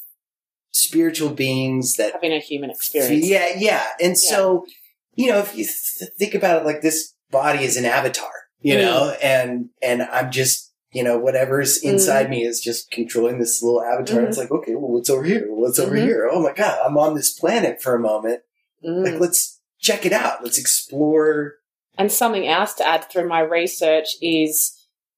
spiritual 0.72 1.30
beings 1.30 1.94
that 1.96 2.12
having 2.12 2.32
a 2.32 2.38
human 2.40 2.70
experience. 2.70 3.26
yeah, 3.26 3.52
yeah. 3.56 3.84
And 4.00 4.18
so, 4.18 4.66
you 5.14 5.28
know, 5.30 5.38
if 5.38 5.56
you 5.56 5.64
th- 5.64 6.10
think 6.18 6.34
about 6.34 6.60
it 6.60 6.64
like 6.66 6.82
this 6.82 7.14
body 7.30 7.64
is 7.64 7.76
an 7.76 7.84
avatar, 7.86 8.30
you 8.60 8.74
Mm. 8.74 8.80
know, 8.82 9.16
and, 9.22 9.70
and 9.82 10.02
I'm 10.02 10.30
just, 10.30 10.72
you 10.92 11.02
know, 11.02 11.18
whatever's 11.18 11.80
Mm. 11.82 11.92
inside 11.94 12.28
me 12.28 12.44
is 12.44 12.60
just 12.60 12.90
controlling 12.90 13.38
this 13.38 13.62
little 13.62 13.82
avatar. 13.82 14.20
Mhm. 14.20 14.28
It's 14.28 14.36
like, 14.38 14.50
okay, 14.50 14.74
well, 14.74 14.90
what's 14.92 15.08
over 15.08 15.24
here? 15.24 15.46
What's 15.48 15.78
over 15.78 15.96
Mhm. 15.96 16.02
here? 16.02 16.28
Oh 16.30 16.42
my 16.42 16.52
God, 16.52 16.78
I'm 16.84 16.98
on 16.98 17.14
this 17.14 17.32
planet 17.32 17.80
for 17.82 17.94
a 17.94 18.00
moment. 18.00 18.42
Mm. 18.86 19.04
Like, 19.12 19.20
let's 19.20 19.58
check 19.80 20.04
it 20.04 20.12
out. 20.12 20.44
Let's 20.44 20.58
explore. 20.58 21.54
And 21.96 22.12
something 22.12 22.46
else 22.46 22.74
to 22.74 22.86
add 22.86 23.10
through 23.10 23.28
my 23.28 23.40
research 23.40 24.08
is 24.20 24.75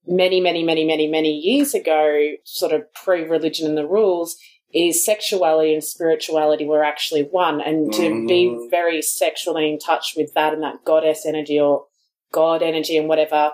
many, 0.08 0.40
many, 0.40 0.62
many, 0.64 0.84
many, 0.84 1.06
many 1.06 1.30
years 1.30 1.74
ago, 1.74 2.30
sort 2.44 2.72
of 2.72 2.92
pre 2.94 3.22
religion 3.22 3.66
and 3.68 3.76
the 3.76 3.86
rules, 3.86 4.36
is 4.74 5.04
sexuality 5.04 5.72
and 5.72 5.82
spirituality 5.84 6.64
were 6.66 6.82
actually 6.84 7.22
one. 7.22 7.60
And 7.60 7.92
to 7.94 8.26
be 8.26 8.46
Mhm. 8.48 8.70
very 8.70 9.00
sexually 9.02 9.68
in 9.72 9.78
touch 9.78 10.14
with 10.16 10.34
that 10.34 10.52
and 10.52 10.62
that 10.62 10.84
goddess 10.84 11.24
energy 11.24 11.58
or 11.60 11.86
God 12.32 12.62
energy 12.62 12.96
and 12.96 13.08
whatever 13.08 13.52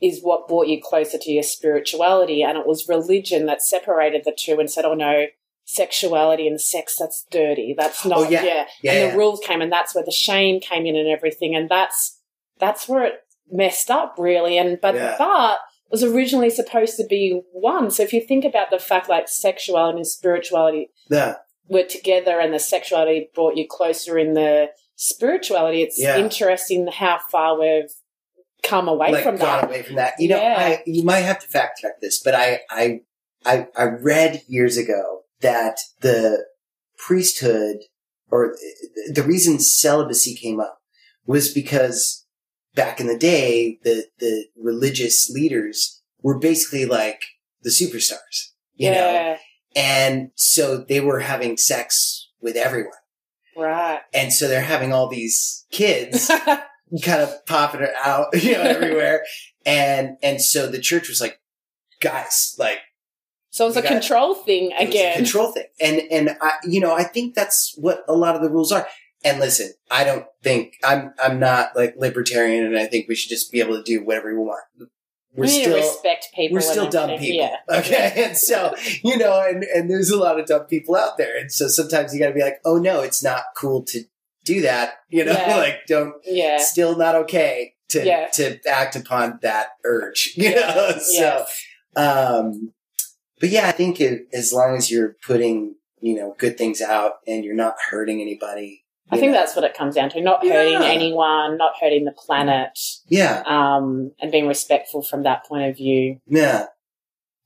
is 0.00 0.20
what 0.22 0.48
brought 0.48 0.66
you 0.68 0.80
closer 0.80 1.18
to 1.18 1.30
your 1.30 1.42
spirituality. 1.42 2.42
And 2.42 2.56
it 2.58 2.66
was 2.66 2.88
religion 2.88 3.46
that 3.46 3.62
separated 3.62 4.22
the 4.24 4.32
two 4.36 4.58
and 4.60 4.70
said, 4.70 4.84
oh 4.84 4.94
no, 4.94 5.26
sexuality 5.64 6.48
and 6.48 6.60
sex, 6.60 6.96
that's 6.98 7.26
dirty. 7.30 7.74
That's 7.76 8.04
not, 8.04 8.18
Oh, 8.18 8.28
yeah. 8.28 8.42
yeah. 8.44 8.66
Yeah, 8.82 8.92
and 8.92 9.00
yeah. 9.00 9.10
the 9.12 9.16
rules 9.18 9.40
came 9.40 9.60
and 9.60 9.70
that's 9.70 9.94
where 9.94 10.04
the 10.04 10.10
shame 10.10 10.60
came 10.60 10.86
in 10.86 10.96
and 10.96 11.08
everything. 11.08 11.54
And 11.54 11.68
that's, 11.68 12.18
that's 12.58 12.88
where 12.88 13.04
it 13.04 13.14
messed 13.50 13.90
up 13.90 14.14
really. 14.18 14.56
And, 14.58 14.80
but 14.80 14.94
Yeah. 14.94 15.16
Was 15.90 16.02
originally 16.02 16.50
supposed 16.50 16.96
to 16.96 17.06
be 17.08 17.40
one. 17.52 17.90
So 17.90 18.02
if 18.02 18.12
you 18.12 18.20
think 18.20 18.44
about 18.44 18.70
the 18.70 18.78
fact 18.78 19.08
like 19.08 19.28
sexuality 19.28 19.98
and 19.98 20.06
spirituality 20.06 20.90
Yeah. 21.10 21.36
were 21.68 21.84
together 21.84 22.40
and 22.40 22.52
the 22.52 22.58
sexuality 22.58 23.30
brought 23.34 23.56
you 23.56 23.66
closer 23.68 24.18
in 24.18 24.34
the 24.34 24.68
spirituality, 24.96 25.82
it's 25.82 25.98
Yeah. 25.98 26.18
interesting 26.18 26.86
how 26.88 27.18
far 27.30 27.58
we've 27.58 27.90
come 28.62 28.88
away 28.88 29.12
like 29.12 29.22
from 29.22 29.36
that. 29.38 29.64
away 29.64 29.82
from 29.82 29.96
that. 29.96 30.14
You 30.18 30.28
know, 30.28 30.40
Yeah. 30.40 30.56
I, 30.58 30.82
you 30.84 31.04
might 31.04 31.20
have 31.20 31.38
to 31.40 31.46
fact 31.48 31.80
check 31.80 32.00
this, 32.00 32.20
but 32.22 32.34
I, 32.34 32.60
I, 32.70 33.00
I, 33.46 33.68
I 33.76 33.84
read 33.84 34.42
years 34.48 34.76
ago 34.76 35.20
that 35.40 35.78
the 36.00 36.44
priesthood 36.98 37.78
or 38.30 38.56
the 39.12 39.22
reason 39.22 39.58
celibacy 39.58 40.34
came 40.34 40.60
up 40.60 40.80
was 41.24 41.52
because 41.52 42.26
back 42.78 43.00
in 43.00 43.08
the 43.08 43.18
day, 43.18 43.80
the, 43.82 44.04
the 44.20 44.44
religious 44.56 45.28
leaders 45.28 46.00
were 46.22 46.38
basically 46.38 46.86
like 46.86 47.20
the 47.62 47.70
superstars, 47.70 48.52
you 48.76 48.92
know? 48.92 49.36
And 49.74 50.30
so 50.36 50.78
they 50.78 51.00
were 51.00 51.18
having 51.18 51.56
sex 51.56 52.30
with 52.40 52.54
everyone. 52.54 52.92
right. 53.56 54.00
And 54.14 54.32
so 54.32 54.46
they're 54.46 54.60
having 54.62 54.92
all 54.92 55.08
these 55.08 55.66
kids 55.72 56.28
kind 57.02 57.20
of 57.20 57.44
popping 57.46 57.82
it 57.82 57.90
out, 58.04 58.28
you 58.42 58.52
know, 58.52 58.62
everywhere. 58.62 59.24
And, 59.66 60.16
and 60.22 60.40
so 60.40 60.66
the 60.66 60.78
church 60.80 61.10
was 61.10 61.20
like, 61.20 61.40
guys, 62.00 62.54
like, 62.58 62.78
so 63.50 63.66
it's 63.68 63.76
a 63.76 63.82
got- 63.82 63.88
control 63.88 64.34
thing 64.34 64.70
it 64.70 64.74
was 64.74 64.82
a 64.86 64.88
again. 64.88 65.16
control 65.16 65.52
thing. 65.52 65.66
And, 65.78 66.00
and 66.10 66.38
I, 66.40 66.52
you 66.64 66.80
know, 66.80 66.94
I 66.94 67.02
think 67.02 67.34
that's 67.34 67.74
what 67.76 68.02
a 68.08 68.14
lot 68.14 68.34
of 68.34 68.40
the 68.40 68.48
rules 68.48 68.72
are. 68.72 68.86
And 69.24 69.40
listen, 69.40 69.72
I 69.90 70.04
don't 70.04 70.26
think 70.42 70.74
I'm, 70.84 71.12
I'm 71.22 71.40
not 71.40 71.74
like 71.76 71.94
libertarian 71.96 72.64
and 72.64 72.78
I 72.78 72.86
think 72.86 73.08
we 73.08 73.14
should 73.14 73.30
just 73.30 73.50
be 73.50 73.60
able 73.60 73.76
to 73.76 73.82
do 73.82 74.04
whatever 74.04 74.30
we 74.30 74.38
want. 74.38 74.62
We're 75.34 75.42
we 75.44 75.48
still, 75.48 75.76
respect 75.76 76.28
people. 76.34 76.54
we're 76.54 76.60
still 76.60 76.88
dumb 76.88 77.10
people. 77.18 77.48
Yeah. 77.48 77.56
Okay. 77.68 78.12
And 78.28 78.36
so, 78.36 78.74
you 79.02 79.16
know, 79.16 79.40
and, 79.46 79.64
and 79.64 79.90
there's 79.90 80.10
a 80.10 80.18
lot 80.18 80.38
of 80.40 80.46
dumb 80.46 80.64
people 80.66 80.96
out 80.96 81.18
there. 81.18 81.36
And 81.38 81.50
so 81.52 81.68
sometimes 81.68 82.12
you 82.12 82.20
got 82.20 82.28
to 82.28 82.34
be 82.34 82.42
like, 82.42 82.60
oh 82.64 82.78
no, 82.78 83.02
it's 83.02 83.22
not 83.22 83.42
cool 83.56 83.82
to 83.84 84.04
do 84.44 84.60
that. 84.62 84.94
You 85.10 85.24
know, 85.24 85.32
Yeah. 85.32 85.56
like 85.58 85.86
don't, 85.86 86.14
Yeah. 86.24 86.58
still 86.58 86.96
not 86.96 87.14
okay 87.16 87.74
to 87.90 88.04
Yeah. 88.04 88.26
to 88.34 88.58
act 88.68 88.96
upon 88.96 89.38
that 89.42 89.68
urge. 89.84 90.32
You 90.36 90.54
know, 90.54 90.92
so 90.98 91.44
um, 91.96 92.72
but 93.40 93.50
yeah, 93.50 93.66
I 93.68 93.72
think 93.72 94.00
it, 94.00 94.28
as 94.32 94.52
long 94.52 94.76
as 94.76 94.90
you're 94.90 95.16
putting 95.26 95.74
you 96.00 96.14
know 96.14 96.34
good 96.38 96.56
things 96.56 96.80
out 96.80 97.14
and 97.26 97.44
you're 97.44 97.54
not 97.54 97.74
hurting 97.90 98.20
anybody, 98.20 98.84
I 99.10 99.16
you 99.16 99.20
think 99.20 99.32
that's 99.32 99.54
what 99.56 99.64
it 99.64 99.74
comes 99.74 99.94
down 99.94 100.10
to. 100.10 100.20
Not 100.20 100.46
hurting 100.46 100.72
Yeah. 100.80 100.84
anyone, 100.84 101.56
not 101.56 101.72
hurting 101.80 102.04
the 102.04 102.12
planet, 102.12 102.78
yeah, 103.08 103.42
um, 103.46 104.12
and 104.20 104.30
being 104.30 104.46
respectful 104.46 105.02
from 105.02 105.22
that 105.22 105.44
point 105.46 105.64
of 105.70 105.76
view. 105.76 106.20
yeah. 106.26 106.66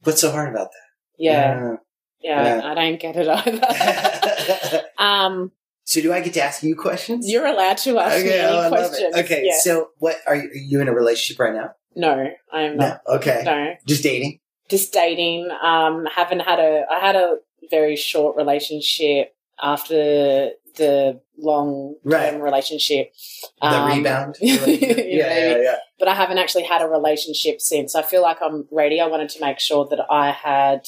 What's 0.05 0.21
so 0.21 0.33
hard 0.33 0.49
about 0.53 0.69
Yeah. 1.17 1.77
Yeah. 2.21 2.59
Yeah. 2.59 2.61
I 2.65 2.75
don't 2.75 2.99
get 3.01 3.15
it 3.17 3.29
either. 3.29 4.83
um, 4.99 5.53
so, 5.85 6.01
do 6.01 6.13
I 6.13 6.21
get 6.21 6.35
to 6.35 6.43
ask 6.43 6.63
you 6.63 6.75
questions? 6.77 7.29
you're 7.31 7.47
allowed 7.47 7.79
to 7.79 7.99
ask 7.99 8.25
me 8.25 8.31
okay, 8.31 8.41
any 8.41 8.57
oh, 8.57 8.69
questions. 8.69 9.17
Okay, 9.17 9.43
Yeah. 9.47 9.59
so 9.61 9.89
what 9.99 10.17
are 10.27 10.37
you, 10.37 10.49
are 10.49 10.55
you 10.55 10.81
in 10.81 10.89
a 10.89 10.93
relationship 10.95 11.39
right 11.41 11.53
now? 11.55 11.73
No, 11.95 12.29
I 12.53 12.63
am 12.63 12.77
not. 12.77 13.01
Okay, 13.07 13.43
No. 13.45 13.75
just 13.87 14.03
dating. 14.03 14.39
Just 14.69 14.93
dating. 14.93 15.51
Um, 15.63 16.07
haven't 16.13 16.41
had 16.41 16.59
a, 16.59 16.85
I 16.91 16.99
had 17.01 17.17
a 17.17 17.37
very 17.71 17.97
short 17.97 18.37
relationship 18.37 19.35
after 19.61 20.51
the 20.77 21.21
long 21.39 21.97
term 22.09 22.13
Right. 22.13 22.41
relationship. 22.41 23.13
The 23.61 23.67
Um, 23.67 23.91
rebound. 23.99 24.37
yeah, 24.41 24.65
yeah, 24.67 24.97
yeah, 24.97 25.57
yeah. 25.59 25.77
but 25.99 26.09
I 26.09 26.15
haven't 26.15 26.39
actually 26.39 26.65
had 26.65 26.81
a 26.83 26.89
relationship 26.89 27.61
since. 27.61 27.95
I 27.95 28.03
feel 28.03 28.23
like 28.23 28.39
I'm 28.43 28.67
ready. 28.71 29.01
I 29.01 29.07
wanted 29.07 29.29
to 29.31 29.41
make 29.41 29.59
sure 29.59 29.87
that 29.91 30.01
I 30.11 30.31
had, 30.31 30.87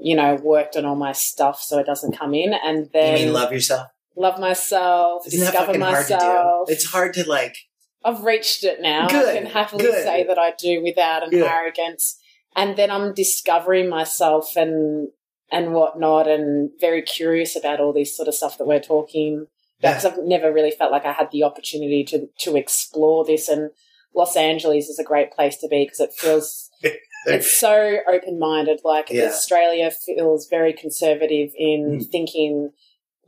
you 0.00 0.16
know, 0.16 0.34
worked 0.36 0.76
on 0.76 0.84
all 0.84 0.96
my 0.96 1.12
stuff 1.12 1.60
so 1.62 1.78
it 1.78 1.86
doesn't 1.86 2.18
come 2.18 2.34
in, 2.34 2.54
and 2.54 2.78
You 2.86 2.90
then 2.92 3.14
mean 3.14 3.32
love 3.32 3.52
yourself? 3.52 3.86
love 4.16 4.38
myself, 4.40 5.26
Isn't 5.26 5.40
discover 5.40 5.66
fucking 5.66 5.80
hard 5.80 6.06
to 6.08 6.14
myself. 6.14 6.66
do? 6.68 6.72
It's 6.72 6.84
hard 6.86 7.14
to 7.14 7.28
like 7.28 7.56
I've 8.04 8.22
reached 8.24 8.64
it 8.64 8.80
now. 8.82 9.08
Good, 9.08 9.28
I 9.28 9.38
can 9.38 9.46
happily 9.46 9.84
good. 9.84 10.02
say 10.04 10.24
that 10.24 10.38
I 10.38 10.52
do 10.58 10.82
without 10.82 11.22
an 11.22 11.30
Good. 11.30 11.46
arrogance. 11.46 12.18
And 12.56 12.76
then 12.76 12.90
I'm 12.90 13.14
discovering 13.14 13.88
myself 13.88 14.56
and 14.56 15.08
and 15.52 15.72
whatnot, 15.72 16.26
and 16.28 16.70
very 16.80 17.02
curious 17.02 17.56
about 17.56 17.80
all 17.80 17.92
this 17.92 18.16
sort 18.16 18.28
of 18.28 18.34
stuff 18.34 18.58
that 18.58 18.66
we're 18.66 18.80
talking 18.80 19.46
about. 19.80 19.96
Because 19.96 20.04
I've 20.06 20.24
never 20.24 20.52
really 20.52 20.70
felt 20.70 20.92
like 20.92 21.04
I 21.04 21.12
had 21.12 21.30
the 21.30 21.42
opportunity 21.44 22.04
to 22.04 22.28
to 22.40 22.56
explore 22.56 23.24
this. 23.24 23.48
And 23.48 23.70
Los 24.14 24.36
Angeles 24.36 24.88
is 24.88 24.98
a 24.98 25.04
great 25.04 25.32
place 25.32 25.56
to 25.58 25.68
be 25.68 25.84
because 25.84 26.00
it 26.00 26.12
feels 26.14 26.70
it's 27.26 27.50
so 27.50 27.98
open 28.10 28.38
minded. 28.38 28.80
Like 28.84 29.10
Yeah. 29.10 29.24
Australia 29.26 29.90
feels 29.90 30.46
very 30.48 30.72
conservative 30.72 31.50
in 31.56 31.98
Mm. 32.00 32.10
thinking, 32.10 32.70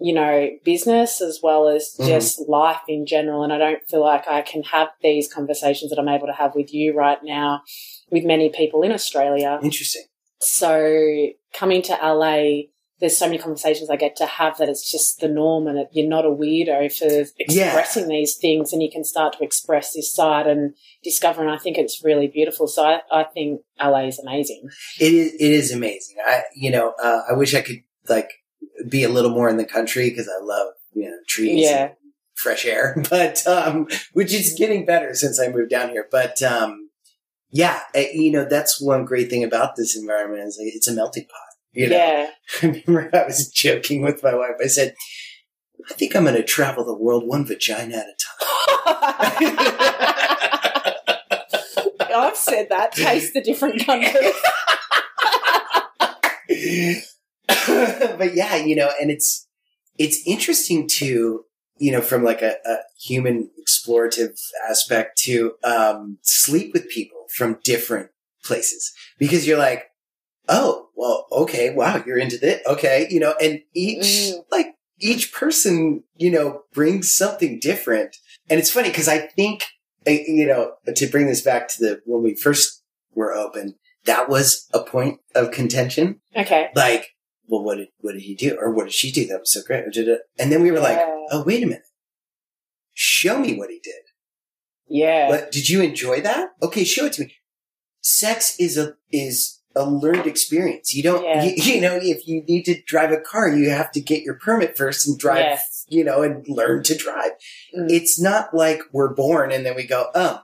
you 0.01 0.15
know, 0.15 0.51
business 0.65 1.21
as 1.21 1.41
well 1.43 1.69
as 1.69 1.95
Mhm. 1.99 2.07
just 2.07 2.49
life 2.49 2.83
in 2.89 3.05
general. 3.07 3.43
And 3.43 3.53
I 3.53 3.59
don't 3.59 3.83
feel 3.89 4.01
like 4.01 4.27
I 4.29 4.41
can 4.43 4.63
have 4.65 4.89
these 5.03 5.31
conversations 5.33 5.91
that 5.91 5.99
I'm 5.99 6.09
able 6.09 6.27
to 6.29 6.33
have 6.33 6.55
with 6.55 6.73
you 6.73 6.93
right 6.95 7.23
now 7.23 7.63
with 8.11 8.25
many 8.25 8.49
people 8.49 8.83
in 8.83 8.93
Australia. 8.93 9.59
Interesting. 9.63 10.05
So 10.41 11.29
coming 11.55 11.83
to 11.83 11.93
LA, 12.03 12.69
there's 12.99 13.19
so 13.19 13.27
many 13.27 13.39
conversations 13.39 13.91
I 13.91 13.97
get 13.97 14.17
to 14.17 14.27
have 14.27 14.57
that 14.59 14.69
it's 14.69 14.91
just 14.91 15.21
the 15.21 15.29
norm 15.29 15.67
and 15.67 15.87
you're 15.93 16.09
not 16.09 16.25
a 16.25 16.31
weirdo 16.31 16.93
for 16.97 17.31
expressing 17.39 18.09
these 18.09 18.37
things 18.37 18.73
and 18.73 18.83
you 18.83 18.91
can 18.91 19.05
start 19.05 19.37
to 19.37 19.45
express 19.45 19.93
this 19.93 20.13
side 20.13 20.47
and 20.47 20.75
discover. 21.05 21.43
And 21.43 21.51
I 21.51 21.59
think 21.59 21.77
it's 21.77 22.03
really 22.03 22.27
beautiful. 22.27 22.67
So 22.69 22.85
I, 22.85 23.01
I 23.13 23.25
think 23.25 23.61
LA 23.83 24.07
is 24.07 24.19
amazing. 24.19 24.69
It 24.99 25.13
is. 25.13 25.35
It 25.35 25.41
is 25.53 25.73
amazing. 25.73 26.17
I, 26.27 26.43
you 26.55 26.71
know, 26.71 26.95
uh, 27.03 27.23
I 27.31 27.35
wish 27.35 27.55
I 27.55 27.61
could 27.61 27.83
like 28.09 28.31
be 28.89 29.05
a 29.05 29.09
little 29.09 29.31
more 29.31 29.49
in 29.49 29.57
the 29.57 29.65
country 29.65 30.09
because 30.11 30.29
I 30.29 30.43
love 30.43 30.73
you 30.95 31.11
know 31.11 31.17
trees, 31.29 31.65
Yeah. 31.65 31.83
and 31.85 31.95
fresh 32.35 32.65
air, 32.65 32.97
but 33.11 33.47
um, 33.47 33.89
which 34.13 34.33
is 34.33 34.55
getting 34.59 34.87
better 34.87 35.15
since 35.15 35.39
I 35.41 35.49
moved 35.49 35.71
down 35.71 35.91
here. 35.91 36.07
But 36.11 36.43
um, 36.43 36.86
yeah, 37.51 37.81
uh, 37.95 38.01
you 38.13 38.33
know, 38.33 38.45
that's 38.49 38.81
one 38.81 39.05
great 39.05 39.31
thing 39.31 39.45
about 39.45 39.77
this 39.77 39.97
environment 39.97 40.43
is 40.43 40.59
like, 40.59 40.73
it's 40.75 40.89
a 40.89 40.93
melting 40.93 41.25
pot. 41.25 41.41
You 41.73 41.89
know, 41.89 41.97
Yeah. 41.97 42.31
I 42.63 42.83
remember 42.87 43.11
I 43.15 43.25
was 43.25 43.49
joking 43.49 44.03
with 44.03 44.23
my 44.23 44.35
wife. 44.35 44.57
I 44.63 44.67
said, 44.67 44.95
"I 45.91 45.95
think 45.95 46.17
I'm 46.17 46.25
going 46.25 46.35
to 46.35 46.43
travel 46.43 46.85
the 46.85 46.95
world 46.95 47.27
one 47.27 47.45
vagina 47.45 47.97
at 47.97 48.07
a 48.07 49.47
time." 49.47 49.59
I've 52.17 52.37
said 52.37 52.69
that. 52.71 52.93
Taste 52.93 53.35
the 53.35 53.43
different 53.43 53.85
countries. 53.85 54.33
but 58.19 58.35
yeah, 58.35 58.57
you 58.57 58.75
know, 58.75 58.91
and 59.01 59.11
it's 59.11 59.47
it's 59.99 60.27
interesting 60.27 60.89
to 60.89 61.45
you 61.77 61.93
know 61.93 62.01
from 62.01 62.25
like 62.25 62.43
a, 62.43 62.57
a 62.65 62.77
human 62.99 63.51
explorative 63.61 64.39
aspect 64.69 65.19
to 65.25 65.53
um, 65.63 66.19
sleep 66.23 66.73
with 66.73 66.89
people 66.89 67.16
from 67.37 67.59
different 67.63 68.11
places 68.43 68.93
because 69.19 69.47
you're 69.47 69.59
like, 69.59 69.85
oh, 70.49 70.89
well, 70.97 71.27
okay, 71.31 71.71
wow, 71.75 72.03
you're 72.07 72.19
into 72.19 72.39
this, 72.39 72.61
okay, 72.67 73.07
you 73.11 73.21
know, 73.21 73.35
and 73.41 73.61
each 73.75 74.33
Mm. 74.33 74.45
like 74.51 74.69
each 74.99 75.33
person, 75.33 76.03
you 76.17 76.31
know, 76.31 76.63
brings 76.73 77.15
something 77.15 77.59
different, 77.61 78.17
and 78.49 78.59
it's 78.59 78.71
funny 78.71 78.89
because 78.89 79.09
I 79.09 79.19
think 79.19 79.65
you 80.07 80.47
know 80.47 80.73
to 80.95 81.07
bring 81.09 81.27
this 81.27 81.43
back 81.43 81.69
to 81.69 81.81
the 81.81 82.01
when 82.07 82.23
we 82.23 82.35
first 82.35 82.83
were 83.15 83.35
open, 83.35 83.75
that 84.05 84.29
was 84.29 84.69
a 84.73 84.81
point 84.83 85.21
of 85.35 85.51
contention 85.51 86.21
okay. 86.35 86.69
like, 86.75 87.09
well, 87.49 87.63
what 87.63 87.77
did 87.77 87.89
what 87.99 88.13
did 88.13 88.23
he 88.23 88.35
do, 88.35 88.57
or 88.59 88.71
what 88.73 88.85
did 88.85 88.95
she 88.95 89.11
do? 89.13 89.27
That 89.27 89.41
was 89.41 89.53
so 89.53 89.63
great. 89.67 89.85
And 90.39 90.51
then 90.53 90.63
we 90.63 90.71
were 90.71 90.81
like, 90.81 90.99
oh, 91.31 91.43
wait 91.45 91.63
a 91.63 91.67
minute, 91.67 91.83
show 92.95 93.39
me 93.39 93.57
what 93.59 93.69
he 93.71 93.81
did. 93.83 94.06
Yeah. 94.89 95.29
But 95.31 95.51
did 95.53 95.69
you 95.69 95.83
enjoy 95.83 96.21
that? 96.23 96.51
Okay, 96.63 96.85
show 96.85 97.07
it 97.07 97.15
to 97.15 97.23
me. 97.25 97.35
Sex 98.01 98.57
is 98.59 98.77
a 98.79 98.95
is 99.11 99.61
a 99.75 99.85
learned 99.85 100.27
experience. 100.27 100.95
You 100.95 101.03
don't, 101.03 101.23
Yeah. 101.23 101.43
you, 101.45 101.51
you 101.75 101.81
know, 101.83 101.99
if 102.01 102.27
you 102.27 102.43
need 102.49 102.65
to 102.65 102.81
drive 102.87 103.13
a 103.13 103.21
car, 103.21 103.49
you 103.51 103.69
have 103.71 103.93
to 103.93 104.01
get 104.01 104.23
your 104.23 104.35
permit 104.35 104.77
first 104.77 105.07
and 105.07 105.19
drive, 105.19 105.41
Yes. 105.41 105.85
you 105.89 106.03
know, 106.03 106.23
and 106.23 106.47
learn 106.49 106.83
to 106.85 106.97
drive. 106.97 107.33
Mm. 107.77 107.91
It's 107.91 108.19
not 108.19 108.55
like 108.55 108.81
we're 108.93 109.13
born 109.15 109.53
and 109.53 109.67
then 109.67 109.75
we 109.77 109.87
go, 109.87 110.07
oh, 110.15 110.41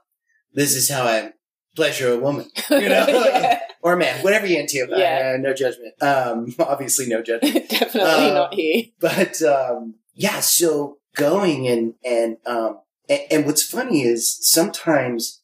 this 0.52 0.74
is 0.76 0.90
how 0.90 1.04
I 1.04 1.32
pleasure 1.74 2.12
a 2.12 2.18
woman 2.18 2.50
you 2.70 2.88
know? 2.90 3.06
yeah. 3.08 3.60
or 3.82 3.94
a 3.94 3.96
man, 3.96 4.22
whatever 4.22 4.46
you're 4.46 4.60
into. 4.60 4.86
Yeah. 4.90 5.32
Uh, 5.34 5.38
no 5.40 5.54
judgment. 5.54 5.94
Um, 6.02 6.54
obviously 6.58 7.06
no 7.06 7.22
judgment. 7.22 7.70
Definitely 7.70 8.00
Uh, 8.30 8.34
not 8.34 8.52
here. 8.54 8.84
but 9.00 9.40
um, 9.42 9.94
yeah, 10.14 10.40
so 10.40 10.98
going 11.16 11.66
and 11.68 11.94
and 12.04 12.36
um 12.44 12.80
and, 13.08 13.20
and 13.30 13.46
what's 13.46 13.62
funny 13.62 14.02
is 14.02 14.36
sometimes 14.40 15.42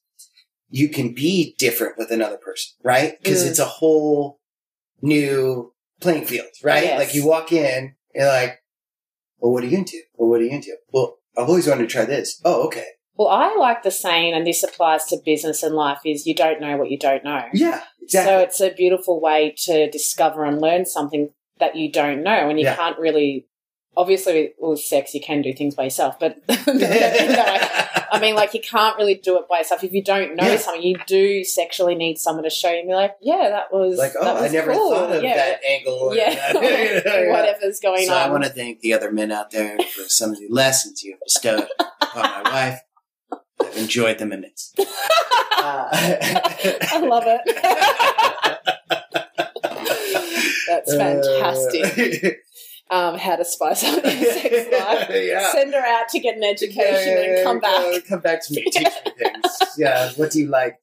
you 0.71 0.89
can 0.89 1.15
be 1.15 1.55
different 1.59 1.97
with 1.97 2.11
another 2.11 2.37
person, 2.37 2.75
right? 2.85 3.19
Because 3.23 3.45
Mm. 3.45 3.49
it's 3.51 3.59
a 3.59 3.65
whole 3.65 4.39
new 5.01 5.73
playing 6.01 6.27
field, 6.27 6.49
right? 6.63 6.85
Yes. 6.85 6.99
Like 6.99 7.15
you 7.15 7.27
walk 7.27 7.53
in, 7.53 7.95
you're 8.15 8.27
like, 8.27 8.59
"Well, 9.39 9.53
what 9.53 9.65
are 9.65 9.67
you 9.67 9.79
into? 9.79 9.99
Well, 10.15 10.29
what 10.29 10.41
are 10.41 10.45
you 10.45 10.51
into? 10.51 10.77
Well, 10.93 11.19
I've 11.37 11.49
always 11.49 11.67
wanted 11.69 11.83
to 11.83 11.89
try 11.89 12.05
this. 12.05 12.41
Oh, 12.45 12.67
okay, 12.67 12.87
Well, 13.17 13.29
I 13.29 13.55
like 13.57 13.83
the 13.83 13.91
saying, 13.91 14.35
and 14.35 14.47
this 14.47 14.63
applies 14.63 15.05
to 15.07 15.19
business 15.25 15.63
and 15.63 15.75
life, 15.75 15.99
is 16.05 16.27
you 16.27 16.35
don't 16.35 16.61
know 16.61 16.77
what 16.77 16.91
you 16.91 16.99
don't 16.99 17.25
know. 17.25 17.45
yeah, 17.53 17.83
exactly. 18.01 18.33
So 18.33 18.39
it's 18.41 18.61
a 18.61 18.71
beautiful 18.75 19.21
way 19.21 19.55
to 19.65 19.91
discover 19.91 20.45
and 20.45 20.61
learn 20.61 20.85
something 20.87 21.31
that 21.59 21.75
you 21.77 21.91
don't 21.91 22.23
know, 22.23 22.49
and 22.49 22.59
you 22.59 22.65
Yeah. 22.67 22.77
can't 22.77 22.99
really. 22.99 23.47
Obviously, 23.99 24.53
with 24.61 24.79
sex, 24.79 25.13
you 25.13 25.21
can 25.21 25.43
do 25.43 25.53
things 25.53 25.75
by 25.75 25.83
yourself, 25.85 26.21
but 26.21 26.39
I 26.49 28.19
mean, 28.21 28.37
like 28.37 28.55
you 28.55 28.61
can't 28.61 28.97
really 28.97 29.17
do 29.17 29.37
it 29.39 29.49
by 29.51 29.59
yourself 29.59 29.83
if 29.83 29.93
you 29.93 30.05
don't 30.05 30.37
know 30.37 30.47
Yeah. 30.47 30.57
something. 30.57 30.83
You 30.83 30.97
do 31.09 31.43
sexually 31.43 31.97
need 31.97 32.17
someone 32.17 32.45
to 32.45 32.51
show 32.51 32.71
you, 32.71 32.79
and 32.79 32.89
be 32.89 32.95
like, 32.95 33.17
"Yeah, 33.21 33.49
that 33.51 33.73
was 33.73 33.99
like, 33.99 34.13
oh, 34.19 34.25
that 34.25 34.37
I 34.45 34.49
never 34.49 34.73
cool. 34.73 34.91
thought 34.95 35.17
of 35.17 35.23
yeah. 35.25 35.35
that 35.35 35.61
angle. 35.69 35.95
or 35.95 36.15
Yeah, 36.15 36.53
that, 36.53 36.55
you 37.05 37.11
know, 37.11 37.31
whatever's 37.33 37.81
going 37.81 38.09
on. 38.09 38.17
I 38.17 38.31
want 38.31 38.45
to 38.45 38.51
thank 38.51 38.81
the 38.81 38.95
other 38.95 39.11
men 39.11 39.33
out 39.33 39.51
there 39.51 39.77
for 39.79 40.03
some 40.09 40.31
of 40.31 40.39
the 40.39 40.47
lessons 40.49 41.03
you 41.03 41.13
have 41.15 41.21
bestowed 41.25 41.67
upon 42.01 42.23
my 42.23 42.43
wife. 42.53 42.81
I've 43.61 43.77
enjoyed 43.77 44.19
them 44.19 44.33
immensely. 44.33 44.87
Uh, 45.61 45.89
I 45.91 46.99
love 47.03 47.25
it. 47.27 47.41
That's 50.69 50.95
fantastic. 50.97 52.45
Um, 52.91 53.19
how 53.19 53.37
to 53.37 53.45
spice 53.45 53.85
up 53.85 54.03
your 54.03 54.13
sex 54.13 54.73
life. 54.73 55.09
yeah. 55.11 55.53
Send 55.53 55.75
her 55.75 55.81
out 55.85 56.09
to 56.11 56.19
get 56.21 56.37
an 56.37 56.45
education 56.45 56.85
Yeah, 56.95 57.21
yeah, 57.21 57.37
and 57.37 57.45
come 57.45 57.61
back. 57.61 58.05
Come 58.09 58.21
back 58.21 58.47
to 58.47 58.55
me. 58.55 58.65
Teach 58.65 58.77
me 59.05 59.13
things. 59.19 59.59
Yeah. 59.77 60.11
What 60.17 60.31
do 60.31 60.41
you 60.41 60.47
like? 60.49 60.77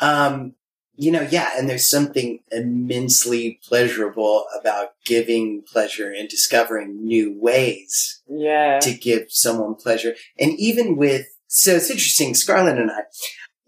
Um, 0.00 0.54
you 0.94 1.10
know, 1.10 1.22
yeah, 1.30 1.50
and 1.56 1.68
there's 1.70 1.88
something 1.88 2.40
immensely 2.50 3.58
pleasurable 3.66 4.44
about 4.60 4.88
giving 5.06 5.62
pleasure 5.62 6.10
and 6.12 6.28
discovering 6.28 7.04
new 7.04 7.38
ways 7.40 8.20
Yeah. 8.28 8.78
to 8.80 8.92
give 8.92 9.26
someone 9.30 9.74
pleasure. 9.74 10.14
And 10.38 10.52
even 10.58 10.96
with, 10.96 11.26
so 11.46 11.72
it's 11.76 11.90
interesting, 11.90 12.34
Scarlett 12.34 12.78
and 12.78 12.90
I, 12.90 13.02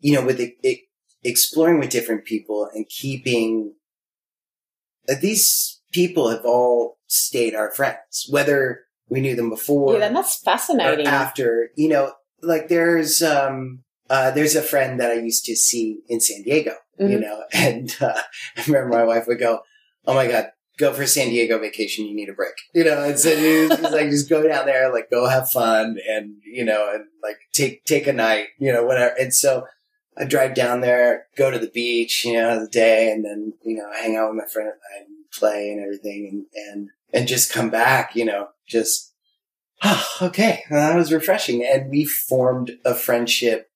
you 0.00 0.12
know, 0.14 0.24
with 0.24 0.38
it, 0.40 0.54
it, 0.62 0.80
exploring 1.22 1.78
with 1.78 1.88
different 1.90 2.24
people 2.26 2.68
and 2.74 2.86
keeping, 2.88 3.72
uh, 5.08 5.14
these 5.20 5.80
people 5.92 6.28
have 6.30 6.44
all 6.44 6.98
stayed 7.14 7.54
our 7.54 7.70
friends, 7.70 8.26
whether 8.30 8.80
we 9.08 9.20
knew 9.20 9.36
them 9.36 9.50
before 9.50 9.94
Yeah, 9.98 10.06
and 10.06 10.16
that's 10.16 10.40
or 10.40 10.44
fascinating. 10.44 11.06
after, 11.06 11.70
you 11.76 11.88
know, 11.88 12.12
like 12.42 12.68
there's, 12.68 13.22
um, 13.22 13.84
uh, 14.10 14.30
there's 14.30 14.54
a 14.56 14.62
friend 14.62 15.00
that 15.00 15.10
I 15.10 15.14
used 15.14 15.44
to 15.46 15.56
see 15.56 16.00
in 16.08 16.20
San 16.20 16.42
Diego, 16.42 16.74
you 16.98 17.06
Mhm. 17.18 17.20
know, 17.20 17.44
and, 17.52 17.96
uh, 18.00 18.20
I 18.56 18.62
remember 18.66 18.88
my 18.88 19.04
wife 19.04 19.26
would 19.26 19.38
go, 19.38 19.60
Oh 20.06 20.14
my 20.14 20.26
God, 20.26 20.50
go 20.76 20.92
for 20.92 21.02
a 21.02 21.06
San 21.06 21.28
Diego 21.30 21.58
vacation. 21.58 22.04
You 22.04 22.14
need 22.14 22.28
a 22.28 22.34
break, 22.34 22.52
you 22.74 22.84
know, 22.84 23.02
and 23.04 23.18
so 23.18 23.34
he's, 23.34 23.70
he's 23.78 23.90
like, 23.90 24.10
just 24.10 24.28
go 24.28 24.46
down 24.46 24.66
there, 24.66 24.92
like 24.92 25.10
go 25.10 25.26
have 25.28 25.50
fun 25.50 25.96
and, 26.08 26.34
you 26.44 26.64
know, 26.64 26.90
and 26.92 27.04
like 27.22 27.38
take, 27.54 27.84
take 27.84 28.06
a 28.06 28.12
night, 28.12 28.48
you 28.58 28.70
know, 28.72 28.84
whatever. 28.84 29.14
And 29.18 29.32
so 29.32 29.66
I 30.16 30.24
drive 30.24 30.54
down 30.54 30.80
there, 30.82 31.26
go 31.38 31.50
to 31.50 31.58
the 31.58 31.70
beach, 31.70 32.24
you 32.26 32.34
know, 32.34 32.60
the 32.60 32.68
day 32.68 33.10
and 33.10 33.24
then, 33.24 33.54
you 33.64 33.76
know, 33.78 33.90
hang 33.92 34.16
out 34.16 34.28
with 34.30 34.36
my 34.44 34.46
friend 34.52 34.68
at 34.68 34.74
night 34.74 35.06
and 35.08 35.23
play 35.38 35.70
and 35.70 35.82
everything 35.82 36.46
and, 36.52 36.66
and, 36.68 36.88
and 37.12 37.28
just 37.28 37.52
come 37.52 37.70
back, 37.70 38.14
you 38.14 38.24
know, 38.24 38.48
just, 38.66 39.12
oh, 39.82 40.06
okay. 40.22 40.62
Well, 40.70 40.88
that 40.88 40.96
was 40.96 41.12
refreshing. 41.12 41.64
And 41.64 41.90
we 41.90 42.04
formed 42.04 42.72
a 42.84 42.94
friendship. 42.94 43.70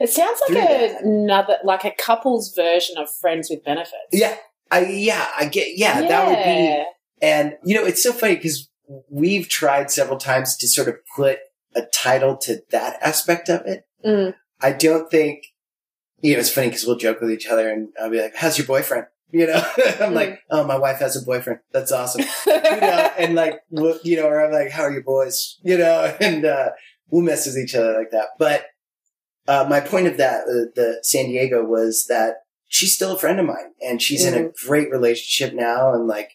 it 0.00 0.10
sounds 0.10 0.40
like 0.48 0.58
a, 0.58 0.96
another, 1.02 1.56
like 1.64 1.84
a 1.84 1.92
couple's 1.92 2.54
version 2.54 2.96
of 2.98 3.08
friends 3.12 3.48
with 3.50 3.64
benefits. 3.64 3.94
Yeah. 4.12 4.36
I, 4.70 4.86
yeah, 4.86 5.28
I 5.36 5.46
get, 5.46 5.76
yeah, 5.76 6.00
that 6.00 6.26
would 6.26 6.44
be, 6.44 6.84
And, 7.20 7.56
you 7.62 7.74
know, 7.74 7.84
it's 7.84 8.02
so 8.02 8.12
funny 8.12 8.36
because 8.36 8.70
we've 9.10 9.48
tried 9.48 9.90
several 9.90 10.18
times 10.18 10.56
to 10.56 10.68
sort 10.68 10.88
of 10.88 10.96
put 11.14 11.38
a 11.74 11.82
title 11.82 12.36
to 12.38 12.62
that 12.70 12.98
aspect 13.02 13.48
of 13.48 13.66
it. 13.66 13.84
Mm. 14.04 14.34
I 14.60 14.72
don't 14.72 15.10
think, 15.10 15.44
you 16.20 16.34
know, 16.34 16.40
it's 16.40 16.50
funny 16.50 16.68
because 16.68 16.86
we'll 16.86 16.96
joke 16.96 17.20
with 17.20 17.30
each 17.30 17.46
other 17.46 17.68
and 17.68 17.88
I'll 18.00 18.10
be 18.10 18.20
like, 18.20 18.36
how's 18.36 18.56
your 18.56 18.66
boyfriend? 18.66 19.06
You 19.32 19.46
know, 19.46 19.64
I'm 20.00 20.14
like, 20.14 20.40
oh, 20.50 20.64
my 20.64 20.76
wife 20.76 20.98
has 20.98 21.20
a 21.20 21.24
boyfriend. 21.24 21.60
That's 21.72 21.90
awesome. 21.90 22.20
you 22.46 22.52
know, 22.52 23.10
and 23.18 23.34
like, 23.34 23.60
we'll, 23.70 23.98
you 24.04 24.16
know, 24.16 24.26
or 24.26 24.44
I'm 24.44 24.52
like, 24.52 24.70
how 24.70 24.82
are 24.82 24.92
your 24.92 25.02
boys? 25.02 25.58
You 25.62 25.78
know, 25.78 26.14
and, 26.20 26.44
uh, 26.44 26.70
we'll 27.10 27.22
mess 27.22 27.46
with 27.46 27.58
each 27.58 27.74
other 27.74 27.92
like 27.92 28.10
that. 28.10 28.28
But 28.38 28.66
uh, 29.46 29.66
my 29.68 29.80
point 29.80 30.06
of 30.06 30.16
that, 30.16 30.42
uh, 30.42 30.70
the 30.74 30.98
San 31.02 31.26
Diego 31.26 31.64
was 31.64 32.06
that 32.08 32.36
she's 32.68 32.94
still 32.94 33.14
a 33.14 33.18
friend 33.18 33.38
of 33.38 33.46
mine 33.46 33.72
and 33.82 34.00
she's 34.00 34.24
in 34.24 34.34
a 34.34 34.50
great 34.66 34.90
relationship 34.90 35.54
now 35.54 35.92
and 35.92 36.06
like 36.06 36.32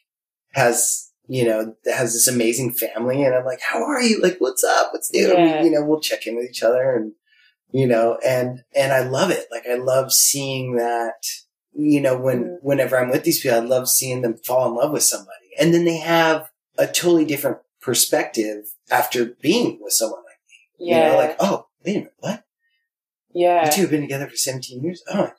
has, 0.53 1.11
you 1.27 1.45
know, 1.45 1.75
has 1.85 2.13
this 2.13 2.27
amazing 2.27 2.73
family. 2.73 3.23
And 3.23 3.33
I'm 3.33 3.45
like, 3.45 3.59
how 3.61 3.83
are 3.83 4.01
you? 4.01 4.21
Like, 4.21 4.37
what's 4.37 4.63
up? 4.63 4.93
What's 4.93 5.11
new? 5.11 5.27
Yeah. 5.27 5.61
We, 5.61 5.69
you 5.69 5.71
know, 5.73 5.83
we'll 5.83 5.99
check 5.99 6.27
in 6.27 6.35
with 6.35 6.47
each 6.47 6.63
other 6.63 6.95
and, 6.95 7.13
you 7.71 7.87
know, 7.87 8.19
and, 8.25 8.63
and 8.75 8.93
I 8.93 9.07
love 9.07 9.31
it. 9.31 9.47
Like, 9.51 9.65
I 9.67 9.75
love 9.75 10.13
seeing 10.13 10.75
that, 10.75 11.25
you 11.77 12.01
know, 12.01 12.17
when, 12.17 12.57
whenever 12.61 12.97
I'm 12.97 13.09
with 13.09 13.23
these 13.23 13.39
people, 13.39 13.57
I 13.57 13.61
love 13.61 13.87
seeing 13.87 14.21
them 14.23 14.35
fall 14.35 14.67
in 14.67 14.75
love 14.75 14.91
with 14.91 15.03
somebody. 15.03 15.51
And 15.59 15.73
then 15.73 15.85
they 15.85 15.97
have 15.97 16.49
a 16.77 16.87
totally 16.87 17.25
different 17.25 17.59
perspective 17.81 18.65
after 18.89 19.25
being 19.25 19.79
with 19.81 19.93
someone 19.93 20.19
like 20.19 20.39
me. 20.49 20.89
Yeah. 20.89 21.05
You 21.05 21.11
know, 21.11 21.17
like, 21.17 21.35
oh, 21.39 21.67
wait 21.85 21.95
a 21.95 21.99
minute, 21.99 22.13
what? 22.19 22.43
yeah. 23.33 23.65
You 23.65 23.71
two 23.71 23.81
have 23.81 23.91
been 23.91 24.01
together 24.01 24.27
for 24.27 24.35
17 24.35 24.83
years? 24.83 25.03
Oh, 25.11 25.31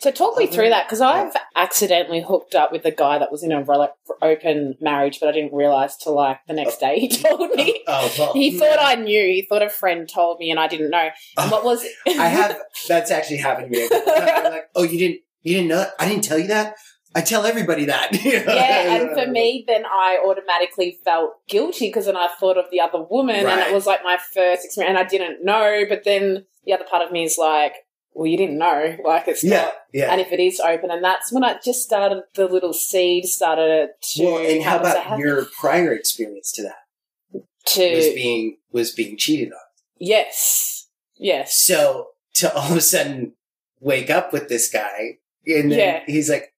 So 0.00 0.10
talk 0.10 0.36
me 0.36 0.44
Oh, 0.44 0.46
through 0.50 0.64
uh-huh. 0.66 0.70
that 0.70 0.86
because. 0.88 1.00
I've 1.00 1.32
accidentally 1.56 2.20
hooked 2.20 2.54
up 2.54 2.72
with 2.72 2.84
a 2.84 2.90
guy 2.90 3.18
that 3.18 3.30
was 3.30 3.42
in 3.42 3.52
a 3.52 3.62
rel- 3.62 3.96
open 4.20 4.76
marriage, 4.80 5.20
but 5.20 5.28
I 5.28 5.32
didn't 5.32 5.54
realize 5.54 5.96
till 5.96 6.14
like 6.14 6.40
the 6.48 6.54
next 6.54 6.78
oh. 6.82 6.86
day 6.86 7.00
he 7.00 7.08
told 7.08 7.50
me. 7.54 7.82
oh, 7.86 8.12
well. 8.18 8.32
He 8.32 8.58
thought 8.58 8.78
I 8.80 8.96
knew. 8.96 9.24
He 9.24 9.46
thought 9.48 9.62
a 9.62 9.70
friend 9.70 10.08
told 10.08 10.40
me, 10.40 10.50
and 10.50 10.58
I 10.58 10.66
didn't 10.66 10.90
know. 10.90 10.98
And 10.98 11.12
oh. 11.38 11.48
what 11.50 11.64
was 11.64 11.84
I 12.06 12.26
have, 12.26 12.58
that's 12.88 13.10
actually 13.10 13.38
happened 13.38 13.72
to 13.72 13.78
me. 13.78 13.88
I'm 14.08 14.44
like, 14.52 14.68
oh, 14.74 14.82
you 14.82 14.98
didn't, 14.98 15.20
you 15.44 15.54
didn't 15.54 15.68
know 15.68 15.76
that? 15.78 15.92
I 16.00 16.08
didn't 16.08 16.24
tell 16.24 16.38
you 16.38 16.48
that? 16.48 16.74
I 17.14 17.20
tell 17.20 17.46
everybody 17.46 17.84
that. 17.84 18.08
yeah, 18.24 18.96
and 18.96 19.10
for 19.16 19.30
me, 19.30 19.64
then 19.68 19.84
I 19.86 20.18
automatically 20.26 20.98
felt 21.04 21.34
guilty 21.48 21.86
because 21.88 22.06
then 22.06 22.16
I 22.16 22.28
thought 22.40 22.58
of 22.58 22.64
the 22.72 22.80
other 22.80 23.02
woman, 23.08 23.36
and 23.46 23.60
it 23.60 23.72
was 23.72 23.86
like 23.86 24.00
my 24.02 24.16
first 24.34 24.64
experience, 24.64 24.88
and 24.90 24.98
I 24.98 25.04
didn't 25.08 25.44
know. 25.44 25.84
But 25.88 26.02
then 26.04 26.44
the 26.64 26.72
other 26.72 26.84
part 26.90 27.02
of 27.06 27.12
me 27.12 27.22
is 27.22 27.38
like, 27.38 27.74
well, 28.14 28.26
you 28.26 28.36
didn't 28.36 28.58
know, 28.58 28.96
like 29.04 29.28
it's 29.28 29.44
Yeah, 29.44 29.62
not. 29.62 29.72
yeah. 29.92 30.10
And 30.12 30.20
if 30.20 30.32
it 30.32 30.40
is 30.40 30.58
open, 30.58 30.90
and 30.90 31.04
that's 31.04 31.32
when 31.32 31.44
I 31.44 31.58
just 31.64 31.82
started 31.82 32.22
the 32.34 32.46
little 32.46 32.72
seed 32.72 33.26
started 33.26 33.90
to. 34.14 34.24
well, 34.24 34.38
and 34.44 34.62
how 34.64 34.78
about 34.80 35.18
your 35.18 35.46
prior 35.60 35.92
experience 35.92 36.50
to 36.52 36.62
that? 36.64 37.42
to 37.66 37.94
Was 37.94 38.08
being, 38.14 38.56
was 38.72 38.92
being 38.92 39.16
cheated 39.16 39.52
on. 39.52 39.58
yes, 39.98 40.88
yes, 41.16 41.56
So 41.60 42.08
to 42.34 42.52
all 42.54 42.70
of 42.72 42.76
a 42.76 42.80
sudden 42.80 43.34
wake 43.80 44.10
up 44.10 44.32
with 44.32 44.48
this 44.48 44.68
guy 44.70 45.18
and 45.46 45.70
then 45.72 45.78
Yeah. 45.78 46.02
he's 46.06 46.28
like, 46.30 46.52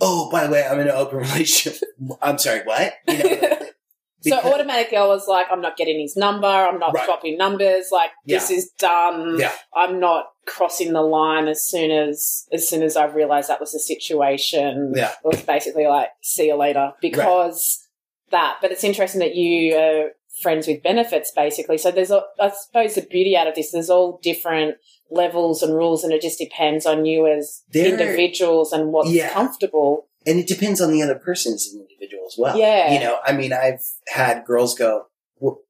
oh, 0.00 0.30
by 0.30 0.46
the 0.46 0.52
way, 0.52 0.64
I'm 0.64 0.78
in 0.80 0.88
an 0.88 0.94
open 0.94 1.18
relationship. 1.28 1.80
I'm 2.22 2.38
sorry, 2.38 2.62
what? 2.64 2.94
You 3.08 3.18
know, 3.18 3.58
so 4.22 4.36
automatically, 4.52 4.96
I 4.96 5.06
was 5.06 5.26
like, 5.28 5.46
I'm 5.50 5.60
not 5.60 5.76
getting 5.76 6.00
his 6.00 6.16
number. 6.16 6.46
I'm 6.46 6.78
not 6.78 6.94
Right. 6.94 7.04
swapping 7.04 7.36
numbers. 7.38 7.88
Like 7.92 8.10
this 8.26 8.50
is 8.50 8.70
done. 8.78 9.38
Yeah. 9.38 9.52
I'm 9.74 10.00
not 10.00 10.26
crossing 10.46 10.92
the 10.92 11.02
line 11.02 11.48
as 11.48 11.64
soon 11.64 11.90
as 11.90 12.46
as 12.52 12.68
soon 12.68 12.82
as 12.82 12.96
I 12.96 13.04
realized 13.06 13.48
that 13.48 13.60
was 13.60 13.72
the 13.72 13.78
situation. 13.80 14.92
Yeah. 14.96 15.10
It 15.12 15.16
was 15.26 15.42
basically 15.42 15.86
like, 15.86 16.08
see 16.22 16.46
you 16.48 16.56
later 16.56 16.92
because 17.00 17.86
that. 18.30 18.56
But 18.60 18.72
it's 18.72 18.84
interesting 18.84 19.20
that 19.20 19.34
you 19.36 19.76
are 19.76 20.10
friends 20.42 20.66
with 20.66 20.82
benefits, 20.82 21.32
basically. 21.34 21.78
So 21.78 21.90
there's, 21.90 22.10
a, 22.10 22.22
I 22.40 22.50
suppose, 22.50 22.94
the 22.94 23.02
beauty 23.02 23.36
out 23.36 23.46
of 23.46 23.54
this. 23.54 23.72
There's 23.72 23.90
all 23.90 24.18
different 24.22 24.76
levels 25.10 25.62
and 25.62 25.74
rules, 25.74 26.04
and 26.04 26.12
it 26.12 26.20
just 26.20 26.38
depends 26.38 26.84
on 26.86 27.04
you 27.06 27.26
as 27.26 27.62
There- 27.70 27.86
individuals 27.86 28.72
and 28.72 28.92
what's 28.92 29.10
Yeah. 29.10 29.30
comfortable. 29.30 30.08
and 30.28 30.40
it 30.40 30.48
depends 30.48 30.80
on 30.80 30.90
the 30.90 31.00
other 31.00 31.14
person 31.14 31.54
as 31.54 31.68
an 31.72 31.80
individual 31.88 32.24
as 32.26 32.34
well. 32.36 32.58
Yeah. 32.58 32.92
You 32.92 32.98
know, 32.98 33.20
I 33.24 33.32
mean, 33.32 33.52
I've 33.52 33.80
had 34.08 34.44
girls 34.44 34.74
go, 34.74 35.06
"Wh- 35.40 35.62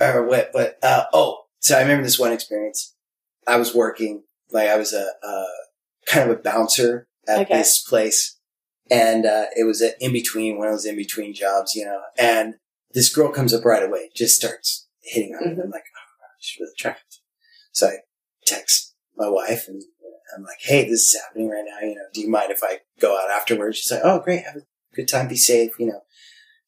or 0.00 0.26
what, 0.26 0.52
but, 0.54 0.78
uh, 0.82 1.04
oh, 1.12 1.42
so 1.58 1.76
I 1.76 1.82
remember 1.82 2.04
this 2.04 2.18
one 2.18 2.32
experience. 2.32 2.94
I 3.46 3.56
was 3.56 3.74
working, 3.74 4.22
like 4.50 4.70
I 4.70 4.76
was 4.78 4.94
a, 4.94 5.12
uh, 5.22 5.44
kind 6.06 6.30
of 6.30 6.38
a 6.38 6.40
bouncer 6.40 7.08
at 7.28 7.40
Okay. 7.40 7.58
this 7.58 7.78
place. 7.82 8.38
And, 8.90 9.26
uh, 9.26 9.48
it 9.54 9.64
was 9.64 9.82
an 9.82 9.92
in 10.00 10.14
between, 10.14 10.56
one 10.56 10.68
of 10.68 10.72
those 10.72 10.86
in 10.86 10.96
between 10.96 11.34
jobs, 11.34 11.74
you 11.74 11.84
know, 11.84 12.00
and 12.18 12.54
this 12.92 13.14
girl 13.14 13.30
comes 13.30 13.54
up 13.54 13.64
right 13.64 13.82
away, 13.82 14.10
just 14.14 14.36
starts 14.36 14.88
hitting 15.02 15.34
on 15.34 15.48
me. 15.50 15.54
Mhm. 15.56 15.64
I'm 15.64 15.70
like, 15.70 15.84
oh, 15.96 16.26
she's 16.40 16.60
really 16.60 16.72
attractive. 16.76 17.20
So 17.72 17.86
I 17.88 17.96
text 18.46 18.94
my 19.16 19.28
wife 19.28 19.68
and 19.68 19.82
I'm 20.36 20.42
like, 20.44 20.58
hey, 20.60 20.84
this 20.84 21.00
is 21.14 21.20
happening 21.20 21.48
right 21.50 21.64
now. 21.66 21.86
You 21.86 21.94
know, 21.96 22.04
do 22.12 22.20
you 22.20 22.28
mind 22.30 22.50
if 22.50 22.60
I 22.62 22.80
go 23.00 23.16
out 23.16 23.30
afterwards? 23.30 23.78
She's 23.78 23.90
like, 23.92 24.02
oh, 24.04 24.20
great. 24.20 24.44
Have 24.44 24.56
a 24.56 24.60
good 24.94 25.08
time. 25.08 25.28
Be 25.28 25.36
safe. 25.36 25.72
You 25.78 25.86
know. 25.86 26.00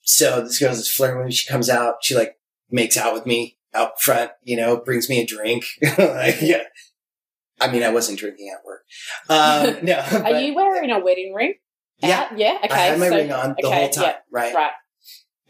So 0.03 0.41
this 0.41 0.59
girl's 0.59 0.89
flirting 0.89 1.19
with 1.19 1.27
me. 1.27 1.33
She 1.33 1.49
comes 1.49 1.71
out. 1.71 1.97
She 2.03 2.15
like 2.15 2.39
makes 2.71 2.97
out 2.97 3.15
with 3.15 3.27
me 3.27 3.59
out 3.75 4.01
front, 4.03 4.33
you 4.43 4.57
know, 4.57 4.77
brings 4.77 5.09
me 5.09 5.21
a 5.21 5.27
drink. 5.27 5.65
like, 5.99 6.41
yeah. 6.43 6.65
I 7.61 7.71
mean, 7.71 7.83
I 7.83 7.91
wasn't 7.91 8.19
drinking 8.19 8.53
at 8.53 8.65
work. 8.65 8.85
Um, 9.29 9.85
no. 9.85 9.99
Are 10.25 10.41
you 10.41 10.55
wearing 10.55 10.91
a 10.91 10.99
wedding 10.99 11.33
ring? 11.35 11.55
Yeah. 11.99 12.29
Yeah. 12.37 12.59
Okay. 12.65 12.75
I 12.75 12.79
had 12.79 12.99
my 12.99 13.09
so- 13.09 13.17
ring 13.17 13.33
on 13.33 13.55
the 13.59 13.67
okay, 13.67 13.77
whole 13.81 13.91
time. 13.91 14.05
yeah, 14.05 14.17
right. 14.31 14.55
Right. 14.55 14.71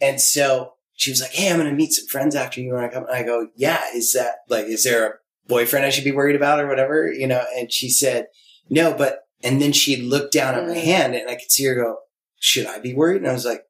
And 0.03 0.21
so 0.21 0.75
she 0.95 1.11
was 1.11 1.21
like, 1.23 1.31
Hey, 1.31 1.51
I'm 1.51 1.59
going 1.59 1.71
to 1.71 1.75
meet 1.75 1.93
some 1.93 2.07
friends 2.09 2.35
after 2.35 2.61
you 2.61 2.75
want 2.75 2.91
to 2.91 2.95
come. 2.95 3.07
And 3.07 3.17
I 3.17 3.23
go, 3.23 3.49
yeah, 3.57 3.83
is 3.95 4.13
that 4.13 4.39
like, 4.49 4.67
is 4.67 4.85
there 4.85 5.07
a 5.07 5.15
boyfriend 5.49 5.87
I 5.87 5.91
should 5.91 6.05
be 6.05 6.13
worried 6.13 6.37
about 6.37 6.61
or 6.61 6.67
whatever? 6.69 7.11
You 7.11 7.27
know? 7.27 7.45
And 7.57 7.73
she 7.73 7.89
said, 7.89 8.27
no, 8.69 8.93
but, 8.93 9.21
and 9.43 9.63
then 9.63 9.73
she 9.73 9.97
looked 9.97 10.33
down 10.35 10.55
at 10.55 10.67
my 10.67 10.75
Mm. 10.75 10.85
hand 10.85 11.15
and 11.15 11.31
I 11.31 11.35
could 11.37 11.51
see 11.51 11.65
her 11.65 11.75
go, 11.75 11.97
should 12.39 12.67
I 12.67 12.79
be 12.81 12.93
worried? 12.93 13.23
And 13.23 13.29
I 13.31 13.33
was 13.33 13.47
like, 13.47 13.65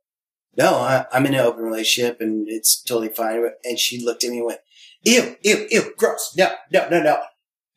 no, 0.56 0.74
I, 0.74 1.06
I'm 1.12 1.24
in 1.26 1.34
an 1.34 1.40
open 1.40 1.62
relationship 1.62 2.20
and 2.20 2.46
it's 2.48 2.82
totally 2.82 3.08
fine. 3.08 3.42
And 3.64 3.78
she 3.78 4.04
looked 4.04 4.24
at 4.24 4.30
me 4.30 4.38
and 4.38 4.46
went, 4.46 4.60
ew, 5.02 5.36
ew, 5.42 5.66
ew, 5.70 5.94
gross. 5.96 6.34
No, 6.36 6.50
no, 6.72 6.88
no, 6.90 7.02
no. 7.02 7.18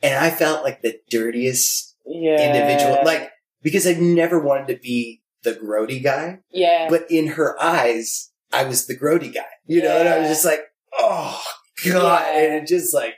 And 0.02 0.16
I 0.16 0.30
felt 0.30 0.64
like 0.64 0.82
the 0.82 1.00
dirtiest 1.10 1.96
Yeah. 2.06 2.40
individual, 2.40 3.00
like, 3.04 3.32
because 3.62 3.88
I've 3.88 4.00
never 4.02 4.40
wanted 4.40 4.68
to 4.76 4.80
be 4.82 5.22
the 5.44 5.54
grody 5.54 6.04
guy 6.04 6.40
Yeah. 6.52 6.88
but 6.90 7.10
in 7.10 7.28
her 7.28 7.62
eyes, 7.62 8.32
I 8.56 8.64
was 8.64 8.88
the 8.88 8.98
grody 8.98 9.34
guy, 9.34 9.46
you 9.68 9.82
know, 9.82 9.98
and 9.98 10.08
I 10.10 10.20
was 10.20 10.30
just 10.30 10.46
like, 10.46 10.62
oh 10.98 11.42
god, 11.86 12.26
Yeah. 12.28 12.40
and 12.40 12.54
it 12.64 12.68
just 12.68 12.94
like 12.94 13.16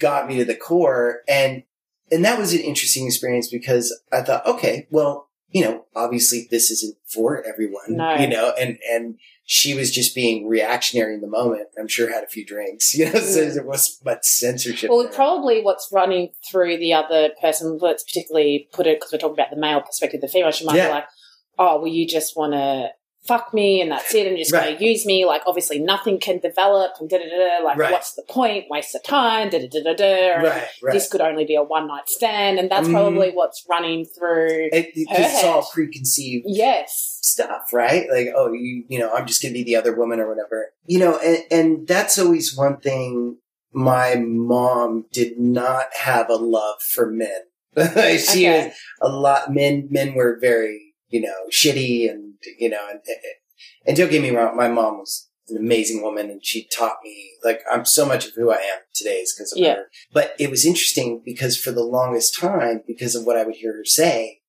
got 0.00 0.26
me 0.26 0.36
to 0.38 0.44
the 0.44 0.56
core, 0.56 1.20
and 1.28 1.62
and 2.10 2.24
that 2.24 2.38
was 2.38 2.52
an 2.52 2.60
interesting 2.60 3.06
experience 3.06 3.48
because 3.50 3.96
I 4.12 4.22
thought, 4.22 4.46
okay, 4.46 4.86
well, 4.90 5.28
you 5.50 5.62
know, 5.64 5.84
obviously 5.94 6.46
this 6.50 6.70
isn't 6.70 6.96
for 7.12 7.42
everyone, 7.46 7.96
No. 7.96 8.14
you 8.16 8.26
know, 8.26 8.52
and 8.58 8.78
and 8.90 9.16
she 9.46 9.74
was 9.74 9.90
just 9.90 10.14
being 10.14 10.48
reactionary 10.48 11.14
in 11.14 11.20
the 11.20 11.26
moment. 11.28 11.68
I'm 11.78 11.86
sure 11.88 12.10
had 12.10 12.24
a 12.24 12.28
few 12.28 12.44
drinks, 12.46 12.94
you 12.98 13.04
know, 13.06 13.20
so 13.20 13.40
Mm. 13.46 13.54
there 13.54 13.66
was 13.66 14.00
much 14.04 14.24
censorship. 14.24 14.88
well, 14.90 15.02
there. 15.02 15.12
probably 15.12 15.62
what's 15.62 15.88
running 15.92 16.30
through 16.50 16.78
the 16.78 16.92
other 16.94 17.30
person, 17.40 17.78
let's 17.80 18.02
particularly 18.04 18.68
put 18.72 18.86
it 18.86 18.96
because 18.98 19.12
we're 19.12 19.18
talking 19.18 19.34
about 19.36 19.50
the 19.50 19.60
male 19.60 19.80
perspective, 19.82 20.20
the 20.22 20.28
female, 20.28 20.50
she 20.50 20.64
might 20.64 20.76
Yeah. 20.76 20.86
be 20.88 20.92
like, 20.94 21.04
oh, 21.58 21.76
well, 21.78 21.86
you 21.86 22.06
just 22.08 22.36
want 22.36 22.52
to 22.54 22.88
fuck 23.26 23.54
me 23.54 23.80
and 23.80 23.90
that's 23.90 24.14
it 24.14 24.26
and 24.26 24.36
you're 24.36 24.44
just 24.44 24.52
Right. 24.52 24.64
going 24.64 24.78
to 24.78 24.84
use 24.84 25.06
me. 25.06 25.24
Like, 25.24 25.42
obviously, 25.46 25.78
nothing 25.78 26.18
can 26.20 26.38
develop 26.40 26.92
and 27.00 27.08
da 27.08 27.16
da 27.18 27.24
da. 27.24 27.64
Like, 27.64 27.78
Right. 27.78 27.90
what's 27.92 28.12
the 28.14 28.22
point? 28.28 28.66
Waste 28.70 28.94
of 28.94 29.02
time, 29.02 29.48
da 29.48 29.58
da 29.60 29.68
da 29.68 29.82
da 29.82 29.94
da. 29.94 30.04
and 30.34 30.42
right, 30.44 30.68
right. 30.82 30.92
This 30.92 31.08
could 31.08 31.20
only 31.22 31.44
be 31.46 31.54
a 31.54 31.62
one 31.62 31.86
night 31.88 32.06
stand. 32.08 32.58
And 32.58 32.70
that's 32.70 32.86
Mhm. 32.86 32.92
probably 32.92 33.30
what's 33.30 33.64
running 33.68 34.04
through. 34.04 34.68
It, 34.72 34.90
it- 34.94 35.08
her 35.08 35.16
it's 35.18 35.42
all 35.44 35.62
preconceived 35.72 36.44
Yes. 36.46 37.18
stuff, 37.22 37.72
right? 37.72 38.06
Like, 38.10 38.28
oh, 38.36 38.52
you, 38.52 38.84
you 38.88 38.98
know, 38.98 39.10
I'm 39.12 39.26
just 39.26 39.40
going 39.42 39.52
to 39.54 39.58
be 39.58 39.64
the 39.64 39.76
other 39.76 39.94
woman 39.96 40.20
or 40.20 40.28
whatever. 40.28 40.72
You 40.86 40.98
know, 40.98 41.18
and, 41.18 41.38
and 41.50 41.86
that's 41.88 42.18
always 42.18 42.56
one 42.56 42.78
thing 42.78 43.38
my 43.72 44.14
mom 44.16 45.06
did 45.12 45.38
not 45.38 45.86
have 46.02 46.28
a 46.30 46.36
love 46.36 46.80
for 46.80 47.10
men. 47.10 47.40
she 47.76 48.46
Okay. 48.46 48.66
was 48.66 48.74
a 49.02 49.08
lot, 49.08 49.52
men, 49.52 49.88
men 49.90 50.14
were 50.14 50.38
very, 50.40 50.94
you 51.08 51.20
know, 51.20 51.34
shitty 51.50 52.08
and, 52.08 52.23
you 52.58 52.68
know, 52.68 52.86
and, 52.90 53.00
and 53.86 53.96
don't 53.96 54.10
get 54.10 54.22
me 54.22 54.30
wrong, 54.30 54.56
my 54.56 54.68
mom 54.68 54.98
was 54.98 55.28
an 55.48 55.56
amazing 55.58 56.02
woman 56.02 56.30
and 56.30 56.44
she 56.44 56.66
taught 56.68 56.96
me, 57.04 57.32
like, 57.44 57.60
I'm 57.70 57.84
so 57.84 58.06
much 58.06 58.26
of 58.26 58.32
who 58.34 58.50
I 58.50 58.56
am 58.56 58.78
today 58.94 59.16
is 59.16 59.34
because 59.34 59.52
of 59.52 59.58
Yeah. 59.58 59.74
her. 59.74 59.84
But 60.12 60.34
it 60.38 60.50
was 60.50 60.64
interesting 60.64 61.20
because 61.24 61.56
for 61.58 61.70
the 61.70 61.84
longest 61.84 62.38
time, 62.38 62.82
because 62.86 63.14
of 63.14 63.24
what 63.24 63.36
I 63.36 63.44
would 63.44 63.56
hear 63.56 63.74
her 63.76 63.84
say, 63.84 64.40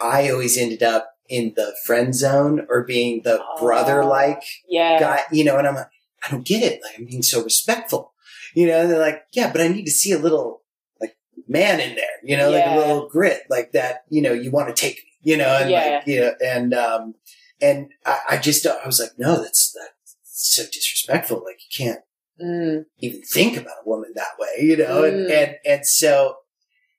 I 0.00 0.28
always 0.30 0.58
ended 0.58 0.82
up 0.82 1.12
in 1.28 1.54
the 1.56 1.74
friend 1.86 2.14
zone 2.14 2.66
or 2.68 2.84
being 2.84 3.22
the 3.22 3.40
Oh. 3.42 3.56
brother 3.58 4.04
like 4.04 4.42
Yeah. 4.68 4.98
guy, 4.98 5.20
you 5.32 5.44
know, 5.44 5.56
and 5.56 5.66
I'm 5.66 5.76
like, 5.76 5.88
I 6.26 6.30
don't 6.30 6.46
get 6.46 6.62
it. 6.62 6.82
Like, 6.82 6.98
I'm 6.98 7.06
being 7.06 7.22
so 7.22 7.42
respectful, 7.42 8.12
you 8.54 8.66
know, 8.66 8.80
and 8.82 8.90
they're 8.90 8.98
like, 8.98 9.22
yeah, 9.32 9.50
but 9.50 9.60
I 9.62 9.68
need 9.68 9.84
to 9.86 9.90
see 9.90 10.12
a 10.12 10.18
little 10.18 10.62
like 11.00 11.16
man 11.48 11.80
in 11.80 11.94
there, 11.94 12.16
you 12.22 12.36
know, 12.36 12.50
like 12.50 12.66
a 12.66 12.70
little 12.70 13.08
grit 13.08 13.44
like 13.48 13.72
that, 13.72 14.04
you 14.10 14.20
know, 14.20 14.32
you 14.32 14.50
want 14.50 14.68
to 14.68 14.74
take 14.74 15.00
you 15.26 15.38
know, 15.38 15.56
and 15.58 15.70
Yeah. 15.70 15.78
like, 15.96 16.06
you 16.06 16.20
know, 16.20 16.34
and, 16.44 16.74
um, 16.74 17.14
and 17.60 17.88
I, 18.04 18.18
I 18.30 18.36
just, 18.38 18.66
I 18.66 18.84
was 18.86 19.00
like, 19.00 19.12
no, 19.18 19.36
that's, 19.42 19.72
that's 19.78 20.16
so 20.22 20.62
disrespectful. 20.64 21.42
Like, 21.44 21.58
you 21.68 21.84
can't 21.86 22.00
Mm. 22.42 22.86
even 22.98 23.22
think 23.22 23.56
about 23.56 23.76
a 23.84 23.88
woman 23.88 24.10
that 24.16 24.36
way, 24.40 24.64
you 24.64 24.76
know? 24.76 25.04
And, 25.04 25.28
Mm. 25.28 25.30
and, 25.30 25.56
and 25.64 25.86
so 25.86 26.38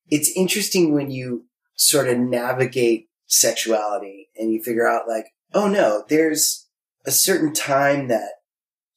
it's 0.09 0.31
interesting 0.33 0.93
when 0.93 1.11
you 1.11 1.47
sort 1.75 2.07
of 2.07 2.17
navigate 2.17 3.09
sexuality 3.25 4.29
and 4.37 4.53
you 4.53 4.63
figure 4.63 4.87
out 4.87 5.09
like, 5.09 5.25
oh 5.53 5.67
no, 5.67 6.05
there's 6.07 6.67
a 7.05 7.11
certain 7.11 7.51
time 7.53 8.07
that 8.07 8.29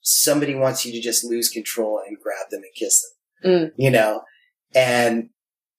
somebody 0.01 0.55
wants 0.55 0.87
you 0.87 0.93
to 0.93 1.01
just 1.01 1.25
lose 1.25 1.49
control 1.49 2.01
and 2.07 2.17
grab 2.23 2.51
them 2.51 2.63
and 2.63 2.73
kiss 2.77 3.03
them, 3.43 3.51
Mm. 3.51 3.73
you 3.77 3.91
know? 3.91 4.23
and 4.75 5.31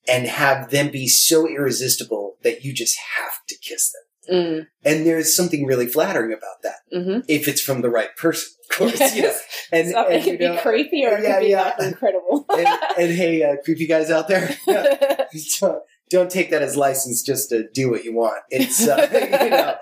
and 0.08 0.26
have 0.28 0.72
them 0.72 0.90
be 0.92 1.08
so 1.08 1.48
irresistible 1.48 2.36
that 2.44 2.66
you 2.66 2.74
just 2.74 2.98
have 3.18 3.34
to 3.48 3.56
kiss 3.62 3.92
them. 3.92 4.02
Mm. 4.32 4.68
And 4.86 5.06
there's 5.06 5.36
something 5.36 5.66
really 5.66 5.88
flattering 5.88 6.32
about 6.32 6.62
that 6.64 6.76
Mm-hmm. 6.94 7.20
if 7.28 7.48
it's 7.48 7.62
from 7.62 7.82
the 7.82 7.90
right 7.90 8.16
person, 8.18 8.52
of 8.70 8.78
course. 8.78 9.16
You 9.16 9.24
know, 9.24 9.36
and, 9.72 9.92
so 9.92 10.06
and, 10.06 10.14
it 10.16 10.24
could 10.24 10.32
you 10.34 10.38
be 10.40 10.48
know, 10.48 10.58
creepy 10.58 11.06
or 11.06 11.18
it 11.18 11.24
yeah, 11.24 11.34
could 11.36 11.46
be 11.46 11.50
yeah. 11.50 11.64
like 11.64 11.80
incredible. 11.80 12.46
and, 12.58 12.68
and 12.98 13.12
hey, 13.12 13.44
uh, 13.44 13.56
creepy 13.64 13.86
guys 13.88 14.10
out 14.10 14.28
there, 14.28 14.58
don't, 15.60 15.84
don't 16.10 16.32
take 16.32 16.50
that 16.50 16.62
as 16.64 16.76
license 16.76 17.22
just 17.22 17.50
to 17.50 17.68
do 17.74 17.90
what 17.92 18.04
you 18.04 18.16
want. 18.16 18.42
It's, 18.50 18.88
uh, 18.88 19.08
you 19.44 19.50
know, 19.52 19.76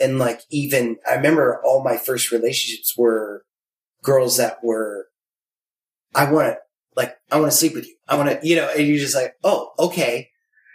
and 0.00 0.18
like 0.18 0.40
even, 0.50 0.96
I 1.08 1.14
remember 1.14 1.60
all 1.64 1.84
my 1.84 1.96
first 1.96 2.32
relationships 2.32 2.94
were 2.96 3.44
girls 4.02 4.38
that 4.38 4.58
were, 4.62 5.06
I 6.14 6.30
want 6.30 6.48
to, 6.48 6.58
like, 6.96 7.16
I 7.30 7.38
want 7.38 7.52
to 7.52 7.56
sleep 7.56 7.74
with 7.74 7.86
you. 7.86 7.94
I 8.08 8.16
want 8.16 8.28
to, 8.28 8.46
you 8.46 8.56
know, 8.56 8.68
and 8.76 8.86
you're 8.86 8.98
just 8.98 9.14
like, 9.14 9.34
oh, 9.44 9.70
okay. 9.78 10.30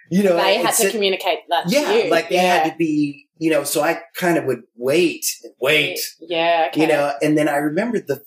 You 0.09 0.23
know, 0.23 0.35
they 0.35 0.57
had 0.57 0.75
to 0.75 0.91
communicate 0.91 1.39
that 1.49 1.65
yeah, 1.67 2.09
like 2.11 2.29
they 2.29 2.35
yeah. 2.35 2.63
had 2.63 2.71
to 2.71 2.77
be, 2.77 3.27
you 3.37 3.49
know, 3.49 3.63
so 3.63 3.81
I 3.81 4.01
kind 4.15 4.37
of 4.37 4.45
would 4.45 4.63
wait 4.75 5.25
and 5.43 5.53
wait. 5.59 5.99
Yeah, 6.19 6.67
okay. 6.69 6.81
you 6.81 6.87
know 6.87 7.13
and 7.21 7.37
then 7.37 7.47
i 7.49 7.55
remember 7.55 7.99
the 7.99 8.23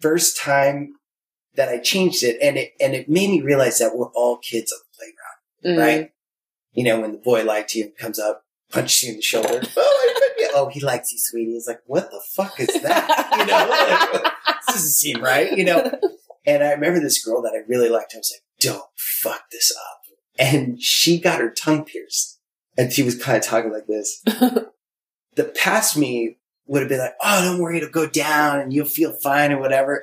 first 0.00 0.38
time 0.38 0.94
that 1.54 1.68
i 1.68 1.78
changed 1.78 2.22
it 2.22 2.38
and 2.42 2.56
it 2.56 2.72
and 2.80 2.94
it 2.94 3.08
made 3.08 3.30
me 3.30 3.40
realize 3.40 3.78
that 3.78 3.94
we're 3.94 4.10
all 4.14 4.38
kids 4.38 4.72
on 4.72 4.78
the 4.78 4.96
playground 4.96 5.34
Mm. 5.64 5.78
right? 5.78 6.10
You 6.72 6.84
know 6.84 7.00
when 7.00 7.12
the 7.12 7.18
boy 7.18 7.44
liked 7.44 7.74
you 7.74 7.90
comes 7.98 8.18
up 8.18 8.42
punches 8.70 9.02
you 9.02 9.10
in 9.10 9.16
the 9.16 9.22
shoulder 9.22 9.62
oh, 9.76 10.50
oh 10.54 10.68
he 10.68 10.80
likes 10.80 11.12
you 11.12 11.18
sweetie. 11.18 11.52
He's 11.52 11.66
like 11.66 11.80
what 11.86 12.10
the 12.10 12.20
fuck 12.34 12.58
is 12.60 12.82
that? 12.82 13.36
You 13.38 13.46
know 13.46 14.22
like, 14.22 14.56
this 14.66 14.74
doesn't 14.74 14.90
seem 14.90 15.22
right 15.22 15.56
you 15.56 15.64
know? 15.64 15.90
And 16.46 16.62
i 16.62 16.72
remember 16.72 17.00
this 17.00 17.24
girl 17.24 17.40
that 17.40 17.54
i 17.54 17.64
really 17.66 17.88
liked. 17.88 18.12
I 18.14 18.18
was 18.18 18.30
like 18.34 18.44
don't 18.60 18.84
fuck 18.96 19.44
this 19.50 19.72
up 19.74 20.00
and 20.38 20.80
she 20.80 21.20
got 21.20 21.40
her 21.40 21.50
tongue 21.50 21.84
pierced 21.84 22.40
and 22.76 22.92
she 22.92 23.02
was 23.02 23.20
kind 23.20 23.36
of 23.36 23.44
talking 23.44 23.72
like 23.72 23.86
this 23.86 24.22
the 25.36 25.44
past 25.44 25.96
me 25.96 26.38
would 26.66 26.80
have 26.80 26.88
been 26.88 26.98
like, 26.98 27.14
"Oh, 27.22 27.42
don't 27.42 27.60
worry, 27.60 27.78
it'll 27.78 27.90
go 27.90 28.06
down 28.06 28.60
and 28.60 28.72
you'll 28.72 28.86
feel 28.86 29.12
fine 29.12 29.52
or 29.52 29.60
whatever." 29.60 30.02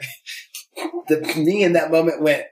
the 1.07 1.33
me 1.37 1.63
in 1.63 1.73
that 1.73 1.91
moment 1.91 2.21
went, 2.21 2.45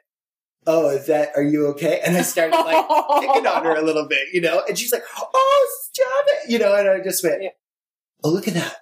"Oh, 0.66 0.90
is 0.90 1.08
that? 1.08 1.32
Are 1.36 1.44
you 1.44 1.68
okay?" 1.68 2.02
And 2.04 2.18
I 2.18 2.22
started 2.22 2.56
like 2.56 2.88
picking 3.22 3.48
on 3.48 3.64
her 3.64 3.76
a 3.76 3.82
little 3.82 4.08
bit, 4.08 4.30
you 4.34 4.42
know. 4.42 4.64
And 4.68 4.78
she's 4.78 4.92
like, 4.92 5.04
"Oh, 5.16 5.80
stop 5.92 6.26
it," 6.28 6.52
you 6.52 6.60
know. 6.60 6.76
And 6.76 6.90
I 6.90 7.00
just 7.02 7.24
went, 7.24 7.44
Yeah. 7.44 7.50
"Oh, 8.24 8.30
look 8.30 8.48
at 8.48 8.56
that!" 8.56 8.78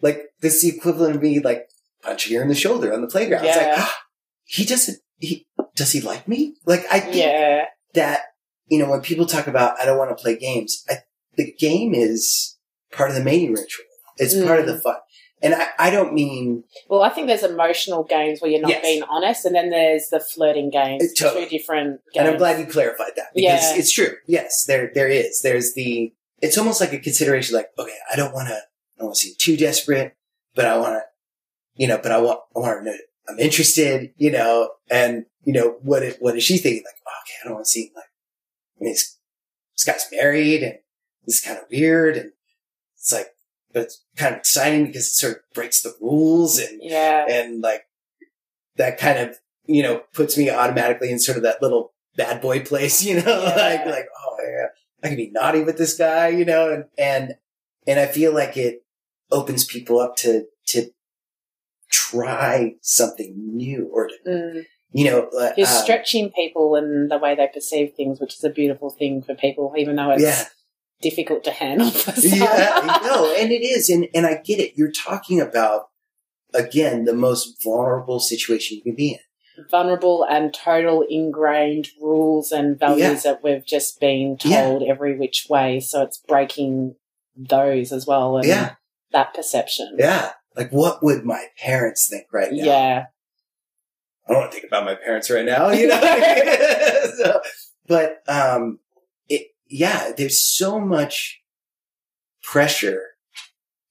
Like 0.00 0.22
this 0.40 0.56
is 0.56 0.62
the 0.62 0.76
equivalent 0.76 1.16
of 1.16 1.22
me 1.22 1.40
like 1.40 1.68
punching 2.02 2.36
her 2.36 2.42
in 2.42 2.48
the 2.48 2.54
shoulder 2.54 2.92
on 2.92 3.00
the 3.00 3.08
playground. 3.08 3.44
It's 3.46 3.56
like 3.56 3.78
"Ah, 3.78 3.98
he 4.44 4.64
doesn't. 4.64 4.98
He 5.18 5.46
does 5.74 5.92
he 5.92 6.00
like 6.00 6.28
me? 6.28 6.54
Like 6.64 6.84
I 6.90 7.10
yeah. 7.10 7.64
That 7.96 8.20
you 8.68 8.78
know 8.78 8.88
when 8.90 9.00
people 9.00 9.26
talk 9.26 9.46
about 9.46 9.78
I 9.80 9.84
don't 9.84 9.98
want 9.98 10.16
to 10.16 10.20
play 10.22 10.36
games, 10.38 10.84
I, 10.88 10.98
the 11.36 11.52
game 11.58 11.94
is 11.94 12.56
part 12.92 13.10
of 13.10 13.16
the 13.16 13.22
mating 13.24 13.52
ritual. 13.52 13.84
It's 14.18 14.34
part 14.46 14.60
of 14.60 14.64
Mm. 14.66 14.68
the 14.74 14.78
fun, 14.80 14.96
and 15.42 15.54
I, 15.54 15.66
I 15.78 15.90
don't 15.90 16.14
mean 16.14 16.64
Well, 16.88 17.02
I 17.02 17.10
think 17.10 17.26
there's 17.26 17.42
emotional 17.42 18.02
games 18.04 18.40
where 18.40 18.50
you're 18.50 18.60
not 18.62 18.70
Yes. 18.70 18.82
being 18.82 19.02
honest, 19.02 19.44
and 19.44 19.54
then 19.54 19.68
there's 19.70 20.08
the 20.10 20.20
flirting 20.20 20.70
games. 20.70 21.12
Totally. 21.12 21.44
Two 21.44 21.50
different 21.58 22.00
games. 22.14 22.16
and 22.16 22.28
I'm 22.28 22.38
glad 22.38 22.58
you 22.58 22.66
clarified 22.66 23.12
that 23.16 23.26
because 23.34 23.62
Yeah. 23.72 23.76
it's 23.76 23.90
true. 23.92 24.12
Yes, 24.26 24.64
there 24.66 24.90
there 24.94 25.08
is. 25.08 25.40
There's 25.42 25.74
the. 25.74 26.12
It's 26.40 26.56
almost 26.58 26.80
like 26.80 26.92
a 26.94 26.98
consideration. 26.98 27.54
Like, 27.56 27.68
okay, 27.78 27.96
I 28.12 28.16
don't 28.16 28.32
want 28.32 28.48
to. 28.48 28.54
I 28.54 28.98
don't 28.98 29.06
want 29.08 29.16
to 29.16 29.22
seem 29.22 29.34
too 29.38 29.56
desperate, 29.58 30.14
but 30.54 30.64
I 30.64 30.76
want 30.78 30.94
to. 30.94 31.02
You 31.74 31.88
know, 31.88 31.98
but 32.02 32.12
I 32.12 32.18
want. 32.18 32.40
I 32.56 32.58
want 32.60 32.78
to 32.80 32.90
know. 32.90 32.96
I'm 33.28 33.38
interested. 33.38 34.12
You 34.16 34.30
know, 34.32 34.70
and 34.90 35.26
you 35.44 35.52
know 35.52 35.76
what? 35.82 36.02
It, 36.02 36.16
what 36.20 36.36
is 36.36 36.42
she 36.44 36.58
thinking? 36.58 36.82
Like, 36.84 36.94
oh, 37.06 37.10
okay, 37.24 37.34
I 37.42 37.48
don't 37.48 37.54
want 37.54 37.66
to 37.66 37.70
seem 37.72 37.90
like. 37.94 38.04
I 38.80 38.84
mean, 38.84 38.92
this, 38.92 39.16
this 39.74 39.84
guy's 39.84 40.06
married, 40.12 40.62
and 40.62 40.74
this 41.26 41.36
is 41.36 41.40
kind 41.42 41.58
of 41.58 41.64
weird, 41.70 42.16
and 42.16 42.32
it's 42.96 43.12
like, 43.12 43.28
but 43.72 43.84
it's 43.84 44.04
kind 44.16 44.34
of 44.34 44.40
exciting 44.40 44.86
because 44.86 45.06
it 45.06 45.12
sort 45.14 45.32
of 45.36 45.38
breaks 45.54 45.82
the 45.82 45.94
rules, 46.00 46.58
and 46.58 46.80
Yeah. 46.82 47.26
and 47.28 47.62
like 47.62 47.82
that 48.76 48.98
kind 48.98 49.18
of 49.18 49.36
you 49.64 49.82
know 49.82 50.02
puts 50.12 50.36
me 50.36 50.50
automatically 50.50 51.10
in 51.10 51.18
sort 51.18 51.36
of 51.38 51.42
that 51.42 51.60
little 51.62 51.92
bad 52.16 52.40
boy 52.40 52.60
place 52.60 53.02
you 53.08 53.16
know 53.16 53.42
Yeah. 53.42 53.54
like 53.56 53.86
like 53.86 54.06
oh 54.24 54.36
yeah 54.42 54.66
i 55.02 55.08
can 55.08 55.16
be 55.16 55.30
naughty 55.32 55.62
with 55.64 55.76
this 55.78 55.96
guy 55.96 56.28
you 56.28 56.44
know 56.44 56.72
and 56.72 56.84
and 56.96 57.34
and 57.86 57.98
i 57.98 58.06
feel 58.06 58.32
like 58.32 58.56
it 58.56 58.84
opens 59.32 59.64
people 59.64 59.98
up 59.98 60.14
to 60.18 60.44
try 61.90 62.74
something 62.82 63.34
new 63.54 63.88
or 63.92 64.08
to 64.08 64.14
Mm. 64.26 64.64
you 64.92 65.04
know 65.10 65.28
uh, 65.38 65.52
You're 65.56 65.66
um, 65.66 65.72
stretching 65.82 66.30
people 66.30 66.74
and 66.76 67.10
the 67.10 67.18
way 67.18 67.34
they 67.34 67.48
perceive 67.52 67.94
things, 67.94 68.20
which 68.20 68.34
is 68.36 68.44
a 68.44 68.50
beautiful 68.50 68.90
thing 68.90 69.22
for 69.22 69.34
people, 69.34 69.72
even 69.76 69.96
though 69.96 70.10
it's 70.10 70.22
yeah 70.22 70.44
difficult 71.02 71.44
to 71.44 71.50
handle 71.50 71.90
for 72.02 72.18
yeah 72.20 72.98
no 73.04 73.34
and 73.36 73.52
it 73.52 73.62
is 73.62 73.90
and 73.90 74.08
and 74.14 74.24
i 74.24 74.34
get 74.42 74.58
it 74.58 74.72
you're 74.78 74.90
talking 74.90 75.38
about 75.42 75.88
again 76.54 77.04
the 77.04 77.12
most 77.12 77.62
vulnerable 77.62 78.18
situation 78.18 78.78
you 78.78 78.82
can 78.82 78.94
be 78.94 79.12
in 79.12 79.64
vulnerable 79.70 80.24
and 80.28 80.54
total 80.54 81.04
ingrained 81.08 81.88
rules 82.00 82.50
and 82.50 82.78
values 82.78 83.22
that 83.24 83.42
we've 83.42 83.64
just 83.66 84.00
been 84.00 84.36
Yeah. 84.44 84.62
told 84.64 84.82
every 84.82 85.18
which 85.18 85.46
way. 85.48 85.80
So 85.80 86.02
it's 86.02 86.18
breaking 86.18 86.94
those 87.36 87.90
as 87.92 88.06
well 88.06 88.36
and 88.38 88.46
yeah 88.46 88.74
that 89.12 89.32
perception. 89.34 89.96
yeah 89.98 90.32
like 90.56 90.70
what 90.70 91.02
would 91.02 91.24
my 91.24 91.46
parents 91.58 92.08
think 92.08 92.26
right 92.32 92.52
now 92.52 92.64
Yeah. 92.64 93.04
I 94.28 94.32
don't 94.32 94.40
want 94.40 94.52
to 94.52 94.58
think 94.58 94.66
about 94.70 94.84
my 94.84 94.96
parents 94.96 95.30
right 95.30 95.44
now, 95.44 95.70
you 95.70 95.86
know. 95.86 96.00
So, 97.16 97.40
but 97.86 98.22
um, 98.28 98.80
it 99.28 99.48
yeah, 99.68 100.10
there's 100.16 100.42
so 100.42 100.80
much 100.80 101.40
pressure 102.42 103.02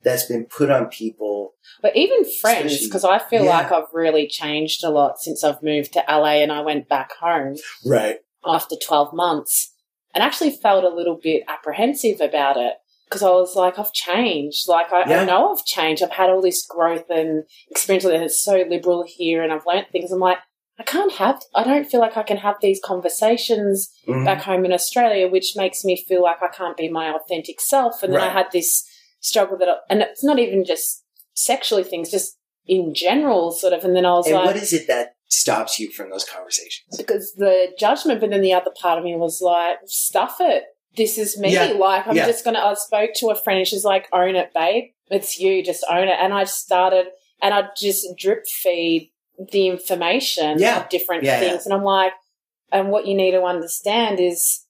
that's 0.03 0.25
been 0.25 0.45
put 0.45 0.69
on 0.69 0.87
people. 0.87 1.53
But 1.81 1.95
even 1.95 2.25
friends, 2.41 2.85
because 2.85 3.03
I 3.03 3.17
feel 3.19 3.43
yeah. 3.45 3.57
like 3.57 3.71
I've 3.71 3.91
really 3.93 4.27
changed 4.27 4.83
a 4.83 4.89
lot 4.89 5.19
since 5.19 5.43
I've 5.43 5.63
moved 5.63 5.93
to 5.93 6.03
LA 6.07 6.41
and 6.43 6.51
I 6.51 6.61
went 6.61 6.87
back 6.87 7.11
home 7.19 7.55
Right. 7.85 8.17
after 8.45 8.75
12 8.75 9.13
months 9.13 9.73
and 10.13 10.23
actually 10.23 10.51
felt 10.51 10.83
a 10.83 10.89
little 10.95 11.19
bit 11.21 11.43
apprehensive 11.47 12.21
about 12.21 12.57
it 12.57 12.73
because 13.15 13.23
I 13.27 13.31
was 13.31 13.55
like, 13.55 13.79
I've 13.79 13.93
changed. 13.93 14.67
Like, 14.67 14.91
I, 14.91 15.09
Yeah. 15.09 15.21
I 15.21 15.25
know 15.25 15.53
I've 15.53 15.65
changed. 15.65 16.03
I've 16.03 16.11
had 16.11 16.29
all 16.29 16.41
this 16.41 16.65
growth 16.67 17.05
and 17.09 17.43
experience, 17.69 18.03
and 18.05 18.23
it's 18.23 18.43
so 18.43 18.63
liberal 18.69 19.05
here, 19.07 19.41
and 19.41 19.53
I've 19.53 19.65
learnt 19.65 19.87
things. 19.91 20.11
I'm 20.11 20.19
like, 20.19 20.39
I 20.77 20.83
can't 20.83 21.13
have, 21.13 21.41
I 21.55 21.63
don't 21.63 21.85
feel 21.85 22.01
like 22.01 22.17
I 22.17 22.23
can 22.23 22.35
have 22.37 22.57
these 22.61 22.81
conversations 22.83 23.89
Mhm. 24.07 24.25
back 24.25 24.41
home 24.41 24.65
in 24.65 24.73
Australia, 24.73 25.29
which 25.29 25.53
makes 25.55 25.85
me 25.85 25.95
feel 25.95 26.21
like 26.21 26.41
I 26.41 26.49
can't 26.49 26.75
be 26.75 26.89
my 26.89 27.13
authentic 27.15 27.61
self. 27.61 28.03
And 28.03 28.13
then 28.13 28.21
I 28.21 28.27
had 28.29 28.47
this 28.51 28.83
struggle 29.21 29.57
that, 29.59 29.69
I, 29.69 29.75
and 29.89 30.01
it's 30.01 30.23
not 30.23 30.37
even 30.37 30.65
just 30.65 31.05
sexually 31.33 31.85
things, 31.85 32.11
just 32.11 32.37
in 32.65 32.93
general, 32.93 33.53
sort 33.53 33.71
of. 33.71 33.85
And 33.85 33.95
then 33.95 34.05
I 34.05 34.13
was 34.15 34.25
And 34.27 34.35
like, 34.35 34.45
what 34.47 34.57
is 34.57 34.73
it 34.73 34.87
that 34.87 35.15
stops 35.29 35.79
you 35.79 35.91
from 35.93 36.09
those 36.09 36.25
conversations? 36.25 36.97
because 36.97 37.33
the 37.37 37.73
judgment, 37.79 38.19
but 38.19 38.29
then 38.31 38.41
the 38.41 38.53
other 38.53 38.71
part 38.81 38.97
of 38.97 39.05
me 39.05 39.15
was 39.15 39.39
like, 39.41 39.77
stuff 39.85 40.37
it. 40.41 40.63
This 40.95 41.17
is 41.17 41.37
me. 41.37 41.53
Yeah. 41.53 41.65
Like, 41.77 42.07
I'm 42.07 42.15
Yeah. 42.15 42.25
just 42.27 42.43
going 42.43 42.55
to, 42.55 42.61
I 42.61 42.73
spoke 42.75 43.11
to 43.17 43.29
a 43.29 43.35
friend 43.35 43.59
and 43.59 43.67
she's 43.67 43.83
like, 43.85 44.07
own 44.13 44.35
it, 44.35 44.53
babe. 44.53 44.85
It's 45.09 45.39
you. 45.39 45.63
Just 45.63 45.83
own 45.89 46.07
it. 46.07 46.17
And 46.19 46.33
I 46.33 46.45
started, 46.45 47.07
and 47.41 47.53
I 47.53 47.67
just 47.77 48.07
drip 48.17 48.47
feed 48.47 49.11
the 49.51 49.67
information 49.67 50.59
Yeah. 50.59 50.81
of 50.83 50.89
different 50.89 51.23
things. 51.23 51.65
And 51.65 51.73
I'm 51.73 51.83
like, 51.83 52.13
and 52.71 52.89
what 52.89 53.05
you 53.05 53.15
need 53.15 53.31
to 53.31 53.43
understand 53.43 54.19
is, 54.19 54.65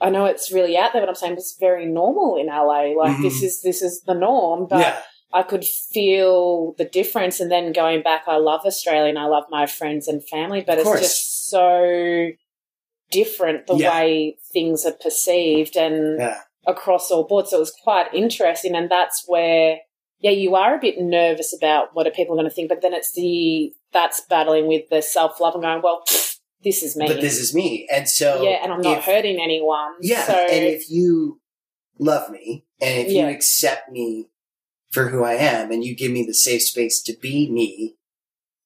I 0.00 0.10
know 0.10 0.26
it's 0.26 0.52
really 0.52 0.78
out 0.78 0.92
there, 0.92 1.02
but 1.02 1.08
I'm 1.08 1.14
saying 1.16 1.32
it's 1.34 1.56
very 1.58 1.84
normal 1.84 2.36
in 2.36 2.46
LA. 2.48 2.94
Like 2.96 3.16
Mhm. 3.16 3.22
this 3.22 3.42
is 3.42 3.62
this 3.62 3.82
is 3.82 4.02
the 4.02 4.14
norm. 4.14 4.66
But. 4.68 5.02
I 5.30 5.42
could 5.42 5.62
feel 5.62 6.72
the 6.78 6.86
difference. 6.86 7.38
And 7.38 7.50
then 7.52 7.70
going 7.72 8.00
back, 8.00 8.22
I 8.26 8.38
love 8.38 8.62
Australia 8.64 9.10
and 9.10 9.18
I 9.18 9.26
love 9.26 9.44
my 9.50 9.66
friends 9.66 10.08
and 10.08 10.26
family, 10.26 10.62
but 10.66 10.78
it's 10.78 10.90
just 11.00 11.50
so 11.50 12.30
different 13.10 13.66
the 13.66 13.76
Yeah. 13.76 13.90
way 13.98 14.38
things 14.52 14.84
are 14.86 14.92
perceived 14.92 15.76
and 15.76 16.18
Yeah. 16.18 16.40
across 16.66 17.10
all 17.10 17.24
boards. 17.24 17.50
So 17.50 17.56
it 17.56 17.60
was 17.60 17.74
quite 17.82 18.12
interesting. 18.12 18.74
And 18.74 18.90
that's 18.90 19.24
where, 19.26 19.78
yeah, 20.20 20.30
you 20.32 20.54
are 20.54 20.74
a 20.74 20.80
bit 20.80 20.98
nervous 20.98 21.54
about 21.56 21.94
what 21.94 22.06
are 22.06 22.10
people 22.10 22.34
going 22.36 22.48
to 22.48 22.54
think, 22.54 22.68
but 22.68 22.82
then 22.82 22.92
it's 22.94 23.12
the, 23.12 23.72
that's 23.92 24.20
battling 24.28 24.66
with 24.66 24.88
the 24.90 25.00
self 25.02 25.40
love 25.40 25.54
and 25.54 25.62
going, 25.62 25.80
well, 25.82 26.04
this 26.64 26.82
is 26.82 26.96
me. 26.96 27.06
But 27.06 27.20
this 27.20 27.38
is 27.38 27.54
me, 27.54 27.86
and 27.90 28.08
so 28.08 28.42
yeah, 28.42 28.58
and 28.62 28.72
I'm 28.72 28.80
not 28.82 28.98
if- 28.98 29.04
hurting 29.04 29.40
anyone. 29.40 29.92
Yeah, 30.00 30.24
So, 30.26 30.32
and 30.32 30.64
if 30.66 30.90
you 30.90 31.40
love 32.00 32.30
me, 32.30 32.66
and 32.80 32.98
if 33.06 33.12
Yeah. 33.12 33.28
you 33.28 33.34
accept 33.34 33.90
me 33.92 34.26
for 34.90 35.08
who 35.08 35.22
I 35.22 35.34
am, 35.34 35.70
and 35.70 35.84
you 35.84 35.94
give 35.94 36.10
me 36.10 36.24
the 36.24 36.34
safe 36.34 36.62
space 36.64 37.00
to 37.02 37.12
be 37.16 37.48
me, 37.48 37.94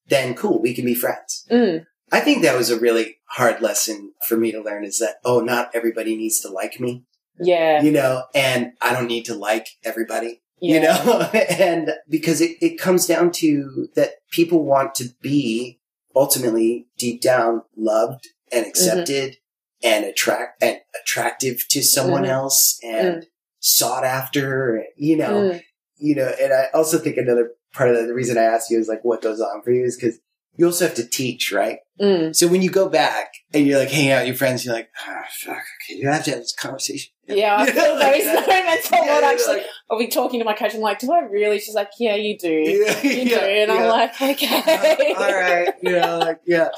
then 0.07 0.35
cool, 0.35 0.61
we 0.61 0.73
can 0.75 0.87
be 0.87 0.95
friends. 0.95 1.45
Mm, 1.51 1.85
I 2.13 2.21
think 2.21 2.43
that 2.43 2.57
was 2.57 2.71
a 2.71 2.79
really 2.79 3.17
hard 3.31 3.63
lesson 3.63 4.13
for 4.29 4.37
me 4.37 4.53
to 4.53 4.61
learn 4.61 4.85
is 4.85 4.99
that, 4.99 5.17
oh, 5.25 5.41
not 5.41 5.71
everybody 5.75 6.15
needs 6.17 6.41
to 6.41 6.51
like 6.51 6.79
me, 6.79 7.05
yeah. 7.41 7.81
you 7.83 7.91
know, 7.91 8.25
and 8.35 8.73
I 8.83 8.93
don't 8.93 9.07
need 9.07 9.25
to 9.25 9.35
like 9.35 9.67
everybody, 9.83 10.43
yeah. 10.61 10.75
you 10.75 10.81
know, 10.83 11.23
and 11.35 11.91
because 12.09 12.41
it, 12.43 12.59
it 12.61 12.79
comes 12.79 13.07
down 13.07 13.33
to 13.33 13.89
that 13.97 14.17
people 14.31 14.65
want 14.65 14.95
to 14.97 15.09
be 15.23 15.81
ultimately 16.15 16.87
deep 16.99 17.23
down 17.23 17.63
loved 17.77 18.29
and 18.53 18.67
accepted 18.67 19.37
and 19.83 20.05
attract 20.05 20.63
and 20.63 20.77
attractive 21.03 21.67
to 21.71 21.83
someone 21.83 22.25
Mhm. 22.25 22.29
else 22.29 22.79
and 22.85 23.27
sought 23.59 24.05
after, 24.05 24.85
you 24.97 25.17
know, 25.17 25.31
Mm. 25.53 25.63
you 25.97 26.15
know, 26.15 26.29
and 26.41 26.53
I 26.53 26.67
also 26.75 26.99
think 26.99 27.17
another 27.17 27.53
part 27.73 27.89
of 27.89 27.97
the, 27.97 28.07
the 28.09 28.15
reason 28.15 28.37
I 28.37 28.43
asked 28.43 28.71
you 28.71 28.79
is 28.79 28.89
like 28.89 29.03
what 29.03 29.23
goes 29.23 29.41
on 29.41 29.63
for 29.63 29.73
you 29.73 29.85
is 29.85 29.97
because 29.97 30.19
you 30.57 30.67
also 30.67 30.87
have 30.87 30.95
to 30.97 31.07
teach, 31.07 31.51
right? 31.53 31.79
Mm. 32.01 32.35
So 32.35 32.49
when 32.49 32.63
you 32.63 32.71
go 32.71 32.89
back 32.89 33.33
and 33.55 33.67
you're 33.67 33.79
like 33.79 33.91
hanging 33.91 34.11
out 34.11 34.21
with 34.21 34.29
your 34.29 34.37
friends, 34.37 34.65
you're 34.65 34.75
like, 34.75 34.89
ah, 35.07 35.25
fuck, 35.31 35.57
okay, 35.57 35.99
you 35.99 36.09
have 36.09 36.25
to 36.25 36.31
have 36.33 36.41
this 36.41 36.55
conversation. 36.55 37.13
Yeah, 37.27 37.57
I 37.59 37.67
feel 37.71 37.97
those 37.97 38.47
moments 38.47 38.91
a 38.91 38.95
lot 38.97 39.07
Yeah, 39.07 39.21
actually. 39.25 39.57
like, 39.59 39.67
I'll 39.91 39.99
be 39.99 40.09
talking 40.09 40.41
to 40.41 40.45
my 40.45 40.55
coach. 40.55 40.75
I'm 40.75 40.81
like, 40.81 40.99
do 40.99 41.13
I 41.13 41.21
really? 41.21 41.59
She's 41.61 41.75
like, 41.75 41.91
yeah, 41.99 42.17
you 42.17 42.37
do. 42.37 42.49
yeah, 42.51 43.03
You 43.03 43.11
yeah, 43.11 43.41
do. 43.41 43.47
And 43.47 43.71
I'm 43.73 43.89
like, 43.89 44.21
okay. 44.21 45.15
all 45.19 45.33
right, 45.33 45.73
you 45.83 45.93
know, 45.93 46.19
like, 46.19 46.41
yeah. 46.47 46.69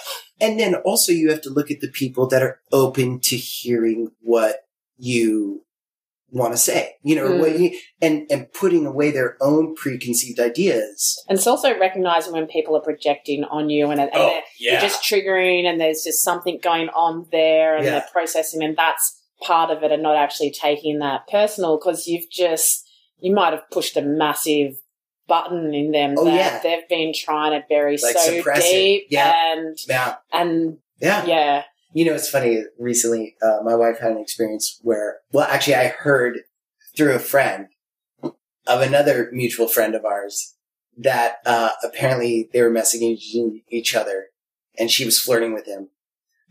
And 0.41 0.61
then 0.61 0.75
also 0.77 1.13
you 1.13 1.31
have 1.31 1.41
to 1.43 1.51
look 1.51 1.71
at 1.71 1.81
the 1.81 1.89
people 1.89 2.27
that 2.29 2.43
are 2.43 2.61
open 2.71 3.21
to 3.21 3.37
hearing 3.37 4.11
what 4.21 4.67
you 4.99 5.64
want 6.35 6.53
to 6.53 6.57
say, 6.59 6.95
you 7.03 7.15
know, 7.15 7.29
Mm. 7.29 7.41
what 7.41 7.59
you, 7.59 7.79
and, 8.03 8.27
and 8.31 8.53
putting 8.53 8.85
away 8.87 9.11
their 9.13 9.37
own 9.41 9.75
preconceived 9.77 10.41
ideas. 10.41 11.23
And 11.29 11.39
it's 11.39 11.47
also 11.47 11.79
recognizing 11.79 12.33
when 12.33 12.47
people 12.49 12.77
are 12.77 12.81
projecting 12.83 13.45
on 13.45 13.71
you 13.71 13.91
and, 13.91 14.01
and 14.01 14.11
Oh, 14.13 14.27
they're, 14.29 14.43
you're 14.59 14.81
just 14.81 15.03
triggering 15.03 15.65
and 15.65 15.81
there's 15.81 16.03
just 16.03 16.23
something 16.25 16.59
going 16.63 16.89
on 16.89 17.27
there 17.31 17.77
and 17.77 17.85
Yeah. 17.85 17.93
they're 17.93 18.09
processing 18.13 18.63
and 18.65 18.77
that's 18.77 19.21
part 19.43 19.71
of 19.71 19.83
it 19.85 19.93
and 19.93 20.03
not 20.03 20.17
actually 20.17 20.51
taking 20.51 20.99
that 20.99 21.27
personal 21.29 21.79
because 21.79 22.07
you've 22.09 22.29
just, 22.31 22.85
you 23.21 23.33
might 23.33 23.53
have 23.53 23.71
pushed 23.71 23.97
a 23.97 24.03
massive 24.03 24.75
button 25.29 25.73
in 25.73 25.93
them 25.93 26.15
Oh, 26.19 26.25
that 26.25 26.35
yeah. 26.35 26.61
they've 26.63 26.89
been 26.89 27.13
trying 27.15 27.53
to 27.59 27.65
bury 27.69 27.93
Like 27.93 28.17
so 28.19 28.37
suppress 28.37 28.65
it. 28.65 28.71
deep 28.73 29.07
Yeah. 29.11 29.33
and, 29.53 29.79
yeah. 29.89 30.15
and 30.33 30.79
Yeah. 31.01 31.25
yeah. 31.27 31.63
You 31.95 32.05
know, 32.05 32.13
it's 32.15 32.29
funny. 32.29 32.63
Recently, 32.79 33.37
uh, 33.41 33.59
my 33.65 33.75
wife 33.77 34.01
had 34.01 34.11
an 34.11 34.19
experience 34.19 34.79
where, 34.83 35.19
well, 35.33 35.47
actually, 35.49 35.77
I 35.77 35.89
heard 35.89 36.41
through 36.97 37.15
a 37.15 37.19
friend 37.21 37.69
of 38.23 38.81
another 38.81 39.31
mutual 39.33 39.69
friend 39.69 39.95
of 39.95 40.05
ours 40.05 40.57
that 40.99 41.37
uh, 41.47 41.71
apparently 41.85 42.51
they 42.53 42.63
were 42.63 42.71
messaging 42.71 43.17
each 43.71 43.95
other, 43.95 44.27
and 44.79 44.91
she 44.91 45.05
was 45.05 45.21
flirting 45.21 45.55
with 45.55 45.67
him. 45.67 45.89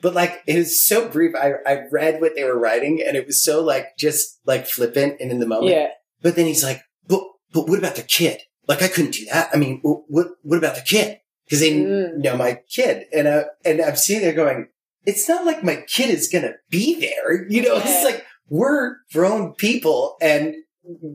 But 0.02 0.14
like, 0.14 0.42
it 0.48 0.58
was 0.58 0.82
so 0.82 1.08
brief. 1.10 1.34
I 1.36 1.54
I 1.66 1.84
read 1.92 2.22
what 2.22 2.36
they 2.36 2.44
were 2.46 2.58
writing, 2.60 3.04
and 3.06 3.16
it 3.18 3.26
was 3.26 3.44
so 3.44 3.62
like 3.62 3.98
just 3.98 4.40
like 4.46 4.66
flippant 4.66 5.18
and 5.20 5.30
in 5.32 5.40
the 5.40 5.46
moment. 5.46 5.72
Yeah. 5.72 5.90
But 6.22 6.36
then 6.38 6.46
he's 6.46 6.64
like, 6.64 6.82
but 7.08 7.22
but 7.54 7.68
what 7.68 7.80
about 7.80 7.96
the 7.96 8.02
kid? 8.04 8.40
Like, 8.66 8.82
I 8.82 8.88
couldn't 8.88 9.12
do 9.16 9.26
that. 9.26 9.50
I 9.54 9.58
mean, 9.58 9.82
what 9.84 10.30
what 10.42 10.58
about 10.58 10.76
the 10.76 10.82
kid? 10.82 11.20
Because 11.46 11.60
they 11.60 11.72
Mm. 11.74 12.18
know 12.24 12.38
my 12.38 12.60
kid, 12.70 13.06
and 13.14 13.28
uh, 13.28 13.44
and 13.66 13.82
I'm 13.82 13.98
sitting 13.98 14.24
there 14.24 14.34
going, 14.34 14.68
it's 15.06 15.28
not 15.28 15.46
like 15.46 15.64
my 15.64 15.84
kid 15.88 16.10
is 16.10 16.28
gonna 16.28 16.54
be 16.70 17.00
there. 17.00 17.48
You 17.50 17.62
know, 17.64 17.78
it's 17.78 18.04
like 18.04 18.26
we're 18.50 18.98
grown 19.12 19.54
people, 19.54 20.16
and 20.22 20.56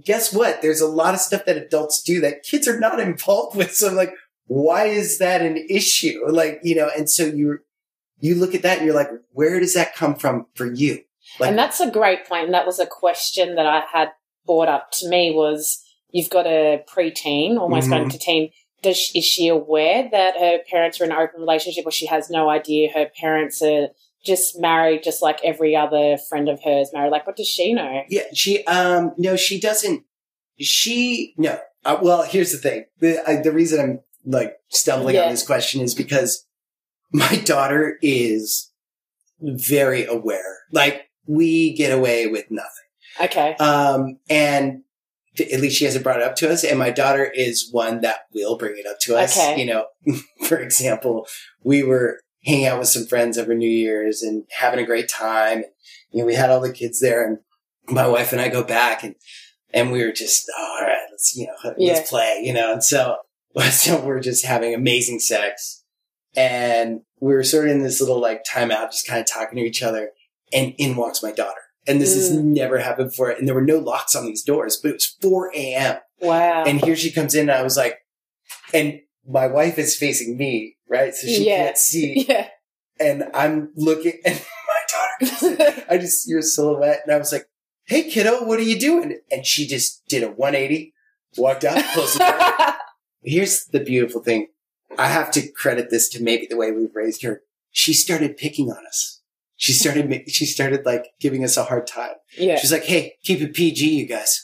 guess 0.04 0.32
what? 0.32 0.62
There's 0.62 0.80
a 0.80 0.86
lot 0.88 1.14
of 1.14 1.20
stuff 1.20 1.44
that 1.46 1.56
adults 1.56 2.02
do 2.02 2.20
that 2.20 2.42
kids 2.42 2.66
are 2.68 2.78
not 2.80 3.00
involved 3.10 3.56
with. 3.56 3.74
So 3.74 3.88
I'm 3.88 3.94
like, 3.96 4.12
why 4.46 4.84
is 4.86 5.18
that 5.18 5.42
an 5.42 5.56
issue? 5.68 6.20
Like, 6.28 6.60
you 6.62 6.74
know, 6.74 6.90
and 6.96 7.08
so 7.08 7.24
you 7.24 7.58
you 8.20 8.34
look 8.34 8.54
at 8.54 8.62
that 8.62 8.78
and 8.78 8.86
you're 8.86 8.94
like, 8.96 9.10
where 9.32 9.60
does 9.60 9.74
that 9.74 9.94
come 9.94 10.14
from 10.16 10.46
for 10.54 10.66
you? 10.66 11.02
Like- 11.38 11.50
and 11.50 11.58
that's 11.58 11.80
a 11.80 11.90
great 11.90 12.26
point. 12.26 12.46
And 12.46 12.54
that 12.54 12.66
was 12.66 12.78
a 12.80 12.86
question 12.86 13.54
that 13.54 13.66
I 13.66 13.82
had 13.92 14.08
brought 14.46 14.68
up 14.68 14.90
to 14.92 15.08
me 15.08 15.30
was 15.32 15.84
you've 16.10 16.30
got 16.30 16.46
a 16.46 16.82
preteen, 16.92 17.58
almost 17.58 17.86
Mhm. 17.86 17.90
going 17.90 18.08
to 18.08 18.18
teen. 18.18 18.50
Does 18.82 18.96
she, 18.96 19.18
is 19.18 19.24
she 19.24 19.48
aware 19.48 20.08
that 20.10 20.38
her 20.38 20.58
parents 20.70 21.00
are 21.00 21.04
in 21.04 21.12
an 21.12 21.18
open 21.18 21.40
relationship 21.40 21.84
or 21.86 21.90
she 21.90 22.06
has 22.06 22.30
no 22.30 22.48
idea 22.48 22.92
her 22.92 23.10
parents 23.20 23.60
are 23.62 23.88
just 24.24 24.58
married 24.60 25.02
just 25.02 25.22
like 25.22 25.40
every 25.44 25.74
other 25.74 26.16
friend 26.28 26.48
of 26.48 26.62
hers 26.62 26.90
married? 26.92 27.10
Like, 27.10 27.26
what 27.26 27.36
does 27.36 27.48
she 27.48 27.72
know? 27.72 28.02
Yeah, 28.08 28.22
she 28.34 28.64
um 28.66 29.12
no, 29.18 29.36
she 29.36 29.60
doesn't. 29.60 30.04
She 30.60 31.34
no. 31.36 31.58
Uh, 31.84 31.98
well, 32.02 32.22
here's 32.22 32.52
the 32.52 32.58
thing. 32.58 32.84
The 33.00 33.22
I, 33.28 33.40
the 33.40 33.52
reason 33.52 33.80
I'm 33.80 34.00
like 34.24 34.56
stumbling 34.68 35.14
Yeah. 35.14 35.24
on 35.24 35.30
this 35.30 35.46
question 35.46 35.80
is 35.80 35.94
because 35.94 36.44
my 37.12 37.36
daughter 37.44 37.98
is 38.02 38.70
very 39.40 40.04
aware. 40.04 40.58
Like 40.72 41.08
we 41.26 41.74
get 41.74 41.92
away 41.92 42.26
with 42.26 42.46
nothing. 42.50 42.70
Okay. 43.20 43.54
Um, 43.56 44.18
and 44.28 44.82
at 45.40 45.60
least 45.60 45.76
she 45.78 45.84
hasn't 45.84 46.04
brought 46.04 46.20
it 46.20 46.22
up 46.22 46.36
to 46.36 46.50
us. 46.50 46.64
And 46.64 46.78
my 46.78 46.90
daughter 46.90 47.24
is 47.24 47.68
one 47.70 48.00
that 48.02 48.20
will 48.34 48.56
bring 48.56 48.76
it 48.78 48.86
up 48.86 48.98
to 49.00 49.16
us. 49.16 49.36
Okay. 49.36 49.60
You 49.60 49.66
know, 49.66 49.86
for 50.46 50.58
example, 50.58 51.26
we 51.62 51.82
were 51.82 52.20
hanging 52.44 52.66
out 52.66 52.78
with 52.78 52.88
some 52.88 53.06
friends 53.06 53.36
over 53.38 53.54
New 53.54 53.68
Year's 53.70 54.22
and 54.22 54.44
having 54.58 54.80
a 54.80 54.86
great 54.86 55.08
time. 55.08 55.64
You 56.10 56.20
know, 56.20 56.26
we 56.26 56.34
had 56.34 56.50
all 56.50 56.60
the 56.60 56.72
kids 56.72 57.00
there 57.00 57.26
and 57.26 57.38
my 57.88 58.06
wife 58.06 58.32
and 58.32 58.40
I 58.40 58.48
go 58.48 58.62
back 58.62 59.02
and, 59.02 59.14
and 59.74 59.92
we 59.92 60.04
were 60.04 60.12
just, 60.12 60.48
oh, 60.56 60.76
all 60.80 60.86
right, 60.86 61.06
let's, 61.10 61.34
you 61.36 61.46
know, 61.46 61.74
Yeah. 61.76 61.94
let's 61.94 62.08
play, 62.10 62.40
you 62.44 62.52
know, 62.52 62.72
and 62.72 62.84
so, 62.84 63.16
so 63.70 64.00
we're 64.00 64.20
just 64.20 64.44
having 64.44 64.74
amazing 64.74 65.20
sex 65.20 65.84
and 66.36 67.00
we 67.20 67.32
were 67.34 67.42
sort 67.44 67.66
of 67.66 67.72
in 67.72 67.82
this 67.82 68.00
little 68.00 68.20
like 68.20 68.42
timeout, 68.44 68.90
just 68.92 69.06
kind 69.06 69.20
of 69.20 69.26
talking 69.26 69.58
to 69.58 69.64
each 69.64 69.82
other 69.82 70.10
and 70.52 70.74
in 70.78 70.96
walks 70.96 71.22
my 71.22 71.32
daughter. 71.32 71.60
And 71.88 72.00
this 72.00 72.14
has 72.14 72.30
Mm. 72.36 72.44
never 72.54 72.78
happened 72.78 73.10
before. 73.10 73.30
And 73.30 73.48
there 73.48 73.54
were 73.54 73.62
no 73.62 73.78
locks 73.78 74.14
on 74.14 74.26
these 74.26 74.42
doors, 74.42 74.76
but 74.76 74.90
it 74.90 74.94
was 74.94 75.06
4 75.20 75.50
a.m. 75.54 75.96
Wow. 76.20 76.64
And 76.64 76.80
here 76.84 76.94
she 76.96 77.10
comes 77.10 77.34
in 77.34 77.48
and 77.48 77.58
I 77.58 77.62
was 77.62 77.76
like, 77.76 77.98
and 78.74 79.00
my 79.26 79.46
wife 79.46 79.78
is 79.78 79.96
facing 79.96 80.36
me, 80.36 80.76
right? 80.88 81.14
So 81.14 81.26
she 81.26 81.46
Yeah. 81.46 81.64
can't 81.64 81.78
see. 81.78 82.24
yeah. 82.28 82.48
And 83.00 83.24
I'm 83.34 83.70
looking 83.76 84.14
and 84.24 84.34
my 84.68 84.80
daughter 84.92 85.38
comes 85.38 85.42
in. 85.60 85.84
I 85.90 85.98
just 85.98 86.24
see 86.24 86.32
her 86.34 86.42
silhouette 86.42 87.00
and 87.06 87.14
I 87.14 87.18
was 87.18 87.32
like, 87.32 87.46
Hey 87.86 88.10
kiddo, 88.10 88.44
what 88.44 88.58
are 88.58 88.62
you 88.64 88.78
doing? 88.78 89.18
And 89.30 89.46
she 89.46 89.66
just 89.66 90.06
did 90.08 90.22
a 90.22 90.28
180, 90.30 90.92
walked 91.38 91.64
out, 91.64 91.82
closed 91.94 92.18
the 92.18 92.24
door. 92.58 92.74
Here's 93.22 93.64
the 93.66 93.80
beautiful 93.80 94.22
thing. 94.22 94.48
I 94.98 95.08
have 95.08 95.30
to 95.32 95.46
credit 95.48 95.90
this 95.90 96.08
to 96.10 96.22
maybe 96.22 96.46
the 96.48 96.56
way 96.56 96.70
we've 96.72 96.94
raised 96.94 97.22
her. 97.22 97.42
She 97.70 97.92
started 97.92 98.36
picking 98.36 98.70
on 98.70 98.86
us. 98.86 99.22
She 99.60 99.72
started, 99.72 100.08
ma- 100.08 100.16
she 100.28 100.46
started 100.46 100.86
like 100.86 101.04
giving 101.20 101.42
us 101.44 101.56
a 101.56 101.64
hard 101.64 101.86
time. 101.86 102.14
yeah. 102.38 102.56
She's 102.58 102.70
like, 102.72 102.84
Hey, 102.84 103.14
keep 103.24 103.40
it 103.40 103.54
PG, 103.54 103.86
you 103.88 104.06
guys. 104.06 104.42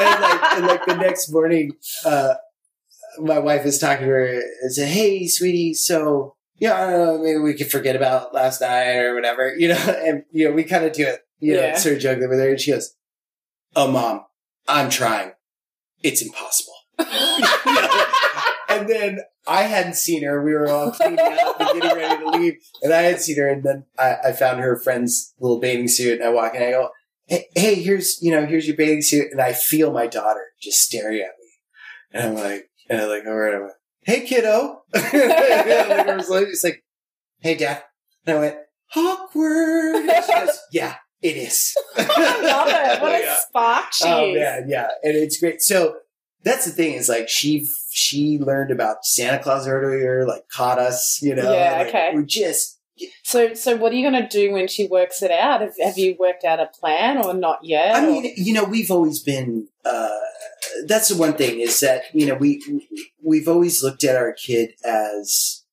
And 0.00 0.20
like, 0.22 0.42
and 0.56 0.66
like 0.66 0.86
the 0.86 0.96
next 0.96 1.30
morning, 1.30 1.72
uh, 2.06 2.34
my 3.18 3.38
wife 3.38 3.66
is 3.66 3.78
talking 3.78 4.06
to 4.06 4.10
her 4.12 4.40
and 4.62 4.72
said, 4.72 4.88
Hey, 4.88 5.26
sweetie, 5.26 5.74
so, 5.74 6.36
yeah, 6.58 6.74
I 6.74 6.90
don't 6.90 7.00
know, 7.04 7.18
maybe 7.22 7.38
we 7.38 7.52
could 7.54 7.70
forget 7.70 7.96
about 7.96 8.32
last 8.32 8.60
night 8.62 8.96
or 8.96 9.14
whatever, 9.14 9.54
you 9.56 9.68
know, 9.68 9.74
and, 10.06 10.24
you 10.32 10.48
know, 10.48 10.54
we 10.54 10.64
kind 10.64 10.84
of 10.86 10.92
do 10.94 11.06
it, 11.06 11.20
you 11.38 11.52
know, 11.54 11.60
Yeah. 11.60 11.76
sort 11.76 11.96
of 11.96 12.00
joking 12.00 12.28
with 12.28 12.38
her. 12.38 12.48
And 12.50 12.60
she 12.60 12.70
goes, 12.72 12.94
Oh, 13.76 13.90
mom, 13.90 14.24
I'm 14.66 14.88
trying. 14.90 15.32
It's 16.02 16.22
impossible. 16.22 16.72
And 18.80 18.88
then 18.88 19.20
I 19.46 19.62
hadn't 19.62 19.94
seen 19.94 20.22
her. 20.24 20.42
We 20.42 20.52
were 20.52 20.68
all 20.68 20.90
cleaning 20.92 21.18
up 21.20 21.60
and 21.60 21.80
getting 21.80 21.96
ready 21.98 22.22
to 22.24 22.30
leave. 22.30 22.54
And 22.82 22.92
I 22.92 23.02
had 23.02 23.20
seen 23.20 23.36
her. 23.38 23.48
And 23.48 23.62
then 23.62 23.84
I, 23.98 24.16
I 24.26 24.32
found 24.32 24.60
her 24.60 24.78
friend's 24.78 25.34
little 25.38 25.60
bathing 25.60 25.88
suit. 25.88 26.20
And 26.20 26.28
I 26.28 26.32
walk 26.32 26.54
in 26.54 26.62
and 26.62 26.68
I 26.68 26.72
go, 26.72 26.90
hey, 27.26 27.46
hey, 27.54 27.74
here's, 27.76 28.18
you 28.22 28.30
know, 28.32 28.46
here's 28.46 28.66
your 28.66 28.76
bathing 28.76 29.02
suit. 29.02 29.28
And 29.32 29.40
I 29.40 29.52
feel 29.52 29.92
my 29.92 30.06
daughter 30.06 30.44
just 30.60 30.80
staring 30.80 31.20
at 31.20 31.34
me. 31.40 31.48
And 32.12 32.28
I'm 32.28 32.34
like, 32.44 32.68
and 32.88 33.00
I'm 33.00 33.08
like, 33.08 33.26
all 33.26 33.34
right. 33.34 33.54
I 33.54 33.58
went, 33.60 33.72
hey, 34.02 34.26
kiddo. 34.26 34.82
like, 34.94 35.14
I 35.14 36.16
was 36.16 36.28
like, 36.28 36.46
she's 36.48 36.64
like, 36.64 36.82
hey, 37.40 37.56
dad. 37.56 37.82
And 38.26 38.36
I 38.36 38.40
went, 38.40 38.56
awkward. 38.96 39.94
And 39.96 40.24
she 40.24 40.32
goes, 40.32 40.58
yeah, 40.72 40.96
it 41.22 41.36
is. 41.36 41.74
I 41.96 42.40
love 42.42 42.68
it. 42.68 43.02
What 43.02 43.14
a 43.14 43.18
Yeah. 43.24 43.36
spark 43.36 43.92
she 43.92 44.04
Oh 44.06 44.34
man, 44.34 44.66
yeah, 44.68 44.88
and 45.02 45.14
it's 45.16 45.38
great. 45.38 45.62
So 45.62 45.96
that's 46.42 46.64
the 46.64 46.72
thing 46.72 46.94
is 46.94 47.08
like 47.08 47.28
she 47.28 47.66
she 47.90 48.38
learned 48.38 48.70
about 48.70 49.04
Santa 49.04 49.42
Claus 49.42 49.66
earlier, 49.68 50.26
like 50.26 50.48
caught 50.48 50.78
us, 50.78 51.20
you 51.22 51.34
know. 51.34 51.52
Yeah, 51.52 51.78
like, 51.78 51.88
okay. 51.88 52.10
We're 52.14 52.22
just 52.22 52.78
So, 53.24 53.54
so 53.54 53.76
what 53.76 53.92
are 53.92 53.94
you 53.96 54.08
going 54.08 54.22
to 54.22 54.28
do 54.28 54.52
when 54.52 54.68
she 54.68 54.86
works 54.86 55.22
it 55.22 55.30
out? 55.30 55.60
Have, 55.62 55.74
have 55.82 55.98
you 55.98 56.16
worked 56.18 56.44
out 56.44 56.60
a 56.60 56.66
plan 56.66 57.18
or 57.18 57.32
not 57.34 57.60
yet? 57.64 57.94
I 57.96 58.06
mean, 58.06 58.32
you 58.36 58.52
know, 58.52 58.64
we've 58.64 58.90
always 58.90 59.20
been. 59.20 59.68
uh 59.84 60.08
That's 60.86 61.08
the 61.08 61.16
one 61.16 61.34
thing 61.34 61.60
is 61.60 61.80
that 61.80 62.02
you 62.12 62.26
know 62.26 62.34
we 62.34 62.62
we've 63.22 63.48
always 63.48 63.82
looked 63.82 64.04
at 64.04 64.16
our 64.16 64.32
kid 64.32 64.72
as 64.84 65.64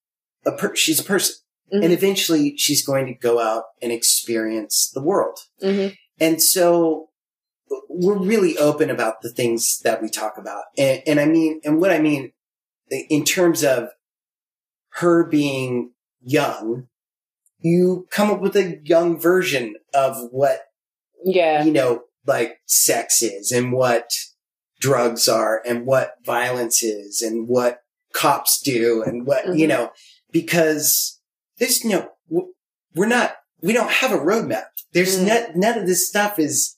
a 0.46 0.52
per- 0.54 0.76
she's 0.76 1.00
a 1.00 1.04
person, 1.04 1.36
Mhm. 1.74 1.84
and 1.84 1.94
eventually 1.94 2.56
she's 2.58 2.86
going 2.86 3.06
to 3.08 3.14
go 3.14 3.40
out 3.42 3.66
and 3.82 3.92
experience 3.92 4.90
the 4.94 5.02
world. 5.04 5.40
Mhm. 5.62 5.96
And 6.20 6.42
so 6.42 7.07
we're 7.90 8.18
really 8.18 8.58
open 8.58 8.90
about 8.90 9.22
the 9.22 9.30
things 9.32 9.80
that 9.84 10.02
we 10.02 10.10
talk 10.10 10.38
about. 10.38 10.66
And, 10.78 11.02
and 11.08 11.20
I 11.20 11.26
mean, 11.26 11.62
and 11.64 11.80
what 11.80 11.92
I 11.92 12.00
mean 12.00 12.32
in 12.90 13.24
terms 13.26 13.64
of 13.64 13.90
her 14.90 15.26
being 15.26 15.92
young, 16.22 16.88
you 17.60 18.08
come 18.12 18.30
up 18.32 18.40
with 18.42 18.56
a 18.56 18.80
young 18.84 19.20
version 19.20 19.76
of 19.94 20.30
what, 20.32 20.62
yeah, 21.24 21.64
you 21.64 21.72
know, 21.72 22.04
like 22.26 22.60
sex 22.66 23.22
is 23.24 23.52
and 23.52 23.72
what 23.72 24.12
drugs 24.80 25.28
are 25.28 25.62
and 25.66 25.86
what 25.86 26.16
violence 26.24 26.84
is 26.84 27.22
and 27.22 27.48
what 27.48 27.82
cops 28.14 28.62
do 28.62 29.02
and 29.04 29.26
what, 29.26 29.48
you 29.48 29.66
Mhm. 29.66 29.70
know, 29.70 29.92
because 30.32 31.20
there's 31.58 31.84
no, 31.84 32.10
w- 32.30 32.54
we're 32.96 33.08
not, 33.08 33.38
we 33.62 33.74
don't 33.74 33.90
have 33.92 34.12
a 34.12 34.18
roadmap. 34.18 34.66
There's 34.94 35.18
Mm. 35.20 35.28
not, 35.28 35.56
none 35.56 35.78
of 35.80 35.88
this 35.88 36.08
stuff 36.08 36.38
is, 36.38 36.76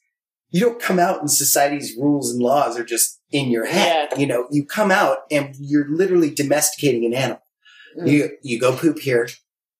you 0.51 0.59
don't 0.61 0.81
come 0.81 0.99
out 0.99 1.19
and 1.19 1.29
society's 1.31 1.95
rules 1.97 2.31
and 2.31 2.41
laws 2.41 2.77
are 2.77 2.83
just 2.83 3.19
in 3.31 3.49
your 3.49 3.65
head. 3.65 4.09
You 4.17 4.25
know, 4.27 4.47
you 4.51 4.65
come 4.65 4.91
out 4.91 5.19
and 5.29 5.55
you're 5.59 5.87
literally 5.89 6.31
domesticating 6.33 7.05
an 7.05 7.13
animal. 7.13 7.41
Mm. 7.99 8.11
You, 8.11 8.29
you 8.41 8.59
go 8.59 8.75
poop 8.75 8.99
here. 8.99 9.27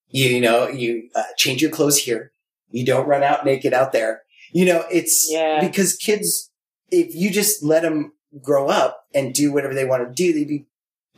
You, 0.10 0.26
you 0.30 0.42
know, 0.42 0.68
you 0.68 1.10
uh, 1.16 1.24
change 1.38 1.62
your 1.62 1.72
clothes 1.72 1.98
here. 1.98 2.32
You 2.70 2.86
don't 2.86 3.08
run 3.08 3.24
out 3.24 3.46
naked 3.46 3.74
out 3.74 3.92
there. 3.92 4.22
You 4.52 4.66
know, 4.66 4.84
it's 4.92 5.28
Yeah. 5.32 5.60
because 5.66 5.96
kids, 5.96 6.52
if 6.90 7.14
you 7.16 7.30
just 7.32 7.64
let 7.64 7.82
them 7.84 8.14
grow 8.42 8.68
up 8.68 9.06
and 9.14 9.34
do 9.34 9.52
whatever 9.52 9.74
they 9.74 9.86
want 9.86 10.08
to 10.08 10.14
do, 10.14 10.34
they'd 10.34 10.48
be 10.48 10.68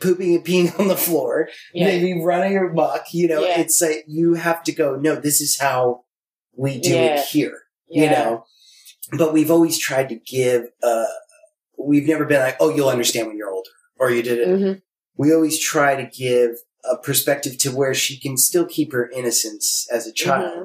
pooping 0.00 0.34
and 0.34 0.44
peeing 0.44 0.78
on 0.80 0.88
the 0.88 0.96
floor. 0.96 1.48
Yeah. 1.74 1.86
They'd 1.86 2.00
be 2.14 2.22
running 2.24 2.56
amok. 2.56 3.04
You 3.12 3.28
know, 3.28 3.42
Yeah. 3.44 3.60
it's 3.60 3.80
like 3.82 4.04
you 4.06 4.34
have 4.34 4.62
to 4.64 4.72
go, 4.72 4.96
no, 4.96 5.16
this 5.16 5.40
is 5.42 5.58
how 5.58 6.04
we 6.56 6.78
do 6.80 6.90
Yeah. 6.94 7.20
it 7.20 7.26
here. 7.26 7.58
Yeah. 7.88 8.02
You 8.04 8.10
know, 8.10 8.44
but 9.10 9.32
we've 9.32 9.50
always 9.50 9.78
tried 9.78 10.08
to 10.10 10.16
give, 10.16 10.66
uh, 10.82 11.06
we've 11.78 12.06
never 12.06 12.24
been 12.24 12.40
like, 12.40 12.56
oh, 12.60 12.68
you'll 12.74 12.88
understand 12.88 13.26
when 13.28 13.36
you're 13.36 13.50
older 13.50 13.70
or 13.98 14.10
you 14.10 14.22
did 14.22 14.38
it. 14.38 14.58
hmm 14.58 14.72
We 15.16 15.34
always 15.34 15.58
try 15.58 15.96
to 15.96 16.04
give 16.08 16.56
a 16.90 16.96
perspective 16.96 17.58
to 17.58 17.70
where 17.70 17.94
she 17.94 18.18
can 18.18 18.36
still 18.36 18.66
keep 18.66 18.92
her 18.92 19.08
innocence 19.10 19.86
as 19.92 20.06
a 20.06 20.12
child, 20.12 20.52
Mm-hmm. 20.52 20.64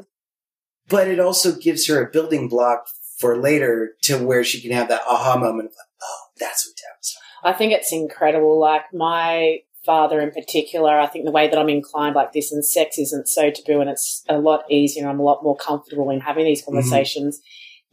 but 0.90 1.08
it 1.08 1.20
also 1.20 1.56
gives 1.56 1.88
her 1.88 2.02
a 2.04 2.10
building 2.10 2.48
block 2.48 2.88
for 3.20 3.38
later 3.38 3.92
to 4.04 4.18
where 4.18 4.44
she 4.44 4.62
can 4.62 4.72
have 4.72 4.88
that 4.90 5.02
aha 5.08 5.38
moment 5.38 5.66
of 5.70 5.72
like, 5.72 5.88
oh, 6.04 6.20
that's 6.40 6.66
what 6.68 6.74
was 7.00 7.18
I 7.44 7.54
think 7.54 7.72
it's 7.74 7.92
incredible. 7.92 8.60
Like 8.60 8.84
my 8.94 9.60
father 9.86 10.20
in 10.20 10.32
particular, 10.32 11.00
I 11.00 11.08
think 11.08 11.26
the 11.26 11.32
way 11.32 11.48
that 11.48 11.58
I'm 11.58 11.70
inclined 11.70 12.16
like 12.16 12.34
this 12.34 12.52
and 12.52 12.66
sex 12.66 12.98
isn't 13.00 13.28
so 13.28 13.50
taboo 13.52 13.80
and 13.80 13.90
it's 13.90 14.24
a 14.28 14.38
lot 14.38 14.64
easier. 14.70 15.08
I'm 15.08 15.20
a 15.20 15.24
lot 15.24 15.44
more 15.44 15.56
comfortable 15.56 16.10
in 16.10 16.20
having 16.20 16.46
these 16.46 16.64
conversations 16.64 17.40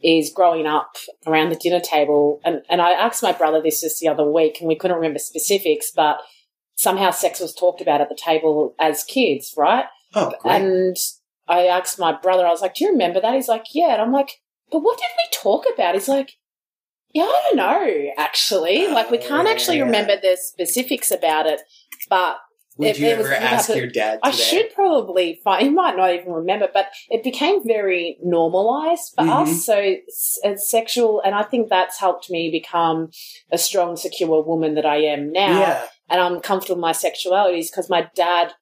is 0.05 0.31
growing 0.31 0.67
up 0.67 0.97
around 1.25 1.49
the 1.49 1.55
dinner 1.55 1.79
table. 1.79 2.39
And, 2.45 2.61
and 2.69 2.79
I 2.79 2.91
asked 2.91 3.23
my 3.23 3.31
brother 3.31 3.59
this 3.59 3.81
just 3.81 3.99
the 3.99 4.07
other 4.07 4.29
week 4.29 4.57
and 4.59 4.67
we 4.67 4.75
couldn't 4.75 4.97
remember 4.97 5.17
specifics, 5.17 5.91
but 5.95 6.19
somehow 6.75 7.09
sex 7.09 7.39
was 7.39 7.55
talked 7.55 7.81
about 7.81 8.01
at 8.01 8.09
the 8.09 8.17
table 8.23 8.75
as 8.79 9.03
kids, 9.03 9.55
right? 9.57 9.85
Oh, 10.13 10.31
great. 10.41 10.61
And 10.61 10.97
I 11.47 11.65
asked 11.65 11.97
my 11.97 12.13
brother, 12.13 12.45
I 12.45 12.51
was 12.51 12.61
like, 12.61 12.75
Do 12.75 12.85
you 12.85 12.91
remember 12.91 13.19
that? 13.19 13.33
He's 13.33 13.47
like, 13.47 13.65
Yeah. 13.73 13.93
And 13.93 14.01
I'm 14.01 14.13
like, 14.13 14.41
But 14.71 14.81
what 14.81 14.97
did 14.97 15.05
we 15.17 15.37
talk 15.41 15.65
about? 15.73 15.95
He's 15.95 16.07
like, 16.07 16.33
Yeah, 17.11 17.23
I 17.23 17.43
don't 17.47 17.57
know, 17.57 18.11
actually. 18.17 18.87
Like, 18.87 19.09
we 19.09 19.17
can't 19.17 19.47
actually 19.47 19.81
oh, 19.81 19.85
remember 19.85 20.17
the 20.21 20.37
specifics 20.39 21.09
about 21.09 21.47
it. 21.47 21.61
But 22.09 22.37
Would 22.77 22.89
if 22.89 22.99
you 22.99 23.07
was 23.15 23.27
ever 23.27 23.33
ask 23.33 23.73
your 23.73 23.87
dad? 23.87 24.19
I 24.21 24.31
should 24.31 24.73
probably 24.73 25.39
find, 25.43 25.63
he 25.63 25.69
might 25.69 25.95
not 25.95 26.13
even 26.13 26.31
remember, 26.33 26.67
but 26.73 26.87
it 27.09 27.23
became 27.23 27.65
very 27.65 28.17
normalized 28.21 29.13
for 29.15 29.23
Mhm. 29.23 29.41
us. 29.43 29.65
So 29.65 29.75
it's 30.43 30.69
sexual, 30.69 31.21
and 31.21 31.33
I 31.33 31.43
think 31.43 31.69
that's 31.69 31.99
helped 31.99 32.29
me 32.29 32.51
become 32.51 33.11
a 33.51 33.57
strong, 33.57 33.95
secure 33.95 34.41
woman 34.43 34.75
that 34.75 34.85
I 34.85 34.97
am 34.97 35.31
now 35.31 35.59
Yeah. 35.59 35.87
and 36.09 36.19
I'm 36.21 36.41
comfortable 36.41 36.75
with 36.75 36.81
my 36.81 36.91
sexualities 36.91 37.71
because 37.71 37.89
my 37.89 38.09
dad 38.15 38.53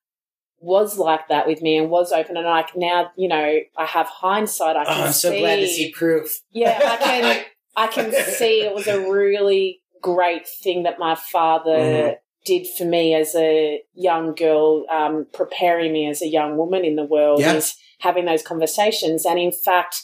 was 0.59 0.97
like 0.97 1.27
that 1.27 1.45
with 1.47 1.61
me 1.61 1.77
and 1.77 1.89
was 1.89 2.13
open 2.13 2.37
and 2.37 2.47
I 2.47 2.63
now 2.75 3.11
you 3.17 3.27
know 3.27 3.59
I 3.75 3.85
have 3.85 4.07
hindsight 4.07 4.77
I 4.77 4.83
Oh, 4.83 4.85
can 4.93 5.03
I'm 5.07 5.11
so 5.11 5.31
see 5.31 5.39
glad 5.39 5.57
to 5.57 5.67
see 5.67 5.91
proof. 5.91 6.39
yeah 6.53 6.79
I 6.81 6.95
can 7.03 7.45
I 7.75 7.87
can 7.87 8.13
see 8.13 8.61
it 8.61 8.73
was 8.73 8.87
a 8.87 8.97
really 9.11 9.81
great 10.01 10.47
thing 10.47 10.83
that 10.83 10.99
my 10.99 11.15
father 11.15 11.71
Mhm. 11.77 12.17
Did 12.45 12.67
for 12.77 12.85
me 12.85 13.13
as 13.15 13.35
a 13.35 13.81
young 13.93 14.33
girl 14.35 14.85
um, 14.91 15.25
preparing 15.33 15.93
me 15.93 16.07
as 16.09 16.21
a 16.21 16.27
young 16.27 16.57
woman 16.57 16.83
in 16.83 16.95
the 16.95 17.05
world 17.05 17.39
Yeah. 17.41 17.53
is 17.53 17.75
having 17.99 18.25
those 18.25 18.43
conversations 18.43 19.25
and 19.25 19.39
in 19.39 19.51
fact 19.51 20.03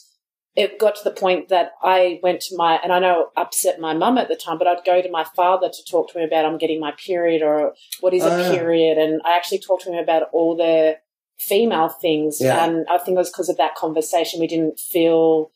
it 0.55 0.79
got 0.79 0.95
to 0.95 1.03
the 1.03 1.11
point 1.11 1.47
that 1.49 1.71
I 1.83 2.19
went 2.23 2.41
to 2.41 2.57
my, 2.57 2.79
and 2.83 2.91
I 2.91 2.99
know 2.99 3.21
it 3.21 3.27
upset 3.37 3.79
my 3.79 3.93
mum 3.93 4.17
at 4.17 4.27
the 4.27 4.35
time, 4.35 4.57
but 4.57 4.67
I'd 4.67 4.83
go 4.83 4.99
to 5.01 5.09
my 5.09 5.23
father 5.23 5.69
to 5.69 5.83
talk 5.89 6.11
to 6.11 6.17
him 6.19 6.25
about 6.27 6.43
I'm 6.43 6.57
getting 6.57 6.81
my 6.81 6.91
period 7.05 7.41
or 7.43 7.75
what 8.01 8.13
is 8.15 8.25
a 8.25 8.31
Ah. 8.49 8.51
period. 8.53 8.97
And 8.97 9.21
I 9.23 9.37
actually 9.37 9.59
talked 9.59 9.83
to 9.83 9.91
him 9.91 9.99
about 10.03 10.23
all 10.33 10.57
the 10.57 10.97
female 11.37 11.87
things. 11.87 12.41
Yeah. 12.41 12.65
And 12.65 12.85
I 12.89 12.97
think 12.97 13.15
it 13.15 13.19
was 13.19 13.29
because 13.29 13.47
of 13.47 13.57
that 13.57 13.75
conversation. 13.75 14.39
We 14.41 14.47
didn't 14.47 14.79
feel 14.79 15.51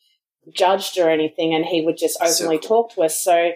judged 0.54 0.96
or 0.98 1.10
anything. 1.10 1.52
And 1.54 1.66
he 1.66 1.80
would 1.84 1.98
just 1.98 2.18
So 2.18 2.24
openly 2.44 2.58
cool. 2.58 2.84
talk 2.84 2.94
to 2.94 3.02
us. 3.02 3.18
So, 3.20 3.50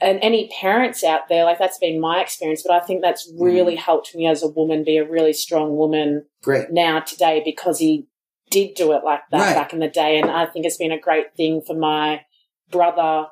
and 0.00 0.18
any 0.22 0.50
parents 0.60 1.04
out 1.04 1.28
there, 1.28 1.44
like 1.44 1.58
that's 1.58 1.78
been 1.78 2.00
my 2.00 2.20
experience, 2.20 2.62
but 2.66 2.74
I 2.74 2.84
think 2.84 3.00
that's 3.02 3.28
Mm-hmm. 3.30 3.42
really 3.42 3.76
helped 3.76 4.14
me 4.14 4.26
as 4.26 4.42
a 4.42 4.48
woman 4.48 4.84
be 4.84 4.96
a 4.96 5.08
really 5.08 5.32
strong 5.32 5.76
woman 5.76 6.26
Great. 6.42 6.70
now 6.70 7.00
today 7.00 7.42
because 7.44 7.78
he 7.78 8.06
did 8.50 8.74
do 8.74 8.92
it 8.92 9.02
like 9.04 9.20
that 9.30 9.40
Right. 9.40 9.54
back 9.54 9.72
in 9.72 9.78
the 9.78 9.88
day. 9.88 10.18
And 10.18 10.30
I 10.30 10.46
think 10.46 10.66
it's 10.66 10.76
been 10.76 10.92
a 10.92 10.98
great 11.00 11.34
thing 11.36 11.62
for 11.66 11.74
my 11.74 12.22
brother 12.70 13.26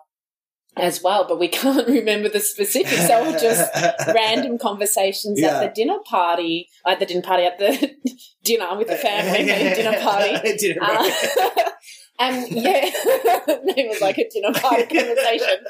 as 0.77 1.03
well. 1.03 1.27
But 1.29 1.39
we 1.39 1.49
can't 1.61 1.87
remember 1.87 2.29
the 2.29 2.41
specifics. 2.41 3.07
So 3.07 3.23
we're 3.23 3.39
just 3.39 3.71
random 4.15 4.59
conversations 4.59 5.41
Yeah. 5.41 5.59
at 5.61 5.61
the 5.75 5.75
dinner 5.83 5.99
party, 6.09 6.69
at 6.87 6.99
the 7.01 7.07
dinner 7.07 7.23
party, 7.23 7.45
at 7.45 7.59
the 7.59 7.95
dinner 8.45 8.77
with 8.77 8.89
the 8.89 8.97
family, 8.97 9.45
dinner 9.45 10.01
party. 10.01 10.57
dinner 10.59 10.81
party. 10.81 11.11
Uh, 11.11 11.71
and 12.19 12.49
yeah, 12.51 12.81
it 12.85 13.89
was 13.89 14.01
like 14.01 14.19
a 14.19 14.29
dinner 14.29 14.53
party 14.53 14.85
conversation. 14.85 15.65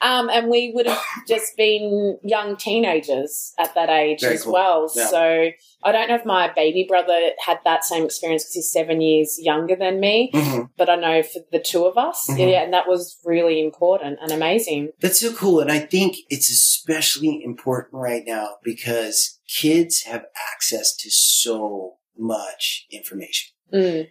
Um, 0.00 0.30
and 0.30 0.48
we 0.48 0.70
would 0.74 0.86
have 0.86 1.02
just 1.26 1.56
been 1.56 2.18
young 2.22 2.56
teenagers 2.56 3.52
at 3.58 3.74
that 3.74 3.88
age 3.90 4.20
Very 4.20 4.34
as 4.34 4.44
cool. 4.44 4.52
well. 4.52 4.92
Yeah. 4.94 5.06
So 5.08 5.50
I 5.82 5.92
don't 5.92 6.08
know 6.08 6.14
if 6.14 6.24
my 6.24 6.52
baby 6.54 6.86
brother 6.88 7.18
had 7.44 7.58
that 7.64 7.84
same 7.84 8.04
experience 8.04 8.44
because 8.44 8.54
he's 8.54 8.70
seven 8.70 9.00
years 9.00 9.38
younger 9.40 9.74
than 9.76 9.98
me, 10.00 10.30
Mhm. 10.32 10.70
but 10.76 10.88
I 10.88 10.94
know 10.96 11.22
for 11.22 11.40
the 11.50 11.58
two 11.58 11.84
of 11.84 11.98
us, 11.98 12.26
Mhm. 12.30 12.38
yeah, 12.38 12.62
and 12.62 12.72
that 12.72 12.88
was 12.88 13.18
really 13.24 13.60
important 13.60 14.18
and 14.22 14.30
amazing. 14.30 14.90
That's 15.00 15.20
so 15.20 15.32
cool. 15.34 15.58
And 15.60 15.70
I 15.70 15.80
think 15.80 16.16
it's 16.30 16.48
especially 16.50 17.42
important 17.44 17.94
right 17.94 18.22
now 18.24 18.58
because 18.62 19.40
kids 19.48 20.02
have 20.02 20.24
access 20.54 20.94
to 20.96 21.10
so 21.10 21.96
much 22.16 22.86
information. 22.90 23.52
Mm, 23.72 24.08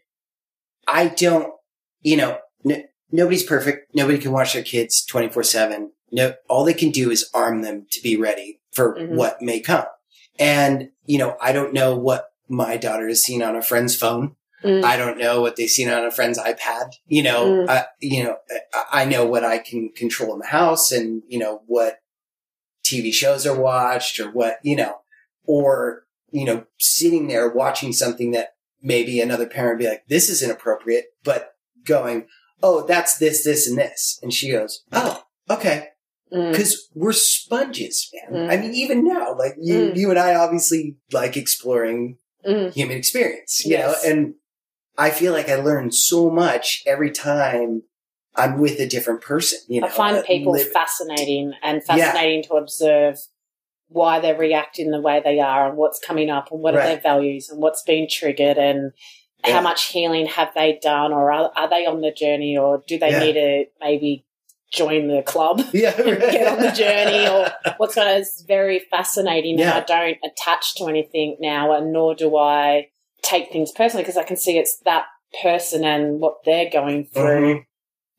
I 0.87 1.07
don't, 1.07 1.53
you 2.07 2.15
know, 2.15 2.37
n- 2.69 2.85
nobody's 3.11 3.43
perfect. 3.43 3.93
Nobody 3.93 4.17
can 4.17 4.31
watch 4.31 4.53
their 4.53 4.63
kids 4.63 5.03
24 5.05 5.43
seven. 5.43 5.91
No, 6.09 6.35
all 6.47 6.63
they 6.63 6.73
can 6.73 6.91
do 6.91 7.11
is 7.11 7.29
arm 7.33 7.63
them 7.63 7.85
to 7.91 8.01
be 8.01 8.15
ready 8.15 8.61
for 8.71 8.95
Mhm. 8.95 9.15
what 9.15 9.41
may 9.41 9.59
come. 9.59 9.85
And, 10.39 10.91
you 11.05 11.17
know, 11.17 11.35
I 11.41 11.51
don't 11.51 11.73
know 11.73 11.97
what 11.97 12.29
my 12.47 12.77
daughter 12.77 13.07
has 13.09 13.21
seen 13.23 13.41
on 13.43 13.55
a 13.57 13.61
friend's 13.61 13.95
phone. 13.95 14.35
mm, 14.63 14.83
I 14.83 14.97
don't 14.97 15.19
know 15.19 15.39
what 15.41 15.55
they've 15.55 15.69
seen 15.69 15.87
on 15.87 16.03
a 16.03 16.09
friend's 16.09 16.39
iPad. 16.39 16.89
You 17.05 17.21
know, 17.21 17.45
Mm. 17.45 17.69
I, 17.69 17.85
you 17.99 18.23
know, 18.23 18.37
I- 18.73 19.01
I 19.01 19.05
know 19.05 19.23
what 19.23 19.43
I 19.43 19.59
can 19.59 19.89
control 19.89 20.33
in 20.33 20.39
the 20.39 20.47
house 20.47 20.91
and, 20.91 21.21
you 21.27 21.37
know, 21.37 21.61
what 21.67 21.99
TV 22.83 23.11
shows 23.13 23.45
are 23.45 23.59
watched 23.59 24.19
or 24.19 24.31
what, 24.31 24.57
you 24.63 24.75
know, 24.75 25.01
or, 25.45 26.07
you 26.31 26.43
know, 26.43 26.65
sitting 26.79 27.27
there 27.27 27.47
watching 27.47 27.93
something 27.93 28.31
that 28.31 28.55
maybe 28.81 29.19
another 29.21 29.45
parent 29.45 29.77
would 29.77 29.83
be 29.83 29.89
like, 29.89 30.07
this 30.07 30.27
is 30.27 30.41
inappropriate, 30.41 31.05
but 31.23 31.51
going, 31.87 32.27
oh, 32.61 32.85
that's 32.85 33.17
this, 33.17 33.43
this, 33.43 33.67
and 33.67 33.77
this. 33.77 34.19
And 34.21 34.33
she 34.33 34.51
goes, 34.51 34.83
oh, 34.91 35.23
okay. 35.49 35.89
mm, 36.31 36.55
Cause 36.55 36.89
we're 36.93 37.13
sponges, 37.13 38.11
man. 38.29 38.47
Mm. 38.47 38.51
I 38.53 38.57
mean, 38.57 38.73
even 38.73 39.03
now, 39.03 39.35
like 39.37 39.55
you, 39.59 39.75
Mm. 39.91 39.95
you 39.97 40.09
and 40.09 40.19
I 40.19 40.35
obviously 40.35 40.97
like 41.11 41.37
exploring 41.37 42.17
mm, 42.45 42.71
human 42.73 42.97
experience, 42.97 43.63
you 43.65 43.71
Yes. 43.71 44.03
know, 44.03 44.11
and 44.11 44.33
I 44.97 45.09
feel 45.11 45.31
like 45.33 45.49
I 45.49 45.55
learn 45.55 45.91
so 45.91 46.29
much 46.29 46.83
every 46.85 47.11
time 47.11 47.83
I'm 48.35 48.59
with 48.59 48.79
a 48.79 48.87
different 48.87 49.21
person, 49.21 49.59
you 49.67 49.81
know. 49.81 49.87
I 49.87 49.89
find 49.91 50.17
uh, 50.17 50.23
people 50.23 50.57
fascinating 50.57 51.53
and 51.63 51.83
fascinating 51.83 52.43
to 52.43 52.53
observe 52.55 53.17
why 53.89 54.19
they 54.19 54.33
react 54.33 54.79
in 54.79 54.91
the 54.91 54.99
way 54.99 55.21
they 55.23 55.39
are 55.39 55.69
and 55.69 55.77
what's 55.77 55.99
coming 55.99 56.29
up 56.29 56.51
and 56.51 56.59
what 56.61 56.75
are 56.75 56.83
their 56.83 56.99
values 56.99 57.49
and 57.49 57.61
what's 57.61 57.83
been 57.83 58.07
triggered 58.09 58.57
and 58.57 58.91
Yeah. 59.45 59.53
how 59.53 59.61
much 59.61 59.85
healing 59.87 60.25
have 60.25 60.53
they 60.55 60.79
done 60.81 61.13
or 61.13 61.31
are, 61.31 61.51
are 61.55 61.69
they 61.69 61.85
on 61.85 62.01
the 62.01 62.11
journey 62.11 62.57
or 62.57 62.83
do 62.87 62.97
they 62.97 63.11
Yeah. 63.11 63.19
need 63.19 63.33
to 63.33 63.65
maybe 63.79 64.25
join 64.71 65.07
the 65.07 65.21
club 65.21 65.61
yeah, 65.73 65.95
get 65.95 66.47
on 66.47 66.59
the 66.61 66.71
journey 66.71 67.27
or 67.27 67.49
what's 67.77 67.95
going 67.95 68.07
on. 68.09 68.17
It's 68.17 68.41
very 68.41 68.79
fascinating 68.79 69.57
Yeah. 69.59 69.75
and 69.77 69.83
I 69.83 69.85
don't 69.85 70.17
attach 70.25 70.75
to 70.75 70.85
anything 70.87 71.37
now 71.39 71.71
and 71.71 71.93
nor 71.93 72.15
do 72.15 72.35
I 72.35 72.89
take 73.21 73.51
things 73.51 73.71
personally 73.71 74.03
because 74.03 74.17
I 74.17 74.23
can 74.23 74.37
see 74.37 74.57
it's 74.57 74.77
that 74.79 75.05
person 75.41 75.83
and 75.85 76.19
what 76.19 76.43
they're 76.43 76.69
going 76.69 77.05
through 77.05 77.55
Mhm. 77.55 77.65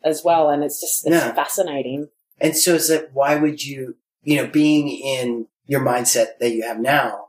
as 0.04 0.22
well 0.24 0.48
and 0.50 0.62
it's 0.64 0.80
just 0.80 1.06
it's 1.06 1.14
Yeah. 1.14 1.34
fascinating. 1.34 2.08
And 2.40 2.56
so 2.56 2.74
is 2.74 2.88
like, 2.90 3.10
why 3.12 3.34
would 3.36 3.64
you, 3.64 3.96
you 4.22 4.36
know, 4.36 4.46
being 4.46 4.88
in 4.88 5.48
your 5.66 5.80
mindset 5.80 6.38
that 6.38 6.50
you 6.52 6.62
have 6.62 6.78
now, 6.78 7.27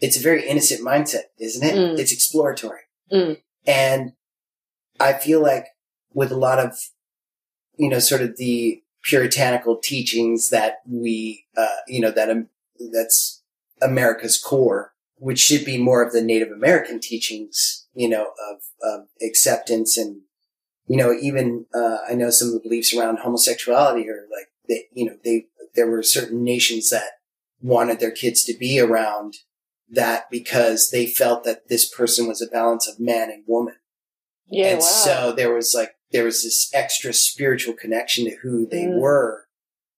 it's 0.00 0.18
a 0.18 0.22
very 0.22 0.48
innocent 0.48 0.86
mindset, 0.86 1.24
isn't 1.38 1.66
it? 1.66 1.74
Mm. 1.74 1.98
It's 1.98 2.12
exploratory. 2.12 2.80
Mm. 3.12 3.40
And 3.66 4.12
I 5.00 5.14
feel 5.14 5.42
like 5.42 5.66
with 6.12 6.30
a 6.30 6.36
lot 6.36 6.58
of, 6.58 6.78
you 7.76 7.88
know, 7.88 7.98
sort 7.98 8.22
of 8.22 8.36
the 8.36 8.82
puritanical 9.04 9.76
teachings 9.76 10.50
that 10.50 10.78
we, 10.88 11.46
uh, 11.56 11.66
you 11.86 12.00
know, 12.00 12.10
that, 12.10 12.30
um, 12.30 12.48
that's 12.92 13.42
America's 13.80 14.38
core 14.38 14.92
which 15.18 15.38
should 15.38 15.64
be 15.64 15.78
more 15.78 16.02
of 16.02 16.12
the 16.12 16.22
Native 16.22 16.50
American 16.50 17.00
teachings, 17.00 17.86
you 17.94 18.08
know, 18.08 18.32
of, 18.50 18.62
of 18.82 19.08
acceptance 19.22 19.96
and, 19.96 20.22
you 20.86 20.96
know, 20.96 21.12
even, 21.12 21.66
uh, 21.74 21.98
I 22.08 22.14
know 22.14 22.30
some 22.30 22.48
of 22.48 22.54
the 22.54 22.60
beliefs 22.60 22.94
around 22.94 23.20
homosexuality 23.20 24.08
are 24.08 24.26
like, 24.30 24.48
that, 24.68 24.82
you 24.92 25.06
know, 25.06 25.16
they, 25.24 25.46
there 25.74 25.90
were 25.90 26.02
certain 26.02 26.44
nations 26.44 26.90
that 26.90 27.12
wanted 27.62 27.98
their 27.98 28.10
kids 28.10 28.44
to 28.44 28.54
be 28.56 28.78
around 28.78 29.36
that 29.90 30.30
because 30.30 30.90
they 30.90 31.06
felt 31.06 31.44
that 31.44 31.68
this 31.68 31.88
person 31.88 32.26
was 32.26 32.42
a 32.42 32.46
balance 32.50 32.88
of 32.88 32.98
man 33.00 33.30
and 33.30 33.44
woman. 33.46 33.76
Yeah, 34.48 34.68
and 34.68 34.78
wow. 34.80 34.86
so 34.86 35.32
there 35.32 35.52
was 35.54 35.74
like, 35.74 35.92
there 36.12 36.24
was 36.24 36.42
this 36.42 36.70
extra 36.72 37.12
spiritual 37.12 37.74
connection 37.74 38.24
to 38.26 38.36
who 38.42 38.66
they 38.66 38.84
Mm. 38.84 39.00
were 39.00 39.46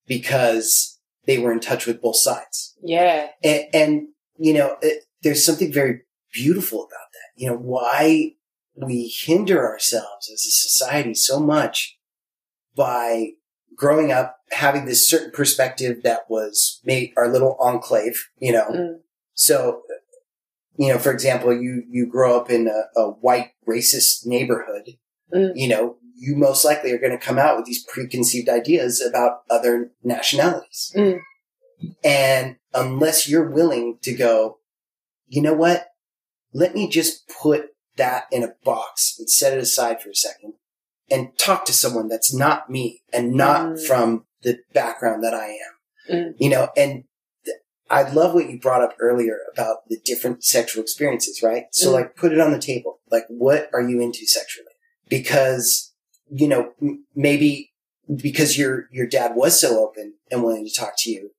because 0.07 0.99
they 1.27 1.39
were 1.39 1.53
in 1.53 1.61
touch 1.61 1.87
with 1.87 2.01
both 2.01 2.17
sides. 2.17 2.75
yeah. 2.83 3.29
And, 3.45 3.65
and 3.75 4.09
you 4.39 4.55
know, 4.55 4.77
it, 4.81 5.05
there's 5.23 5.45
something 5.45 5.73
very 5.73 6.03
beautiful 6.33 6.81
about 6.81 7.09
that. 7.13 7.41
You 7.43 7.49
know, 7.51 7.57
why 7.57 8.35
we 8.75 9.13
hinder 9.25 9.67
ourselves 9.67 10.31
as 10.33 10.41
a 10.47 10.51
society 10.51 11.15
so 11.15 11.41
much 11.41 11.99
by 12.77 13.31
growing 13.77 14.13
up 14.13 14.37
having 14.51 14.87
this 14.87 15.09
certain 15.09 15.31
perspective 15.33 16.03
that 16.05 16.23
was 16.31 16.81
made 16.85 17.13
our 17.17 17.29
little 17.29 17.57
enclave, 17.61 18.29
you 18.39 18.53
know. 18.53 18.69
Mm. 18.71 18.95
So, 19.39 19.83
you 20.77 20.89
know, 20.89 20.99
for 20.99 21.13
example, 21.13 21.53
you, 21.53 21.85
you 21.89 22.07
grow 22.07 22.37
up 22.37 22.51
in 22.51 22.67
a, 22.67 23.01
a 23.01 23.11
white 23.11 23.53
racist 23.69 24.27
neighborhood, 24.27 24.99
Mm. 25.33 25.53
you 25.55 25.69
know, 25.69 25.99
you 26.17 26.35
most 26.35 26.65
likely 26.65 26.91
are 26.91 26.99
going 26.99 27.13
to 27.13 27.19
come 27.25 27.37
out 27.39 27.57
with 27.59 27.67
these 27.67 27.85
preconceived 27.85 28.49
ideas 28.49 29.01
about 29.03 29.43
other 29.51 29.91
nationalities. 30.03 30.91
Mm. 30.97 31.19
And 32.03 32.57
unless 32.73 33.29
you're 33.29 33.51
willing 33.51 33.99
to 34.03 34.15
go, 34.15 34.59
you 35.27 35.43
know 35.43 35.53
what? 35.53 35.89
Let 36.55 36.75
me 36.75 36.89
just 36.89 37.29
put 37.29 37.67
that 37.97 38.25
in 38.33 38.43
a 38.43 38.55
box 38.65 39.17
and 39.19 39.29
set 39.29 39.53
it 39.53 39.59
aside 39.59 40.01
for 40.01 40.09
a 40.09 40.15
second 40.15 40.55
and 41.11 41.37
talk 41.39 41.67
to 41.67 41.75
someone 41.75 42.09
that's 42.09 42.33
not 42.35 42.71
me 42.71 43.03
and 43.13 43.35
not 43.35 43.61
Mm. 43.77 43.87
from 43.87 44.25
the 44.43 44.61
background 44.73 45.23
that 45.25 45.35
I 45.35 45.49
am. 45.49 45.75
Mm. 46.11 46.35
You 46.39 46.49
know, 46.49 46.71
and 46.75 47.05
I 47.91 48.11
love 48.11 48.35
what 48.35 48.49
you 48.51 48.59
brought 48.59 48.83
up 48.83 48.95
earlier 49.01 49.39
about 49.53 49.89
the 49.89 49.99
different 50.05 50.45
sexual 50.45 50.83
experiences, 50.83 51.43
right? 51.43 51.65
So 51.73 51.91
Mm. 51.91 51.93
like 51.95 52.17
put 52.17 52.33
it 52.33 52.41
on 52.41 52.53
the 52.53 52.59
table. 52.59 53.01
Like 53.11 53.25
what 53.29 53.71
are 53.73 53.81
you 53.81 54.01
into 54.01 54.27
sexually? 54.27 54.73
Because, 55.09 55.93
you 56.31 56.49
know, 56.49 56.73
m- 56.83 57.07
maybe 57.15 57.73
because 58.15 58.59
your, 58.59 58.89
your 58.93 59.07
dad 59.07 59.33
was 59.35 59.59
so 59.61 59.83
open 59.87 60.15
and 60.31 60.43
willing 60.43 60.67
to 60.67 60.73
talk 60.75 60.95
to 60.99 61.11
you, 61.11 61.31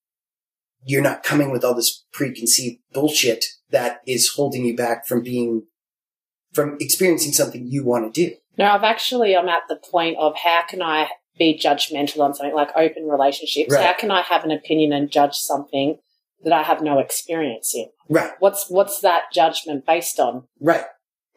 you're 0.83 1.01
not 1.01 1.23
coming 1.23 1.51
with 1.51 1.63
all 1.63 1.75
this 1.75 2.05
preconceived 2.13 2.79
bullshit 2.93 3.45
that 3.69 3.99
is 4.07 4.29
holding 4.29 4.65
you 4.65 4.75
back 4.75 5.05
from 5.05 5.21
being, 5.21 5.63
from 6.53 6.77
experiencing 6.79 7.31
something 7.33 7.67
you 7.67 7.83
want 7.85 8.11
to 8.11 8.27
do. 8.27 8.35
No, 8.57 8.65
I've 8.65 8.83
actually, 8.83 9.35
I'm 9.37 9.49
at 9.49 9.63
the 9.69 9.75
point 9.77 10.17
of 10.17 10.35
how 10.43 10.63
can 10.67 10.81
I 10.81 11.09
be 11.37 11.59
judgmental 11.61 12.19
on 12.21 12.33
something 12.33 12.55
like 12.55 12.69
open 12.75 13.05
relationships? 13.07 13.71
Right. 13.73 13.85
How 13.85 13.93
can 13.93 14.09
I 14.11 14.21
have 14.23 14.43
an 14.43 14.51
opinion 14.51 14.91
and 14.93 15.11
judge 15.11 15.35
something 15.35 15.97
that 16.43 16.53
I 16.53 16.63
have 16.63 16.81
no 16.81 16.99
experience 16.99 17.73
in? 17.75 17.87
Right. 18.07 18.31
What's 18.39 18.69
what's 18.69 19.01
that 19.01 19.23
judgment 19.33 19.85
based 19.85 20.19
on? 20.19 20.43
Right. 20.59 20.85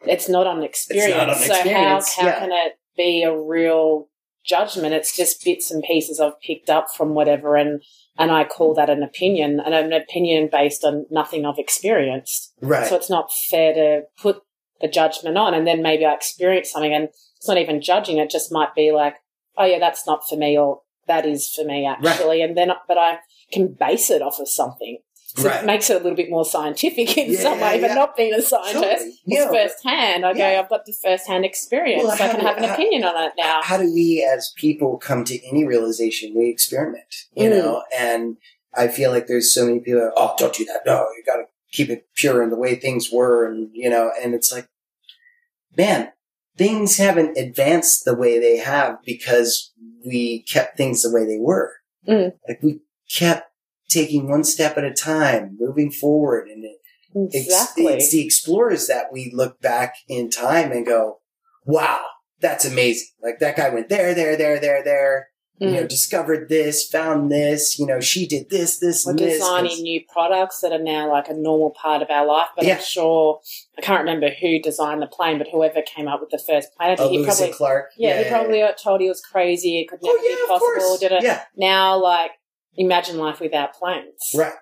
It's 0.05 0.27
not 0.27 0.47
on 0.47 0.63
experience. 0.63 1.13
on 1.13 1.35
so 1.35 1.53
experience, 1.53 2.15
how 2.15 2.21
how 2.23 2.27
yeah. 2.27 2.39
can 2.39 2.51
it 2.51 2.73
be 2.97 3.23
a 3.23 3.37
real 3.37 4.09
judgment? 4.45 4.93
It's 4.93 5.15
just 5.15 5.43
bits 5.43 5.71
and 5.71 5.83
pieces 5.83 6.19
I've 6.19 6.39
picked 6.41 6.69
up 6.69 6.87
from 6.95 7.13
whatever, 7.13 7.55
and 7.55 7.81
and 8.17 8.31
I 8.31 8.43
call 8.43 8.73
that 8.75 8.89
an 8.89 9.03
opinion, 9.03 9.59
and 9.59 9.73
an 9.73 9.93
opinion 9.93 10.49
based 10.51 10.83
on 10.83 11.05
nothing 11.09 11.45
I've 11.45 11.57
experienced. 11.57 12.53
Right. 12.61 12.87
So 12.87 12.95
it's 12.95 13.09
not 13.09 13.31
fair 13.31 13.73
to 13.73 14.01
put 14.21 14.41
the 14.81 14.87
judgment 14.87 15.37
on, 15.37 15.53
and 15.53 15.65
then 15.65 15.81
maybe 15.81 16.05
I 16.05 16.13
experience 16.13 16.71
something, 16.71 16.93
and 16.93 17.09
it's 17.37 17.47
not 17.47 17.57
even 17.57 17.81
judging. 17.81 18.17
It 18.17 18.29
just 18.29 18.51
might 18.51 18.75
be 18.75 18.91
like, 18.91 19.15
oh 19.57 19.65
yeah, 19.65 19.79
that's 19.79 20.05
not 20.05 20.27
for 20.27 20.37
me, 20.37 20.57
or 20.57 20.81
that 21.07 21.25
is 21.25 21.49
for 21.49 21.65
me 21.65 21.85
actually, 21.85 22.41
and 22.41 22.57
then 22.57 22.71
but 22.87 22.97
I 22.97 23.19
can 23.53 23.67
base 23.79 24.09
it 24.09 24.21
off 24.21 24.39
of 24.39 24.47
something. 24.49 24.97
So 25.35 25.49
Right. 25.49 25.63
it 25.63 25.65
makes 25.65 25.89
it 25.89 25.95
a 25.95 26.03
little 26.03 26.15
bit 26.15 26.29
more 26.29 26.45
scientific 26.45 27.17
in 27.17 27.31
Yeah, 27.31 27.39
some 27.39 27.59
way, 27.59 27.79
yeah. 27.81 27.87
but 27.87 27.95
not 27.95 28.15
being 28.15 28.33
a 28.35 28.41
scientist. 28.41 28.83
Totally. 28.83 29.19
It's 29.25 29.45
firsthand. 29.45 30.25
I 30.25 30.33
go, 30.33 30.37
Yeah. 30.39 30.59
I've 30.61 30.69
got 30.69 30.85
the 30.85 30.93
first-hand 30.93 31.43
experience. 31.43 32.03
Well, 32.03 32.15
so 32.15 32.23
I 32.23 32.27
can 32.27 32.39
do- 32.39 32.45
have 32.45 32.57
an 32.57 32.63
how- 32.65 32.73
opinion 32.75 33.03
on 33.03 33.23
it 33.23 33.33
now. 33.37 33.61
how 33.63 33.77
do 33.77 33.91
we 33.91 34.23
as 34.31 34.53
people 34.55 34.97
come 34.97 35.23
to 35.25 35.47
any 35.47 35.65
realization? 35.65 36.33
We 36.35 36.49
experiment, 36.49 37.05
you 37.35 37.49
Mm. 37.49 37.57
know, 37.57 37.83
and 37.97 38.37
I 38.75 38.87
feel 38.89 39.09
like 39.11 39.25
there's 39.27 39.51
so 39.53 39.65
many 39.65 39.79
people, 39.79 40.01
that, 40.01 40.13
oh, 40.15 40.35
don't 40.37 40.53
do 40.53 40.65
that. 40.65 40.81
No, 40.85 41.07
you 41.17 41.23
got 41.25 41.37
to 41.37 41.45
keep 41.71 41.89
it 41.89 42.05
pure 42.15 42.43
in 42.43 42.51
the 42.51 42.55
way 42.55 42.75
things 42.75 43.11
were. 43.11 43.45
And, 43.47 43.69
you 43.73 43.89
know, 43.89 44.11
and 44.21 44.35
it's 44.35 44.51
like, 44.51 44.67
man, 45.75 46.11
things 46.57 46.97
haven't 46.97 47.37
advanced 47.37 48.05
the 48.05 48.13
way 48.15 48.37
they 48.39 48.57
have 48.57 48.97
because 49.03 49.71
we 50.05 50.43
kept 50.43 50.77
things 50.77 51.01
the 51.01 51.11
way 51.11 51.25
they 51.25 51.39
were. 51.39 51.71
Mm. 52.07 52.33
Like 52.47 52.59
we 52.61 52.81
kept 53.13 53.49
taking 53.89 54.27
one 54.29 54.43
step 54.43 54.77
at 54.77 54.83
a 54.83 54.93
time, 54.93 55.57
moving 55.59 55.91
forward. 55.91 56.47
And 56.47 56.63
it, 56.63 56.77
it's, 57.13 57.35
Exactly. 57.47 57.85
it's 57.87 58.11
the 58.11 58.23
explorers 58.25 58.87
that 58.87 59.07
we 59.11 59.31
look 59.33 59.61
back 59.61 59.93
in 60.07 60.29
time 60.29 60.71
and 60.71 60.85
go, 60.85 61.19
wow, 61.65 62.01
that's 62.39 62.65
amazing. 62.65 63.07
Like 63.21 63.39
that 63.39 63.55
guy 63.55 63.69
went 63.69 63.89
there, 63.89 64.13
there, 64.15 64.35
there, 64.35 64.59
there, 64.59 64.83
there, 64.83 65.27
you 65.59 65.69
know, 65.69 65.83
Mm. 65.83 65.87
discovered 65.87 66.49
this, 66.49 66.89
found 66.89 67.31
this, 67.31 67.77
you 67.77 67.85
know, 67.85 67.99
she 68.01 68.27
did 68.27 68.49
this, 68.49 68.79
this, 68.79 69.05
We're 69.05 69.11
and 69.11 69.19
this. 69.19 69.33
designing 69.37 69.83
new 69.83 70.01
products 70.11 70.59
that 70.61 70.71
are 70.71 70.79
now 70.81 71.09
like 71.11 71.29
a 71.29 71.33
normal 71.33 71.69
part 71.79 72.01
of 72.01 72.09
our 72.09 72.25
life. 72.25 72.47
But 72.55 72.65
Yeah. 72.65 72.77
I'm 72.77 72.81
sure 72.83 73.39
I 73.77 73.81
can't 73.81 73.99
remember 73.99 74.29
who 74.41 74.59
designed 74.59 75.01
the 75.03 75.07
plane, 75.07 75.37
but 75.37 75.47
whoever 75.51 75.83
came 75.83 76.07
up 76.07 76.19
with 76.19 76.31
the 76.31 76.39
first 76.39 76.69
plane, 76.75 76.91
I 76.91 76.95
Oh, 76.97 77.09
he 77.09 77.19
Lewis 77.19 77.37
probably 77.37 77.53
Clark. 77.53 77.91
yeah, 77.95 78.23
he 78.23 78.29
probably 78.29 78.63
told 78.81 79.01
he 79.01 79.07
was 79.07 79.21
crazy. 79.21 79.81
It 79.81 79.87
could 79.89 79.99
never 80.01 80.17
Oh, 80.19 80.23
yeah, 80.27 80.35
be 80.35 80.47
possible. 80.47 80.97
Did 80.97 81.11
it 81.11 81.23
Yeah, 81.23 81.43
now? 81.55 81.97
Like 82.01 82.31
imagine 82.75 83.17
life 83.17 83.39
without 83.39 83.73
planes. 83.73 84.31
right. 84.35 84.53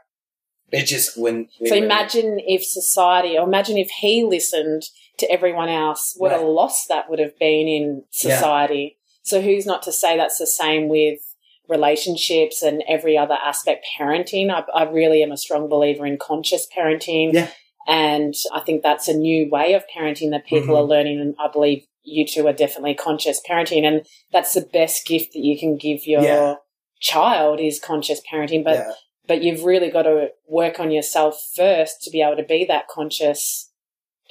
It 0.71 0.85
just 0.85 1.17
when 1.17 1.49
So 1.65 1.75
imagine 1.75 2.39
if 2.39 2.63
society, 2.63 3.37
or 3.37 3.45
imagine 3.45 3.77
if 3.77 3.89
he 3.99 4.23
listened 4.23 4.83
to 5.17 5.29
everyone 5.29 5.67
else, 5.67 6.13
what 6.17 6.31
a 6.31 6.39
loss 6.41 6.85
that 6.87 7.09
would 7.09 7.19
have 7.19 7.37
been 7.37 7.67
in 7.67 8.03
Yeah. 8.23 8.35
society. 8.37 8.97
So 9.23 9.41
who's 9.41 9.65
not 9.65 9.83
to 9.83 9.91
say 9.91 10.15
that's 10.15 10.37
the 10.37 10.47
same 10.47 10.87
with 10.87 11.19
relationships 11.67 12.61
and 12.61 12.83
every 12.87 13.17
other 13.17 13.37
aspect 13.43 13.85
parenting? 13.99 14.49
I, 14.49 14.63
I 14.73 14.83
really 14.89 15.21
am 15.23 15.31
a 15.31 15.37
strong 15.37 15.67
believer 15.67 16.05
in 16.05 16.17
conscious 16.17 16.67
parenting. 16.75 17.33
Yeah. 17.33 17.49
And 17.87 18.33
I 18.53 18.59
think 18.61 18.83
that's 18.83 19.07
a 19.07 19.13
new 19.13 19.49
way 19.49 19.73
of 19.73 19.83
parenting 19.95 20.31
that 20.31 20.45
people 20.45 20.75
Mhm. 20.75 20.79
are 20.79 20.83
learning. 20.83 21.19
And 21.19 21.35
I 21.39 21.47
believe 21.51 21.85
you 22.03 22.25
two 22.25 22.47
are 22.47 22.53
definitely 22.53 22.93
conscious 22.93 23.41
parenting. 23.47 23.83
And 23.83 24.05
that's 24.31 24.53
the 24.53 24.61
best 24.61 25.05
gift 25.05 25.33
that 25.33 25.39
you 25.43 25.57
can 25.59 25.75
give 25.77 26.05
your 26.05 26.21
Yeah. 26.23 26.55
Child 27.01 27.59
is 27.59 27.79
conscious 27.83 28.21
parenting. 28.31 28.63
But 28.63 28.75
yeah. 28.75 28.91
but 29.27 29.43
you've 29.43 29.63
really 29.65 29.89
got 29.89 30.03
to 30.03 30.29
work 30.47 30.79
on 30.79 30.91
yourself 30.91 31.35
first 31.55 32.01
to 32.03 32.09
be 32.11 32.21
able 32.21 32.37
to 32.37 32.43
be 32.43 32.63
that 32.65 32.87
conscious 32.87 33.69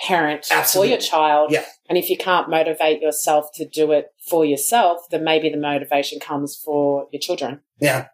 parent 0.06 0.46
Absolutely. 0.50 0.88
for 0.88 0.90
your 0.92 1.00
child. 1.00 1.50
Yeah. 1.52 1.64
And 1.88 1.98
if 1.98 2.08
you 2.08 2.16
can't 2.16 2.48
motivate 2.48 3.02
yourself 3.02 3.50
to 3.56 3.66
do 3.68 3.92
it 3.92 4.06
for 4.28 4.46
yourself, 4.46 5.00
then 5.10 5.24
maybe 5.24 5.50
the 5.50 5.58
motivation 5.58 6.18
comes 6.20 6.56
for 6.56 7.06
your 7.12 7.20
children. 7.20 7.60
yeah. 7.78 8.06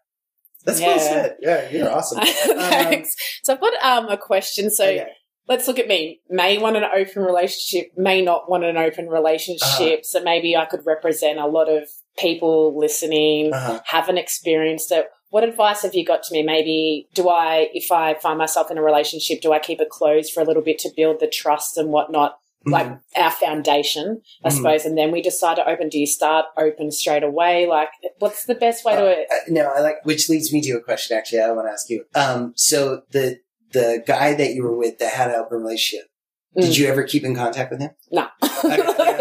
That's 0.65 0.81
Yeah. 0.81 0.87
well 0.87 0.99
said. 0.99 1.37
Yeah, 1.39 1.69
you're 1.69 1.89
awesome. 1.89 2.19
Thanks. 2.25 3.15
so 3.43 3.53
I've 3.53 3.61
got 3.61 3.73
um, 3.81 4.09
a 4.09 4.17
question. 4.17 4.69
So 4.69 4.83
Okay. 4.85 5.07
let's 5.47 5.65
look 5.65 5.79
at 5.79 5.87
me. 5.87 6.19
May 6.29 6.57
want 6.57 6.75
an 6.75 6.83
open 6.93 7.21
relationship, 7.23 7.91
may 7.95 8.21
not 8.21 8.49
want 8.49 8.65
an 8.65 8.75
open 8.75 9.07
relationship. 9.07 9.63
Uh-huh. 9.63 9.97
So 10.03 10.21
maybe 10.23 10.57
I 10.57 10.65
could 10.65 10.85
represent 10.85 11.39
a 11.39 11.47
lot 11.47 11.69
of 11.69 11.87
people 12.17 12.77
listening 12.77 13.53
Uh-huh. 13.53 13.79
haven't 13.85 14.17
experienced 14.17 14.91
it. 14.91 15.07
What 15.29 15.43
advice 15.43 15.81
have 15.83 15.93
you 15.93 16.05
got 16.05 16.23
to 16.23 16.33
me? 16.33 16.41
Maybe 16.43 17.07
do 17.13 17.29
I, 17.29 17.69
if 17.73 17.91
I 17.91 18.13
find 18.15 18.37
myself 18.37 18.71
in 18.71 18.77
a 18.77 18.81
relationship, 18.81 19.41
do 19.41 19.51
I 19.53 19.59
keep 19.59 19.81
it 19.81 19.89
closed 19.89 20.31
for 20.33 20.41
a 20.41 20.45
little 20.45 20.63
bit 20.63 20.79
to 20.79 20.89
build 20.95 21.19
the 21.19 21.27
trust 21.27 21.77
and 21.77 21.89
whatnot, 21.89 22.37
like 22.65 22.87
Mhm. 22.87 22.99
our 23.17 23.31
foundation, 23.31 24.21
I 24.45 24.49
Mhm. 24.49 24.51
suppose, 24.53 24.85
and 24.85 24.97
then 24.97 25.11
we 25.11 25.21
decide 25.21 25.55
to 25.55 25.69
open? 25.69 25.89
Do 25.89 25.99
you 25.99 26.07
start 26.07 26.45
open 26.57 26.91
straight 26.91 27.23
away? 27.23 27.65
Like, 27.67 27.89
what's 28.19 28.45
the 28.45 28.55
best 28.55 28.85
way 28.85 28.95
to? 28.95 29.11
Uh, 29.23 29.35
no, 29.49 29.63
I 29.63 29.81
like, 29.81 29.97
which 30.05 30.29
leads 30.29 30.53
me 30.53 30.61
to 30.61 30.71
a 30.77 30.81
question. 30.81 31.17
Actually, 31.17 31.41
I 31.41 31.51
want 31.51 31.67
to 31.67 31.71
ask 31.73 31.89
you. 31.89 32.05
Um, 32.15 32.53
so 32.55 33.01
the 33.11 33.39
the 33.73 34.01
guy 34.07 34.33
that 34.33 34.53
you 34.53 34.63
were 34.63 34.77
with 34.77 34.97
that 34.99 35.11
had 35.11 35.29
an 35.29 35.35
open 35.35 35.57
relationship, 35.61 36.07
did 36.55 36.71
Mm. 36.71 36.77
you 36.77 36.87
ever 36.87 37.03
keep 37.03 37.25
in 37.25 37.35
contact 37.35 37.69
with 37.69 37.81
him? 37.81 37.91
no. 38.11 38.27
Okay. 38.63 39.16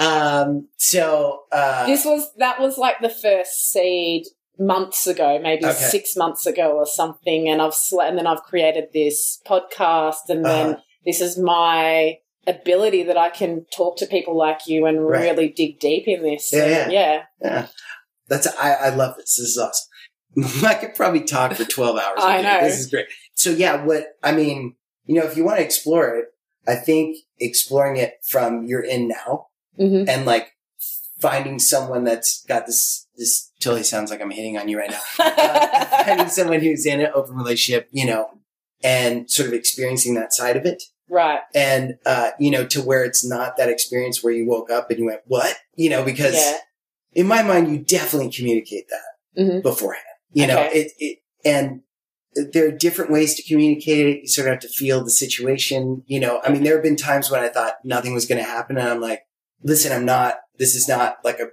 Um, 0.00 0.68
so 0.76 1.42
uh, 1.52 1.86
this 1.86 2.04
was 2.04 2.32
that 2.38 2.60
was 2.60 2.78
like 2.78 2.96
the 3.00 3.10
first 3.10 3.68
seed 3.70 4.24
months 4.58 5.06
ago, 5.06 5.38
maybe 5.42 5.64
Okay. 5.64 5.74
six 5.74 6.16
months 6.16 6.46
ago 6.46 6.72
or 6.72 6.86
something, 6.86 7.48
and 7.48 7.60
I've 7.62 7.74
sl- 7.74 8.00
and 8.02 8.16
then 8.18 8.26
I've 8.26 8.42
created 8.42 8.88
this 8.92 9.40
podcast, 9.46 10.28
and 10.28 10.44
then 10.44 10.66
Uh-huh. 10.70 10.80
this 11.04 11.20
is 11.20 11.38
my 11.38 12.18
ability 12.46 13.02
that 13.04 13.18
I 13.18 13.28
can 13.30 13.66
talk 13.76 13.98
to 13.98 14.06
people 14.06 14.36
like 14.36 14.66
you 14.66 14.86
and 14.86 15.06
Right. 15.06 15.22
really 15.22 15.48
dig 15.50 15.78
deep 15.80 16.04
in 16.08 16.22
this. 16.22 16.50
Yeah, 16.52 16.62
And 16.64 16.92
yeah. 16.92 17.00
yeah. 17.00 17.22
yeah, 17.42 17.66
that's 18.28 18.46
I, 18.58 18.72
I 18.74 18.88
love 18.90 19.16
this. 19.16 19.36
This 19.36 19.48
is 19.50 19.58
awesome. 19.58 19.86
I 20.66 20.74
could 20.74 20.94
probably 20.94 21.24
talk 21.24 21.52
for 21.54 21.64
twelve 21.64 21.98
hours. 21.98 22.18
I 22.18 22.40
know. 22.42 22.60
this 22.62 22.78
is 22.80 22.90
great. 22.90 23.06
So 23.34 23.50
yeah, 23.50 23.84
what 23.84 24.04
I 24.22 24.32
mean, 24.32 24.76
you 25.04 25.16
know, 25.20 25.26
if 25.26 25.36
you 25.36 25.44
want 25.44 25.58
to 25.58 25.64
explore 25.64 26.08
it, 26.16 26.26
I 26.66 26.74
think 26.76 27.16
exploring 27.38 27.96
it 27.98 28.14
from 28.26 28.64
your 28.64 28.80
in 28.82 29.08
now 29.08 29.48
hmm 29.76 30.04
and 30.08 30.26
like 30.26 30.52
finding 31.20 31.58
someone 31.58 32.04
that's 32.04 32.44
got 32.46 32.66
this, 32.66 33.06
this 33.16 33.50
totally 33.60 33.82
sounds 33.82 34.10
like 34.10 34.22
I'm 34.22 34.30
hitting 34.30 34.56
on 34.56 34.68
you 34.68 34.78
right 34.78 34.90
now. 34.90 35.00
Uh, 35.18 36.04
finding 36.04 36.28
someone 36.28 36.60
who's 36.60 36.86
in 36.86 37.00
an 37.00 37.10
open 37.14 37.36
relationship, 37.36 37.88
you 37.92 38.06
know, 38.06 38.30
and 38.82 39.30
sort 39.30 39.46
of 39.48 39.52
experiencing 39.54 40.14
that 40.14 40.32
side 40.32 40.56
of 40.56 40.64
it. 40.64 40.82
right. 41.10 41.40
And, 41.54 41.96
uh, 42.06 42.30
you 42.38 42.50
know, 42.50 42.64
to 42.68 42.80
where 42.80 43.04
it's 43.04 43.26
not 43.26 43.56
that 43.58 43.68
experience 43.68 44.24
where 44.24 44.32
you 44.32 44.46
woke 44.48 44.70
up 44.70 44.88
and 44.90 44.98
you 44.98 45.04
went, 45.06 45.20
what? 45.26 45.56
You 45.76 45.90
know, 45.90 46.02
because 46.04 46.34
Yeah. 46.36 46.56
in 47.12 47.26
my 47.26 47.42
mind, 47.42 47.70
you 47.70 47.78
definitely 47.78 48.30
communicate 48.32 48.86
that 48.88 49.42
hmm 49.44 49.60
beforehand. 49.60 50.04
You 50.32 50.46
know, 50.46 50.58
Okay. 50.64 50.78
it, 50.80 50.92
it, 50.98 51.18
and 51.44 51.80
there 52.52 52.66
are 52.68 52.72
different 52.72 53.10
ways 53.10 53.34
to 53.34 53.42
communicate 53.42 54.06
it. 54.06 54.20
You 54.22 54.28
sort 54.28 54.46
of 54.48 54.52
have 54.52 54.60
to 54.62 54.68
feel 54.68 55.02
the 55.04 55.10
situation. 55.10 56.02
You 56.06 56.20
know, 56.20 56.40
I 56.44 56.50
mean, 56.50 56.62
there 56.62 56.74
have 56.74 56.82
been 56.82 56.96
times 56.96 57.30
when 57.30 57.42
I 57.42 57.48
thought 57.48 57.74
nothing 57.84 58.14
was 58.14 58.24
going 58.26 58.42
to 58.42 58.48
happen 58.48 58.78
and 58.78 58.88
I'm 58.88 59.00
like, 59.00 59.22
listen, 59.62 59.92
I'm 59.92 60.04
not, 60.04 60.36
this 60.58 60.74
is 60.74 60.88
not 60.88 61.16
like 61.24 61.38
a 61.40 61.48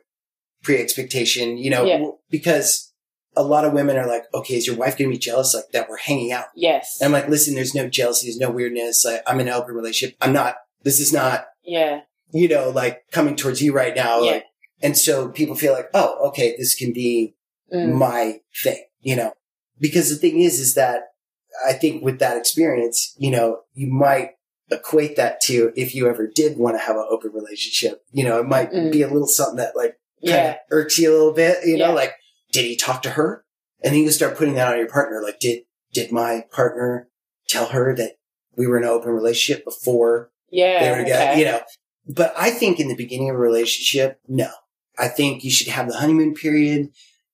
pre-expectation, 0.64 1.58
you 1.58 1.70
know, 1.70 1.86
Yeah. 1.86 2.06
because 2.30 2.94
a 3.36 3.44
lot 3.44 3.66
of 3.66 3.74
women 3.74 3.98
are 3.98 4.08
like, 4.08 4.24
okay, 4.34 4.56
is 4.56 4.66
your 4.68 4.76
wife 4.76 4.98
going 4.98 5.10
to 5.10 5.16
be 5.16 5.20
jealous 5.20 5.54
like 5.54 5.66
that 5.74 5.90
we're 5.90 5.98
hanging 5.98 6.32
out? 6.32 6.46
Yes. 6.56 6.98
And 7.00 7.06
I'm 7.08 7.12
like, 7.22 7.30
listen, 7.30 7.56
there's 7.56 7.76
no 7.76 7.88
jealousy. 7.88 8.28
There's 8.28 8.40
no 8.40 8.50
weirdness. 8.50 9.06
Like, 9.06 9.22
I'm 9.28 9.40
in 9.40 9.48
an 9.48 9.54
open 9.54 9.76
relationship. 9.76 10.18
I'm 10.22 10.34
not, 10.34 10.56
this 10.84 11.00
is 11.00 11.14
not, 11.14 11.46
yeah. 11.64 12.02
you 12.32 12.48
know, 12.48 12.70
like 12.70 13.04
coming 13.12 13.36
towards 13.36 13.62
you 13.62 13.74
right 13.74 13.96
now. 13.96 14.22
Yeah. 14.22 14.32
Like, 14.32 14.46
and 14.82 14.98
so 14.98 15.30
people 15.30 15.56
feel 15.56 15.74
like, 15.74 15.90
oh, 15.94 16.28
okay, 16.30 16.56
this 16.58 16.76
can 16.76 16.94
be 16.94 17.34
Mm. 17.74 17.96
my 17.96 18.40
thing, 18.64 18.82
you 19.02 19.14
know, 19.14 19.34
because 19.78 20.10
the 20.10 20.16
thing 20.16 20.40
is, 20.40 20.58
is 20.58 20.76
that 20.76 21.02
I 21.68 21.74
think 21.74 22.02
with 22.02 22.20
that 22.20 22.38
experience, 22.38 23.14
you 23.18 23.30
know, 23.30 23.64
you 23.74 23.88
might 23.88 24.37
equate 24.72 25.16
that 25.16 25.40
to 25.42 25.72
if 25.76 25.96
you 25.96 26.08
ever 26.08 26.28
did 26.28 26.58
want 26.58 26.76
to 26.76 26.80
have 26.84 26.96
an 26.96 27.06
open 27.10 27.32
relationship, 27.34 28.04
you 28.12 28.24
know, 28.24 28.40
it 28.40 28.48
might 28.48 28.72
Mm. 28.72 28.92
be 28.92 29.02
a 29.02 29.08
little 29.08 29.28
something 29.28 29.58
that 29.58 29.76
like 29.76 29.92
kind 30.26 30.32
Yeah. 30.34 30.50
of 30.52 30.58
irks 30.72 30.98
you 30.98 31.10
a 31.10 31.14
little 31.16 31.34
bit, 31.34 31.66
you 31.66 31.78
know, 31.78 31.88
Yeah. 31.90 31.94
like, 31.94 32.14
did 32.52 32.66
he 32.66 32.76
talk 32.76 33.02
to 33.04 33.12
her? 33.12 33.46
And 33.84 33.94
then 33.94 34.02
you 34.02 34.12
start 34.12 34.36
putting 34.38 34.56
that 34.56 34.68
on 34.68 34.78
your 34.78 34.90
partner. 34.90 35.22
Like, 35.22 35.40
did, 35.40 35.64
did 35.94 36.12
my 36.12 36.46
partner 36.52 37.10
tell 37.48 37.68
her 37.68 37.96
that 37.96 38.14
we 38.56 38.68
were 38.68 38.78
in 38.78 38.84
an 38.84 38.90
open 38.90 39.12
relationship 39.12 39.64
before 39.64 40.32
Yeah. 40.50 40.84
they 40.84 40.92
were 40.92 41.04
together, 41.04 41.32
okay. 41.32 41.40
you 41.40 41.46
know. 41.46 41.62
But 42.08 42.34
I 42.36 42.50
think 42.52 42.80
in 42.80 42.88
the 42.88 42.96
beginning 42.96 43.30
of 43.30 43.36
a 43.36 43.40
relationship, 43.40 44.20
no. 44.28 44.50
I 44.98 45.08
think 45.08 45.44
you 45.44 45.52
should 45.52 45.68
have 45.68 45.88
the 45.88 45.98
honeymoon 45.98 46.34
period, 46.34 46.90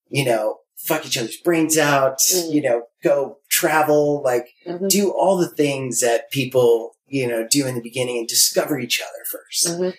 you 0.09 0.25
know, 0.25 0.57
fuck 0.85 1.05
each 1.05 1.17
other's 1.17 1.37
brains 1.37 1.77
out, 1.77 2.19
Mm. 2.19 2.53
you 2.53 2.61
know, 2.61 2.83
go 3.03 3.37
travel, 3.49 4.21
like 4.23 4.47
Mhm. 4.67 4.89
do 4.89 5.11
all 5.11 5.37
the 5.37 5.47
things 5.49 6.01
that 6.01 6.29
people, 6.31 6.95
you 7.07 7.27
know, 7.27 7.47
do 7.49 7.65
in 7.65 7.75
the 7.75 7.81
beginning 7.81 8.17
and 8.17 8.27
discover 8.27 8.79
each 8.79 9.01
other 9.01 9.23
1st 9.31 9.67
Mhm. 9.79 9.93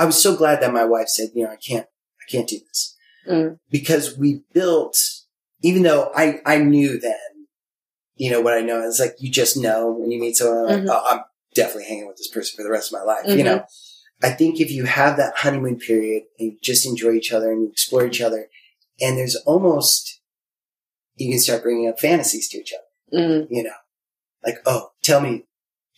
I 0.00 0.04
was 0.04 0.20
so 0.20 0.36
glad 0.36 0.60
that 0.60 0.72
my 0.72 0.84
wife 0.84 1.08
said, 1.08 1.30
you 1.34 1.44
know, 1.44 1.50
I 1.50 1.56
can't, 1.56 1.86
I 2.20 2.30
can't 2.30 2.48
do 2.48 2.58
this 2.68 2.94
Mm. 3.28 3.58
because 3.70 4.16
we 4.18 4.42
built, 4.52 4.96
even 5.62 5.82
though 5.82 6.10
I, 6.14 6.40
I 6.44 6.58
knew 6.58 6.98
then, 7.00 7.14
you 8.14 8.30
know, 8.30 8.40
what 8.42 8.54
I 8.54 8.60
know 8.60 8.82
is 8.86 9.00
like, 9.00 9.16
you 9.18 9.30
just 9.30 9.56
know 9.56 9.90
when 9.90 10.10
you 10.10 10.20
meet 10.20 10.36
someone, 10.36 10.66
like, 10.66 10.82
Mhm. 10.82 10.88
oh, 10.90 11.02
I'm 11.10 11.20
definitely 11.54 11.84
hanging 11.84 12.06
with 12.06 12.16
this 12.18 12.28
person 12.28 12.56
for 12.56 12.62
the 12.62 12.70
rest 12.70 12.88
of 12.92 12.98
my 12.98 13.02
life, 13.04 13.26
you 13.26 13.42
know? 13.42 13.64
I 14.22 14.30
think 14.30 14.60
if 14.60 14.70
you 14.70 14.84
have 14.84 15.16
that 15.16 15.34
honeymoon 15.36 15.78
period 15.78 16.24
and 16.38 16.52
you 16.52 16.58
just 16.62 16.84
enjoy 16.84 17.12
each 17.12 17.32
other 17.32 17.50
and 17.50 17.62
you 17.62 17.70
explore 17.70 18.06
each 18.06 18.20
other 18.20 18.48
and 19.00 19.16
there's 19.16 19.36
almost, 19.46 20.20
you 21.16 21.30
can 21.30 21.38
start 21.38 21.62
bringing 21.62 21.88
up 21.88 21.98
fantasies 22.00 22.48
to 22.50 22.58
each 22.58 22.72
other, 22.72 23.22
Mm. 23.22 23.46
you 23.50 23.62
know, 23.62 23.74
like, 24.44 24.56
oh, 24.66 24.90
tell 25.02 25.20
me, 25.20 25.46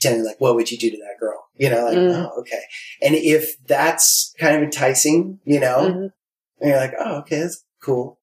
tell 0.01 0.17
me 0.17 0.23
like, 0.23 0.41
what 0.41 0.55
would 0.55 0.71
you 0.71 0.79
do 0.79 0.91
to 0.91 0.97
that 0.99 1.19
girl? 1.21 1.45
You 1.57 1.71
know, 1.71 1.85
like, 1.85 1.97
Mm. 1.97 2.15
oh, 2.33 2.41
okay. 2.41 2.63
And 3.01 3.15
if 3.15 3.57
that's 3.67 4.35
kind 4.39 4.57
of 4.57 4.63
enticing, 4.63 5.41
you 5.45 5.61
know, 5.61 5.79
Mhm. 5.91 6.13
and 6.61 6.71
you're 6.71 6.79
like, 6.79 6.95
oh, 6.99 7.17
okay, 7.19 7.41
that's 7.41 7.65
cool. 7.83 8.19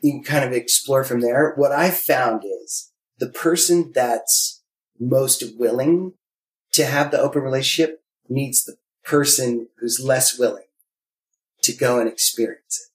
You 0.00 0.12
can 0.12 0.22
kind 0.24 0.44
of 0.44 0.52
explore 0.52 1.02
from 1.04 1.20
there. 1.20 1.54
What 1.56 1.72
I've 1.72 1.96
found 1.96 2.42
is 2.44 2.92
the 3.18 3.28
person 3.30 3.92
that's 3.92 4.62
most 4.98 5.42
willing 5.58 6.12
to 6.72 6.84
have 6.84 7.10
the 7.10 7.20
open 7.20 7.42
relationship 7.42 8.02
needs 8.28 8.64
the 8.64 8.76
person 9.04 9.68
who's 9.78 10.00
less 10.00 10.38
willing 10.38 10.64
to 11.62 11.72
go 11.72 11.98
and 11.98 12.08
experience 12.08 12.80
it. 12.80 12.93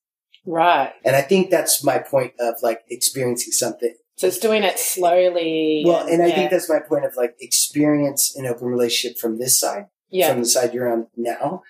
Right. 0.49 0.93
And 1.05 1.15
I 1.15 1.21
think 1.21 1.51
that's 1.51 1.83
my 1.83 1.99
point 1.99 2.33
of 2.39 2.55
like 2.63 2.81
experiencing 2.89 3.51
something. 3.51 3.93
So 4.17 4.25
it's 4.25 4.39
doing 4.39 4.63
it 4.63 4.79
slowly. 4.79 5.83
Well, 5.85 6.07
and 6.07 6.23
I 6.23 6.27
yeah. 6.27 6.35
think 6.35 6.51
that's 6.51 6.67
my 6.67 6.79
point 6.79 7.05
of 7.05 7.15
like 7.15 7.35
experience 7.39 8.35
an 8.35 8.47
open 8.47 8.67
relationship 8.67 9.19
from 9.19 9.37
this 9.37 9.59
side, 9.59 9.85
yeah. 10.09 10.31
from 10.31 10.39
the 10.39 10.47
side 10.47 10.73
you're 10.73 10.91
on 10.91 11.07
now, 11.15 11.61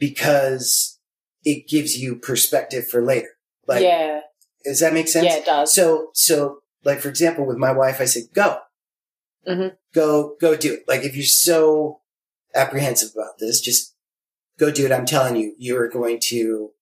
because 0.00 0.98
it 1.44 1.68
gives 1.68 1.96
you 1.96 2.16
perspective 2.16 2.88
for 2.88 3.02
later. 3.02 3.28
Like, 3.68 3.82
yeah. 3.82 4.20
does 4.64 4.80
that 4.80 4.92
make 4.92 5.06
sense? 5.06 5.26
Yeah, 5.26 5.36
it 5.36 5.46
does. 5.46 5.72
So, 5.72 6.10
so 6.12 6.58
like 6.84 6.98
for 6.98 7.08
example, 7.08 7.46
with 7.46 7.56
my 7.56 7.70
wife, 7.70 8.00
I 8.00 8.04
said, 8.04 8.24
go, 8.34 8.58
Mhm. 9.48 9.76
go, 9.94 10.36
go 10.40 10.56
do 10.56 10.74
it. 10.74 10.84
Like 10.88 11.04
if 11.04 11.14
you're 11.14 11.24
so 11.24 12.00
apprehensive 12.52 13.10
about 13.14 13.38
this, 13.38 13.60
just 13.60 13.94
go 14.58 14.72
do 14.72 14.86
it. 14.86 14.92
I'm 14.92 15.06
telling 15.06 15.36
you, 15.36 15.54
you 15.56 15.78
are 15.78 15.88
going 15.88 16.18
to, 16.24 16.72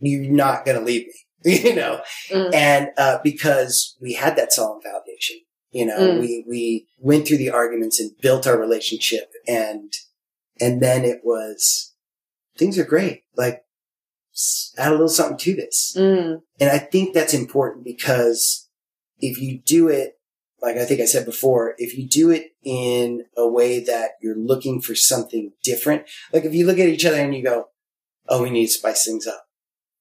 you're 0.00 0.30
not 0.30 0.64
going 0.64 0.78
to 0.78 0.84
leave 0.84 1.06
me, 1.44 1.58
you 1.64 1.74
know? 1.74 2.00
Mm. 2.30 2.54
And, 2.54 2.88
uh, 2.96 3.18
because 3.22 3.96
we 4.00 4.14
had 4.14 4.36
that 4.36 4.52
solid 4.52 4.82
foundation, 4.82 5.36
you 5.70 5.86
know, 5.86 5.98
Mm. 5.98 6.20
we, 6.20 6.44
we 6.48 6.86
went 6.98 7.26
through 7.26 7.38
the 7.38 7.50
arguments 7.50 8.00
and 8.00 8.12
built 8.20 8.46
our 8.46 8.58
relationship 8.58 9.30
and, 9.46 9.92
and 10.60 10.82
then 10.82 11.04
it 11.04 11.20
was, 11.22 11.94
things 12.56 12.78
are 12.78 12.84
great. 12.84 13.22
Like 13.36 13.62
add 14.78 14.88
a 14.88 14.92
little 14.92 15.08
something 15.08 15.38
to 15.38 15.54
this. 15.54 15.94
Mm. 15.96 16.42
And 16.60 16.70
I 16.70 16.78
think 16.78 17.12
that's 17.14 17.34
important 17.34 17.84
because 17.84 18.68
if 19.18 19.40
you 19.40 19.60
do 19.60 19.88
it, 19.88 20.14
like 20.60 20.76
I 20.76 20.84
think 20.84 21.00
I 21.00 21.04
said 21.04 21.24
before, 21.24 21.74
if 21.78 21.96
you 21.96 22.08
do 22.08 22.30
it 22.30 22.52
in 22.64 23.24
a 23.36 23.48
way 23.48 23.80
that 23.84 24.12
you're 24.20 24.38
looking 24.38 24.80
for 24.80 24.94
something 24.94 25.52
different, 25.62 26.02
like 26.32 26.44
if 26.44 26.54
you 26.54 26.66
look 26.66 26.78
at 26.78 26.88
each 26.88 27.04
other 27.04 27.16
and 27.18 27.34
you 27.34 27.42
go, 27.42 27.66
Oh, 28.28 28.42
we 28.42 28.50
need 28.50 28.66
to 28.66 28.72
spice 28.72 29.06
things 29.06 29.26
up. 29.26 29.44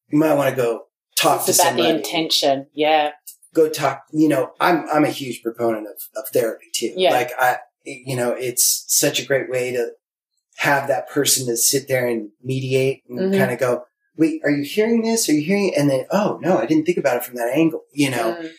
You 0.10 0.20
might 0.20 0.34
want 0.36 0.49
to 0.49 0.55
go 0.55 0.84
talk 1.18 1.47
It's 1.47 1.58
to 1.58 1.62
about 1.64 1.68
somebody. 1.70 1.91
the 1.91 1.97
intention. 1.97 2.68
Yeah. 2.74 3.12
Go 3.53 3.70
talk, 3.70 4.03
you 4.12 4.28
know, 4.30 4.51
I'm, 4.60 4.86
I'm 4.91 5.03
a 5.03 5.10
huge 5.10 5.41
proponent 5.41 5.88
of, 5.88 5.95
of 6.24 6.30
therapy 6.30 6.68
too. 6.74 6.93
Yeah. 6.95 7.12
Like 7.12 7.32
I, 7.39 7.58
you 7.84 8.16
know, 8.16 8.32
it's 8.32 8.86
such 8.88 9.20
a 9.20 9.26
great 9.26 9.50
way 9.50 9.71
to 9.71 9.92
have 10.58 10.88
that 10.88 11.09
person 11.09 11.46
to 11.47 11.55
sit 11.58 11.88
there 11.88 12.08
and 12.08 12.29
mediate 12.43 13.04
and 13.09 13.20
Mhm. 13.20 13.38
kind 13.38 13.51
of 13.51 13.59
go, 13.59 13.84
wait, 14.17 14.42
are 14.43 14.50
you 14.51 14.63
hearing 14.63 15.01
this? 15.04 15.29
Are 15.29 15.34
you 15.34 15.42
hearing 15.43 15.70
it? 15.70 15.78
And 15.78 15.89
then, 15.89 16.05
oh 16.12 16.39
no, 16.42 16.58
I 16.58 16.66
didn't 16.66 16.86
think 16.86 16.97
about 16.97 17.17
it 17.17 17.24
from 17.24 17.36
that 17.36 17.51
angle, 17.54 17.82
you 17.93 18.09
know? 18.09 18.38
Mm. 18.42 18.51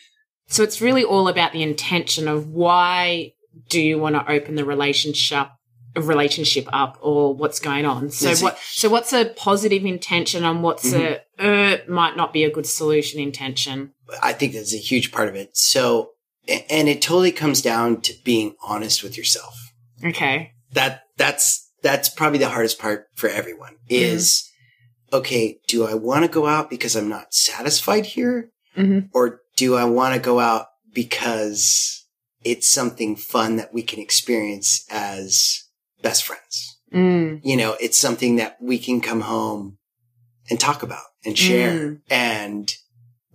So 0.47 0.63
it's 0.63 0.81
really 0.81 1.03
all 1.03 1.27
about 1.27 1.51
the 1.53 1.61
intention 1.63 2.27
of 2.27 2.47
why 2.47 3.33
do 3.69 3.79
you 3.81 3.99
want 3.99 4.15
to 4.15 4.31
open 4.31 4.55
the 4.55 4.65
relationship 4.65 5.47
relationship 5.95 6.67
up 6.71 6.97
or 7.01 7.33
what's 7.33 7.59
going 7.59 7.85
on. 7.85 8.09
So 8.11 8.33
what 8.43 8.57
so 8.59 8.89
what's 8.89 9.11
a 9.13 9.25
positive 9.25 9.85
intention 9.85 10.43
and 10.45 10.61
what's 10.63 10.91
Mhm. 10.91 11.19
a 11.39 11.43
uh, 11.43 11.77
might 11.87 12.15
not 12.17 12.33
be 12.33 12.43
a 12.43 12.51
good 12.51 12.67
solution 12.67 13.19
intention. 13.19 13.93
I 14.21 14.33
think 14.33 14.53
that's 14.53 14.73
a 14.73 14.77
huge 14.77 15.11
part 15.11 15.29
of 15.29 15.35
it. 15.35 15.55
So, 15.55 16.11
and 16.47 16.89
it 16.89 17.01
totally 17.01 17.31
comes 17.31 17.61
down 17.61 18.01
to 18.01 18.13
being 18.23 18.55
honest 18.61 19.03
with 19.03 19.17
yourself. 19.17 19.55
Okay. 20.03 20.51
That, 20.73 21.03
that's, 21.17 21.71
that's 21.81 22.09
probably 22.09 22.39
the 22.39 22.49
hardest 22.49 22.77
part 22.77 23.07
for 23.15 23.29
everyone 23.29 23.75
is, 23.87 24.49
okay, 25.13 25.59
do 25.67 25.85
I 25.87 25.93
want 25.93 26.25
to 26.25 26.31
go 26.31 26.45
out 26.45 26.69
because 26.69 26.95
I'm 26.95 27.07
not 27.09 27.33
satisfied 27.33 28.05
here? 28.07 28.51
Mhm. 28.77 29.09
Or 29.13 29.41
do 29.55 29.75
I 29.75 29.85
want 29.85 30.13
to 30.15 30.19
go 30.19 30.39
out 30.39 30.67
because 30.93 32.05
it's 32.43 32.67
something 32.67 33.15
fun 33.15 33.55
that 33.57 33.73
we 33.73 33.81
can 33.83 33.99
experience 33.99 34.85
as 34.89 35.63
best 36.01 36.23
friends? 36.25 36.79
Mm. 36.93 37.41
You 37.43 37.57
know, 37.57 37.75
it's 37.79 37.99
something 37.99 38.37
that 38.37 38.57
we 38.61 38.77
can 38.79 39.01
come 39.01 39.21
home 39.21 39.77
and 40.49 40.59
talk 40.59 40.81
about 40.83 41.03
and 41.25 41.37
share. 41.37 41.71
Mm. 41.71 41.99
And, 42.09 42.73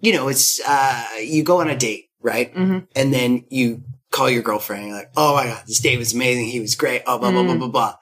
you 0.00 0.12
know, 0.12 0.28
it's, 0.28 0.60
uh, 0.66 1.06
you 1.20 1.42
go 1.44 1.60
on 1.60 1.70
a 1.70 1.76
date, 1.76 2.06
right? 2.20 2.54
Mhm. 2.54 2.86
And 2.96 3.14
then 3.14 3.44
you 3.50 3.82
call 4.10 4.28
your 4.30 4.42
girlfriend 4.42 4.82
and 4.82 4.88
you're 4.90 4.98
like, 4.98 5.12
oh 5.16 5.34
my 5.34 5.44
God, 5.46 5.62
this 5.66 5.80
date 5.80 5.98
was 5.98 6.14
amazing. 6.14 6.46
He 6.46 6.60
was 6.60 6.74
great. 6.74 7.02
Oh, 7.06 7.18
blah, 7.18 7.30
blah, 7.30 7.42
blah, 7.42 7.54
Mm. 7.54 7.58
blah, 7.58 7.68
blah. 7.68 7.94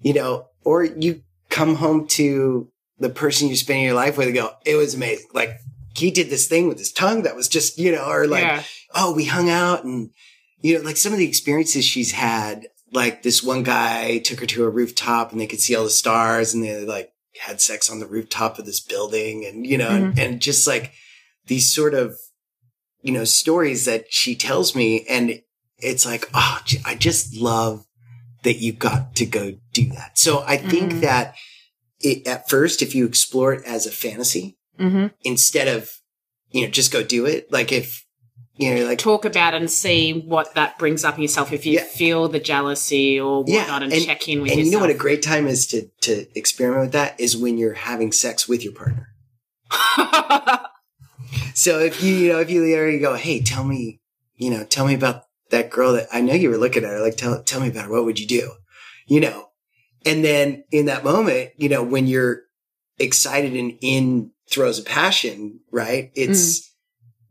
You 0.00 0.14
know, 0.14 0.46
or 0.64 0.84
you 0.84 1.22
come 1.50 1.76
home 1.76 2.06
to 2.08 2.68
the 2.98 3.08
person 3.08 3.48
you're 3.48 3.56
spending 3.56 3.84
your 3.84 3.94
life 3.94 4.16
with 4.18 4.26
and 4.26 4.36
go, 4.36 4.50
it 4.64 4.74
was 4.74 4.94
amazing. 4.94 5.26
Like, 5.32 5.50
he 5.94 6.10
did 6.10 6.30
this 6.30 6.46
thing 6.46 6.68
with 6.68 6.78
his 6.78 6.92
tongue 6.92 7.22
that 7.22 7.34
was 7.36 7.48
just, 7.48 7.78
you 7.78 7.90
know, 7.92 8.04
or 8.08 8.26
like, 8.26 8.42
yeah. 8.44 8.62
oh, 8.94 9.12
we 9.14 9.24
hung 9.24 9.48
out 9.50 9.84
and, 9.84 10.10
you 10.60 10.76
know, 10.78 10.84
like 10.84 10.96
some 10.96 11.12
of 11.12 11.18
the 11.18 11.26
experiences 11.28 11.84
she's 11.84 12.12
had, 12.12 12.68
like 12.92 13.22
this 13.22 13.42
one 13.42 13.62
guy 13.62 14.18
took 14.18 14.40
her 14.40 14.46
to 14.46 14.64
a 14.64 14.70
rooftop 14.70 15.32
and 15.32 15.40
they 15.40 15.46
could 15.46 15.60
see 15.60 15.74
all 15.74 15.84
the 15.84 15.90
stars 15.90 16.54
and 16.54 16.62
they 16.64 16.84
like 16.84 17.12
had 17.40 17.60
sex 17.60 17.90
on 17.90 18.00
the 18.00 18.06
rooftop 18.06 18.58
of 18.58 18.66
this 18.66 18.80
building 18.80 19.44
and, 19.46 19.66
you 19.66 19.76
know, 19.78 19.90
and, 19.90 20.18
and 20.18 20.40
just 20.40 20.66
like 20.66 20.92
these 21.46 21.72
sort 21.72 21.94
of, 21.94 22.16
you 23.02 23.12
know, 23.12 23.24
stories 23.24 23.84
that 23.84 24.12
she 24.12 24.34
tells 24.34 24.74
me. 24.74 25.04
And 25.08 25.42
it's 25.78 26.04
like, 26.06 26.28
oh, 26.34 26.60
I 26.84 26.94
just 26.94 27.36
love 27.36 27.84
that 28.42 28.56
you 28.58 28.72
got 28.72 29.14
to 29.16 29.26
go 29.26 29.56
do 29.72 29.88
that. 29.90 30.18
So 30.18 30.42
I 30.46 30.56
think 30.56 30.94
Mhm. 30.94 31.00
that 31.02 31.34
it, 32.00 32.26
at 32.26 32.48
first, 32.48 32.80
if 32.82 32.94
you 32.94 33.06
explore 33.06 33.52
it 33.52 33.64
as 33.64 33.86
a 33.86 33.90
fantasy 33.90 34.56
Mm-hmm. 34.78 35.08
instead 35.22 35.66
of, 35.68 35.90
you 36.50 36.62
know, 36.62 36.68
just 36.70 36.92
go 36.92 37.02
do 37.02 37.26
it. 37.26 37.50
Like 37.52 37.72
if, 37.72 38.04
you 38.58 38.74
know, 38.74 38.84
like, 38.86 38.98
Talk 38.98 39.24
about 39.24 39.54
and 39.54 39.70
see 39.70 40.12
what 40.12 40.54
that 40.54 40.78
brings 40.78 41.04
up 41.04 41.14
in 41.16 41.22
yourself. 41.22 41.52
If 41.52 41.64
you 41.64 41.74
Yeah. 41.74 41.84
feel 41.84 42.28
the 42.28 42.40
jealousy 42.40 43.18
or 43.18 43.44
Yeah, 43.46 43.60
whatnot, 43.60 43.82
and, 43.84 43.92
and- 43.92 44.04
check 44.04 44.28
in 44.28 44.42
with 44.42 44.52
and 44.52 44.60
you 44.60 44.70
know 44.70 44.80
what 44.80 44.90
a 44.90 44.94
great 44.94 45.22
time 45.22 45.46
is 45.46 45.66
to, 45.68 45.88
to 46.02 46.26
experiment 46.36 46.82
with 46.86 46.92
that 46.92 47.18
is 47.18 47.36
when 47.36 47.56
you're 47.56 47.74
having 47.74 48.12
sex 48.12 48.48
with 48.48 48.62
your 48.64 48.72
partner. 48.74 49.08
So 51.54 51.80
if 51.80 52.02
you, 52.02 52.14
you 52.14 52.32
know, 52.32 52.38
if 52.38 52.50
you 52.50 52.62
already 52.76 52.98
go, 53.00 53.14
hey, 53.14 53.42
tell 53.42 53.64
me, 53.64 54.00
you 54.36 54.50
know, 54.50 54.64
tell 54.64 54.86
me 54.86 54.94
about 54.94 55.24
that 55.50 55.70
girl 55.70 55.92
that 55.94 56.06
I 56.12 56.20
know 56.20 56.32
you 56.34 56.50
were 56.50 56.56
looking 56.56 56.84
at 56.84 56.90
her. 56.90 57.00
Like, 57.00 57.16
tell, 57.16 57.42
tell 57.42 57.60
me 57.60 57.68
about 57.68 57.86
her. 57.86 57.90
What 57.90 58.04
would 58.04 58.20
you 58.20 58.26
do? 58.28 58.52
You 59.08 59.20
know, 59.20 59.48
and 60.06 60.24
then 60.24 60.64
in 60.70 60.86
that 60.86 61.02
moment, 61.02 61.50
you 61.56 61.68
know, 61.68 61.82
when 61.82 62.06
you're 62.06 62.42
excited 62.98 63.54
and 63.54 63.76
in 63.80 64.30
throes 64.48 64.78
of 64.78 64.84
passion, 64.86 65.60
right? 65.72 66.12
It's, 66.14 66.60
mm. 66.60 66.67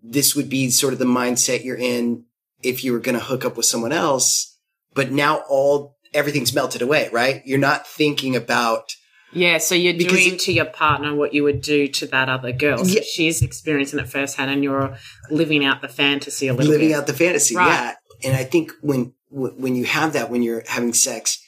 This 0.03 0.35
would 0.35 0.49
be 0.49 0.69
sort 0.69 0.93
of 0.93 0.99
the 0.99 1.05
mindset 1.05 1.63
you're 1.63 1.77
in 1.77 2.23
if 2.63 2.83
you 2.83 2.91
were 2.91 2.99
going 2.99 3.17
to 3.17 3.23
hook 3.23 3.45
up 3.45 3.57
with 3.57 3.65
someone 3.65 3.91
else, 3.91 4.57
but 4.93 5.11
now 5.11 5.43
all, 5.49 5.95
everything's 6.13 6.53
melted 6.53 6.81
away, 6.81 7.09
right? 7.11 7.41
You're 7.45 7.59
not 7.59 7.85
thinking 7.87 8.35
about, 8.35 8.91
yeah, 9.33 9.57
so 9.57 9.75
you're 9.75 9.93
Because 9.93 10.13
doing 10.25 10.37
to 10.39 10.53
your 10.53 10.65
partner 10.65 11.13
what 11.13 11.33
you 11.33 11.43
would 11.43 11.61
do 11.61 11.87
to 11.87 12.07
that 12.07 12.29
other 12.29 12.51
girl. 12.53 12.83
So 12.85 12.85
Yeah. 12.95 13.01
she's 13.01 13.41
experiencing 13.41 13.99
it 13.99 14.07
firsthand, 14.09 14.49
and 14.49 14.63
you're 14.63 14.95
living 15.29 15.65
out 15.65 15.81
the 15.81 15.89
fantasy 15.89 16.47
a 16.47 16.53
little 16.53 16.71
living 16.71 16.89
bit. 16.89 16.95
out 16.97 17.07
the 17.07 17.13
fantasy. 17.13 17.55
Right. 17.55 17.67
Yeah. 17.67 17.93
And 18.23 18.35
I 18.37 18.43
think 18.45 18.71
when, 18.81 19.13
when 19.29 19.75
you 19.75 19.83
have 19.85 20.13
that, 20.13 20.31
when 20.31 20.41
you're 20.41 20.63
having 20.67 20.93
sex, 20.93 21.39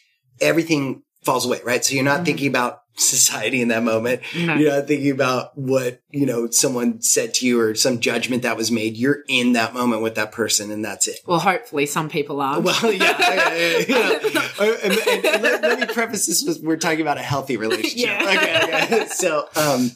everything 0.42 1.04
falls 1.24 1.46
away, 1.46 1.62
right? 1.66 1.84
So 1.84 1.96
you're 1.96 2.04
not 2.04 2.22
Mhm. 2.22 2.26
thinking 2.26 2.48
about 2.48 2.80
society 3.00 3.62
in 3.62 3.70
that 3.70 3.84
moment. 3.84 4.22
No. 4.36 4.56
You're 4.56 4.76
not 4.76 4.88
thinking 4.88 5.12
about 5.12 5.58
what, 5.58 6.02
you 6.12 6.26
know, 6.26 6.50
someone 6.50 7.02
said 7.02 7.34
to 7.36 7.46
you 7.48 7.60
or 7.60 7.76
some 7.76 8.00
judgment 8.00 8.44
that 8.44 8.58
was 8.58 8.72
made. 8.72 8.98
You're 8.98 9.20
in 9.28 9.54
that 9.54 9.74
moment 9.74 10.02
with 10.02 10.16
that 10.16 10.32
person 10.32 10.72
and 10.72 10.84
that's 10.84 11.08
it. 11.08 11.18
Well, 11.26 11.40
hopefully, 11.40 11.86
some 11.86 12.10
people 12.10 12.42
are. 12.42 12.60
Well, 12.60 12.92
yeah, 12.94 13.16
yeah, 13.20 13.54
yeah, 13.56 13.78
yeah. 13.88 14.20
You 14.22 14.34
know, 14.34 14.48
uh, 14.60 14.78
and, 14.84 14.94
and- 14.94 15.26
and 15.26 15.44
let, 15.44 15.62
let 15.62 15.80
me 15.80 15.86
preface 15.94 16.28
this 16.28 16.44
with 16.46 16.62
we're 16.64 16.78
talking 16.78 17.02
about 17.02 17.18
a 17.18 17.22
healthy 17.22 17.58
relationship. 17.58 17.98
Yeah. 17.98 18.24
Okay, 18.24 18.96
okay. 18.98 19.08
So, 19.12 19.48
um, 19.56 19.92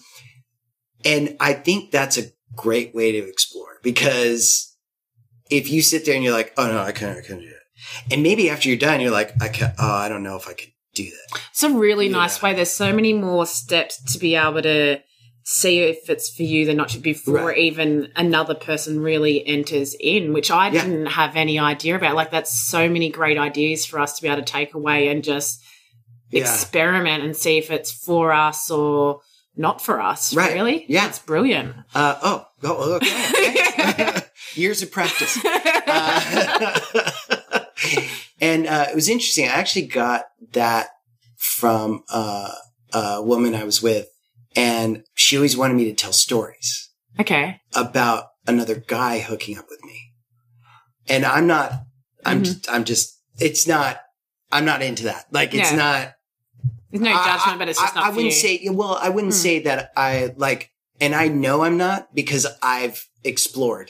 and 1.05 1.35
I 1.39 1.53
think 1.53 1.91
that's 1.91 2.17
a 2.17 2.23
great 2.55 2.93
way 2.95 3.11
to 3.11 3.27
explore 3.27 3.79
because 3.83 4.75
if 5.49 5.69
you 5.69 5.81
sit 5.81 6.05
there 6.05 6.15
and 6.15 6.23
you're 6.23 6.33
like, 6.33 6.53
oh 6.57 6.67
no, 6.67 6.79
I 6.79 6.91
can't, 6.91 7.17
I 7.17 7.21
can't 7.21 7.39
do 7.41 7.47
it. 7.47 7.53
And 8.13 8.23
maybe 8.23 8.49
after 8.49 8.69
you're 8.69 8.77
done, 8.77 9.01
you're 9.01 9.11
like, 9.11 9.33
I 9.41 9.49
can't, 9.49 9.73
oh, 9.77 9.91
I 9.91 10.07
don't 10.09 10.23
know 10.23 10.35
if 10.37 10.47
I 10.47 10.53
could 10.53 10.69
do 10.93 11.03
that. 11.05 11.41
It's 11.51 11.63
a 11.63 11.69
really 11.69 12.07
Yeah. 12.07 12.13
nice 12.17 12.41
way. 12.41 12.53
There's 12.53 12.71
so 12.71 12.93
many 12.93 13.13
more 13.13 13.45
steps 13.45 14.01
to 14.13 14.19
be 14.19 14.35
able 14.35 14.61
to 14.61 14.99
see 15.45 15.79
if 15.79 16.09
it's 16.09 16.29
for 16.33 16.43
you 16.43 16.65
than 16.65 16.77
not 16.77 16.89
to 16.89 16.99
before 16.99 17.47
Right. 17.47 17.57
even 17.57 18.09
another 18.15 18.55
person 18.55 19.01
really 19.01 19.45
enters 19.45 19.93
in, 19.99 20.31
which 20.31 20.49
I 20.49 20.69
Yeah. 20.69 20.85
didn't 20.85 21.07
have 21.07 21.35
any 21.35 21.59
idea 21.59 21.95
about. 21.95 22.15
Like 22.15 22.31
that's 22.31 22.57
so 22.67 22.87
many 22.87 23.09
great 23.09 23.37
ideas 23.37 23.85
for 23.85 23.99
us 23.99 24.13
to 24.15 24.21
be 24.21 24.29
able 24.29 24.37
to 24.41 24.45
take 24.51 24.73
away 24.73 25.09
and 25.09 25.21
just 25.23 25.59
Yeah. 26.31 26.41
experiment 26.43 27.23
and 27.23 27.35
see 27.35 27.57
if 27.57 27.71
it's 27.71 27.91
for 27.91 28.31
us 28.31 28.71
or 28.71 29.19
not 29.57 29.81
for 29.83 30.01
us. 30.01 30.33
Right. 30.33 30.53
Really? 30.53 30.85
Yeah. 30.87 31.07
It's 31.07 31.19
brilliant. 31.19 31.75
Uh, 31.93 32.15
oh, 32.23 32.45
oh, 32.63 32.93
okay. 32.93 34.21
Years 34.55 34.81
of 34.81 34.91
practice. 34.91 35.37
Uh, 35.45 36.79
and 38.43 38.67
uh, 38.67 38.87
it 38.91 38.95
was 38.95 39.07
interesting. 39.09 39.45
I 39.45 39.53
actually 39.53 39.87
got 39.87 40.25
that 40.51 40.87
from 41.37 42.03
uh, 42.09 42.51
a 42.93 43.21
woman 43.21 43.55
I 43.55 43.63
was 43.63 43.81
with, 43.81 44.07
and 44.55 45.03
she 45.15 45.37
always 45.37 45.55
wanted 45.57 45.75
me 45.77 45.85
to 45.85 45.93
tell 45.95 46.13
stories 46.13 46.89
okay. 47.19 47.59
about 47.73 48.25
another 48.45 48.75
guy 48.75 49.19
hooking 49.19 49.57
up 49.57 49.65
with 49.69 49.83
me. 49.83 49.97
And 51.07 51.25
I'm 51.25 51.47
not. 51.47 51.71
I'm. 52.25 52.39
Mhm. 52.41 52.45
Just, 52.45 52.71
I'm 52.71 52.83
just. 52.83 53.19
It's 53.39 53.67
not. 53.67 53.99
I'm 54.51 54.65
not 54.65 54.81
into 54.81 55.03
that. 55.05 55.25
Like 55.31 55.53
it's 55.53 55.73
not. 55.73 56.13
There's 56.91 57.01
no 57.03 57.11
I- 57.13 57.25
judgment, 57.25 57.59
but 57.59 57.69
it's 57.69 57.79
just 57.79 57.95
I, 57.95 57.99
not 57.99 58.05
I 58.07 58.09
wouldn't 58.15 58.25
you. 58.25 58.31
say. 58.31 58.69
Well, 58.69 58.97
I 59.01 59.09
wouldn't 59.09 59.33
Hmm. 59.33 59.39
say 59.47 59.59
that 59.63 59.91
I 59.97 60.33
like. 60.37 60.69
And 61.01 61.13
I 61.15 61.27
know 61.27 61.63
I'm 61.63 61.75
not 61.77 62.13
because 62.13 62.45
I've 62.61 63.03
explored. 63.23 63.89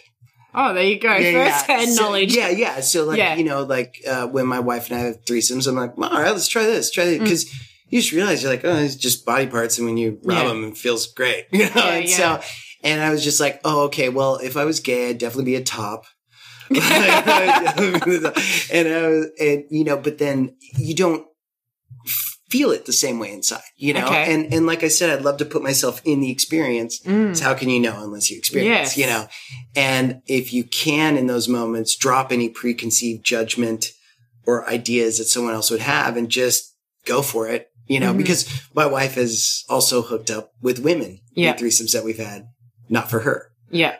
Oh, 0.55 0.73
there 0.73 0.83
you 0.83 0.99
go. 0.99 1.09
First 1.15 1.65
hand 1.67 1.89
So, 1.89 2.03
knowledge. 2.03 2.35
Yeah, 2.35 2.49
yeah. 2.49 2.79
So 2.81 3.05
like, 3.05 3.17
Yeah. 3.17 3.35
you 3.35 3.43
know, 3.43 3.63
like 3.63 4.01
uh, 4.07 4.27
when 4.27 4.45
my 4.47 4.59
wife 4.59 4.89
and 4.89 4.99
I 4.99 5.03
have 5.03 5.23
threesomes, 5.25 5.67
I'm 5.67 5.75
like, 5.75 5.97
all 5.97 6.21
right, 6.21 6.31
let's 6.31 6.47
try 6.47 6.63
this, 6.63 6.91
try 6.91 7.05
this. 7.05 7.19
Mm. 7.19 7.27
Cause 7.27 7.53
you 7.89 8.01
just 8.01 8.11
realize 8.13 8.41
you're 8.41 8.51
like, 8.51 8.65
oh, 8.65 8.75
it's 8.75 8.95
just 8.95 9.25
body 9.25 9.47
parts. 9.47 9.77
And 9.77 9.85
when 9.87 9.97
you 9.97 10.19
rub 10.23 10.37
Yeah. 10.37 10.47
them, 10.49 10.63
it 10.65 10.77
feels 10.77 11.07
great. 11.07 11.45
You 11.51 11.65
know? 11.65 11.71
Yeah, 11.75 11.89
and 11.93 12.09
yeah. 12.09 12.17
so, 12.17 12.41
and 12.83 13.01
I 13.01 13.11
was 13.11 13.23
just 13.23 13.39
like, 13.39 13.61
oh, 13.63 13.83
okay, 13.85 14.09
well, 14.09 14.35
if 14.37 14.57
I 14.57 14.65
was 14.65 14.79
gay, 14.79 15.09
I'd 15.09 15.17
definitely 15.17 15.45
be 15.51 15.55
a 15.55 15.63
top. 15.63 16.05
and 16.69 16.81
I 18.87 19.07
was, 19.07 19.27
and 19.39 19.65
you 19.69 19.83
know, 19.83 19.97
but 19.97 20.17
then 20.17 20.55
you 20.77 20.95
don't 20.95 21.25
feel 22.53 22.69
it 22.71 22.85
the 22.85 22.93
same 23.05 23.17
way 23.19 23.31
inside, 23.37 23.67
you 23.77 23.93
know? 23.95 24.05
Okay. 24.05 24.25
And, 24.33 24.53
and 24.53 24.63
like 24.71 24.83
I 24.83 24.87
said, 24.97 25.09
I'd 25.09 25.25
love 25.25 25.37
to 25.37 25.45
put 25.53 25.63
myself 25.69 25.95
in 26.05 26.17
the 26.23 26.31
experience. 26.37 26.93
Mm. 27.01 27.35
So 27.35 27.43
how 27.47 27.53
can 27.55 27.69
you 27.69 27.79
know 27.79 27.97
unless 28.03 28.29
you 28.29 28.37
experience, 28.37 28.95
Yes. 28.95 28.97
you 28.99 29.07
know? 29.11 29.23
And 29.75 30.05
if 30.39 30.45
you 30.55 30.63
can 30.63 31.17
in 31.17 31.25
those 31.27 31.47
moments 31.59 31.95
drop 32.05 32.31
any 32.31 32.49
preconceived 32.49 33.23
judgment 33.25 33.81
or 34.45 34.69
ideas 34.69 35.17
that 35.17 35.25
someone 35.33 35.53
else 35.55 35.71
would 35.71 35.81
have 35.81 36.15
and 36.17 36.29
just 36.29 36.61
go 37.05 37.21
for 37.21 37.47
it, 37.55 37.61
you 37.87 37.99
know, 37.99 38.13
Mhm. 38.13 38.17
because 38.17 38.41
my 38.75 38.85
wife 38.97 39.17
is 39.17 39.63
also 39.69 40.01
hooked 40.09 40.29
up 40.37 40.51
with 40.61 40.79
women 40.89 41.11
Yeah. 41.35 41.51
in 41.53 41.57
threesomes 41.57 41.91
that 41.93 42.03
we've 42.05 42.23
had, 42.31 42.41
not 42.89 43.09
for 43.09 43.19
her. 43.21 43.37
Yeah. 43.71 43.95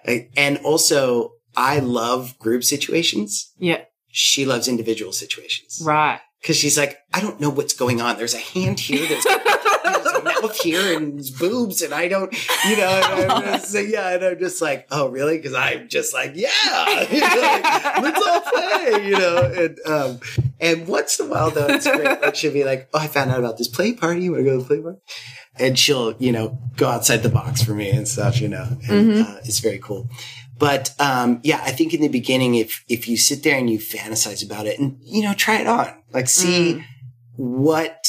And 0.46 0.58
also 0.60 1.32
I 1.56 1.80
love 1.80 2.38
group 2.46 2.64
situations. 2.64 3.52
Yeah. 3.58 3.82
She 4.16 4.46
loves 4.46 4.68
individual 4.68 5.12
situations 5.24 5.82
Right. 5.84 6.20
Because 6.44 6.58
she's 6.58 6.78
like, 6.78 7.00
I 7.14 7.22
don't 7.22 7.40
know 7.40 7.50
what's 7.50 7.74
going 7.74 8.02
on. 8.02 8.18
There's 8.18 8.34
a 8.34 8.38
hand 8.38 8.78
here. 8.78 9.08
There's, 9.08 9.24
there's 9.24 10.06
a 10.18 10.24
mouth 10.24 10.60
here 10.62 10.96
and 10.98 11.24
boobs 11.40 11.82
and 11.82 11.94
I 11.94 12.10
don't, 12.10 12.34
you 12.68 12.76
know, 12.76 12.90
and 12.90 13.32
I'm 13.32 13.44
just, 13.62 13.74
yeah. 13.74 14.10
And 14.10 14.24
I'm 14.26 14.40
just 14.40 14.62
like, 14.62 14.86
oh, 14.92 15.08
really? 15.08 15.40
Cause 15.42 15.54
I'm 15.54 15.88
just 15.88 16.14
like, 16.14 16.34
yeah, 16.36 16.50
like, 16.86 18.04
let's 18.04 18.28
all 18.28 18.42
play, 18.42 19.08
you 19.08 19.18
know? 19.18 19.38
And, 19.56 19.80
um, 19.86 20.20
and 20.60 20.86
once 20.86 21.18
in 21.18 21.28
a 21.28 21.30
while 21.30 21.50
though, 21.50 21.68
it's 21.68 21.88
great. 21.90 22.22
Like 22.22 22.36
she'll 22.36 22.52
be 22.54 22.66
like, 22.66 22.90
oh, 22.94 23.00
I 23.00 23.08
found 23.08 23.32
out 23.32 23.40
about 23.40 23.58
this 23.58 23.70
play 23.70 23.94
party. 23.94 24.24
You 24.24 24.32
want 24.34 24.44
to 24.44 24.50
go 24.52 24.58
to 24.58 24.64
the 24.64 24.68
play 24.68 24.82
party? 24.82 25.00
And 25.56 25.80
she'll, 25.80 26.14
you 26.18 26.32
know, 26.34 26.58
go 26.76 26.90
outside 26.90 27.18
the 27.24 27.30
box 27.30 27.64
for 27.64 27.74
me 27.74 27.90
and 27.90 28.06
stuff, 28.08 28.42
you 28.42 28.50
know, 28.50 28.68
and 28.90 29.12
Mhm. 29.12 29.22
uh, 29.24 29.40
it's 29.46 29.60
very 29.60 29.78
cool. 29.80 30.10
But 30.58 30.94
um, 31.00 31.40
yeah, 31.44 31.62
I 31.64 31.72
think 31.72 31.94
in 31.94 32.02
the 32.02 32.08
beginning, 32.08 32.56
if 32.56 32.84
if 32.88 33.08
you 33.08 33.18
sit 33.18 33.44
there 33.44 33.58
and 33.58 33.70
you 33.70 33.80
fantasize 33.80 34.46
about 34.46 34.68
it, 34.68 34.80
and 34.80 34.98
you 35.02 35.24
know, 35.24 35.34
try 35.34 35.60
it 35.60 35.68
on, 35.68 36.04
like 36.12 36.30
see 36.30 36.76
Mm. 36.76 36.86
what 37.36 38.06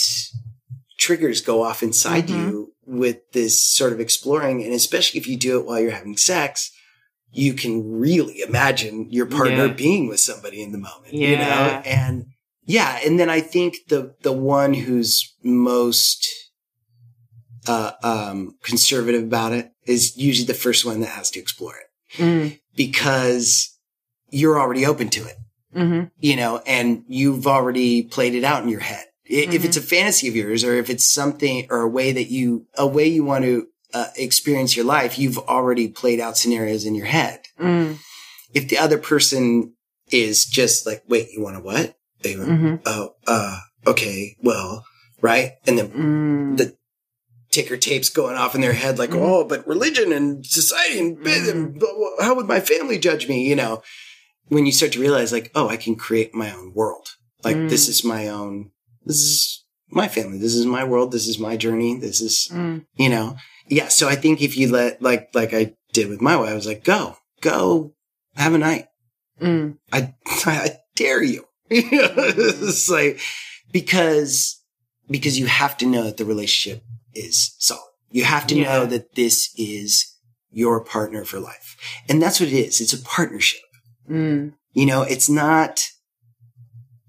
triggers 0.98 1.40
go 1.40 1.62
off 1.62 1.82
inside 1.82 2.28
Mhm. 2.28 2.34
you 2.36 2.72
with 2.86 3.18
this 3.32 3.62
sort 3.62 3.92
of 3.92 4.00
exploring, 4.00 4.62
and 4.62 4.72
especially 4.72 5.18
if 5.20 5.26
you 5.26 5.36
do 5.36 5.58
it 5.58 5.64
while 5.66 5.80
you're 5.80 5.90
having 5.90 6.16
sex, 6.16 6.70
you 7.32 7.54
can 7.54 7.82
really 7.98 8.40
imagine 8.46 9.08
your 9.10 9.26
partner 9.26 9.66
Yeah. 9.66 9.72
being 9.72 10.08
with 10.08 10.20
somebody 10.20 10.62
in 10.62 10.72
the 10.72 10.78
moment, 10.78 11.14
you 11.14 11.36
know, 11.36 11.82
and 11.84 12.26
yeah, 12.66 13.00
and 13.04 13.18
then 13.18 13.30
I 13.30 13.40
think 13.40 13.76
the 13.88 14.14
the 14.22 14.32
one 14.32 14.74
who's 14.74 15.34
most 15.42 16.26
uh, 17.66 17.92
um, 18.02 18.56
conservative 18.62 19.22
about 19.22 19.52
it 19.52 19.70
is 19.86 20.16
usually 20.18 20.46
the 20.46 20.52
first 20.52 20.84
one 20.84 21.00
that 21.00 21.08
has 21.08 21.30
to 21.30 21.40
explore 21.40 21.74
it 21.76 21.86
Mm. 22.16 22.58
because 22.76 23.76
you're 24.30 24.58
already 24.60 24.84
open 24.86 25.08
to 25.10 25.24
it, 25.26 25.36
Mm-hmm. 25.74 26.04
you 26.20 26.36
know, 26.36 26.62
and 26.66 27.04
you've 27.08 27.46
already 27.46 28.02
played 28.02 28.34
it 28.34 28.44
out 28.44 28.62
in 28.62 28.68
your 28.68 28.80
head. 28.80 29.04
If 29.26 29.50
Mhm. 29.50 29.64
it's 29.64 29.76
a 29.76 29.80
fantasy 29.82 30.28
of 30.28 30.36
yours 30.36 30.62
or 30.64 30.74
if 30.74 30.90
it's 30.90 31.08
something 31.08 31.66
or 31.70 31.80
a 31.80 31.88
way 31.88 32.12
that 32.12 32.30
you, 32.30 32.66
a 32.76 32.86
way 32.86 33.06
you 33.08 33.24
want 33.24 33.44
to 33.44 33.66
uh, 33.92 34.08
experience 34.16 34.76
your 34.76 34.84
life, 34.84 35.18
you've 35.18 35.38
already 35.38 35.86
played 35.88 36.18
out 36.20 36.36
scenarios 36.36 36.84
in 36.84 36.94
your 36.96 37.06
head. 37.06 37.40
Mm. 37.60 37.98
If 38.52 38.68
the 38.68 38.76
other 38.78 38.98
person 38.98 39.74
is 40.10 40.44
just 40.44 40.84
like, 40.84 41.02
wait, 41.08 41.30
you 41.32 41.40
want 41.42 41.56
to 41.56 41.62
what? 41.62 41.96
They 42.22 42.34
Mm-hmm. 42.34 42.76
oh, 42.86 43.14
uh, 43.26 43.58
okay, 43.86 44.36
well, 44.42 44.84
right. 45.22 45.52
And 45.66 45.78
then 45.78 45.88
Mm. 45.90 46.56
the 46.58 46.76
ticker 47.54 47.76
tapes 47.76 48.08
going 48.08 48.36
off 48.36 48.54
in 48.54 48.60
their 48.60 48.72
head 48.72 48.98
like, 48.98 49.10
Mhm. 49.10 49.20
oh, 49.20 49.44
but 49.44 49.66
religion 49.66 50.12
and 50.12 50.44
society 50.44 50.98
and, 50.98 51.16
Mhm. 51.18 51.78
blah, 51.78 52.24
how 52.24 52.34
would 52.34 52.46
my 52.48 52.60
family 52.60 52.98
judge 52.98 53.28
me? 53.28 53.48
You 53.48 53.56
know, 53.56 53.82
when 54.48 54.66
you 54.66 54.72
start 54.72 54.92
to 54.92 55.00
realize 55.00 55.32
like, 55.32 55.50
oh, 55.54 55.68
I 55.68 55.76
can 55.76 55.94
create 55.96 56.34
my 56.34 56.52
own 56.52 56.72
world. 56.74 57.06
Like 57.44 57.56
Mm. 57.56 57.68
this 57.70 57.88
is 57.88 58.02
my 58.04 58.28
own, 58.28 58.70
this 59.06 59.20
is 59.20 59.64
my 59.90 60.08
family. 60.08 60.38
This 60.38 60.54
is 60.54 60.66
my 60.66 60.82
world. 60.84 61.12
This 61.12 61.26
is 61.28 61.38
my 61.38 61.56
journey. 61.56 61.96
This 61.96 62.20
is, 62.20 62.48
Mm. 62.52 62.84
you 62.96 63.08
know, 63.08 63.36
yeah. 63.68 63.88
So 63.88 64.08
I 64.08 64.16
think 64.16 64.42
if 64.42 64.56
you 64.56 64.66
let, 64.70 65.00
like, 65.00 65.28
like 65.34 65.54
I 65.54 65.74
did 65.92 66.08
with 66.08 66.20
my 66.20 66.36
wife, 66.36 66.50
I 66.50 66.54
was 66.54 66.66
like, 66.66 66.82
go, 66.84 67.16
go 67.40 67.94
have 68.34 68.54
a 68.54 68.58
night. 68.58 68.86
Mm. 69.40 69.78
I, 69.92 70.14
I 70.46 70.78
dare 70.96 71.22
you? 71.22 71.46
it's 71.70 72.88
like, 72.90 73.20
because, 73.72 74.60
because 75.08 75.38
you 75.38 75.46
have 75.46 75.76
to 75.78 75.86
know 75.86 76.02
that 76.04 76.16
the 76.16 76.24
relationship 76.24 76.82
is 77.14 77.54
solid. 77.58 77.82
You 78.10 78.24
have 78.24 78.46
to 78.48 78.54
Yeah. 78.56 78.64
know 78.64 78.86
that 78.86 79.14
this 79.14 79.50
is 79.56 80.14
your 80.50 80.84
partner 80.84 81.24
for 81.24 81.40
life. 81.40 81.76
And 82.08 82.22
that's 82.22 82.38
what 82.40 82.48
it 82.48 82.54
is. 82.54 82.80
It's 82.80 82.92
a 82.92 83.02
partnership. 83.02 83.60
Mm, 84.08 84.52
You 84.72 84.86
know, 84.86 85.02
it's 85.02 85.28
not 85.28 85.88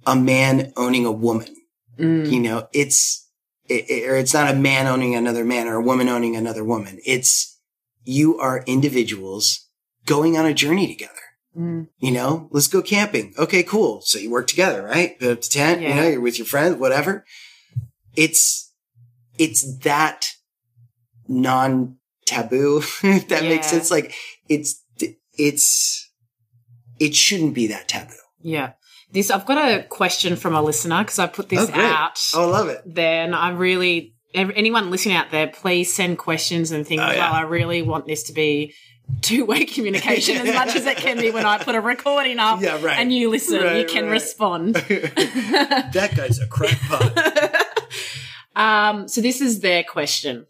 a 0.06 0.16
man 0.16 0.72
owning 0.76 1.06
a 1.06 1.12
woman. 1.12 1.56
mm, 2.00 2.30
You 2.32 2.40
know, 2.40 2.68
it's, 2.74 3.28
it, 3.68 3.90
it- 3.90 4.10
or 4.10 4.16
it's 4.16 4.34
not 4.34 4.52
a 4.54 4.58
man 4.58 4.88
owning 4.88 5.16
another 5.16 5.44
man 5.46 5.68
or 5.68 5.76
a 5.76 5.82
woman 5.82 6.08
owning 6.10 6.36
another 6.36 6.64
woman. 6.64 7.00
It's, 7.06 7.60
you 8.04 8.38
are 8.40 8.64
individuals 8.68 9.68
going 10.06 10.38
on 10.38 10.46
a 10.46 10.54
journey 10.54 10.88
together. 10.88 11.14
mm. 11.58 11.88
You 12.00 12.12
know, 12.12 12.48
let's 12.52 12.68
go 12.68 12.82
camping. 12.82 13.34
Okay, 13.38 13.64
cool. 13.64 14.02
So 14.02 14.20
you 14.20 14.30
work 14.30 14.48
together, 14.48 14.84
right? 14.84 15.18
Put 15.20 15.30
up 15.32 15.42
the 15.42 15.48
tent, 15.48 15.82
you 15.82 15.90
know, 15.90 16.08
you're 16.08 16.22
with 16.22 16.38
your 16.38 16.46
friends, 16.46 16.76
whatever. 16.78 17.26
It's, 18.16 18.65
it's 19.38 19.78
that 19.80 20.28
non 21.28 21.98
taboo, 22.26 22.78
if 23.04 23.28
that 23.30 23.44
makes 23.44 23.68
sense. 23.68 23.92
Like 23.92 24.14
it's, 24.50 24.84
it's, 25.38 26.10
it 27.00 27.16
shouldn't 27.16 27.54
be 27.54 27.68
that 27.68 27.88
taboo. 27.88 28.14
Yeah. 28.42 28.74
This 29.12 29.32
I've 29.32 29.46
got 29.46 29.72
a 29.72 29.84
question 29.84 30.36
from 30.36 30.56
a 30.56 30.62
listener 30.62 31.00
because 31.04 31.20
I 31.20 31.28
put 31.28 31.50
this 31.50 31.70
Oh, 31.74 31.80
out 31.80 32.20
Oh, 32.34 32.44
I 32.50 32.52
love 32.52 32.68
it. 32.70 32.82
there, 32.86 33.24
and 33.24 33.34
I 33.36 33.52
really 33.52 34.14
anyone 34.34 34.92
listening 34.92 35.16
out 35.16 35.32
there, 35.32 35.48
please 35.48 35.94
send 35.94 36.18
questions 36.18 36.72
and 36.72 36.86
things. 36.86 37.02
Oh, 37.02 37.12
yeah. 37.12 37.32
well. 37.32 37.34
I 37.34 37.42
really 37.44 37.82
want 37.82 38.06
this 38.08 38.24
to 38.24 38.34
be 38.34 38.74
two-way 39.22 39.64
communication 39.76 40.36
as 40.38 40.54
much 40.54 40.76
as 40.76 40.86
it 40.86 40.98
can 40.98 41.18
be 41.18 41.32
when 41.32 41.46
I 41.46 41.58
put 41.64 41.76
a 41.76 41.80
recording 41.82 42.40
up 42.40 42.60
Yeah, 42.62 42.82
right. 42.84 42.98
and 43.00 43.14
you 43.14 43.30
listen, 43.30 43.78
you 43.78 43.86
can 43.86 44.06
right. 44.06 44.12
respond. 44.12 44.76
that 44.76 46.14
guy's 46.18 46.40
a 46.40 46.48
crackpot. 46.48 47.62
Um, 48.56 49.08
so 49.08 49.22
this 49.22 49.42
is 49.42 49.60
their 49.60 49.84
question. 49.84 50.46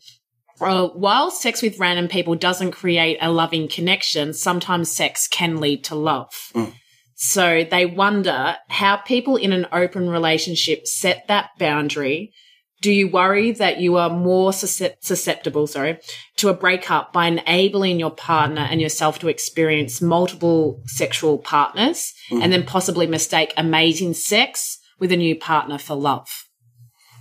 Uh, 0.61 0.88
while 0.88 1.32
sex 1.32 1.61
with 1.61 1.80
random 1.80 2.07
people 2.07 2.36
doesn't 2.36 2.72
create 2.72 3.18
a 3.22 3.32
loving 3.32 3.68
connection, 3.68 4.34
sometimes 4.34 4.90
sex 4.90 5.27
can 5.27 5.60
lead 5.60 5.84
to 5.84 5.95
love. 5.95 6.34
Mm. 6.53 6.73
So 7.15 7.65
they 7.69 7.86
wonder 7.86 8.56
how 8.69 8.98
people 8.98 9.36
in 9.36 9.52
an 9.52 9.68
open 9.72 10.10
relationship 10.10 10.88
set 10.88 11.27
that 11.27 11.49
boundary. 11.60 12.32
Do 12.82 12.91
you 12.91 13.07
worry 13.07 13.52
that 13.52 13.80
you 13.80 13.95
are 13.95 14.10
more 14.10 14.53
susceptible, 14.53 15.65
sorry, 15.65 15.98
to 16.38 16.49
a 16.49 16.53
breakup 16.53 17.11
by 17.14 17.27
enabling 17.27 17.99
your 17.99 18.11
partner 18.11 18.61
and 18.61 18.80
yourself 18.80 19.19
to 19.19 19.27
experience 19.27 20.02
multiple 20.02 20.82
sexual 20.86 21.38
partners 21.38 22.14
Mm. 22.32 22.44
and 22.44 22.53
then 22.53 22.64
possibly 22.65 23.07
mistake 23.07 23.53
amazing 23.57 24.14
sex 24.14 24.77
with 24.99 25.11
a 25.11 25.18
new 25.18 25.36
partner 25.36 25.77
for 25.77 25.95
love? 25.95 26.27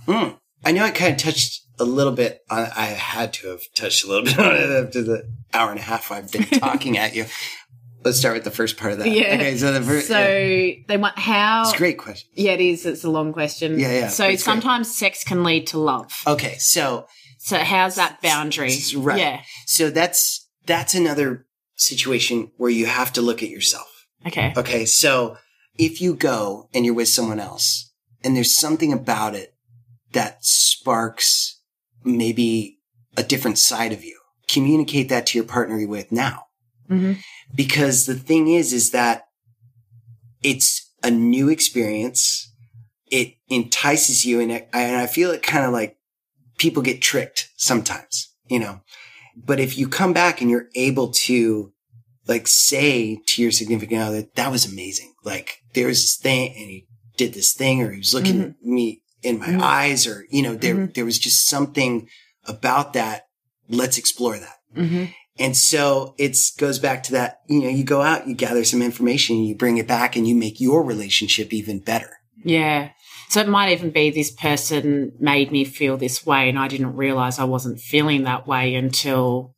Hmm. 0.05 0.29
I 0.63 0.71
know 0.71 0.83
I 0.83 0.91
kind 0.91 1.11
of 1.13 1.17
touched 1.19 1.61
a 1.79 1.83
little 1.83 2.13
bit 2.13 2.41
on, 2.49 2.59
I 2.75 2.85
had 2.85 3.33
to 3.33 3.49
have 3.49 3.61
touched 3.75 4.03
a 4.03 4.07
little 4.07 4.23
bit 4.23 4.39
on 4.39 4.55
it 4.55 4.69
after 4.85 5.03
the 5.03 5.29
hour 5.53 5.69
and 5.71 5.79
a 5.79 5.83
half 5.83 6.11
I've 6.11 6.31
been 6.31 6.43
talking 6.59 6.97
at 6.97 7.15
you. 7.15 7.25
Let's 8.03 8.19
start 8.19 8.35
with 8.35 8.43
the 8.43 8.51
first 8.51 8.77
part 8.77 8.93
of 8.93 8.99
that. 8.99 9.09
Yeah. 9.09 9.33
Okay. 9.35 9.57
So 9.57 9.73
the 9.73 9.81
first, 9.81 10.07
So 10.07 10.13
they 10.13 10.97
want 10.97 11.17
how 11.17 11.63
it's 11.63 11.73
a 11.73 11.77
great 11.77 11.97
question. 11.97 12.29
Yeah, 12.33 12.51
it 12.51 12.61
is. 12.61 12.85
It's 12.85 13.03
a 13.03 13.09
long 13.09 13.33
question. 13.33 13.79
Yeah, 13.79 13.91
yeah, 13.91 14.07
So 14.09 14.25
it's 14.25 14.43
great. 14.43 14.53
sometimes 14.53 14.95
sex 14.95 15.23
can 15.23 15.43
lead 15.43 15.65
to 15.67 15.79
love. 15.79 16.11
Okay. 16.27 16.55
So, 16.59 17.07
So 17.39 17.57
how's 17.57 17.95
that 17.95 18.21
boundary? 18.21 18.73
Right. 18.95 19.19
Yeah. 19.19 19.41
so 19.65 19.89
that's, 19.89 20.47
that's 20.67 20.93
another 20.93 21.47
situation 21.75 22.51
where 22.57 22.69
you 22.69 22.85
have 22.85 23.11
to 23.13 23.21
look 23.21 23.41
at 23.41 23.49
yourself. 23.49 24.05
Okay. 24.27 24.53
Okay. 24.55 24.85
So 24.85 25.37
if 25.77 25.99
you 25.99 26.13
go 26.15 26.69
and 26.75 26.85
you're 26.85 26.93
with 26.93 27.07
someone 27.07 27.39
else 27.39 27.91
and 28.23 28.35
there's 28.35 28.55
something 28.55 28.93
about 28.93 29.33
it 29.35 29.54
that 30.15 30.43
sparks 30.43 31.61
maybe 32.03 32.79
a 33.15 33.23
different 33.23 33.59
side 33.59 33.93
of 33.93 34.03
you, 34.03 34.19
communicate 34.47 35.09
that 35.09 35.27
to 35.27 35.37
your 35.37 35.45
partner 35.45 35.79
you're 35.79 35.87
with 35.89 36.11
now. 36.11 36.45
hmm 36.87 37.13
Because 37.53 38.05
the 38.05 38.15
thing 38.15 38.47
is, 38.47 38.73
is 38.73 38.91
that 38.91 39.27
it's 40.41 40.91
a 41.03 41.11
new 41.11 41.49
experience. 41.49 42.51
It 43.11 43.35
entices 43.49 44.25
you 44.25 44.39
and, 44.39 44.51
it, 44.51 44.69
and 44.73 44.95
I 44.95 45.05
feel 45.05 45.31
it 45.31 45.43
kind 45.43 45.65
of 45.65 45.71
like 45.71 45.97
people 46.57 46.81
get 46.81 47.01
tricked 47.01 47.49
sometimes, 47.57 48.33
you 48.47 48.59
know, 48.59 48.81
but 49.35 49.59
if 49.59 49.77
you 49.77 49.87
come 49.87 50.13
back 50.13 50.41
and 50.41 50.49
you're 50.49 50.69
able 50.75 51.11
to 51.11 51.71
like 52.27 52.47
say 52.47 53.19
to 53.27 53.41
your 53.41 53.51
significant 53.51 54.01
other, 54.01 54.23
that 54.35 54.51
was 54.51 54.65
amazing. 54.65 55.13
Like 55.23 55.59
there 55.73 55.87
was 55.87 56.01
this 56.01 56.17
thing 56.17 56.49
and 56.49 56.69
he 56.69 56.87
did 57.17 57.33
this 57.33 57.53
thing 57.53 57.81
or 57.81 57.91
he 57.91 57.99
was 57.99 58.13
looking 58.13 58.41
at 58.41 58.61
me 58.63 59.01
in 59.25 59.39
my 59.39 59.47
Mhm. 59.47 59.61
eyes 59.61 60.07
or, 60.07 60.25
you 60.29 60.41
know, 60.41 60.55
there, 60.55 60.75
Mhm. 60.75 60.93
there 60.93 61.05
was 61.05 61.19
just 61.19 61.47
something 61.47 62.07
about 62.45 62.93
that. 62.93 63.23
Let's 63.69 63.97
explore 63.97 64.37
that. 64.37 64.57
hmm 64.75 65.05
And 65.37 65.57
so 65.57 66.13
it 66.17 66.37
goes 66.57 66.79
back 66.79 67.03
to 67.03 67.11
that, 67.11 67.39
you 67.49 67.59
know, 67.61 67.67
you 67.69 67.83
go 67.83 68.01
out, 68.01 68.25
you 68.27 68.35
gather 68.35 68.63
some 68.63 68.81
information, 68.81 69.43
you 69.43 69.53
bring 69.53 69.77
it 69.77 69.85
back 69.87 70.15
and 70.15 70.25
you 70.25 70.33
make 70.35 70.61
your 70.61 70.81
relationship 70.83 71.51
even 71.53 71.79
better. 71.79 72.11
Yeah. 72.45 72.89
So 73.29 73.41
it 73.41 73.49
might 73.49 73.71
even 73.73 73.89
be 73.89 74.11
this 74.11 74.31
person 74.31 75.11
made 75.19 75.51
me 75.51 75.65
feel 75.65 75.97
this 75.97 76.25
way, 76.25 76.47
and 76.47 76.57
I 76.57 76.67
didn't 76.69 76.95
realize 76.95 77.37
I 77.37 77.43
wasn't 77.45 77.81
feeling 77.81 78.23
that 78.23 78.47
way 78.47 78.75
until 78.75 79.55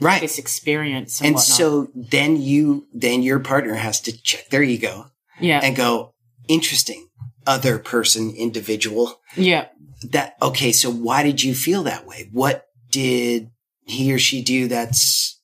Right. 0.00 0.20
this 0.20 0.38
experience. 0.38 1.20
And, 1.20 1.28
and 1.36 1.40
so 1.40 1.88
then 1.94 2.42
you, 2.42 2.86
then 2.92 3.22
your 3.22 3.38
partner 3.40 3.74
has 3.74 4.00
to 4.02 4.12
check 4.12 4.50
their 4.50 4.62
ego 4.62 5.06
yeah, 5.40 5.60
and 5.62 5.74
go, 5.74 6.12
interesting, 6.48 7.05
other 7.46 7.78
person, 7.78 8.30
individual. 8.36 9.20
yeah, 9.36 9.68
That, 10.10 10.34
okay, 10.42 10.72
so 10.72 10.90
why 10.90 11.22
did 11.22 11.42
you 11.42 11.54
feel 11.54 11.82
that 11.84 12.06
way? 12.06 12.28
What 12.32 12.66
did 12.90 13.50
he 13.86 14.12
or 14.12 14.18
she 14.18 14.42
do 14.42 14.68
that's, 14.68 15.40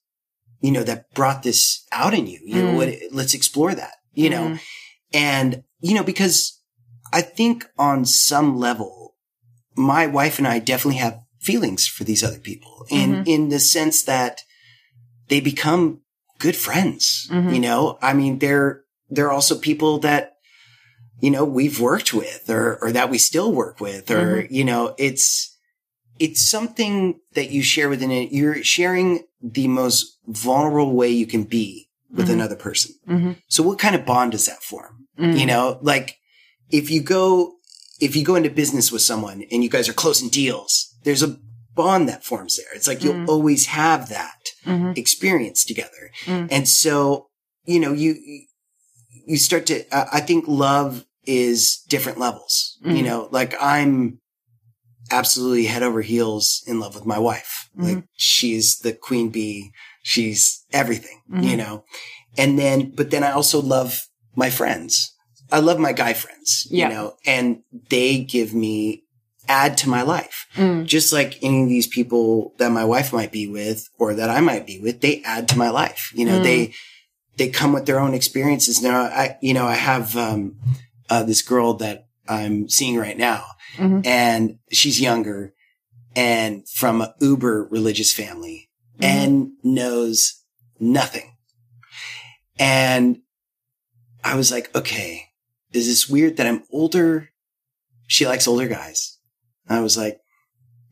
you 0.60 0.70
know, 0.70 0.82
that 0.82 1.12
brought 1.14 1.42
this 1.42 1.86
out 1.92 2.12
in 2.14 2.26
you? 2.26 2.40
You 2.44 2.54
know, 2.62 2.72
Mm. 2.72 2.76
what, 2.76 2.88
let's 3.12 3.34
explore 3.34 3.74
that, 3.74 3.94
you 4.12 4.28
know? 4.30 4.48
Mhm. 4.50 4.60
And, 5.14 5.62
you 5.80 5.94
know, 5.94 6.02
because 6.04 6.60
I 7.12 7.22
think 7.22 7.66
on 7.78 8.04
some 8.04 8.58
level, 8.58 9.14
my 9.76 10.06
wife 10.06 10.38
and 10.38 10.46
I 10.46 10.58
definitely 10.58 10.98
have 11.00 11.20
feelings 11.40 11.86
for 11.86 12.04
these 12.04 12.22
other 12.22 12.38
people 12.38 12.86
in, 12.90 13.16
Mhm. 13.24 13.26
in 13.26 13.48
the 13.48 13.58
sense 13.60 14.02
that 14.02 14.42
they 15.28 15.40
become 15.40 16.00
good 16.38 16.56
friends. 16.56 17.26
Mhm. 17.30 17.54
You 17.54 17.60
know, 17.60 17.98
I 18.02 18.12
mean, 18.12 18.38
they're, 18.38 18.82
they're 19.10 19.30
also 19.32 19.56
people 19.58 19.98
that, 20.00 20.31
you 21.22 21.30
know, 21.30 21.44
we've 21.44 21.78
worked 21.80 22.12
with 22.12 22.50
or, 22.50 22.78
or 22.82 22.90
that 22.92 23.08
we 23.08 23.16
still 23.16 23.50
work 23.52 23.80
with 23.80 24.10
or, 24.10 24.46
you 24.50 24.64
know, 24.64 24.94
it's, 24.98 25.56
it's 26.18 26.44
something 26.56 27.20
that 27.34 27.50
you 27.50 27.62
share 27.62 27.88
within 27.88 28.10
it. 28.10 28.32
You're 28.32 28.62
sharing 28.62 29.24
the 29.40 29.68
most 29.68 30.18
vulnerable 30.26 30.94
way 30.94 31.08
you 31.10 31.26
can 31.26 31.44
be 31.44 31.88
with 32.10 32.26
Mhm. 32.28 32.32
another 32.34 32.56
person. 32.56 32.94
Mhm. 33.08 33.36
So 33.48 33.62
what 33.62 33.78
kind 33.78 33.94
of 33.94 34.04
bond 34.04 34.32
does 34.32 34.46
that 34.46 34.62
form? 34.62 35.06
Mhm. 35.18 35.38
You 35.38 35.46
know, 35.46 35.78
like 35.80 36.16
if 36.70 36.90
you 36.90 37.00
go, 37.00 37.54
if 38.00 38.16
you 38.16 38.24
go 38.24 38.34
into 38.34 38.50
business 38.50 38.90
with 38.90 39.02
someone 39.02 39.44
and 39.50 39.62
you 39.62 39.70
guys 39.70 39.88
are 39.88 39.92
closing 39.94 40.28
deals, 40.28 40.92
there's 41.04 41.22
a 41.22 41.38
bond 41.74 42.08
that 42.08 42.24
forms 42.24 42.56
there. 42.56 42.74
It's 42.74 42.88
like 42.88 43.02
you'll 43.04 43.14
Mm. 43.26 43.28
always 43.28 43.66
have 43.66 44.08
that 44.08 44.40
Mhm. 44.66 44.98
experience 44.98 45.64
together. 45.64 46.10
Mm. 46.26 46.48
And 46.50 46.68
so, 46.68 47.28
you 47.64 47.78
know, 47.80 47.92
you, 47.92 48.16
you 49.26 49.36
start 49.38 49.66
to, 49.66 49.88
uh, 49.94 50.06
I 50.12 50.20
think 50.20 50.46
love 50.48 51.06
is 51.24 51.82
different 51.88 52.18
levels, 52.18 52.78
you 52.84 53.02
Mhm. 53.02 53.04
know, 53.04 53.28
like 53.30 53.54
I'm 53.60 54.18
absolutely 55.10 55.66
head 55.66 55.82
over 55.82 56.00
heels 56.02 56.62
in 56.66 56.80
love 56.80 56.94
with 56.94 57.06
my 57.06 57.18
wife. 57.18 57.68
Like 57.76 57.98
Mhm. 57.98 58.04
she's 58.16 58.78
the 58.78 58.92
queen 58.92 59.28
bee. 59.30 59.70
She's 60.02 60.64
everything, 60.72 61.20
Mhm. 61.30 61.44
you 61.50 61.56
know, 61.56 61.84
and 62.36 62.58
then, 62.58 62.92
but 62.96 63.10
then 63.10 63.22
I 63.22 63.30
also 63.32 63.60
love 63.60 64.02
my 64.34 64.50
friends. 64.50 65.12
I 65.50 65.58
love 65.60 65.78
my 65.78 65.92
guy 65.92 66.12
friends, 66.14 66.66
Yeah. 66.70 66.88
you 66.88 66.94
know, 66.94 67.14
and 67.26 67.62
they 67.90 68.18
give 68.18 68.54
me 68.54 69.02
add 69.48 69.76
to 69.76 69.88
my 69.88 70.02
life 70.02 70.46
Mm. 70.56 70.86
just 70.86 71.12
like 71.12 71.38
any 71.42 71.62
of 71.64 71.68
these 71.68 71.86
people 71.88 72.54
that 72.58 72.70
my 72.70 72.84
wife 72.84 73.12
might 73.12 73.32
be 73.32 73.46
with 73.46 73.88
or 73.98 74.14
that 74.14 74.30
I 74.30 74.40
might 74.40 74.66
be 74.66 74.78
with, 74.78 75.00
they 75.00 75.20
add 75.24 75.48
to 75.48 75.58
my 75.58 75.68
life. 75.68 76.10
You 76.14 76.24
know, 76.24 76.38
Mm. 76.40 76.44
they, 76.44 76.74
they 77.36 77.48
come 77.48 77.72
with 77.72 77.84
their 77.86 77.98
own 77.98 78.14
experiences. 78.14 78.80
Now, 78.80 79.02
I, 79.02 79.36
you 79.42 79.52
know, 79.52 79.66
I 79.66 79.74
have, 79.74 80.16
um, 80.16 80.56
uh, 81.12 81.22
this 81.22 81.42
girl 81.42 81.74
that 81.74 82.06
I'm 82.28 82.68
seeing 82.68 82.96
right 82.96 83.18
now 83.18 83.44
Mhm. 83.76 84.06
and 84.06 84.58
she's 84.70 85.00
younger 85.00 85.52
and 86.16 86.66
from 86.68 87.00
a 87.02 87.14
uber 87.20 87.68
religious 87.70 88.12
family 88.12 88.70
Mhm. 88.98 89.04
and 89.04 89.50
knows 89.62 90.42
nothing. 90.80 91.28
And 92.58 93.20
I 94.24 94.36
was 94.36 94.50
like, 94.50 94.74
okay, 94.74 95.28
is 95.72 95.86
this 95.86 96.08
weird 96.08 96.36
that 96.36 96.46
I'm 96.46 96.64
older? 96.70 97.30
She 98.06 98.26
likes 98.26 98.46
older 98.48 98.68
guys. 98.68 99.18
I 99.68 99.80
was 99.80 99.96
like, 99.96 100.18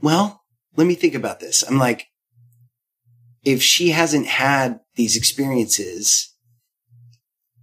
well, 0.01 0.43
let 0.77 0.87
me 0.87 0.95
think 0.95 1.15
about 1.15 1.41
this. 1.41 1.63
I'm 1.63 1.79
like, 1.79 2.07
if 3.45 3.63
she 3.63 3.91
hasn't 3.91 4.27
had 4.27 4.81
these 4.97 5.17
experiences, 5.17 6.35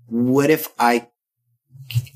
what 0.07 0.49
if 0.49 0.67
I 0.79 1.09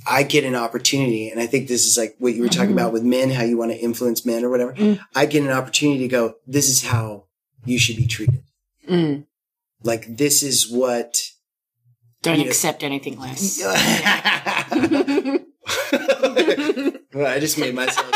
I 0.08 0.24
get 0.24 0.44
an 0.44 0.56
opportunity, 0.56 1.30
and 1.30 1.40
I 1.40 1.48
think 1.48 1.68
this 1.68 1.86
is 1.86 1.98
like 1.98 2.16
what 2.20 2.34
you 2.34 2.42
were 2.42 2.50
talking 2.50 2.72
Mhm. 2.72 2.80
about 2.80 2.92
with 2.94 3.04
men, 3.04 3.30
how 3.32 3.44
you 3.44 3.58
want 3.58 3.72
to 3.72 3.78
influence 3.78 4.26
men 4.26 4.44
or 4.44 4.50
whatever. 4.50 4.74
Mm. 4.74 5.00
I 5.16 5.26
get 5.26 5.44
an 5.44 5.52
opportunity 5.52 6.00
to 6.00 6.08
go, 6.08 6.36
this 6.48 6.68
is 6.70 6.82
how 6.84 7.26
you 7.66 7.78
should 7.80 7.96
be 7.98 8.06
treated. 8.08 8.44
Mm. 8.90 9.26
Like, 9.84 10.18
this 10.18 10.42
is 10.44 10.70
what. 10.70 11.22
Don't 12.24 12.38
You 12.40 12.44
know- 12.46 12.50
accept 12.50 12.84
anything 12.84 13.18
less. 13.20 13.62
well, 17.14 17.28
I 17.28 17.40
just 17.40 17.58
made 17.58 17.74
myself 17.76 18.14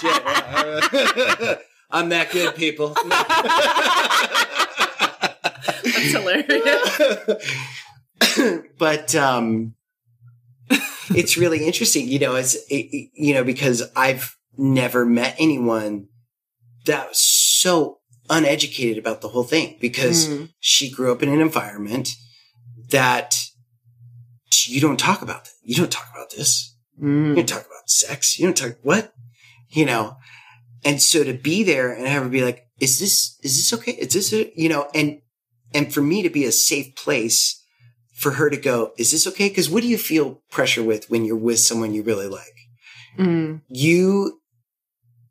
sound. 0.00 1.58
I'm 1.90 2.08
that 2.10 2.30
good, 2.30 2.54
people. 2.54 2.88
That's 5.84 6.12
hilarious. 6.12 6.98
but 8.78 9.14
um 9.14 9.74
it's 11.10 11.36
really 11.36 11.64
interesting 11.66 12.06
you 12.08 12.18
know 12.18 12.34
it's 12.36 12.54
it, 12.70 13.10
you 13.14 13.32
know 13.34 13.44
because 13.44 13.82
i've 13.96 14.36
never 14.56 15.04
met 15.06 15.34
anyone 15.38 16.06
that 16.86 17.08
was 17.08 17.18
so 17.20 17.98
uneducated 18.30 18.98
about 18.98 19.20
the 19.20 19.28
whole 19.28 19.44
thing 19.44 19.76
because 19.80 20.28
Mm. 20.28 20.48
she 20.58 20.90
grew 20.90 21.12
up 21.12 21.22
in 21.22 21.28
an 21.28 21.40
environment 21.40 22.10
that 22.90 23.34
you 24.66 24.80
don't 24.80 24.98
talk 24.98 25.22
about 25.22 25.44
that. 25.44 25.52
You 25.62 25.76
don't 25.76 25.92
talk 25.92 26.08
about 26.14 26.30
this. 26.30 26.74
You 27.00 27.06
Mm. 27.08 27.36
don't 27.36 27.48
talk 27.48 27.66
about 27.66 27.88
sex. 27.88 28.38
You 28.38 28.46
don't 28.46 28.56
talk 28.56 28.76
what? 28.82 29.12
You 29.70 29.86
know? 29.86 30.16
And 30.84 31.00
so 31.02 31.24
to 31.24 31.32
be 31.34 31.62
there 31.62 31.92
and 31.92 32.06
have 32.06 32.22
her 32.22 32.28
be 32.28 32.42
like 32.44 32.64
is 32.80 32.98
this 32.98 33.36
is 33.42 33.56
this 33.56 33.72
okay? 33.78 33.92
Is 33.92 34.12
this 34.12 34.32
a, 34.32 34.52
you 34.60 34.68
know 34.68 34.88
and 34.94 35.20
and 35.74 35.92
for 35.92 36.02
me 36.02 36.22
to 36.22 36.30
be 36.30 36.44
a 36.44 36.52
safe 36.52 36.94
place 36.96 37.62
for 38.18 38.32
her 38.32 38.48
to 38.50 38.56
go 38.56 38.92
is 38.98 39.10
this 39.12 39.26
okay 39.26 39.48
because 39.48 39.70
what 39.70 39.82
do 39.82 39.88
you 39.88 39.98
feel 39.98 40.40
pressure 40.50 40.82
with 40.82 41.08
when 41.10 41.24
you're 41.24 41.36
with 41.48 41.60
someone 41.60 41.94
you 41.94 42.02
really 42.02 42.28
like 42.28 42.54
Mm. 43.18 43.62
you 43.68 44.38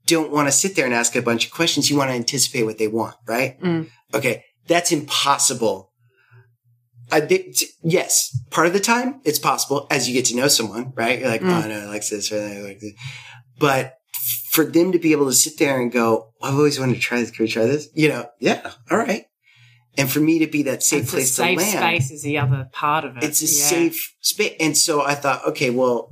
don't 0.06 0.32
want 0.32 0.48
to 0.48 0.52
sit 0.52 0.76
there 0.76 0.86
and 0.86 0.94
ask 0.94 1.16
a 1.16 1.22
bunch 1.22 1.46
of 1.46 1.52
questions 1.52 1.90
you 1.90 1.98
want 1.98 2.10
to 2.10 2.16
anticipate 2.16 2.64
what 2.64 2.78
they 2.78 2.88
want 2.88 3.16
right 3.28 3.60
Mm. 3.62 3.90
okay 4.14 4.44
that's 4.68 4.92
impossible 4.92 5.92
I 7.10 7.22
think, 7.22 7.56
yes, 7.84 8.38
part 8.52 8.68
of 8.68 8.74
the 8.74 8.82
time 8.82 9.22
it's 9.24 9.40
possible 9.40 9.88
as 9.90 10.08
you 10.10 10.14
get 10.14 10.26
to 10.26 10.36
know 10.36 10.50
someone, 10.50 10.92
right? 10.94 11.20
You're 11.20 11.30
like, 11.30 11.40
Mm. 11.42 11.64
oh 11.64 11.68
no, 11.70 11.82
I 11.84 11.86
like 11.86 12.06
this 12.06 12.32
or 12.34 12.42
I 12.42 12.60
like 12.60 12.80
this. 12.82 12.92
But 13.58 13.96
for 14.52 14.66
them 14.66 14.92
to 14.92 15.00
be 15.00 15.14
able 15.14 15.28
to 15.28 15.34
sit 15.34 15.58
there 15.58 15.80
and 15.80 15.90
go, 15.90 16.34
I've 16.44 16.56
always 16.56 16.78
wanted 16.82 16.96
to 16.96 17.00
try 17.00 17.20
this. 17.22 17.32
Can 17.32 17.46
we 17.46 17.50
try 17.50 17.66
this? 17.66 17.88
You 17.94 18.10
know, 18.10 18.26
yeah, 18.42 18.72
all 18.92 18.98
right. 18.98 19.24
And 19.98 20.12
for 20.12 20.20
me 20.20 20.40
to 20.40 20.48
be 20.48 20.64
that 20.64 20.84
safe 20.84 21.04
It's 21.04 21.12
a 21.12 21.16
place 21.16 21.34
safe 21.34 21.58
to 21.58 21.64
land, 21.64 21.72
space 22.02 22.12
is 22.12 22.22
the 22.24 22.38
other 22.38 22.70
part 22.72 23.04
of 23.06 23.18
it. 23.18 23.24
it's 23.24 23.42
a 23.42 23.46
Yeah. 23.46 23.68
safe 23.70 24.14
space. 24.22 24.54
And 24.60 24.78
so 24.78 25.02
I 25.04 25.16
thought, 25.16 25.46
okay, 25.48 25.70
well, 25.72 26.12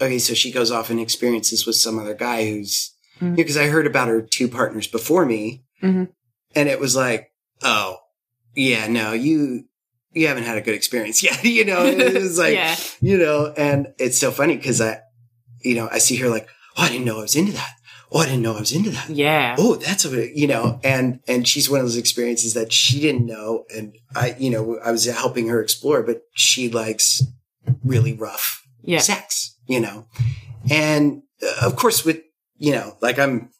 okay, 0.00 0.18
so 0.18 0.34
she 0.34 0.50
goes 0.52 0.70
off 0.70 0.90
and 0.90 1.00
experiences 1.00 1.66
with 1.66 1.76
some 1.76 1.98
other 1.98 2.14
guy 2.14 2.48
who's, 2.48 2.92
because 3.34 3.56
I 3.56 3.66
heard 3.68 3.86
about 3.86 4.08
her 4.08 4.20
two 4.22 4.48
partners 4.48 4.86
before 4.86 5.24
me. 5.26 5.64
Mhm. 5.82 6.08
And 6.54 6.68
it 6.68 6.80
was 6.80 6.96
like, 6.96 7.30
oh, 7.62 7.96
yeah, 8.54 8.86
no, 8.88 9.12
you, 9.12 9.64
you 10.12 10.28
haven't 10.28 10.44
had 10.44 10.56
a 10.56 10.62
good 10.62 10.74
experience 10.74 11.22
yet. 11.28 11.44
you 11.44 11.64
know, 11.64 11.84
it 11.84 12.14
was 12.14 12.38
like, 12.44 12.54
yeah. 12.54 12.76
you 13.00 13.18
know, 13.18 13.52
and 13.56 13.88
it's 13.98 14.18
so 14.18 14.30
funny 14.30 14.56
because 14.56 14.80
I, 14.80 15.00
you 15.62 15.74
know, 15.74 15.88
I 15.90 15.98
see 15.98 16.16
her 16.16 16.28
like, 16.28 16.48
oh, 16.76 16.82
I 16.84 16.88
didn't 16.88 17.04
know 17.04 17.18
I 17.18 17.22
was 17.22 17.36
into 17.36 17.52
that. 17.52 17.70
Oh, 18.12 18.20
I 18.20 18.26
didn't 18.26 18.42
know 18.42 18.54
I 18.56 18.60
was 18.60 18.72
into 18.72 18.90
that. 18.90 19.10
Yeah. 19.10 19.56
Oh, 19.58 19.74
that's 19.74 20.04
a, 20.04 20.36
you 20.38 20.46
know, 20.46 20.78
and, 20.84 21.20
and 21.26 21.46
she's 21.46 21.68
one 21.68 21.80
of 21.80 21.86
those 21.86 21.96
experiences 21.96 22.54
that 22.54 22.72
she 22.72 23.00
didn't 23.00 23.26
know. 23.26 23.64
And 23.74 23.96
I, 24.14 24.36
you 24.38 24.48
know, 24.50 24.78
I 24.84 24.92
was 24.92 25.04
helping 25.06 25.48
her 25.48 25.60
explore, 25.60 26.02
but 26.04 26.22
she 26.32 26.68
likes 26.70 27.22
really 27.84 28.12
rough 28.12 28.62
Yeah. 28.82 29.00
sex, 29.00 29.56
you 29.66 29.80
know, 29.80 30.06
and 30.70 31.22
uh, 31.42 31.66
of 31.66 31.74
course 31.76 32.04
with, 32.04 32.20
you 32.58 32.72
know, 32.72 32.96
like 33.00 33.18
I'm, 33.18 33.50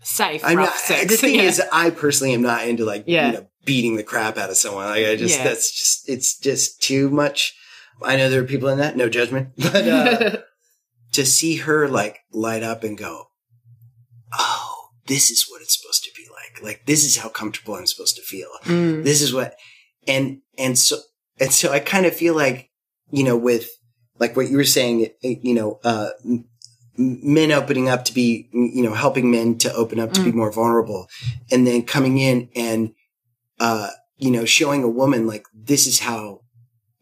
Safe, 0.00 0.42
I'm 0.44 0.56
rough 0.58 0.66
not, 0.68 0.76
sex. 0.78 1.06
the 1.10 1.16
thing 1.16 1.34
yeah. 1.36 1.42
is, 1.42 1.60
I 1.72 1.90
personally 1.90 2.32
am 2.34 2.42
not 2.42 2.68
into 2.68 2.84
like, 2.84 3.04
Yeah. 3.08 3.26
you 3.26 3.32
know, 3.32 3.46
beating 3.64 3.96
the 3.96 4.04
crap 4.04 4.38
out 4.38 4.48
of 4.48 4.56
someone. 4.56 4.86
Like 4.86 5.04
I 5.06 5.16
just, 5.16 5.36
Yeah. 5.38 5.44
that's 5.44 5.72
just, 5.72 6.08
it's 6.08 6.38
just 6.38 6.80
too 6.80 7.10
much. 7.10 7.56
I 8.00 8.14
know 8.16 8.30
there 8.30 8.40
are 8.42 8.46
people 8.46 8.68
in 8.68 8.78
that, 8.78 8.96
no 8.96 9.08
judgment, 9.08 9.48
but, 9.58 9.88
uh, 9.88 10.36
to 11.14 11.26
see 11.26 11.56
her 11.56 11.88
like 11.88 12.20
light 12.32 12.62
up 12.62 12.84
and 12.84 12.96
go, 12.96 13.24
Oh, 14.36 14.88
this 15.06 15.30
is 15.30 15.46
what 15.48 15.62
it's 15.62 15.80
supposed 15.80 16.04
to 16.04 16.10
be 16.16 16.26
like. 16.30 16.62
Like, 16.62 16.86
this 16.86 17.04
is 17.04 17.16
how 17.16 17.28
comfortable 17.28 17.74
I'm 17.74 17.86
supposed 17.86 18.16
to 18.16 18.22
feel. 18.22 18.48
Mm. 18.64 19.04
This 19.04 19.22
is 19.22 19.32
what, 19.32 19.54
and, 20.06 20.40
and 20.58 20.78
so, 20.78 20.98
and 21.40 21.52
so 21.52 21.72
I 21.72 21.78
kind 21.80 22.06
of 22.06 22.14
feel 22.14 22.34
like, 22.34 22.70
you 23.10 23.24
know, 23.24 23.36
with 23.36 23.68
like 24.18 24.36
what 24.36 24.48
you 24.50 24.56
were 24.56 24.64
saying, 24.64 25.06
eh, 25.22 25.36
you 25.42 25.54
know, 25.54 25.78
uh, 25.84 26.10
men 26.96 27.52
opening 27.52 27.88
up 27.88 28.04
to 28.06 28.12
be, 28.12 28.48
you 28.52 28.82
know, 28.82 28.92
helping 28.92 29.30
men 29.30 29.56
to 29.58 29.72
open 29.72 30.00
up 30.00 30.12
to 30.12 30.22
be 30.22 30.32
Mm. 30.32 30.34
more 30.34 30.52
vulnerable 30.52 31.08
and 31.50 31.66
then 31.66 31.82
coming 31.82 32.18
in 32.18 32.48
and, 32.56 32.92
uh, 33.60 33.90
you 34.16 34.30
know, 34.30 34.44
showing 34.44 34.82
a 34.82 34.88
woman 34.88 35.26
like, 35.26 35.44
this 35.54 35.86
is 35.86 36.00
how 36.00 36.40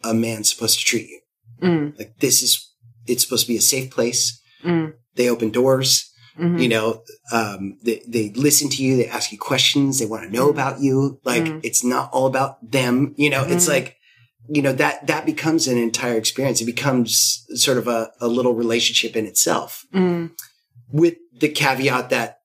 a 0.04 0.12
man's 0.12 0.50
supposed 0.50 0.78
to 0.78 0.84
treat 0.84 1.08
you. 1.08 1.20
Mm. 1.62 1.98
Like, 1.98 2.18
this 2.18 2.42
is, 2.42 2.72
it's 3.06 3.24
supposed 3.24 3.46
to 3.46 3.52
be 3.52 3.56
a 3.56 3.62
safe 3.62 3.90
place. 3.90 4.38
Mm. 4.62 4.92
They 5.14 5.30
open 5.30 5.50
doors 5.50 6.12
Mhm. 6.38 6.60
you 6.62 6.68
know 6.68 7.02
um, 7.32 7.78
they, 7.82 8.02
they 8.06 8.30
listen 8.34 8.68
to 8.70 8.82
you 8.84 8.96
they 8.96 9.08
ask 9.08 9.32
you 9.32 9.38
questions 9.38 9.98
they 9.98 10.06
want 10.06 10.22
to 10.24 10.30
know 10.36 10.46
Mm. 10.48 10.50
about 10.50 10.80
you 10.80 11.18
like 11.24 11.44
Mm. 11.44 11.60
it's 11.64 11.82
not 11.84 12.10
all 12.12 12.26
about 12.26 12.58
them 12.70 13.14
you 13.16 13.30
know 13.30 13.44
it's 13.44 13.66
Mm. 13.66 13.74
like 13.74 13.96
you 14.48 14.62
know 14.62 14.72
that 14.72 15.06
that 15.06 15.24
becomes 15.26 15.66
an 15.66 15.78
entire 15.78 16.16
experience 16.16 16.60
it 16.60 16.66
becomes 16.66 17.44
sort 17.54 17.78
of 17.78 17.88
a, 17.88 18.10
a 18.20 18.28
little 18.28 18.54
relationship 18.54 19.16
in 19.16 19.24
itself 19.26 19.84
Mm. 19.94 20.30
with 20.92 21.14
the 21.40 21.48
caveat 21.48 22.10
that 22.10 22.38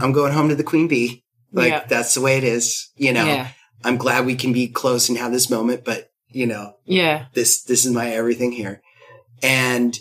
i'm 0.00 0.12
going 0.12 0.32
home 0.32 0.48
to 0.50 0.54
the 0.54 0.62
queen 0.72 0.86
bee 0.88 1.24
like 1.52 1.70
Yeah. 1.72 1.84
that's 1.88 2.14
the 2.14 2.20
way 2.20 2.36
it 2.38 2.44
is 2.44 2.90
you 2.96 3.12
know 3.12 3.24
Yeah. 3.26 3.48
i'm 3.84 3.96
glad 3.96 4.26
we 4.26 4.34
can 4.36 4.52
be 4.52 4.68
close 4.68 5.08
and 5.08 5.18
have 5.18 5.32
this 5.32 5.48
moment 5.50 5.84
but 5.84 6.10
you 6.30 6.46
know 6.46 6.74
Yeah. 6.84 7.26
this 7.34 7.62
this 7.64 7.84
is 7.86 7.92
my 7.92 8.08
everything 8.10 8.52
here 8.52 8.80
and 9.42 9.98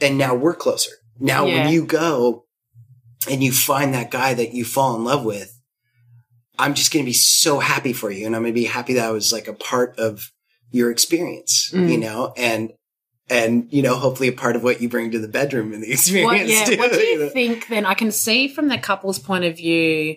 and 0.00 0.16
now 0.18 0.34
we're 0.34 0.54
closer 0.54 0.92
now 1.20 1.46
Yeah. 1.46 1.64
when 1.64 1.72
you 1.72 1.84
go 1.86 2.44
and 3.30 3.42
you 3.42 3.52
find 3.52 3.94
that 3.94 4.10
guy 4.10 4.34
that 4.34 4.52
you 4.54 4.64
fall 4.64 4.94
in 4.96 5.04
love 5.04 5.24
with 5.24 5.52
i'm 6.58 6.74
just 6.74 6.92
going 6.92 7.04
to 7.04 7.08
be 7.08 7.12
so 7.14 7.58
happy 7.58 7.92
for 7.92 8.10
you 8.10 8.26
and 8.26 8.34
i'm 8.36 8.42
going 8.42 8.52
to 8.54 8.60
be 8.60 8.64
happy 8.64 8.94
that 8.94 9.06
i 9.08 9.10
was 9.10 9.32
like 9.32 9.48
a 9.48 9.52
part 9.52 9.98
of 9.98 10.30
your 10.70 10.90
experience 10.90 11.70
Mm. 11.72 11.90
you 11.90 11.98
know 11.98 12.32
and 12.36 12.72
and 13.28 13.66
you 13.72 13.82
know 13.82 13.96
hopefully 13.96 14.28
a 14.28 14.32
part 14.32 14.54
of 14.56 14.62
what 14.62 14.80
you 14.80 14.88
bring 14.88 15.10
to 15.10 15.18
the 15.18 15.28
bedroom 15.28 15.72
in 15.72 15.80
the 15.80 15.90
experience 15.96 16.42
What, 16.42 16.48
yeah. 16.48 16.64
too, 16.64 16.76
What 16.78 16.92
do 16.92 16.98
you 17.00 17.18
know? 17.20 17.28
think 17.30 17.68
then? 17.68 17.84
I 17.86 17.94
can 17.94 18.12
see 18.12 18.46
from 18.48 18.68
the 18.68 18.78
couple's 18.78 19.18
point 19.18 19.44
of 19.44 19.56
view 19.56 20.16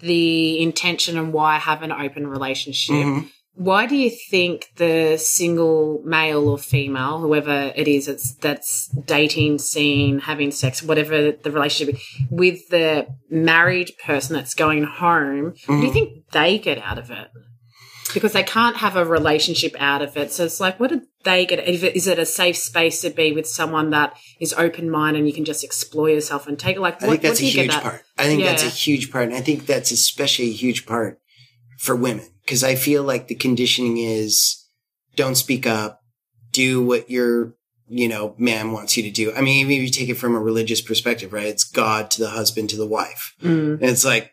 the 0.00 0.60
intention 0.62 1.16
and 1.18 1.32
why 1.32 1.58
have 1.58 1.82
an 1.82 1.92
open 1.92 2.26
relationship. 2.26 2.94
Mhm. 2.96 3.28
Why 3.56 3.86
do 3.86 3.96
you 3.96 4.10
think 4.10 4.70
the 4.76 5.16
single 5.16 6.02
male 6.04 6.46
or 6.46 6.58
female, 6.58 7.20
whoever 7.20 7.72
it 7.74 7.88
is, 7.88 8.06
it's 8.06 8.34
that's 8.34 8.88
dating, 8.88 9.60
seeing, 9.60 10.18
having 10.20 10.50
sex, 10.50 10.82
whatever 10.82 11.32
the 11.32 11.50
relationship 11.50 11.96
with 12.30 12.68
the 12.68 13.06
married 13.30 13.92
person 14.04 14.36
that's 14.36 14.52
going 14.54 14.84
home, 14.84 15.54
what 15.66 15.80
do 15.80 15.86
you 15.86 15.88
Mhm. 15.88 15.92
think 15.94 16.30
they 16.32 16.58
get 16.58 16.78
out 16.82 16.98
of 16.98 17.10
it? 17.10 17.28
Because 18.12 18.32
they 18.32 18.42
can't 18.42 18.76
have 18.76 18.94
a 18.94 19.04
relationship 19.06 19.74
out 19.78 20.02
of 20.02 20.16
it. 20.18 20.32
So 20.32 20.44
it's 20.44 20.60
like, 20.60 20.78
what 20.78 20.90
did 20.90 21.02
they 21.24 21.46
get? 21.46 21.66
Is 21.66 22.06
it 22.06 22.18
a 22.18 22.26
safe 22.26 22.58
space 22.58 23.00
to 23.00 23.10
be 23.10 23.32
with 23.32 23.46
someone 23.46 23.88
that 23.90 24.14
is 24.38 24.52
open 24.52 24.90
minded 24.90 25.20
and 25.20 25.28
you 25.28 25.34
can 25.34 25.46
just 25.46 25.64
explore 25.64 26.10
yourself 26.10 26.46
and 26.46 26.58
take? 26.58 26.78
Like, 26.78 27.02
I 27.02 27.06
what, 27.06 27.12
think 27.12 27.22
that's 27.22 27.40
what 27.40 27.48
a 27.48 27.50
huge 27.50 27.80
part. 27.80 28.04
I 28.18 28.24
think 28.24 28.44
that's 28.44 28.64
a 28.64 28.68
huge 28.68 29.10
part. 29.10 29.28
And 29.28 29.34
I 29.34 29.40
think 29.40 29.64
that's 29.64 29.90
especially 29.90 30.50
a 30.50 30.52
huge 30.52 30.84
part 30.84 31.18
for 31.76 31.94
women 31.94 32.26
because 32.42 32.64
I 32.64 32.74
feel 32.74 33.02
like 33.02 33.28
the 33.28 33.34
conditioning 33.34 33.98
is 33.98 34.64
don't 35.16 35.34
speak 35.34 35.66
up, 35.66 36.02
do 36.52 36.84
what 36.84 37.10
your, 37.10 37.54
you 37.88 38.08
know, 38.08 38.34
man 38.38 38.72
wants 38.72 38.96
you 38.96 39.02
to 39.02 39.10
do. 39.10 39.32
I 39.34 39.40
mean, 39.40 39.60
even 39.60 39.72
if 39.72 39.82
you 39.82 39.90
take 39.90 40.08
it 40.08 40.18
from 40.18 40.34
a 40.34 40.40
religious 40.40 40.80
perspective, 40.80 41.32
right? 41.32 41.46
It's 41.46 41.64
God 41.64 42.10
to 42.12 42.22
the 42.22 42.30
husband 42.30 42.70
to 42.70 42.76
the 42.76 42.86
wife. 42.86 43.34
Mm. 43.42 43.74
And 43.74 43.82
it's 43.82 44.04
like, 44.04 44.32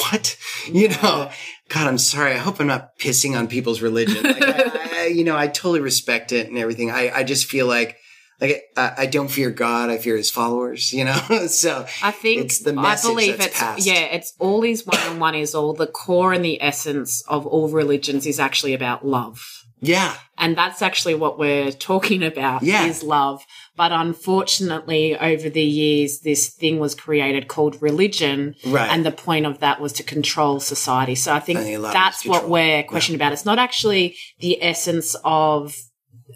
what? 0.00 0.36
You 0.66 0.88
know, 0.88 1.30
God, 1.68 1.86
I'm 1.86 1.98
sorry. 1.98 2.32
I 2.32 2.38
hope 2.38 2.60
I'm 2.60 2.66
not 2.66 2.98
pissing 2.98 3.38
on 3.38 3.46
people's 3.46 3.82
religion. 3.82 4.22
Like, 4.22 4.42
I, 4.42 5.04
I, 5.04 5.06
you 5.06 5.24
know, 5.24 5.36
I 5.36 5.46
totally 5.46 5.80
respect 5.80 6.32
it 6.32 6.48
and 6.48 6.58
everything. 6.58 6.90
I, 6.90 7.10
I 7.14 7.22
just 7.24 7.46
feel 7.46 7.66
like, 7.66 7.96
like, 8.40 8.64
I, 8.76 8.92
I 8.98 9.06
don't 9.06 9.28
fear 9.28 9.50
God. 9.50 9.90
I 9.90 9.98
fear 9.98 10.16
his 10.16 10.30
followers, 10.30 10.92
you 10.92 11.04
know? 11.04 11.18
so, 11.48 11.86
I 12.02 12.10
think 12.10 12.42
It's 12.44 12.58
the 12.60 12.70
I 12.70 12.82
message 12.82 13.10
believe 13.10 13.36
that's 13.38 13.46
it's 13.50 13.58
passed. 13.58 13.86
yeah, 13.86 13.94
it's 14.16 14.34
all 14.38 14.62
is 14.64 14.84
one 14.86 14.98
and 15.06 15.20
one 15.20 15.34
is 15.34 15.54
all. 15.54 15.72
The 15.72 15.86
core 15.86 16.32
and 16.32 16.44
the 16.44 16.60
essence 16.62 17.22
of 17.28 17.46
all 17.46 17.68
religions 17.68 18.26
is 18.26 18.38
actually 18.40 18.74
about 18.74 19.06
love. 19.06 19.40
yeah. 19.80 20.14
And 20.38 20.54
that's 20.54 20.82
actually 20.82 21.14
what 21.14 21.38
we're 21.38 21.72
talking 21.72 22.22
about 22.22 22.62
Yeah. 22.62 22.84
is 22.84 23.02
love. 23.02 23.42
But 23.74 23.90
unfortunately, 24.36 25.16
over 25.18 25.48
the 25.48 25.62
years, 25.62 26.20
this 26.20 26.48
thing 26.50 26.78
was 26.78 26.94
created 26.94 27.48
called 27.48 27.80
religion. 27.80 28.54
Right. 28.66 28.90
And 28.90 29.04
the 29.06 29.12
point 29.12 29.46
of 29.46 29.60
that 29.60 29.80
was 29.80 29.92
to 29.94 30.02
control 30.02 30.60
society. 30.60 31.14
So 31.14 31.32
I 31.32 31.40
think 31.40 31.58
I 31.60 31.62
think 31.62 31.76
a 31.76 31.80
lot 31.80 31.88
of 31.88 31.94
that's 31.94 32.26
what 32.26 32.48
we're 32.50 32.82
questioning 32.82 33.18
about. 33.18 33.32
It's 33.32 33.46
not 33.46 33.58
actually 33.58 34.16
the 34.40 34.62
essence 34.62 35.16
of 35.24 35.74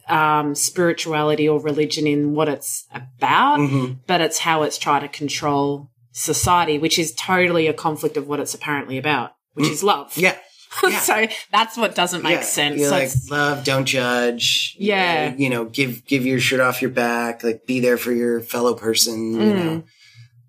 um, 0.08 0.54
spirituality 0.54 1.48
or 1.48 1.60
religion 1.60 2.06
in 2.06 2.34
what 2.34 2.48
it's 2.48 2.86
about, 2.94 3.58
Mhm. 3.58 3.98
but 4.06 4.20
it's 4.20 4.38
how 4.38 4.62
it's 4.62 4.78
trying 4.78 5.02
to 5.02 5.08
control 5.08 5.90
society, 6.12 6.78
which 6.78 6.98
is 6.98 7.12
totally 7.14 7.66
a 7.66 7.72
conflict 7.72 8.16
of 8.16 8.26
what 8.28 8.40
it's 8.40 8.54
apparently 8.54 8.98
about, 8.98 9.32
which 9.54 9.68
is 9.68 9.82
love. 9.82 10.12
Yeah. 10.16 10.36
yeah. 10.88 11.00
so 11.00 11.26
that's 11.52 11.76
what 11.76 11.94
doesn't 11.96 12.22
make 12.22 12.38
Yeah. 12.38 12.42
sense. 12.42 12.78
You're 12.80 12.90
So 12.90 12.94
like 12.96 13.10
love, 13.30 13.64
don't 13.64 13.84
judge. 13.86 14.76
Yeah. 14.78 15.32
Uh, 15.32 15.36
You 15.36 15.50
know, 15.50 15.64
give 15.64 16.04
give 16.06 16.24
your 16.24 16.38
shirt 16.38 16.60
off 16.60 16.80
your 16.80 16.92
back. 16.92 17.42
Like 17.42 17.66
be 17.66 17.80
there 17.80 17.96
for 17.96 18.12
your 18.12 18.40
fellow 18.40 18.74
person. 18.74 19.32
You 19.34 19.40
Mm. 19.40 19.64
know. 19.64 19.82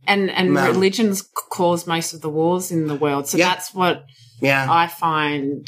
and 0.07 0.31
and 0.31 0.53
No. 0.55 0.65
religions 0.67 1.23
cause 1.51 1.85
most 1.85 2.11
of 2.13 2.21
the 2.21 2.29
wars 2.29 2.71
in 2.71 2.87
the 2.87 2.95
world. 2.95 3.27
So 3.27 3.37
Yeah. 3.37 3.49
that's 3.49 3.71
what 3.73 4.03
Yeah. 4.41 4.65
I 4.69 4.87
find 4.87 5.67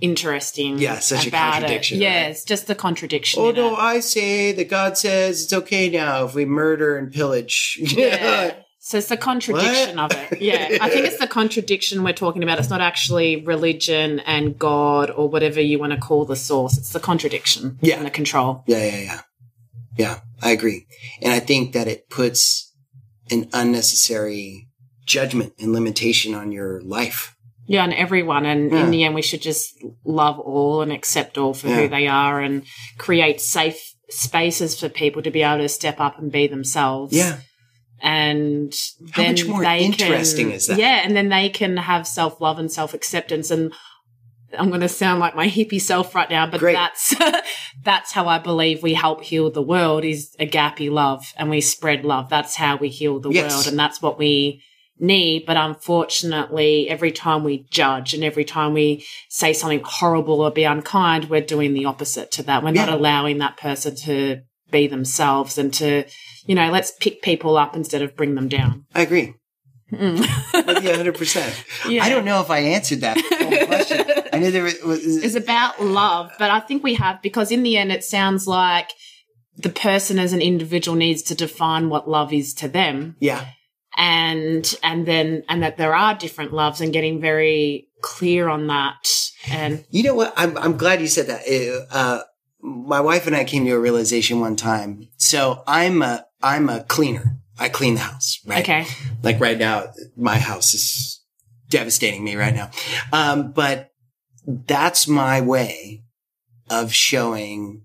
interesting. 0.00 0.78
Yeah, 0.78 0.98
such 0.98 1.26
a 1.26 1.28
about 1.28 1.52
contradiction, 1.54 1.98
It. 1.98 2.02
Yeah, 2.02 2.22
right? 2.22 2.30
it's 2.30 2.44
just 2.44 2.66
the 2.66 2.74
contradiction. 2.74 3.42
Oh 3.42 3.50
no. 3.50 3.76
I 3.76 4.00
say 4.00 4.52
that 4.52 4.68
God 4.68 4.96
says 4.98 5.44
it's 5.44 5.52
okay 5.52 5.88
now 5.88 6.24
if 6.24 6.34
we 6.34 6.44
murder 6.44 6.96
and 6.98 7.12
pillage. 7.12 7.78
Yeah. 7.96 8.54
So 8.82 8.96
it's 8.96 9.08
the 9.08 9.18
contradiction 9.18 9.98
What? 9.98 10.14
of 10.16 10.32
it. 10.32 10.40
Yeah. 10.40 10.78
I 10.80 10.88
think 10.88 11.06
it's 11.06 11.18
the 11.18 11.26
contradiction 11.40 12.02
we're 12.02 12.14
talking 12.14 12.42
about. 12.42 12.58
It's 12.58 12.70
not 12.70 12.80
actually 12.80 13.44
religion 13.44 14.20
and 14.20 14.58
God 14.58 15.10
or 15.10 15.28
whatever 15.28 15.60
you 15.60 15.78
want 15.78 15.92
to 15.92 15.98
call 15.98 16.24
the 16.24 16.34
source. 16.34 16.78
It's 16.78 16.92
the 16.92 16.98
contradiction 17.00 17.78
Yeah. 17.82 17.98
and 17.98 18.06
the 18.06 18.10
control. 18.10 18.64
Yeah, 18.66 18.82
yeah, 18.84 19.00
yeah. 19.02 19.20
Yeah, 19.98 20.20
I 20.40 20.52
agree. 20.52 20.86
And 21.20 21.30
I 21.30 21.40
think 21.40 21.74
that 21.74 21.88
it 21.88 22.08
puts 22.08 22.72
an 23.30 23.50
unnecessary 23.52 24.68
judgment 25.04 25.52
and 25.58 25.72
limitation 25.74 26.34
on 26.34 26.50
your 26.50 26.80
life. 26.80 27.36
Yeah, 27.70 27.84
and 27.84 27.94
everyone. 27.94 28.46
And 28.46 28.72
Yeah. 28.72 28.80
in 28.84 28.90
the 28.90 29.04
end, 29.04 29.14
we 29.14 29.22
should 29.22 29.42
just 29.42 29.74
love 30.04 30.40
all 30.40 30.82
and 30.82 30.90
accept 30.90 31.38
all 31.38 31.54
for 31.54 31.68
Yeah. 31.68 31.76
who 31.76 31.88
they 31.88 32.08
are 32.08 32.40
and 32.40 32.64
create 32.98 33.40
safe 33.40 33.80
spaces 34.08 34.78
for 34.80 34.88
people 34.88 35.22
to 35.22 35.30
be 35.30 35.42
able 35.42 35.58
to 35.62 35.68
step 35.68 36.00
up 36.00 36.18
and 36.18 36.32
be 36.32 36.48
themselves. 36.48 37.16
Yeah. 37.16 37.36
And 38.02 38.74
How 39.12 39.22
then 39.22 39.32
much 39.34 39.44
more 39.46 39.62
they 39.62 39.84
interesting 39.84 40.46
can, 40.48 40.56
is 40.56 40.66
that? 40.66 40.78
Yeah, 40.78 41.00
and 41.04 41.14
then 41.16 41.28
they 41.28 41.48
can 41.48 41.76
have 41.76 42.08
self 42.08 42.40
love 42.40 42.58
and 42.58 42.72
self 42.72 42.92
acceptance. 42.92 43.52
And 43.52 43.72
I'm 44.58 44.70
going 44.70 44.80
to 44.80 44.88
sound 44.88 45.20
like 45.20 45.36
my 45.36 45.46
hippie 45.48 45.80
self 45.80 46.12
right 46.12 46.28
now, 46.28 46.46
but 46.46 46.58
Great. 46.58 46.72
that's 46.74 47.14
that's 47.84 48.10
how 48.10 48.26
I 48.26 48.40
believe 48.40 48.82
we 48.82 48.94
help 48.94 49.22
heal 49.22 49.48
the 49.48 49.62
world 49.62 50.04
is 50.04 50.34
agape 50.40 50.90
love, 50.90 51.32
and 51.36 51.48
we 51.50 51.60
spread 51.60 52.04
love. 52.04 52.30
That's 52.30 52.56
how 52.56 52.76
we 52.78 52.88
heal 52.88 53.20
the 53.20 53.30
Yes. 53.30 53.52
world, 53.52 53.66
and 53.68 53.78
that's 53.78 54.02
what 54.02 54.18
we 54.18 54.62
need. 55.00 55.46
But 55.46 55.56
unfortunately, 55.56 56.88
every 56.88 57.12
time 57.12 57.44
we 57.44 57.66
judge 57.70 58.14
and 58.14 58.22
every 58.22 58.44
time 58.44 58.72
we 58.74 59.04
say 59.28 59.52
something 59.52 59.82
horrible 59.84 60.40
or 60.40 60.50
be 60.50 60.64
unkind, 60.64 61.30
we're 61.30 61.40
doing 61.40 61.74
the 61.74 61.86
opposite 61.86 62.30
to 62.32 62.42
that. 62.44 62.62
We're 62.62 62.72
not 62.72 62.88
allowing 62.88 63.38
that 63.38 63.56
person 63.56 63.96
to 63.96 64.42
be 64.70 64.86
themselves 64.86 65.58
and 65.58 65.72
to, 65.74 66.04
you 66.46 66.54
know, 66.54 66.70
let's 66.70 66.92
pick 66.92 67.22
people 67.22 67.56
up 67.56 67.74
instead 67.74 68.02
of 68.02 68.16
bring 68.16 68.34
them 68.34 68.48
down. 68.48 68.86
I 68.94 69.02
agree. 69.02 69.34
Mm. 69.92 70.20
With 70.66 70.84
you 70.84 70.90
100%. 70.90 72.00
I 72.00 72.08
don't 72.08 72.24
know 72.24 72.40
if 72.40 72.50
I 72.50 72.60
answered 72.60 73.00
that 73.00 73.18
whole 73.18 73.66
question. 73.66 74.06
I 74.32 74.38
knew 74.38 74.52
there 74.52 74.62
was. 74.62 74.78
It's 74.84 75.34
about 75.34 75.82
love, 75.82 76.30
but 76.38 76.50
I 76.50 76.60
think 76.60 76.84
we 76.84 76.94
have 76.94 77.20
because 77.22 77.50
in 77.50 77.64
the 77.64 77.76
end, 77.76 77.90
it 77.90 78.04
sounds 78.04 78.46
like 78.46 78.92
the 79.56 79.68
person 79.68 80.18
as 80.18 80.32
an 80.32 80.40
individual 80.40 80.96
needs 80.96 81.22
to 81.22 81.34
define 81.34 81.88
what 81.88 82.08
love 82.08 82.32
is 82.32 82.54
to 82.54 82.68
them, 82.68 83.16
yeah. 83.18 83.46
And 83.96 84.74
and 84.82 85.06
then 85.06 85.42
and 85.48 85.62
that 85.62 85.76
there 85.76 85.94
are 85.94 86.14
different 86.14 86.52
loves, 86.52 86.80
and 86.80 86.92
getting 86.92 87.20
very 87.20 87.88
clear 88.02 88.48
on 88.48 88.66
that. 88.68 89.08
And 89.50 89.84
You 89.90 90.02
know 90.02 90.14
what? 90.14 90.32
I'm, 90.36 90.56
I'm 90.58 90.76
glad 90.76 91.00
you 91.00 91.06
said 91.06 91.26
that. 91.26 91.86
Uh, 91.90 92.22
my 92.62 93.00
wife 93.00 93.26
and 93.26 93.34
I 93.34 93.44
came 93.44 93.64
to 93.64 93.72
a 93.72 93.78
realization 93.78 94.40
one 94.40 94.56
time. 94.56 95.08
So 95.16 95.62
I'm 95.66 96.02
a, 96.02 96.26
I'm 96.42 96.68
a 96.68 96.84
cleaner. 96.84 97.38
I 97.58 97.68
clean 97.68 97.94
the 97.94 98.00
house, 98.00 98.38
right? 98.46 98.60
okay, 98.60 98.86
Like 99.22 99.40
right 99.40 99.58
now, 99.58 99.92
my 100.16 100.38
house 100.38 100.72
is 100.72 101.22
devastating 101.68 102.24
me 102.24 102.36
right 102.36 102.54
now. 102.54 102.70
Um, 103.12 103.52
but 103.52 103.90
that's 104.46 105.06
my 105.06 105.40
way 105.40 106.04
of 106.70 106.92
showing, 106.92 107.82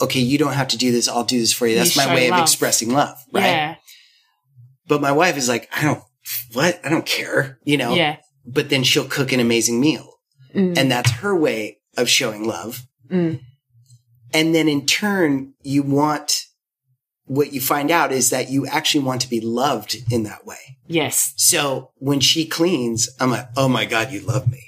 okay, 0.00 0.20
you 0.20 0.36
don't 0.36 0.52
have 0.52 0.68
to 0.68 0.78
do 0.78 0.92
this. 0.92 1.08
I'll 1.08 1.24
do 1.24 1.38
this 1.38 1.52
for 1.52 1.66
you. 1.66 1.72
You 1.74 1.78
That's 1.78 1.96
my 1.96 2.04
show 2.04 2.14
way 2.14 2.30
of 2.30 2.38
expressing 2.38 2.90
love, 2.90 3.16
right? 3.32 3.44
yeah, 3.44 3.74
But 4.86 5.00
my 5.00 5.12
wife 5.12 5.36
is 5.36 5.48
like, 5.48 5.68
I 5.74 5.82
don't, 5.82 6.02
what? 6.52 6.80
I 6.84 6.88
don't 6.88 7.06
care, 7.06 7.58
you 7.64 7.76
know? 7.76 7.94
yeah, 7.94 8.16
But 8.46 8.68
then 8.68 8.82
she'll 8.82 9.08
cook 9.08 9.32
an 9.32 9.40
amazing 9.40 9.80
meal. 9.80 10.14
Mm. 10.54 10.76
And 10.78 10.90
that's 10.90 11.10
her 11.10 11.34
way 11.34 11.78
of 11.96 12.08
showing 12.08 12.46
love. 12.46 12.86
Mm. 13.10 13.40
And 14.32 14.54
then 14.54 14.68
in 14.68 14.86
turn, 14.86 15.54
you 15.62 15.82
want, 15.82 16.44
what 17.26 17.52
you 17.52 17.60
find 17.60 17.90
out 17.90 18.12
is 18.12 18.30
that 18.30 18.50
you 18.50 18.66
actually 18.66 19.04
want 19.04 19.20
to 19.22 19.30
be 19.30 19.40
loved 19.40 19.96
in 20.10 20.24
that 20.24 20.44
way. 20.44 20.78
yes, 20.86 21.32
So 21.36 21.90
when 21.96 22.20
she 22.20 22.44
cleans, 22.46 23.08
I'm 23.20 23.30
like, 23.30 23.48
oh 23.56 23.68
my 23.68 23.84
God, 23.84 24.12
you 24.12 24.20
love 24.20 24.50
me. 24.50 24.62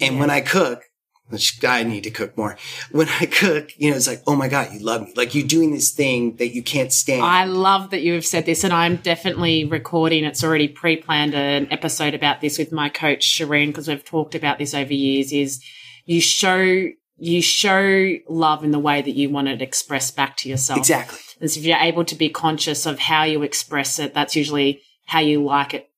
And 0.00 0.20
when 0.20 0.30
I 0.30 0.40
cook, 0.40 0.82
which 1.28 1.62
I 1.64 1.82
need 1.82 2.04
to 2.04 2.10
cook 2.10 2.36
more. 2.36 2.56
When 2.90 3.08
I 3.08 3.26
cook, 3.26 3.70
you 3.76 3.90
know, 3.90 3.96
it's 3.96 4.06
like, 4.06 4.22
oh 4.26 4.36
my 4.36 4.48
God, 4.48 4.72
you 4.72 4.80
love 4.80 5.02
me. 5.02 5.12
Like 5.16 5.34
you're 5.34 5.46
doing 5.46 5.72
this 5.72 5.90
thing 5.90 6.36
that 6.36 6.54
you 6.54 6.62
can't 6.62 6.92
stand. 6.92 7.22
I 7.22 7.44
love 7.44 7.90
that 7.90 8.02
you 8.02 8.14
have 8.14 8.26
said 8.26 8.46
this, 8.46 8.64
and 8.64 8.72
I'm 8.72 8.96
definitely 8.96 9.64
recording. 9.64 10.24
It's 10.24 10.42
already 10.42 10.68
pre-planned 10.68 11.34
an 11.34 11.68
episode 11.70 12.14
about 12.14 12.40
this 12.40 12.58
with 12.58 12.72
my 12.72 12.88
coach 12.88 13.26
Shireen 13.26 13.68
because 13.68 13.88
we've 13.88 14.04
talked 14.04 14.34
about 14.34 14.58
this 14.58 14.74
over 14.74 14.92
years. 14.92 15.32
Is 15.32 15.62
you 16.06 16.20
show 16.20 16.88
you 17.18 17.42
show 17.42 18.14
love 18.28 18.64
in 18.64 18.70
the 18.70 18.78
way 18.78 19.02
that 19.02 19.10
you 19.10 19.28
want 19.28 19.48
it 19.48 19.60
expressed 19.60 20.16
back 20.16 20.36
to 20.38 20.48
yourself. 20.48 20.78
exactly. 20.78 21.18
And 21.40 21.50
so 21.50 21.60
if 21.60 21.66
you're 21.66 21.78
able 21.78 22.04
to 22.04 22.14
be 22.14 22.28
conscious 22.28 22.86
of 22.86 22.98
how 22.98 23.24
you 23.24 23.42
express 23.42 23.98
it, 23.98 24.14
that's 24.14 24.36
usually 24.36 24.82
how 25.04 25.20
you 25.20 25.44
like 25.44 25.74
it 25.74 25.90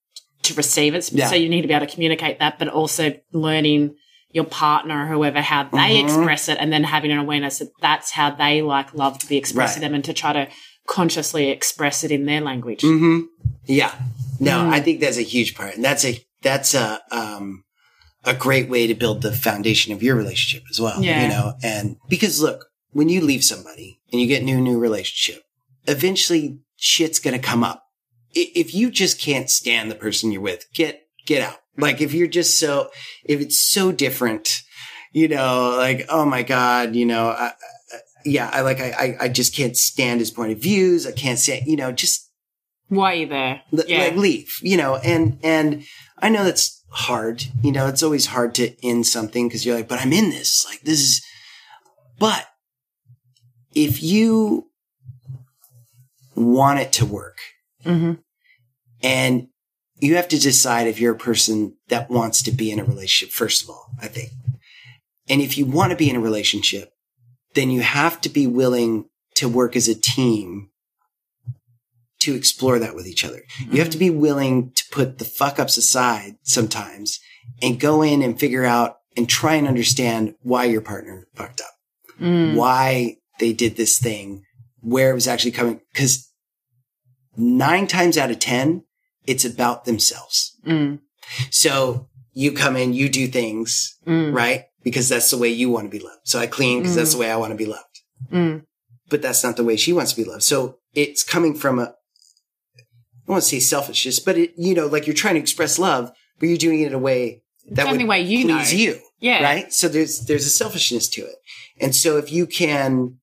to 0.42 0.54
receive 0.54 0.94
it. 0.94 1.12
Yeah. 1.12 1.28
So 1.28 1.34
you 1.34 1.48
need 1.48 1.62
to 1.62 1.68
be 1.68 1.74
able 1.74 1.86
to 1.86 1.92
communicate 1.92 2.38
that, 2.38 2.58
but 2.58 2.68
also 2.68 3.14
learning 3.32 3.96
your 4.32 4.44
partner 4.44 5.04
or 5.04 5.06
whoever 5.08 5.40
how 5.40 5.64
they 5.64 5.96
Mhm. 5.96 6.04
express 6.04 6.48
it 6.48 6.56
and 6.60 6.72
then 6.72 6.84
having 6.84 7.10
an 7.10 7.18
awareness 7.18 7.58
that 7.58 7.68
that's 7.80 8.10
how 8.12 8.30
they 8.30 8.62
like 8.62 8.94
love 8.94 9.18
to 9.18 9.26
be 9.26 9.36
expressed 9.36 9.74
to 9.74 9.80
them 9.80 9.94
and 9.94 10.04
to 10.04 10.12
try 10.12 10.32
to 10.32 10.48
consciously 10.86 11.50
express 11.50 12.04
it 12.04 12.10
in 12.10 12.26
their 12.26 12.40
language. 12.40 12.82
hmm 12.82 13.20
Yeah. 13.66 13.94
No, 14.38 14.58
Mm. 14.64 14.72
I 14.72 14.80
think 14.80 15.00
that's 15.00 15.18
a 15.18 15.22
huge 15.22 15.54
part. 15.54 15.74
And 15.74 15.84
that's 15.84 16.04
a, 16.04 16.24
that's 16.42 16.74
a, 16.74 17.00
um, 17.12 17.64
a 18.24 18.34
great 18.34 18.68
way 18.68 18.86
to 18.86 18.94
build 18.94 19.22
the 19.22 19.32
foundation 19.32 19.92
of 19.92 20.02
your 20.02 20.16
relationship 20.16 20.64
as 20.70 20.80
well. 20.80 21.02
Yeah. 21.02 21.22
You 21.22 21.28
know, 21.28 21.54
and 21.62 21.96
because 22.08 22.40
look, 22.40 22.66
when 22.92 23.08
you 23.08 23.20
leave 23.20 23.44
somebody 23.44 24.00
and 24.12 24.20
you 24.20 24.26
get 24.26 24.42
new, 24.42 24.60
new 24.60 24.78
relationship, 24.78 25.42
eventually 25.86 26.58
shit's 26.76 27.18
going 27.18 27.38
to 27.40 27.46
come 27.46 27.62
up. 27.64 27.84
If 28.32 28.74
you 28.74 28.90
just 28.90 29.20
can't 29.20 29.50
stand 29.50 29.90
the 29.90 29.94
person 29.96 30.30
you're 30.32 30.40
with, 30.40 30.66
get, 30.72 31.02
get 31.26 31.42
out. 31.42 31.56
Like 31.80 32.00
if 32.00 32.12
you're 32.14 32.26
just 32.26 32.58
so, 32.58 32.90
if 33.24 33.40
it's 33.40 33.58
so 33.58 33.92
different, 33.92 34.62
you 35.12 35.28
know, 35.28 35.74
like, 35.76 36.06
oh 36.08 36.24
my 36.24 36.42
God, 36.42 36.94
you 36.94 37.06
know, 37.06 37.28
I, 37.28 37.46
I, 37.46 37.52
yeah, 38.24 38.50
I 38.52 38.60
like, 38.60 38.80
I, 38.80 38.90
I, 38.90 39.16
I 39.22 39.28
just 39.28 39.54
can't 39.54 39.76
stand 39.76 40.20
his 40.20 40.30
point 40.30 40.52
of 40.52 40.58
views. 40.58 41.06
I 41.06 41.12
can't 41.12 41.38
stand, 41.38 41.66
you 41.66 41.76
know, 41.76 41.90
just 41.92 42.30
Why 42.88 43.12
are 43.12 43.16
you 43.16 43.26
there? 43.26 43.62
Yeah. 43.72 43.98
like 44.00 44.16
leave, 44.16 44.58
you 44.62 44.76
know, 44.76 44.96
and, 44.96 45.38
and 45.42 45.84
I 46.18 46.28
know 46.28 46.44
that's 46.44 46.84
hard, 46.90 47.44
you 47.62 47.72
know, 47.72 47.86
it's 47.86 48.02
always 48.02 48.26
hard 48.26 48.54
to 48.56 48.74
end 48.86 49.06
something 49.06 49.48
because 49.48 49.64
you're 49.64 49.76
like, 49.76 49.88
but 49.88 50.00
I'm 50.00 50.12
in 50.12 50.30
this, 50.30 50.66
like 50.66 50.80
this 50.82 51.00
is, 51.00 51.24
but 52.18 52.46
if 53.74 54.02
you 54.02 54.66
want 56.34 56.80
it 56.80 56.92
to 56.94 57.06
work 57.06 57.38
hmm 57.84 58.14
and 59.02 59.48
you 60.00 60.16
have 60.16 60.28
to 60.28 60.38
decide 60.38 60.86
if 60.86 61.00
you're 61.00 61.14
a 61.14 61.18
person 61.18 61.76
that 61.88 62.10
wants 62.10 62.42
to 62.42 62.52
be 62.52 62.70
in 62.70 62.80
a 62.80 62.84
relationship, 62.84 63.32
first 63.34 63.62
of 63.62 63.70
all, 63.70 63.90
I 64.00 64.06
think. 64.08 64.30
And 65.28 65.40
if 65.40 65.56
you 65.58 65.66
want 65.66 65.90
to 65.90 65.96
be 65.96 66.10
in 66.10 66.16
a 66.16 66.20
relationship, 66.20 66.92
then 67.54 67.70
you 67.70 67.80
have 67.82 68.20
to 68.22 68.28
be 68.28 68.46
willing 68.46 69.08
to 69.36 69.48
work 69.48 69.76
as 69.76 69.88
a 69.88 69.94
team 69.94 70.70
to 72.20 72.34
explore 72.34 72.78
that 72.78 72.94
with 72.94 73.06
each 73.06 73.24
other. 73.24 73.42
You 73.70 73.78
have 73.78 73.90
to 73.90 73.98
be 73.98 74.10
willing 74.10 74.72
to 74.72 74.84
put 74.90 75.18
the 75.18 75.24
fuck 75.24 75.58
ups 75.58 75.76
aside 75.76 76.36
sometimes 76.42 77.18
and 77.62 77.80
go 77.80 78.02
in 78.02 78.22
and 78.22 78.38
figure 78.38 78.64
out 78.64 78.98
and 79.16 79.28
try 79.28 79.54
and 79.54 79.66
understand 79.66 80.34
why 80.42 80.64
your 80.64 80.82
partner 80.82 81.26
fucked 81.34 81.60
up, 81.60 81.74
Mm. 82.20 82.54
why 82.54 83.16
they 83.38 83.52
did 83.52 83.76
this 83.76 83.98
thing, 83.98 84.42
where 84.80 85.10
it 85.10 85.14
was 85.14 85.26
actually 85.26 85.52
coming. 85.52 85.80
Cause 85.94 86.30
nine 87.36 87.86
times 87.86 88.18
out 88.18 88.30
of 88.30 88.38
10, 88.38 88.84
it's 89.30 89.44
about 89.44 89.84
themselves. 89.84 90.56
Mm. 90.66 90.98
So 91.50 92.08
you 92.32 92.52
come 92.52 92.76
in, 92.76 92.92
you 92.92 93.08
do 93.08 93.26
things, 93.28 93.96
Mm. 94.06 94.34
right? 94.34 94.62
Because 94.82 95.08
that's 95.08 95.30
the 95.30 95.38
way 95.38 95.48
you 95.50 95.68
want 95.70 95.86
to 95.90 95.98
be 95.98 96.02
loved. 96.04 96.22
So 96.24 96.38
I 96.38 96.46
clean 96.46 96.80
because 96.80 96.96
that's 96.96 97.12
the 97.14 97.18
way 97.22 97.30
I 97.30 97.36
want 97.36 97.52
to 97.52 97.56
be 97.64 97.66
loved. 97.76 97.96
Mm. 98.32 98.64
But 99.08 99.22
that's 99.22 99.44
not 99.44 99.56
the 99.56 99.64
way 99.64 99.76
she 99.76 99.92
wants 99.92 100.12
to 100.12 100.22
be 100.22 100.28
loved. 100.28 100.42
So 100.42 100.78
it's 100.94 101.22
coming 101.22 101.54
from 101.54 101.78
a, 101.78 101.94
I 103.28 103.32
won't 103.32 103.44
say 103.44 103.60
selfishness, 103.60 104.18
but 104.18 104.36
it, 104.36 104.52
you 104.56 104.74
know, 104.74 104.86
like 104.86 105.06
you're 105.06 105.22
trying 105.22 105.34
to 105.34 105.40
express 105.40 105.78
love, 105.78 106.10
but 106.38 106.48
you're 106.48 106.58
doing 106.66 106.80
it 106.80 106.88
in 106.88 106.94
a 106.94 106.98
way 106.98 107.42
that 107.70 107.86
only 107.86 107.98
would 108.04 108.08
way 108.10 108.22
you 108.22 108.44
please 108.46 108.72
know. 108.72 108.78
you. 108.78 109.00
Yeah. 109.20 109.42
right? 109.42 109.72
So 109.72 109.88
there's 109.88 110.24
there's 110.26 110.46
a 110.46 110.50
selfishness 110.50 111.08
to 111.10 111.20
it. 111.22 111.36
And 111.80 111.94
so 111.94 112.16
if 112.16 112.32
you 112.32 112.46
can 112.46 113.18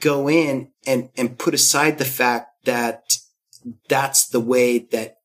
go 0.00 0.28
in 0.28 0.70
and 0.86 1.08
and 1.16 1.38
put 1.38 1.54
aside 1.54 1.98
the 1.98 2.04
fact 2.04 2.48
that 2.64 3.02
that's 3.88 4.28
the 4.28 4.40
way 4.40 4.78
that 4.78 5.17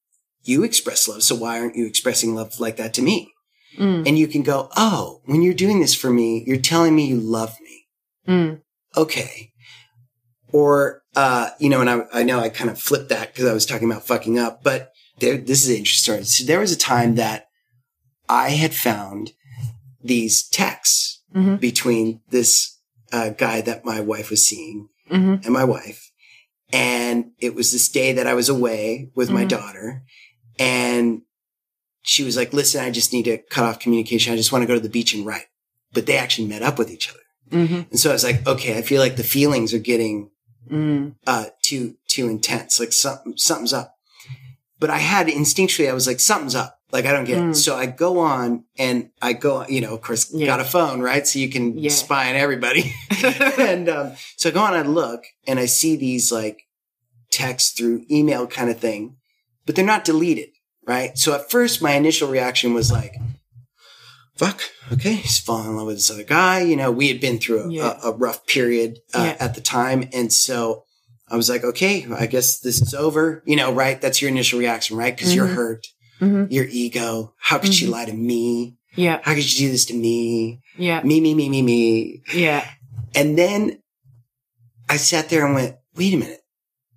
you 0.43 0.63
express 0.63 1.07
love, 1.07 1.23
so 1.23 1.35
why 1.35 1.59
aren't 1.59 1.75
you 1.75 1.85
expressing 1.85 2.35
love 2.35 2.59
like 2.59 2.77
that 2.77 2.93
to 2.95 3.01
me? 3.01 3.31
Mm. 3.77 4.07
And 4.07 4.19
you 4.19 4.27
can 4.27 4.43
go, 4.43 4.69
"Oh, 4.77 5.21
when 5.25 5.41
you're 5.41 5.53
doing 5.53 5.79
this 5.79 5.95
for 5.95 6.11
me, 6.11 6.43
you're 6.45 6.57
telling 6.57 6.95
me 6.95 7.05
you 7.07 7.19
love 7.19 7.55
me." 7.61 7.85
Mm. 8.27 8.61
Okay. 8.95 9.51
Or 10.51 11.01
uh, 11.15 11.49
you 11.59 11.69
know, 11.69 11.81
and 11.81 11.89
I 11.89 12.05
I 12.13 12.23
know 12.23 12.39
I 12.39 12.49
kind 12.49 12.69
of 12.69 12.79
flipped 12.79 13.09
that 13.09 13.33
cuz 13.35 13.45
I 13.45 13.53
was 13.53 13.65
talking 13.65 13.89
about 13.89 14.05
fucking 14.05 14.37
up, 14.37 14.63
but 14.63 14.91
there 15.19 15.37
this 15.37 15.63
is 15.63 15.69
an 15.69 15.77
interesting 15.77 16.03
story. 16.13 16.25
So 16.25 16.43
there 16.45 16.59
was 16.59 16.71
a 16.71 16.77
time 16.77 17.15
that 17.15 17.47
I 18.29 18.49
had 18.49 18.73
found 18.73 19.33
these 20.03 20.43
texts 20.47 21.21
Mhm. 21.35 21.59
between 21.59 22.21
this 22.29 22.77
uh, 23.11 23.29
guy 23.29 23.61
that 23.61 23.85
my 23.85 23.99
wife 24.01 24.29
was 24.31 24.45
seeing 24.47 24.89
Mhm. 25.11 25.43
and 25.45 25.53
my 25.53 25.63
wife. 25.63 26.11
And 26.71 27.31
it 27.39 27.53
was 27.53 27.71
this 27.71 27.87
day 27.89 28.11
that 28.13 28.25
I 28.27 28.33
was 28.33 28.49
away 28.49 29.11
with 29.15 29.29
my 29.29 29.45
Mhm. 29.45 29.49
daughter. 29.49 30.03
And 30.59 31.21
she 32.03 32.23
was 32.23 32.35
like, 32.37 32.53
listen, 32.53 32.83
I 32.83 32.91
just 32.91 33.13
need 33.13 33.23
to 33.23 33.37
cut 33.37 33.63
off 33.65 33.79
communication. 33.79 34.33
I 34.33 34.37
just 34.37 34.51
want 34.51 34.61
to 34.63 34.67
go 34.67 34.73
to 34.75 34.79
the 34.79 34.89
beach 34.89 35.13
and 35.13 35.25
write. 35.25 35.45
But 35.93 36.05
they 36.05 36.17
actually 36.17 36.47
met 36.47 36.61
up 36.61 36.77
with 36.77 36.91
each 36.91 37.09
other. 37.09 37.19
Mhm. 37.51 37.89
And 37.91 37.99
so 37.99 38.09
I 38.09 38.13
was 38.13 38.23
like, 38.23 38.45
okay, 38.47 38.77
I 38.77 38.81
feel 38.81 39.01
like 39.01 39.15
the 39.15 39.23
feelings 39.23 39.73
are 39.73 39.79
getting 39.79 40.29
Mm. 40.71 41.15
uh, 41.27 41.47
too 41.61 41.95
too 42.07 42.29
intense. 42.29 42.79
Like 42.79 42.93
something 42.93 43.33
something's 43.35 43.73
up. 43.73 43.95
But 44.79 44.89
I 44.89 44.99
had 44.99 45.27
instinctually, 45.27 45.89
I 45.89 45.93
was 45.93 46.07
like, 46.07 46.21
something's 46.21 46.55
up. 46.55 46.79
Like 46.91 47.05
I 47.05 47.11
don't 47.11 47.25
get 47.25 47.37
it. 47.37 47.41
Mm. 47.43 47.55
So 47.55 47.75
I 47.75 47.85
go 47.85 48.19
on 48.19 48.63
and 48.77 49.09
I 49.21 49.33
go, 49.33 49.65
you 49.67 49.81
know, 49.81 49.93
of 49.93 50.01
course, 50.01 50.31
Yeah. 50.33 50.45
got 50.47 50.61
a 50.61 50.63
phone, 50.65 51.01
right? 51.01 51.27
So 51.27 51.39
you 51.39 51.49
can 51.49 51.77
Yeah. 51.77 51.89
spy 51.89 52.29
on 52.29 52.37
everybody. 52.37 52.93
and 53.59 53.89
um, 53.89 54.13
so 54.37 54.49
I 54.49 54.51
go 54.53 54.61
on 54.61 54.73
I 54.73 54.83
look, 54.83 55.23
and 55.45 55.59
I 55.59 55.65
see 55.65 55.95
these 55.97 56.31
like 56.31 56.61
text 57.29 57.77
through 57.77 58.05
email 58.09 58.47
kind 58.47 58.69
of 58.69 58.79
thing, 58.79 59.17
but 59.65 59.75
they're 59.75 59.85
not 59.85 60.05
deleted, 60.05 60.49
right? 60.85 61.17
So 61.17 61.33
at 61.33 61.49
first, 61.51 61.81
my 61.81 61.91
initial 61.93 62.29
reaction 62.29 62.73
was 62.73 62.91
like, 62.91 63.13
"Fuck, 64.37 64.61
okay, 64.91 65.13
he's 65.13 65.39
falling 65.39 65.67
in 65.69 65.75
love 65.75 65.87
with 65.87 65.97
this 65.97 66.11
other 66.11 66.23
guy." 66.23 66.61
You 66.61 66.75
know, 66.75 66.91
we 66.91 67.07
had 67.07 67.21
been 67.21 67.39
through 67.39 67.63
a, 67.63 67.69
Yeah. 67.71 67.97
a, 68.03 68.09
a 68.09 68.11
rough 68.13 68.45
period 68.47 68.99
uh, 69.13 69.23
Yeah. 69.37 69.45
at 69.45 69.55
the 69.55 69.61
time, 69.61 70.09
and 70.13 70.31
so 70.33 70.83
I 71.29 71.35
was 71.37 71.49
like, 71.49 71.63
"Okay, 71.63 72.05
I 72.11 72.25
guess 72.25 72.59
this 72.59 72.81
is 72.81 72.93
over." 72.93 73.43
You 73.45 73.55
know, 73.55 73.71
right? 73.73 73.99
That's 74.01 74.21
your 74.21 74.29
initial 74.29 74.59
reaction, 74.59 74.97
right? 74.97 75.15
Because 75.15 75.33
you're 75.35 75.47
Mhm. 75.47 75.55
hurt, 75.55 75.87
Mhm. 76.21 76.51
your 76.51 76.65
ego. 76.69 77.33
How 77.39 77.57
could 77.59 77.73
she 77.73 77.85
Mhm. 77.87 77.89
lie 77.91 78.05
to 78.05 78.13
me? 78.13 78.77
Yeah. 78.95 79.19
How 79.23 79.33
could 79.33 79.51
you 79.51 79.67
do 79.67 79.71
this 79.71 79.85
to 79.85 79.93
me? 79.95 80.59
Yeah. 80.77 81.01
Me, 81.03 81.19
me, 81.19 81.33
me, 81.33 81.49
me, 81.49 81.61
me. 81.63 82.21
Yeah. 82.33 82.67
And 83.15 83.37
then 83.37 83.79
I 84.87 84.97
sat 84.97 85.29
there 85.29 85.45
and 85.45 85.55
went, 85.55 85.75
wait 85.95 86.13
a 86.13 86.17
minute. 86.17 86.41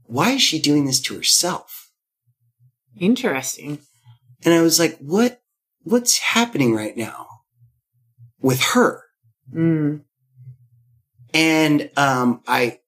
Why 0.05 0.32
is 0.32 0.43
she 0.43 0.59
doing 0.60 0.84
this 0.84 1.01
to 1.02 1.14
herself? 1.16 1.76
Interesting. 2.98 3.78
And 4.44 4.55
I 4.55 4.62
was 4.62 4.78
like, 4.78 4.98
what, 4.98 5.40
what's 5.82 6.18
happening 6.18 6.74
right 6.74 6.97
now 6.97 7.27
with 8.40 8.60
her? 8.74 9.02
Mm. 9.55 10.02
And, 11.35 11.90
um, 11.97 12.43
I, 12.47 12.78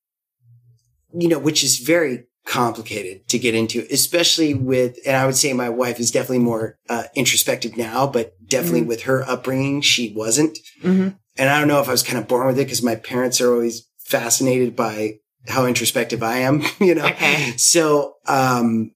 you 1.12 1.28
know, 1.28 1.38
which 1.38 1.62
is 1.64 1.78
very 1.78 2.24
complicated 2.46 3.28
to 3.28 3.38
get 3.38 3.54
into, 3.54 3.86
especially 3.90 4.54
with, 4.54 4.96
and 5.06 5.16
I 5.16 5.26
would 5.26 5.36
say 5.36 5.52
my 5.52 5.68
wife 5.68 6.00
is 6.00 6.10
definitely 6.10 6.38
more, 6.38 6.78
uh, 6.88 7.04
introspective 7.14 7.76
now, 7.76 8.06
but 8.06 8.34
definitely 8.48 8.82
Mhm. 8.82 8.86
with 8.86 9.02
her 9.02 9.22
upbringing, 9.28 9.80
she 9.82 10.12
wasn't. 10.14 10.58
hmm 10.82 11.08
and 11.40 11.48
I 11.48 11.60
don't 11.60 11.68
know 11.68 11.80
if 11.80 11.86
I 11.86 11.92
was 11.92 12.02
kind 12.02 12.18
of 12.18 12.26
born 12.26 12.48
with 12.48 12.58
it 12.58 12.64
because 12.64 12.82
my 12.82 12.96
parents 12.96 13.40
are 13.40 13.52
always 13.52 13.86
fascinated 14.00 14.74
by 14.74 15.20
how 15.46 15.66
introspective 15.66 16.20
I 16.20 16.38
am, 16.38 16.62
you 16.80 16.96
know? 16.96 17.06
Okay. 17.06 17.52
So, 17.56 18.14
um, 18.26 18.90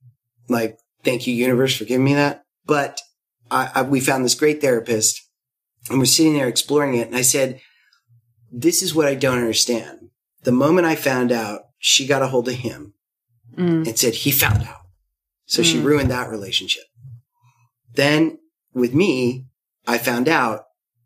like, 0.48 0.76
thank 1.05 1.27
you, 1.27 1.35
universe, 1.35 1.77
for 1.77 1.85
giving 1.85 2.05
me 2.05 2.15
that. 2.15 2.45
But 2.66 3.01
I, 3.51 3.70
I, 3.74 3.83
we 3.83 4.01
found 4.01 4.24
this 4.24 4.35
great 4.35 4.61
therapist 4.61 5.20
and 5.91 5.99
we're 5.99 6.05
sitting 6.07 6.35
there 6.35 6.49
exploring 6.49 6.95
it. 6.95 7.07
And 7.09 7.16
I 7.16 7.23
said, 7.23 7.61
this 8.51 8.83
is 8.83 8.95
what 8.95 9.07
I 9.09 9.15
don't 9.15 9.39
understand. 9.39 10.11
The 10.45 10.53
moment 10.53 10.87
I 10.87 10.95
found 10.97 11.33
out 11.33 11.62
she 11.79 12.07
got 12.07 12.23
a 12.23 12.29
hold 12.29 12.49
of 12.49 12.55
him 12.55 12.95
Mm. 13.59 13.87
and 13.87 13.99
said 13.99 14.15
he 14.15 14.31
found 14.31 14.62
out. 14.62 14.81
So 15.45 15.62
she 15.62 15.77
Mm. 15.79 15.85
ruined 15.85 16.11
that 16.11 16.31
relationship. 16.31 16.85
Then 17.95 18.39
with 18.73 18.95
me, 18.95 19.47
I 19.87 19.99
found 19.99 20.27
out 20.27 20.65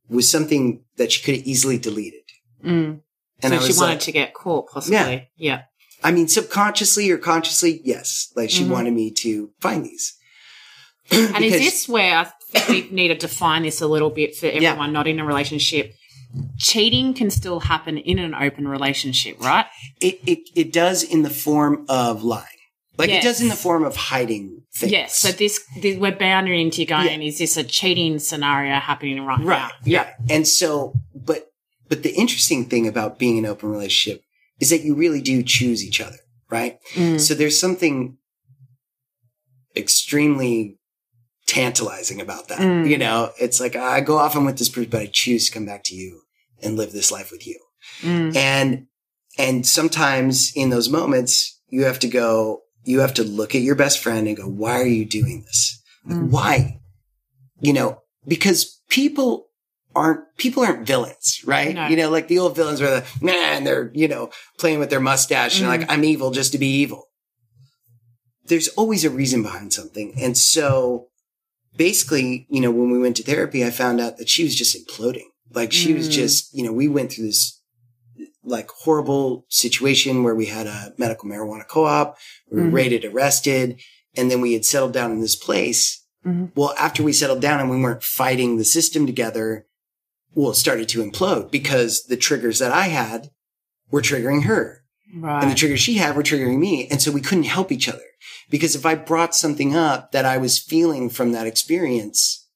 was 0.08 0.30
something 0.30 0.84
that 0.96 1.10
she 1.10 1.22
could 1.24 1.34
have 1.34 1.44
easily 1.46 1.76
deleted. 1.78 2.22
Mm. 2.64 3.00
And 3.42 3.52
so 3.52 3.60
she 3.60 3.72
wanted 3.72 3.94
like, 3.94 4.00
to 4.00 4.12
get 4.12 4.32
caught, 4.34 4.68
possibly. 4.70 5.28
Yeah. 5.36 5.62
I 6.04 6.12
mean, 6.12 6.28
subconsciously 6.28 7.10
or 7.10 7.18
consciously, 7.18 7.80
yes. 7.84 8.30
Like 8.36 8.50
she 8.50 8.64
Mhm. 8.64 8.68
wanted 8.70 8.92
me 8.94 9.10
to 9.22 9.50
find 9.60 9.84
these. 9.84 10.14
And 11.10 11.44
is 11.44 11.52
this 11.52 11.88
where 11.88 12.16
I 12.18 12.24
think 12.50 12.90
we 12.90 12.94
need 12.96 13.08
to 13.08 13.14
define 13.14 13.62
this 13.62 13.80
a 13.80 13.86
little 13.86 14.10
bit 14.10 14.36
for 14.36 14.46
Yeah. 14.46 14.70
everyone 14.70 14.92
not 14.92 15.06
in 15.06 15.18
a 15.20 15.24
relationship? 15.24 15.92
Cheating 16.58 17.14
can 17.14 17.30
still 17.30 17.60
happen 17.60 17.96
in 17.98 18.18
an 18.18 18.34
open 18.34 18.66
relationship, 18.68 19.40
right? 19.40 19.66
it, 20.00 20.20
it, 20.26 20.38
it 20.54 20.72
does 20.72 21.02
in 21.02 21.22
the 21.22 21.30
form 21.30 21.84
of 21.88 22.22
lying. 22.22 22.44
Like 22.98 23.08
Yes. 23.10 23.24
it 23.24 23.28
does 23.28 23.40
in 23.40 23.48
the 23.48 23.54
form 23.56 23.84
of 23.84 23.94
hiding 23.96 24.62
things. 24.74 24.92
Yes. 24.92 25.16
So 25.18 25.30
this, 25.30 25.60
this 25.80 25.96
we're 25.98 26.16
boundary 26.16 26.60
into 26.62 26.84
going. 26.84 27.22
Is 27.22 27.38
this 27.38 27.56
a 27.56 27.64
cheating 27.64 28.18
scenario 28.18 28.74
happening 28.80 29.20
right, 29.24 29.38
Right. 29.38 29.58
now? 29.58 29.70
Yeah. 29.84 30.10
And 30.30 30.46
so, 30.48 30.94
but, 31.14 31.46
but 31.88 32.02
the 32.02 32.10
interesting 32.14 32.64
thing 32.66 32.86
about 32.86 33.18
being 33.18 33.36
in 33.38 33.44
an 33.44 33.50
open 33.50 33.68
relationship 33.70 34.22
is 34.60 34.70
that 34.70 34.82
you 34.82 34.94
really 34.94 35.20
do 35.20 35.42
choose 35.42 35.84
each 35.84 36.00
other, 36.00 36.18
right? 36.50 36.78
Mm. 36.94 37.20
So 37.20 37.34
there's 37.34 37.58
something 37.58 38.16
extremely 39.76 40.78
tantalizing 41.46 42.20
about 42.20 42.48
that. 42.48 42.58
Mm. 42.58 42.88
You 42.88 42.98
know, 42.98 43.30
it's 43.38 43.60
like 43.60 43.76
I 43.76 44.00
go 44.00 44.18
off 44.18 44.34
and 44.34 44.46
with 44.46 44.58
this 44.58 44.68
person, 44.68 44.90
but 44.90 45.02
I 45.02 45.10
choose 45.12 45.46
to 45.46 45.52
come 45.52 45.66
back 45.66 45.82
to 45.84 45.94
you 45.94 46.22
and 46.62 46.76
live 46.76 46.92
this 46.92 47.12
life 47.12 47.30
with 47.30 47.46
you. 47.46 47.60
Mm. 48.00 48.34
And, 48.34 48.86
and 49.38 49.66
sometimes 49.66 50.52
in 50.56 50.70
those 50.70 50.88
moments, 50.88 51.60
you 51.68 51.84
have 51.84 51.98
to 52.00 52.08
go, 52.08 52.62
you 52.84 53.00
have 53.00 53.14
to 53.14 53.24
look 53.24 53.54
at 53.54 53.62
your 53.62 53.74
best 53.74 54.02
friend 54.02 54.26
and 54.26 54.36
go, 54.36 54.48
why 54.48 54.80
are 54.80 54.86
you 54.86 55.04
doing 55.04 55.42
this? 55.44 55.82
Like, 56.04 56.18
Mm. 56.18 56.30
Why? 56.30 56.80
You 57.60 57.72
know, 57.72 58.02
because 58.28 58.80
people 58.88 59.45
aren't, 59.96 60.20
people 60.36 60.62
aren't 60.64 60.86
villains, 60.86 61.40
right? 61.44 61.74
No. 61.74 61.88
You 61.88 61.96
know, 61.96 62.10
like 62.10 62.28
the 62.28 62.38
old 62.38 62.54
villains 62.54 62.80
where 62.80 63.00
the, 63.00 63.06
man, 63.24 63.64
they're, 63.64 63.90
you 63.94 64.06
know, 64.08 64.30
playing 64.58 64.78
with 64.78 64.90
their 64.90 65.00
mustache 65.00 65.58
and 65.58 65.66
Mm. 65.68 65.78
like, 65.78 65.90
I'm 65.90 66.04
evil 66.04 66.30
just 66.30 66.52
to 66.52 66.58
be 66.58 66.68
evil. 66.68 67.08
There's 68.46 68.68
always 68.68 69.04
a 69.04 69.10
reason 69.10 69.42
behind 69.42 69.72
something. 69.72 70.14
And 70.20 70.36
so 70.38 71.08
basically, 71.76 72.46
you 72.48 72.60
know, 72.60 72.70
when 72.70 72.90
we 72.90 72.98
went 73.00 73.16
to 73.16 73.22
therapy, 73.24 73.64
I 73.64 73.70
found 73.70 74.00
out 74.00 74.18
that 74.18 74.28
she 74.28 74.44
was 74.44 74.54
just 74.54 74.76
imploding. 74.76 75.24
Like 75.52 75.72
she 75.72 75.92
was 75.94 76.08
Mm. 76.08 76.12
just, 76.12 76.54
you 76.54 76.62
know, 76.62 76.72
we 76.72 76.88
went 76.88 77.12
through 77.12 77.26
this 77.26 77.60
like 78.44 78.68
horrible 78.70 79.44
situation 79.48 80.22
where 80.22 80.34
we 80.36 80.46
had 80.46 80.68
a 80.68 80.92
medical 80.98 81.28
marijuana 81.28 81.66
co-op, 81.66 82.16
we 82.50 82.60
were 82.62 82.68
Mhm. 82.68 82.72
raided, 82.72 83.04
arrested, 83.04 83.80
and 84.16 84.30
then 84.30 84.40
we 84.40 84.52
had 84.52 84.64
settled 84.64 84.92
down 84.92 85.10
in 85.10 85.20
this 85.20 85.34
place. 85.34 86.04
Mhm. 86.24 86.52
Well, 86.54 86.72
after 86.78 87.02
we 87.02 87.12
settled 87.12 87.40
down 87.40 87.58
and 87.60 87.68
we 87.68 87.80
weren't 87.80 88.04
fighting 88.04 88.56
the 88.56 88.64
system 88.64 89.04
together, 89.04 89.66
well, 90.36 90.50
it 90.50 90.54
started 90.56 90.88
to 90.90 91.02
implode 91.02 91.50
because 91.50 92.04
the 92.04 92.16
triggers 92.16 92.58
that 92.60 92.70
I 92.70 92.84
had 92.84 93.30
were 93.90 94.02
triggering 94.02 94.44
her. 94.44 94.84
Right. 95.14 95.42
And 95.42 95.50
the 95.50 95.56
triggers 95.56 95.80
she 95.80 95.94
had 95.94 96.14
were 96.14 96.22
triggering 96.22 96.58
me. 96.58 96.86
And 96.88 97.00
so 97.00 97.10
we 97.10 97.20
couldn't 97.20 97.44
help 97.44 97.72
each 97.72 97.88
other. 97.88 98.02
Because 98.50 98.76
if 98.76 98.84
I 98.84 98.94
brought 98.96 99.34
something 99.34 99.74
up 99.74 100.12
that 100.12 100.24
I 100.24 100.36
was 100.36 100.58
feeling 100.58 101.08
from 101.10 101.32
that 101.32 101.46
experience, 101.46 102.46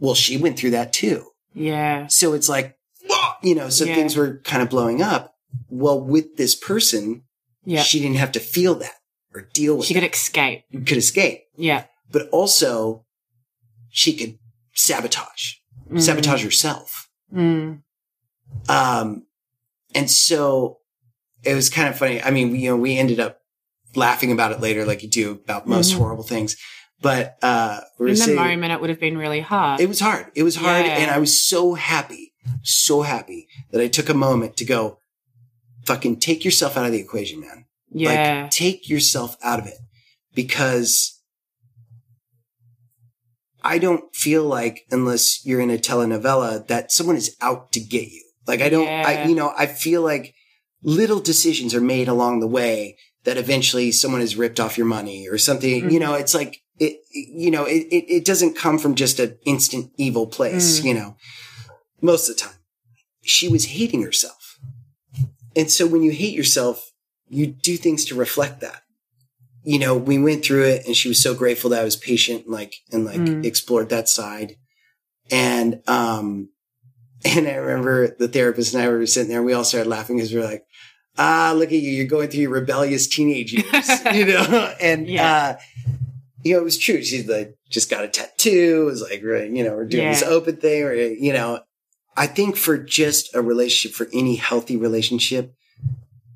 well, 0.00 0.14
she 0.14 0.36
went 0.36 0.58
through 0.58 0.72
that 0.72 0.92
too. 0.92 1.26
yeah. 1.54 2.06
So 2.08 2.32
it's 2.34 2.48
like, 2.48 2.76
you 3.42 3.54
know, 3.54 3.68
so 3.70 3.84
Yeah. 3.84 3.94
things 3.94 4.16
were 4.16 4.40
kind 4.44 4.62
of 4.62 4.68
blowing 4.68 5.00
up. 5.00 5.34
Well, 5.70 6.00
with 6.00 6.36
this 6.36 6.54
person, 6.54 7.22
Yeah. 7.64 7.82
she 7.82 8.00
didn't 8.00 8.16
have 8.16 8.32
to 8.32 8.40
feel 8.40 8.74
that 8.76 8.96
or 9.34 9.42
deal 9.54 9.76
with 9.76 9.86
She 9.86 9.94
it. 9.94 10.00
could 10.00 10.12
escape. 10.12 10.64
Could 10.72 10.98
escape, 10.98 11.42
Yeah. 11.56 11.84
but 12.10 12.28
also 12.30 13.04
she 13.90 14.14
could 14.16 14.38
sabotage, 14.74 15.54
Mm. 15.90 16.00
sabotage 16.00 16.42
yourself. 16.44 17.08
Mm. 17.34 17.82
Um, 18.68 19.26
and 19.94 20.10
so 20.10 20.78
it 21.44 21.54
was 21.54 21.70
kind 21.70 21.88
of 21.88 21.96
funny. 21.98 22.20
I 22.22 22.30
mean, 22.30 22.50
we, 22.52 22.58
you 22.58 22.70
know, 22.70 22.76
we 22.76 22.96
ended 22.98 23.20
up 23.20 23.40
laughing 23.94 24.32
about 24.32 24.52
it 24.52 24.60
later, 24.60 24.84
like 24.84 25.02
you 25.02 25.08
do 25.08 25.32
about 25.32 25.66
most 25.66 25.92
Mhm. 25.94 25.98
horrible 25.98 26.24
things. 26.24 26.56
But 27.00 27.36
uh, 27.42 27.80
In 28.00 28.06
the 28.06 28.16
saying- 28.16 28.36
moment, 28.36 28.72
it 28.72 28.80
would 28.80 28.90
have 28.90 29.00
been 29.00 29.18
really 29.18 29.40
hard. 29.40 29.80
it 29.80 29.88
was 29.88 30.00
hard. 30.00 30.26
It 30.34 30.42
was 30.42 30.56
hard, 30.56 30.86
Yeah. 30.86 30.96
and 30.98 31.10
I 31.10 31.18
was 31.18 31.42
so 31.42 31.74
happy, 31.74 32.32
so 32.62 33.02
happy 33.02 33.48
that 33.70 33.80
I 33.80 33.88
took 33.88 34.08
a 34.08 34.14
moment 34.14 34.56
to 34.58 34.64
go, 34.64 34.98
fucking 35.84 36.18
take 36.20 36.44
yourself 36.44 36.76
out 36.76 36.86
of 36.86 36.92
the 36.92 36.98
equation, 36.98 37.40
man. 37.40 37.66
yeah. 37.92 38.42
Like, 38.42 38.50
take 38.50 38.88
yourself 38.88 39.36
out 39.42 39.60
of 39.60 39.66
it 39.66 39.78
because 40.34 41.15
I 43.66 43.78
don't 43.78 44.04
feel 44.14 44.44
like 44.44 44.86
unless 44.90 45.44
you're 45.44 45.60
in 45.60 45.70
a 45.70 45.78
telenovela 45.78 46.66
that 46.68 46.92
someone 46.92 47.16
is 47.16 47.36
out 47.40 47.72
to 47.72 47.80
get 47.80 48.08
you. 48.08 48.22
Like 48.46 48.60
I 48.60 48.68
don't, 48.68 48.88
I, 48.88 49.24
you 49.24 49.34
know, 49.34 49.52
I 49.56 49.66
feel 49.66 50.02
like 50.02 50.34
little 50.82 51.20
decisions 51.20 51.74
are 51.74 51.80
made 51.80 52.08
along 52.08 52.40
the 52.40 52.46
way 52.46 52.96
that 53.24 53.36
eventually 53.36 53.90
someone 53.92 54.20
has 54.20 54.36
ripped 54.36 54.60
off 54.60 54.78
your 54.78 54.86
money 54.86 55.28
or 55.28 55.36
something. 55.38 55.90
You 55.90 55.98
know, 55.98 56.14
it's 56.14 56.34
like 56.34 56.62
it, 56.78 57.00
you 57.12 57.50
know, 57.50 57.64
it, 57.64 57.86
it, 57.90 58.04
it 58.18 58.24
doesn't 58.24 58.56
come 58.56 58.78
from 58.78 58.94
just 58.94 59.18
an 59.18 59.36
instant 59.44 59.90
evil 59.96 60.26
place, 60.26 60.80
Mm. 60.80 60.84
you 60.84 60.94
know, 60.94 61.16
most 62.00 62.28
of 62.28 62.36
the 62.36 62.42
time. 62.42 62.52
She 63.22 63.48
was 63.48 63.64
hating 63.66 64.02
herself. 64.02 64.58
And 65.56 65.68
so 65.70 65.86
when 65.88 66.02
you 66.04 66.12
hate 66.12 66.34
yourself, 66.34 66.92
you 67.28 67.46
do 67.48 67.76
things 67.76 68.04
to 68.04 68.14
reflect 68.14 68.60
that. 68.60 68.82
You 69.68 69.80
know, 69.80 69.96
we 69.96 70.16
went 70.18 70.44
through 70.44 70.64
it 70.64 70.86
and 70.86 70.94
she 70.96 71.08
was 71.08 71.20
so 71.20 71.34
grateful 71.34 71.70
that 71.70 71.80
I 71.80 71.84
was 71.84 71.96
patient 71.96 72.44
and 72.44 72.52
like, 72.52 72.76
and 72.92 73.04
like 73.04 73.20
Mm. 73.20 73.44
explored 73.44 73.88
that 73.88 74.08
side. 74.08 74.56
And, 75.30 75.82
um, 75.88 76.50
and 77.24 77.48
I 77.48 77.54
remember 77.56 78.14
the 78.16 78.28
therapist 78.28 78.74
and 78.74 78.82
I 78.82 78.88
were 78.88 79.04
sitting 79.06 79.28
there 79.28 79.38
and 79.38 79.46
we 79.46 79.52
all 79.54 79.64
started 79.64 79.90
laughing 79.90 80.16
because 80.16 80.32
we 80.32 80.38
were 80.38 80.46
like, 80.46 80.64
ah, 81.18 81.52
look 81.56 81.70
at 81.72 81.80
you. 81.80 81.90
You're 81.90 82.06
going 82.06 82.28
through 82.28 82.42
your 82.42 82.50
rebellious 82.50 83.08
teenage 83.08 83.52
years, 83.52 83.88
you 84.14 84.26
know? 84.26 84.72
And, 84.80 85.08
Yeah. 85.08 85.56
uh, 85.56 85.56
you 86.44 86.54
know, 86.54 86.60
it 86.60 86.64
was 86.64 86.78
true. 86.78 87.02
She's 87.02 87.26
like, 87.26 87.56
just 87.68 87.90
got 87.90 88.04
a 88.04 88.08
tattoo. 88.08 88.82
It 88.82 88.84
was 88.84 89.02
like, 89.02 89.22
right, 89.24 89.50
you 89.50 89.64
know, 89.64 89.74
we're 89.74 89.86
doing 89.86 90.08
this 90.10 90.22
open 90.22 90.58
thing 90.58 90.84
or, 90.84 90.94
you 90.94 91.32
know, 91.32 91.60
I 92.16 92.28
think 92.28 92.56
for 92.56 92.78
just 92.78 93.34
a 93.34 93.42
relationship, 93.42 93.96
for 93.96 94.08
any 94.12 94.36
healthy 94.36 94.76
relationship, 94.76 95.52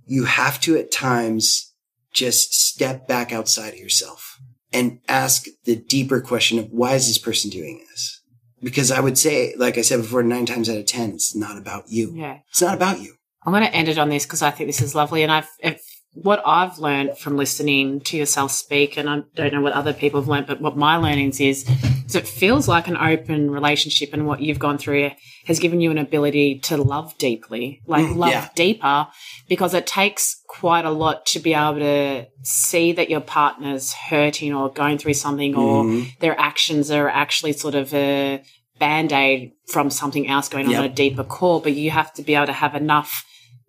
you 0.07 0.25
have 0.25 0.61
to 0.63 0.77
at 0.77 0.91
times 0.91 1.70
just 2.13 2.55
step 2.55 3.07
back 3.07 3.33
outside 3.33 3.75
of 3.75 3.79
yourself 3.79 4.39
and 4.73 5.01
ask 5.09 5.47
the 5.65 5.77
deeper 5.77 6.21
question 6.21 6.59
of 6.59 6.71
why 6.71 6.95
is 6.95 7.07
this 7.07 7.19
person 7.19 7.51
doing 7.51 7.85
this? 7.91 8.23
Because 8.63 8.91
I 8.91 9.01
would 9.01 9.19
say, 9.19 9.55
like 9.57 9.79
I 9.79 9.83
said 9.83 10.03
before, 10.03 10.23
nine 10.23 10.47
times 10.47 10.69
out 10.69 10.77
of 10.77 10.87
10, 10.87 11.11
it's 11.13 11.35
not 11.35 11.57
about 11.57 11.85
you. 11.89 12.13
Yeah. 12.15 12.39
It's 12.51 12.61
not 12.61 12.75
about 12.75 13.01
you. 13.01 13.15
I'm 13.45 13.53
going 13.53 13.65
to 13.65 13.75
end 13.75 13.89
it 13.89 13.99
on 13.99 14.11
this 14.11 14.27
because 14.27 14.43
I 14.43 14.51
think 14.51 14.69
this 14.69 14.83
is 14.83 14.95
lovely. 14.95 15.23
And 15.23 15.33
I've, 15.33 15.49
if, 15.61 15.83
what 16.13 16.43
I've 16.45 16.79
learned 16.79 17.17
from 17.17 17.37
listening 17.37 18.01
to 18.03 18.17
yourself 18.17 18.51
speak, 18.51 18.97
and 18.97 19.09
I 19.09 19.23
don't 19.35 19.53
know 19.53 19.63
what 19.63 19.73
other 19.73 19.95
people 19.95 20.21
have 20.21 20.29
learned, 20.29 20.47
but 20.47 20.61
what 20.61 20.77
my 20.77 20.97
learnings 20.97 21.41
is, 21.41 21.65
is 22.11 22.17
it 22.17 22.27
feels 22.29 22.67
like 22.69 22.89
an 22.89 22.97
open 22.97 23.51
relationship 23.51 24.11
and 24.13 24.27
what 24.27 24.41
you've 24.41 24.59
gone 24.59 24.79
through 24.79 25.11
has 25.47 25.59
given 25.59 25.81
you 25.81 25.91
an 25.91 25.99
ability 25.99 26.59
to 26.59 26.77
love 26.77 27.17
deeply, 27.19 27.81
like 27.87 28.05
Mm, 28.05 28.17
love 28.17 28.31
yeah. 28.31 28.49
deeper, 28.55 29.07
because 29.49 29.75
it 29.75 29.87
takes 29.87 30.41
quite 30.49 30.85
a 30.85 30.91
lot 30.91 31.25
to 31.27 31.39
be 31.39 31.55
able 31.55 31.79
to 31.79 32.27
see 32.43 32.93
that 32.93 33.11
your 33.11 33.21
partner's 33.21 33.93
hurting 33.93 34.53
or 34.53 34.71
going 34.71 34.99
through 34.99 35.15
something 35.15 35.55
or 35.55 35.85
Mhm. 35.85 36.19
their 36.19 36.39
actions 36.39 36.91
are 36.91 37.09
actually 37.09 37.53
sort 37.53 37.75
of 37.75 37.95
a 37.95 38.43
band 38.79 39.13
aid 39.13 39.53
from 39.69 39.89
something 39.91 40.29
else 40.29 40.49
going 40.49 40.67
on 40.67 40.73
Yep. 40.73 40.85
at 40.85 40.91
a 40.91 40.95
deeper 40.95 41.25
core, 41.25 41.61
but 41.61 41.73
you 41.75 41.91
have 41.91 42.13
to 42.15 42.23
be 42.23 42.35
able 42.35 42.47
to 42.47 42.53
have 42.53 42.75
enough 42.75 43.25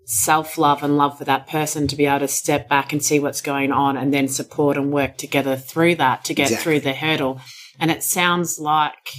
self 0.06 0.58
love 0.58 0.84
and 0.84 0.98
love 0.98 1.18
for 1.18 1.24
that 1.26 1.48
person 1.48 1.88
to 1.88 1.96
be 1.96 2.06
able 2.06 2.20
to 2.20 2.28
step 2.28 2.68
back 2.68 2.92
and 2.92 3.02
see 3.04 3.20
what's 3.20 3.40
going 3.40 3.72
on 3.72 3.96
and 3.96 4.14
then 4.14 4.28
support 4.28 4.76
and 4.76 4.92
work 4.92 5.16
together 5.18 5.56
through 5.56 5.96
that 5.96 6.26
to 6.26 6.34
get 6.34 6.48
Exactly. 6.52 6.64
through 6.64 6.80
the 6.82 6.94
hurdle. 6.94 7.40
And 7.80 7.90
it 7.92 8.04
sounds 8.04 8.60
like, 8.60 9.10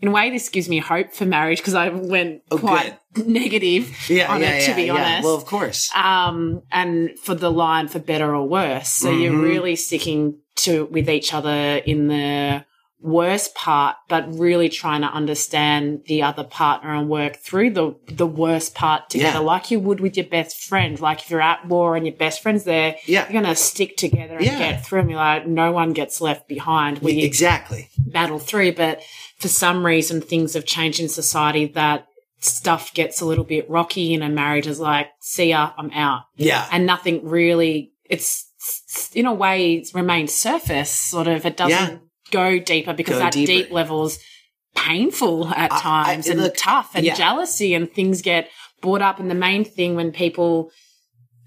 in 0.00 0.08
a 0.08 0.10
way, 0.10 0.30
this 0.30 0.48
gives 0.48 0.68
me 0.68 0.78
hope 0.78 1.12
for 1.12 1.24
marriage 1.26 1.58
because 1.58 1.74
I 1.74 1.88
went 1.88 2.42
Oh, 2.50 2.58
quite 2.58 2.98
negative 3.26 3.94
Yeah, 4.08 4.32
on 4.32 4.40
yeah, 4.40 4.50
it, 4.50 4.60
yeah, 4.62 4.66
to 4.68 4.74
be 4.76 4.82
yeah. 4.84 4.92
honest 4.94 5.24
Well, 5.24 5.34
of 5.36 5.44
course. 5.46 5.90
um, 5.94 6.62
and 6.70 7.10
for 7.18 7.34
the 7.34 7.50
line 7.50 7.88
for 7.88 7.98
better 7.98 8.34
or 8.34 8.46
worse. 8.48 8.88
So 8.88 9.10
you're 9.10 9.32
Mhm. 9.34 9.42
really 9.42 9.76
sticking 9.76 10.38
to 10.56 10.86
with 10.86 11.08
each 11.08 11.32
other 11.34 11.50
in 11.84 12.08
the 12.08 12.64
worst 13.02 13.54
part, 13.54 13.96
but 14.08 14.32
really 14.38 14.68
trying 14.68 15.00
to 15.00 15.08
understand 15.08 16.02
the 16.06 16.22
other 16.22 16.44
partner 16.44 16.94
and 16.94 17.08
work 17.08 17.36
through 17.36 17.70
the 17.70 17.94
the 18.06 18.26
worst 18.26 18.74
part 18.74 19.10
together, 19.10 19.38
Yeah. 19.40 19.44
like 19.44 19.70
you 19.70 19.80
would 19.80 20.00
with 20.00 20.16
your 20.16 20.26
best 20.26 20.62
friend. 20.64 20.98
Like 21.00 21.20
if 21.22 21.30
you're 21.30 21.40
at 21.42 21.66
war 21.66 21.96
and 21.96 22.06
your 22.06 22.14
best 22.16 22.42
friend's 22.42 22.64
there, 22.64 22.96
Yeah. 23.06 23.24
you're 23.30 23.42
gonna 23.42 23.56
stick 23.56 23.96
together 23.96 24.36
and 24.36 24.44
Yeah. 24.44 24.58
get 24.58 24.86
through. 24.86 25.00
And 25.00 25.08
be 25.08 25.14
like, 25.16 25.46
no 25.46 25.72
one 25.72 25.92
gets 25.92 26.20
left 26.20 26.46
behind. 26.48 26.98
We 27.00 27.22
exactly. 27.22 27.88
battle 27.98 28.38
through, 28.38 28.72
but 28.72 29.00
for 29.38 29.48
some 29.48 29.84
reason 29.84 30.20
things 30.20 30.54
have 30.54 30.64
changed 30.64 31.00
in 31.00 31.08
society 31.08 31.66
that 31.74 32.06
stuff 32.38 32.92
gets 32.94 33.20
a 33.20 33.24
little 33.24 33.44
bit 33.44 33.68
rocky 33.68 34.14
and 34.14 34.22
a 34.22 34.28
marriage 34.28 34.66
is 34.66 34.78
like, 34.80 35.08
see 35.20 35.50
ya, 35.50 35.72
I'm 35.76 35.90
out 35.92 36.22
Yeah. 36.36 36.66
and 36.70 36.86
nothing 36.86 37.26
really 37.28 37.92
it's 38.08 38.46
in 39.14 39.26
a 39.26 39.32
way 39.34 39.74
it's 39.74 39.92
remained 39.94 40.30
surface 40.30 40.90
sort 40.90 41.26
of 41.26 41.44
it 41.46 41.56
doesn't. 41.56 42.00
Go 42.32 42.58
deeper 42.58 42.92
because 42.92 43.14
Go 43.14 43.18
that 43.20 43.32
deeper. 43.32 43.46
deep 43.52 43.70
level's 43.70 44.18
painful 44.74 45.48
at 45.48 45.70
I- 45.72 45.76
I- 45.76 45.80
times 45.80 46.26
and 46.28 46.40
look, 46.40 46.54
tough 46.56 46.90
and 46.94 47.04
yeah. 47.04 47.14
jealousy 47.14 47.74
and 47.74 47.92
things 47.92 48.22
get 48.22 48.48
brought 48.80 49.02
up 49.02 49.20
and 49.20 49.30
the 49.30 49.34
main 49.34 49.64
thing 49.64 49.94
when 49.94 50.10
people 50.12 50.70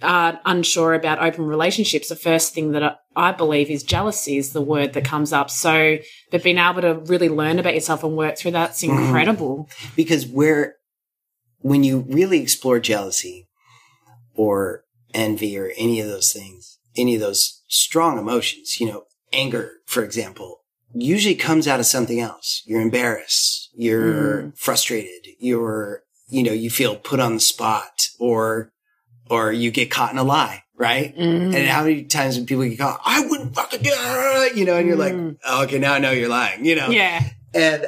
are 0.01 0.39
unsure 0.45 0.93
about 0.93 1.19
open 1.23 1.45
relationships 1.45 2.09
the 2.09 2.15
first 2.15 2.53
thing 2.53 2.71
that 2.73 2.83
I- 2.83 2.95
I 3.15 3.31
believe 3.31 3.69
is 3.69 3.81
jealousy 3.83 4.37
is 4.37 4.51
the 4.53 4.61
word 4.61 4.93
that 4.93 5.05
comes 5.05 5.31
up 5.33 5.49
so 5.49 5.97
but 6.31 6.43
being 6.43 6.57
able 6.57 6.81
to 6.81 6.93
really 6.95 7.29
learn 7.29 7.59
about 7.59 7.73
yourself 7.73 8.03
and 8.03 8.15
work 8.15 8.37
through 8.37 8.51
that's 8.51 8.81
Mm-hmm. 8.83 9.03
incredible 9.05 9.69
because 9.95 10.25
where 10.27 10.75
when 11.59 11.83
you 11.83 12.05
really 12.09 12.41
explore 12.41 12.79
jealousy 12.79 13.47
or 14.35 14.83
envy 15.13 15.57
or 15.57 15.71
any 15.77 15.99
of 16.01 16.07
those 16.07 16.31
things 16.31 16.77
any 16.95 17.15
of 17.15 17.21
those 17.21 17.63
strong 17.67 18.17
emotions 18.19 18.79
you 18.79 18.85
know 18.87 19.03
anger 19.33 19.71
for 19.85 20.03
example 20.03 20.59
usually 20.95 21.35
comes 21.35 21.67
out 21.67 21.79
of 21.79 21.85
something 21.85 22.19
else. 22.19 22.63
You're 22.65 22.81
embarrassed. 22.81 23.69
You're 23.73 24.51
frustrated. 24.55 25.27
You're 25.39 26.03
you 26.27 26.41
know 26.43 26.53
you 26.53 26.69
feel 26.69 26.95
put 26.95 27.19
on 27.19 27.35
the 27.35 27.39
spot 27.39 28.07
or 28.19 28.71
or 29.29 29.51
you 29.51 29.69
get 29.71 29.91
caught 29.91 30.11
in 30.11 30.17
a 30.17 30.23
lie 30.23 30.63
right? 30.77 31.15
Mm. 31.17 31.55
and 31.55 31.67
how 31.67 31.83
many 31.83 32.03
times 32.03 32.35
when 32.35 32.45
people 32.45 32.67
get 32.67 32.77
caught? 32.79 32.99
I 33.05 33.25
wouldn't 33.25 33.55
fucking 33.55 33.81
do 33.81 33.91
it. 33.93 34.57
You 34.57 34.65
know 34.65 34.75
and 34.77 34.87
you're 34.87 34.97
like 34.97 35.13
Mm. 35.13 35.37
oh, 35.45 35.63
okay 35.63 35.79
now 35.79 35.93
i 35.93 35.99
know 35.99 36.11
you're 36.11 36.27
lying 36.29 36.65
you 36.65 36.75
know? 36.75 36.89
Yeah. 36.89 37.23
And 37.53 37.85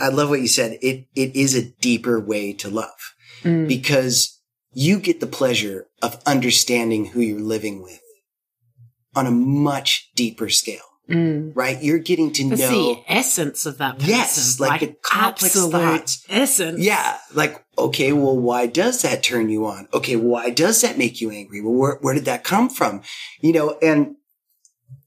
I 0.00 0.08
love 0.08 0.28
what 0.30 0.40
you 0.40 0.48
said. 0.48 0.78
It 0.82 1.06
it 1.14 1.36
is 1.36 1.54
a 1.54 1.62
deeper 1.62 2.18
way 2.20 2.52
to 2.54 2.68
love 2.68 3.14
Mm. 3.44 3.68
because 3.68 4.40
you 4.72 4.98
get 4.98 5.20
the 5.20 5.26
pleasure 5.26 5.86
of 6.02 6.20
understanding 6.26 7.06
who 7.06 7.20
you're 7.20 7.40
living 7.40 7.82
with 7.82 8.00
on 9.14 9.26
a 9.26 9.30
much 9.30 10.10
deeper 10.14 10.48
scale, 10.50 10.95
Mm. 11.08 11.52
right? 11.54 11.80
You're 11.80 12.00
getting 12.00 12.32
to 12.32 12.44
know. 12.44 12.56
the 12.56 13.02
essence 13.06 13.64
of 13.64 13.78
that 13.78 13.94
person. 13.98 14.10
Yes, 14.10 14.58
like 14.58 14.80
the 14.80 14.96
complex 15.02 15.54
thoughts. 15.54 16.24
essence. 16.28 16.80
Yeah, 16.80 17.18
like 17.32 17.64
okay, 17.78 18.12
well, 18.12 18.36
why 18.36 18.66
does 18.66 19.02
that 19.02 19.22
turn 19.22 19.48
you 19.48 19.66
on? 19.66 19.86
Okay, 19.94 20.16
why 20.16 20.50
does 20.50 20.80
that 20.82 20.98
make 20.98 21.20
you 21.20 21.30
angry? 21.30 21.60
Well, 21.62 21.74
where 21.74 21.98
where 22.00 22.14
did 22.14 22.24
that 22.24 22.42
come 22.42 22.68
from? 22.68 23.02
You 23.40 23.52
know, 23.52 23.78
and 23.80 24.16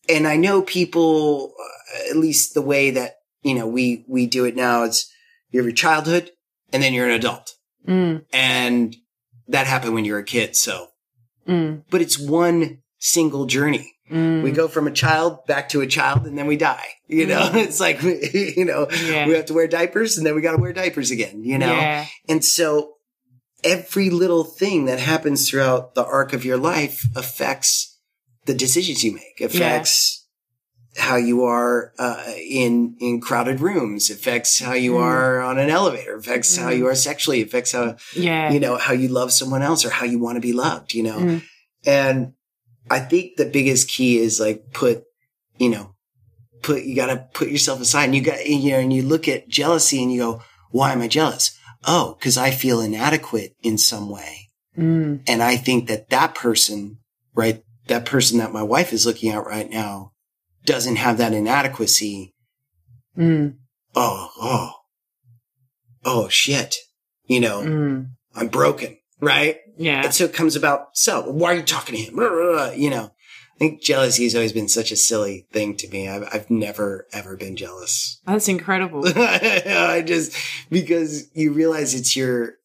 and 0.07 0.25
I 0.27 0.37
know 0.37 0.61
people, 0.61 1.53
uh, 1.59 2.09
at 2.11 2.15
least 2.15 2.53
the 2.53 2.61
way 2.61 2.91
that 2.91 3.15
you 3.41 3.53
know 3.53 3.67
we 3.67 4.05
we 4.07 4.25
do 4.25 4.45
it 4.45 4.55
now 4.55 4.83
is 4.83 5.11
you 5.51 5.59
have 5.59 5.65
your 5.67 5.75
childhood 5.75 6.31
and 6.71 6.81
then 6.81 6.93
you're 6.93 7.07
an 7.07 7.15
adult, 7.15 7.55
Mm, 7.87 8.23
and 8.31 8.95
that 9.47 9.67
happened 9.67 9.95
when 9.95 10.05
you 10.05 10.13
were 10.13 10.19
a 10.19 10.23
kid. 10.23 10.55
So, 10.55 10.87
mm, 11.47 11.83
but 11.89 12.01
it's 12.01 12.17
one 12.19 12.83
single 12.99 13.45
journey. 13.47 13.95
Mm. 14.11 14.43
We 14.43 14.51
go 14.51 14.67
from 14.67 14.87
a 14.87 14.91
child 14.91 15.45
back 15.45 15.69
to 15.69 15.81
a 15.81 15.87
child, 15.87 16.25
and 16.27 16.37
then 16.37 16.47
we 16.47 16.57
die. 16.57 16.85
You 17.07 17.25
know, 17.27 17.49
Mm. 17.51 17.55
it's 17.65 17.79
like 17.79 18.01
you 18.57 18.65
know 18.65 18.87
Yeah. 18.91 19.27
we 19.27 19.33
have 19.35 19.45
to 19.45 19.53
wear 19.53 19.67
diapers, 19.67 20.17
and 20.17 20.25
then 20.25 20.35
we 20.35 20.41
got 20.41 20.51
to 20.55 20.61
wear 20.61 20.73
diapers 20.73 21.11
again. 21.11 21.43
You 21.43 21.57
know, 21.57 21.71
Yeah. 21.73 22.05
and 22.27 22.43
so 22.43 22.93
every 23.63 24.09
little 24.09 24.43
thing 24.43 24.85
that 24.85 24.99
happens 24.99 25.49
throughout 25.49 25.93
the 25.95 26.05
arc 26.05 26.33
of 26.33 26.45
your 26.45 26.57
life 26.57 27.03
affects 27.15 27.97
the 28.45 28.53
decisions 28.53 29.03
you 29.03 29.11
make, 29.13 29.41
affects 29.41 30.25
how 30.97 31.15
you 31.17 31.43
are 31.43 31.93
uh, 31.99 32.23
in 32.49 32.95
in 32.99 33.21
crowded 33.21 33.59
rooms, 33.61 34.09
affects 34.09 34.59
how 34.59 34.73
you 34.73 34.93
Mm. 34.93 35.01
are 35.03 35.41
on 35.41 35.59
an 35.59 35.69
elevator, 35.69 36.15
affects 36.17 36.55
how 36.57 36.69
Mm. 36.69 36.77
you 36.79 36.87
are 36.87 36.95
sexually, 36.95 37.41
affects 37.41 37.73
how 37.73 37.95
Yeah. 38.15 38.51
you 38.51 38.59
know 38.59 38.75
how 38.77 38.93
you 38.93 39.07
love 39.07 39.31
someone 39.31 39.61
else 39.61 39.85
or 39.85 39.89
how 39.91 40.05
you 40.05 40.19
want 40.19 40.35
to 40.37 40.41
be 40.41 40.53
loved, 40.53 40.93
you 40.93 41.03
know. 41.03 41.19
Mm. 41.19 41.41
And 41.85 42.33
I 42.89 42.99
think 42.99 43.35
the 43.37 43.45
biggest 43.45 43.89
key 43.89 44.17
is 44.17 44.39
like 44.39 44.71
put, 44.73 45.03
you 45.57 45.69
know, 45.69 45.95
put 46.61 46.83
you 46.83 46.95
got 46.95 47.07
to 47.07 47.27
put 47.33 47.49
yourself 47.49 47.79
aside 47.81 48.05
and 48.05 48.15
you 48.15 48.21
got 48.21 48.45
you 48.45 48.71
know 48.71 48.79
and 48.79 48.91
you 48.93 49.03
look 49.03 49.27
at 49.27 49.47
jealousy 49.47 50.01
and 50.01 50.11
you 50.11 50.19
go, 50.19 50.41
why 50.71 50.91
am 50.91 51.01
I 51.01 51.07
jealous? 51.07 51.57
Oh, 51.85 52.15
because 52.19 52.37
I 52.37 52.51
feel 52.51 52.81
inadequate 52.81 53.55
in 53.61 53.77
some 53.77 54.09
way. 54.09 54.49
Mm, 54.77 55.21
And 55.27 55.41
I 55.41 55.55
think 55.57 55.87
that 55.87 56.09
that 56.09 56.35
person, 56.35 56.99
right, 57.33 57.63
that 57.87 58.05
person 58.05 58.37
that 58.39 58.51
my 58.53 58.63
wife 58.63 58.91
is 58.93 59.05
looking 59.05 59.31
at 59.31 59.45
right 59.45 59.69
now 59.69 60.11
doesn't 60.65 60.97
have 60.97 61.17
that 61.17 61.33
inadequacy. 61.33 62.33
mm, 63.17 63.55
Oh, 63.95 64.29
oh, 64.39 64.71
oh 66.05 66.27
shit. 66.29 66.75
You 67.25 67.39
know, 67.39 67.61
mm. 67.61 68.09
I'm 68.35 68.47
broken, 68.47 68.97
right? 69.21 69.57
Yeah. 69.79 70.03
And 70.03 70.13
so 70.13 70.25
it 70.25 70.33
comes 70.33 70.55
about, 70.55 70.97
so 70.97 71.21
why 71.31 71.53
are 71.53 71.55
you 71.55 71.63
talking 71.63 71.95
to 71.95 72.01
him? 72.01 72.79
You 72.79 72.89
know, 72.89 73.11
I 73.55 73.57
think 73.57 73.81
jealousy 73.81 74.25
has 74.25 74.35
always 74.35 74.53
been 74.53 74.67
such 74.67 74.91
a 74.91 74.97
silly 74.97 75.47
thing 75.51 75.75
to 75.77 75.87
me. 75.89 76.07
I've, 76.07 76.27
I've 76.31 76.49
never 76.49 77.07
ever 77.13 77.37
been 77.37 77.55
jealous. 77.55 78.19
That's 78.25 78.47
incredible. 78.47 79.03
I 79.07 80.03
just 80.05 80.35
because 80.69 81.33
you 81.33 81.53
realize 81.53 81.95
it's 81.95 82.15
your. 82.15 82.55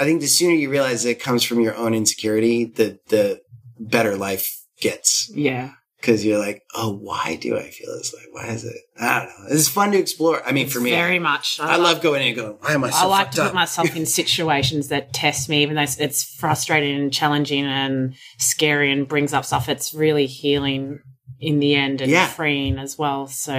I 0.00 0.04
think 0.04 0.20
the 0.20 0.26
sooner 0.26 0.54
you 0.54 0.70
realize 0.70 1.04
it 1.04 1.20
comes 1.20 1.44
from 1.44 1.60
your 1.60 1.76
own 1.76 1.94
insecurity, 1.94 2.64
the 2.64 2.98
the 3.08 3.42
better 3.78 4.16
life 4.16 4.64
gets. 4.80 5.30
Yeah. 5.34 5.72
Because 6.02 6.24
you're 6.24 6.40
like, 6.40 6.64
oh, 6.74 6.90
why 7.00 7.36
do 7.40 7.56
I 7.56 7.70
feel 7.70 7.96
this 7.96 8.12
way? 8.12 8.22
Why 8.32 8.48
is 8.48 8.64
it? 8.64 8.74
I 9.00 9.20
don't 9.20 9.28
know. 9.28 9.54
It's 9.54 9.68
fun 9.68 9.92
to 9.92 9.98
explore. 9.98 10.44
I 10.44 10.50
mean, 10.50 10.68
for 10.68 10.80
me, 10.80 10.90
very 10.90 11.20
much. 11.20 11.60
I, 11.60 11.76
love 11.76 12.02
going 12.02 12.22
in 12.22 12.28
and 12.28 12.36
going. 12.36 12.56
Why 12.60 12.72
am 12.72 12.82
I 12.82 12.90
so 12.90 12.96
I 12.96 13.04
like 13.04 13.30
to 13.32 13.42
up? 13.42 13.48
put 13.50 13.54
myself 13.54 13.94
in 13.94 14.04
situations 14.20 14.88
that 14.88 15.12
test 15.12 15.48
me, 15.48 15.62
even 15.62 15.76
though 15.76 15.82
it's, 15.82 16.24
frustrating 16.24 17.00
and 17.00 17.12
challenging 17.12 17.64
and 17.66 18.16
scary 18.38 18.90
and 18.90 19.06
brings 19.06 19.32
up 19.32 19.44
stuff. 19.44 19.68
It's 19.68 19.94
really 19.94 20.26
healing 20.26 20.98
in 21.38 21.60
the 21.60 21.76
end 21.76 22.00
and 22.00 22.10
Yeah. 22.10 22.26
freeing 22.26 22.78
as 22.78 22.98
well. 22.98 23.28
So 23.28 23.54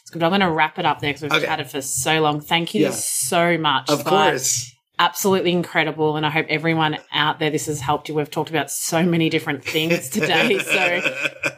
it's 0.00 0.10
good. 0.10 0.22
I'm 0.22 0.30
going 0.30 0.40
to 0.40 0.50
wrap 0.50 0.78
it 0.78 0.86
up 0.86 1.00
there 1.00 1.10
because 1.10 1.22
we've 1.22 1.32
Okay. 1.32 1.46
chatted 1.46 1.68
for 1.68 1.80
so 1.82 2.20
long. 2.20 2.40
Thank 2.40 2.74
you 2.74 2.82
Yeah. 2.84 2.90
so 2.92 3.58
much. 3.58 3.90
of 3.90 4.04
course. 4.04 4.72
Absolutely 4.98 5.52
incredible. 5.52 6.16
And 6.16 6.26
I 6.26 6.30
hope 6.30 6.46
everyone 6.48 6.98
out 7.12 7.38
there, 7.38 7.50
this 7.50 7.66
has 7.66 7.80
helped 7.80 8.08
you. 8.08 8.14
We've 8.14 8.30
talked 8.30 8.50
about 8.50 8.70
so 8.70 9.02
many 9.02 9.28
different 9.30 9.64
things 9.64 10.08
today. 10.10 10.58
So 10.58 10.70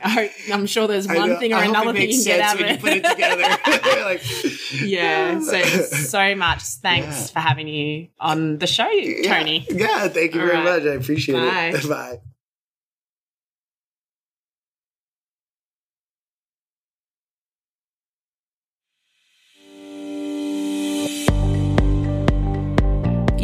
I 0.03 0.09
hope, 0.09 0.31
I'm 0.53 0.67
sure 0.67 0.87
there's 0.87 1.09
one 1.09 1.39
thing 1.39 1.53
or 1.53 1.57
I 1.57 1.67
another 1.67 1.93
thing 1.93 2.11
you 2.11 2.17
can 2.17 2.25
get 2.25 2.41
out 2.41 2.61
of 2.61 2.67
it. 2.67 2.81
put 2.81 2.93
it 2.93 3.05
together. 3.05 3.43
like, 4.05 4.23
yeah. 4.83 5.41
So 5.41 5.61
so 5.63 6.35
much 6.35 6.63
thanks 6.63 7.07
Yeah. 7.09 7.27
for 7.35 7.41
having 7.41 7.69
you 7.69 8.09
on 8.19 8.59
the 8.59 8.67
show, 8.67 8.89
Yeah. 8.91 9.39
Tony. 9.39 9.67
Yeah, 9.71 10.09
thank 10.09 10.35
you 10.35 10.41
All 10.41 10.47
very 10.47 10.59
right. 10.59 10.83
much. 10.83 10.83
I 10.91 10.95
appreciate 10.95 11.35
Bye. 11.37 11.73
it. 11.75 11.89
Bye. 11.89 12.19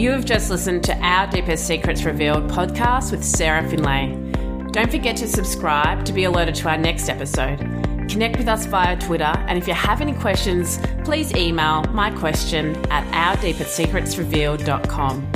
You 0.06 0.12
have 0.12 0.24
just 0.24 0.50
listened 0.50 0.84
to 0.84 0.96
Our 0.98 1.26
Deepest 1.26 1.66
Secrets 1.66 2.04
Revealed 2.04 2.48
podcast 2.48 3.10
with 3.10 3.24
Sarah 3.24 3.68
Finlay. 3.68 4.14
Don't 4.70 4.88
forget 4.88 5.16
to 5.16 5.26
subscribe 5.26 6.04
to 6.04 6.12
be 6.12 6.22
alerted 6.22 6.54
to 6.54 6.68
our 6.68 6.78
next 6.78 7.08
episode. 7.08 7.58
Connect 8.08 8.38
with 8.38 8.46
us 8.46 8.66
via 8.66 8.96
Twitter, 9.00 9.24
and 9.24 9.58
if 9.58 9.66
you 9.66 9.74
have 9.74 10.00
any 10.00 10.12
questions, 10.12 10.78
please 11.02 11.34
email 11.34 11.82
my 11.90 12.12
question 12.12 12.76
at 12.88 13.02
ourdeepestsecretsrevealed.com. 13.36 15.32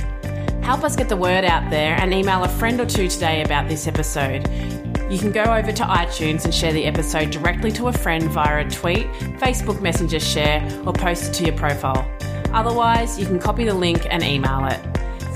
Help 0.62 0.84
us 0.84 0.94
get 0.94 1.08
the 1.08 1.16
word 1.16 1.44
out 1.44 1.68
there 1.68 1.96
and 1.96 2.14
email 2.14 2.44
a 2.44 2.48
friend 2.48 2.80
or 2.80 2.86
two 2.86 3.08
today 3.08 3.42
about 3.42 3.68
this 3.68 3.88
episode. 3.88 4.48
You 5.10 5.18
can 5.18 5.32
go 5.32 5.42
over 5.42 5.72
to 5.72 5.82
iTunes 5.82 6.44
and 6.44 6.54
share 6.54 6.72
the 6.72 6.84
episode 6.84 7.30
directly 7.30 7.72
to 7.72 7.88
a 7.88 7.92
friend 7.92 8.30
via 8.30 8.64
a 8.64 8.70
tweet, 8.70 9.08
Facebook 9.40 9.80
Messenger 9.82 10.20
share, 10.20 10.62
or 10.86 10.92
post 10.92 11.30
it 11.30 11.34
to 11.34 11.44
your 11.46 11.56
profile. 11.56 12.08
Otherwise, 12.52 13.18
you 13.18 13.26
can 13.26 13.40
copy 13.40 13.64
the 13.64 13.74
link 13.74 14.06
and 14.08 14.22
email 14.22 14.66
it. 14.66 14.78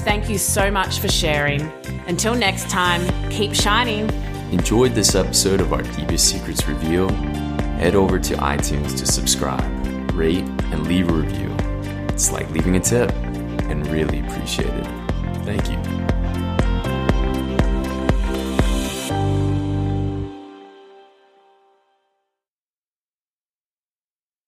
Thank 0.04 0.30
you 0.30 0.38
so 0.38 0.70
much 0.70 1.00
for 1.00 1.08
sharing. 1.08 1.60
Until 2.06 2.36
next 2.36 2.70
time, 2.70 3.02
keep 3.30 3.52
shining. 3.52 4.08
Enjoyed 4.52 4.94
this 4.94 5.16
episode 5.16 5.60
of 5.60 5.72
our 5.72 5.82
Deepest 5.82 6.28
Secrets 6.28 6.68
Revealed? 6.68 7.10
Head 7.10 7.96
over 7.96 8.20
to 8.20 8.34
iTunes 8.36 8.96
to 8.98 9.06
subscribe, 9.06 9.64
rate, 10.12 10.44
and 10.70 10.86
leave 10.86 11.08
a 11.08 11.12
review. 11.12 11.52
It's 12.10 12.30
like 12.30 12.48
leaving 12.52 12.76
a 12.76 12.80
tip 12.80 13.10
and 13.12 13.84
really 13.88 14.20
appreciate 14.20 14.68
it. 14.68 14.86
Thank 15.44 15.68
you. 15.68 16.13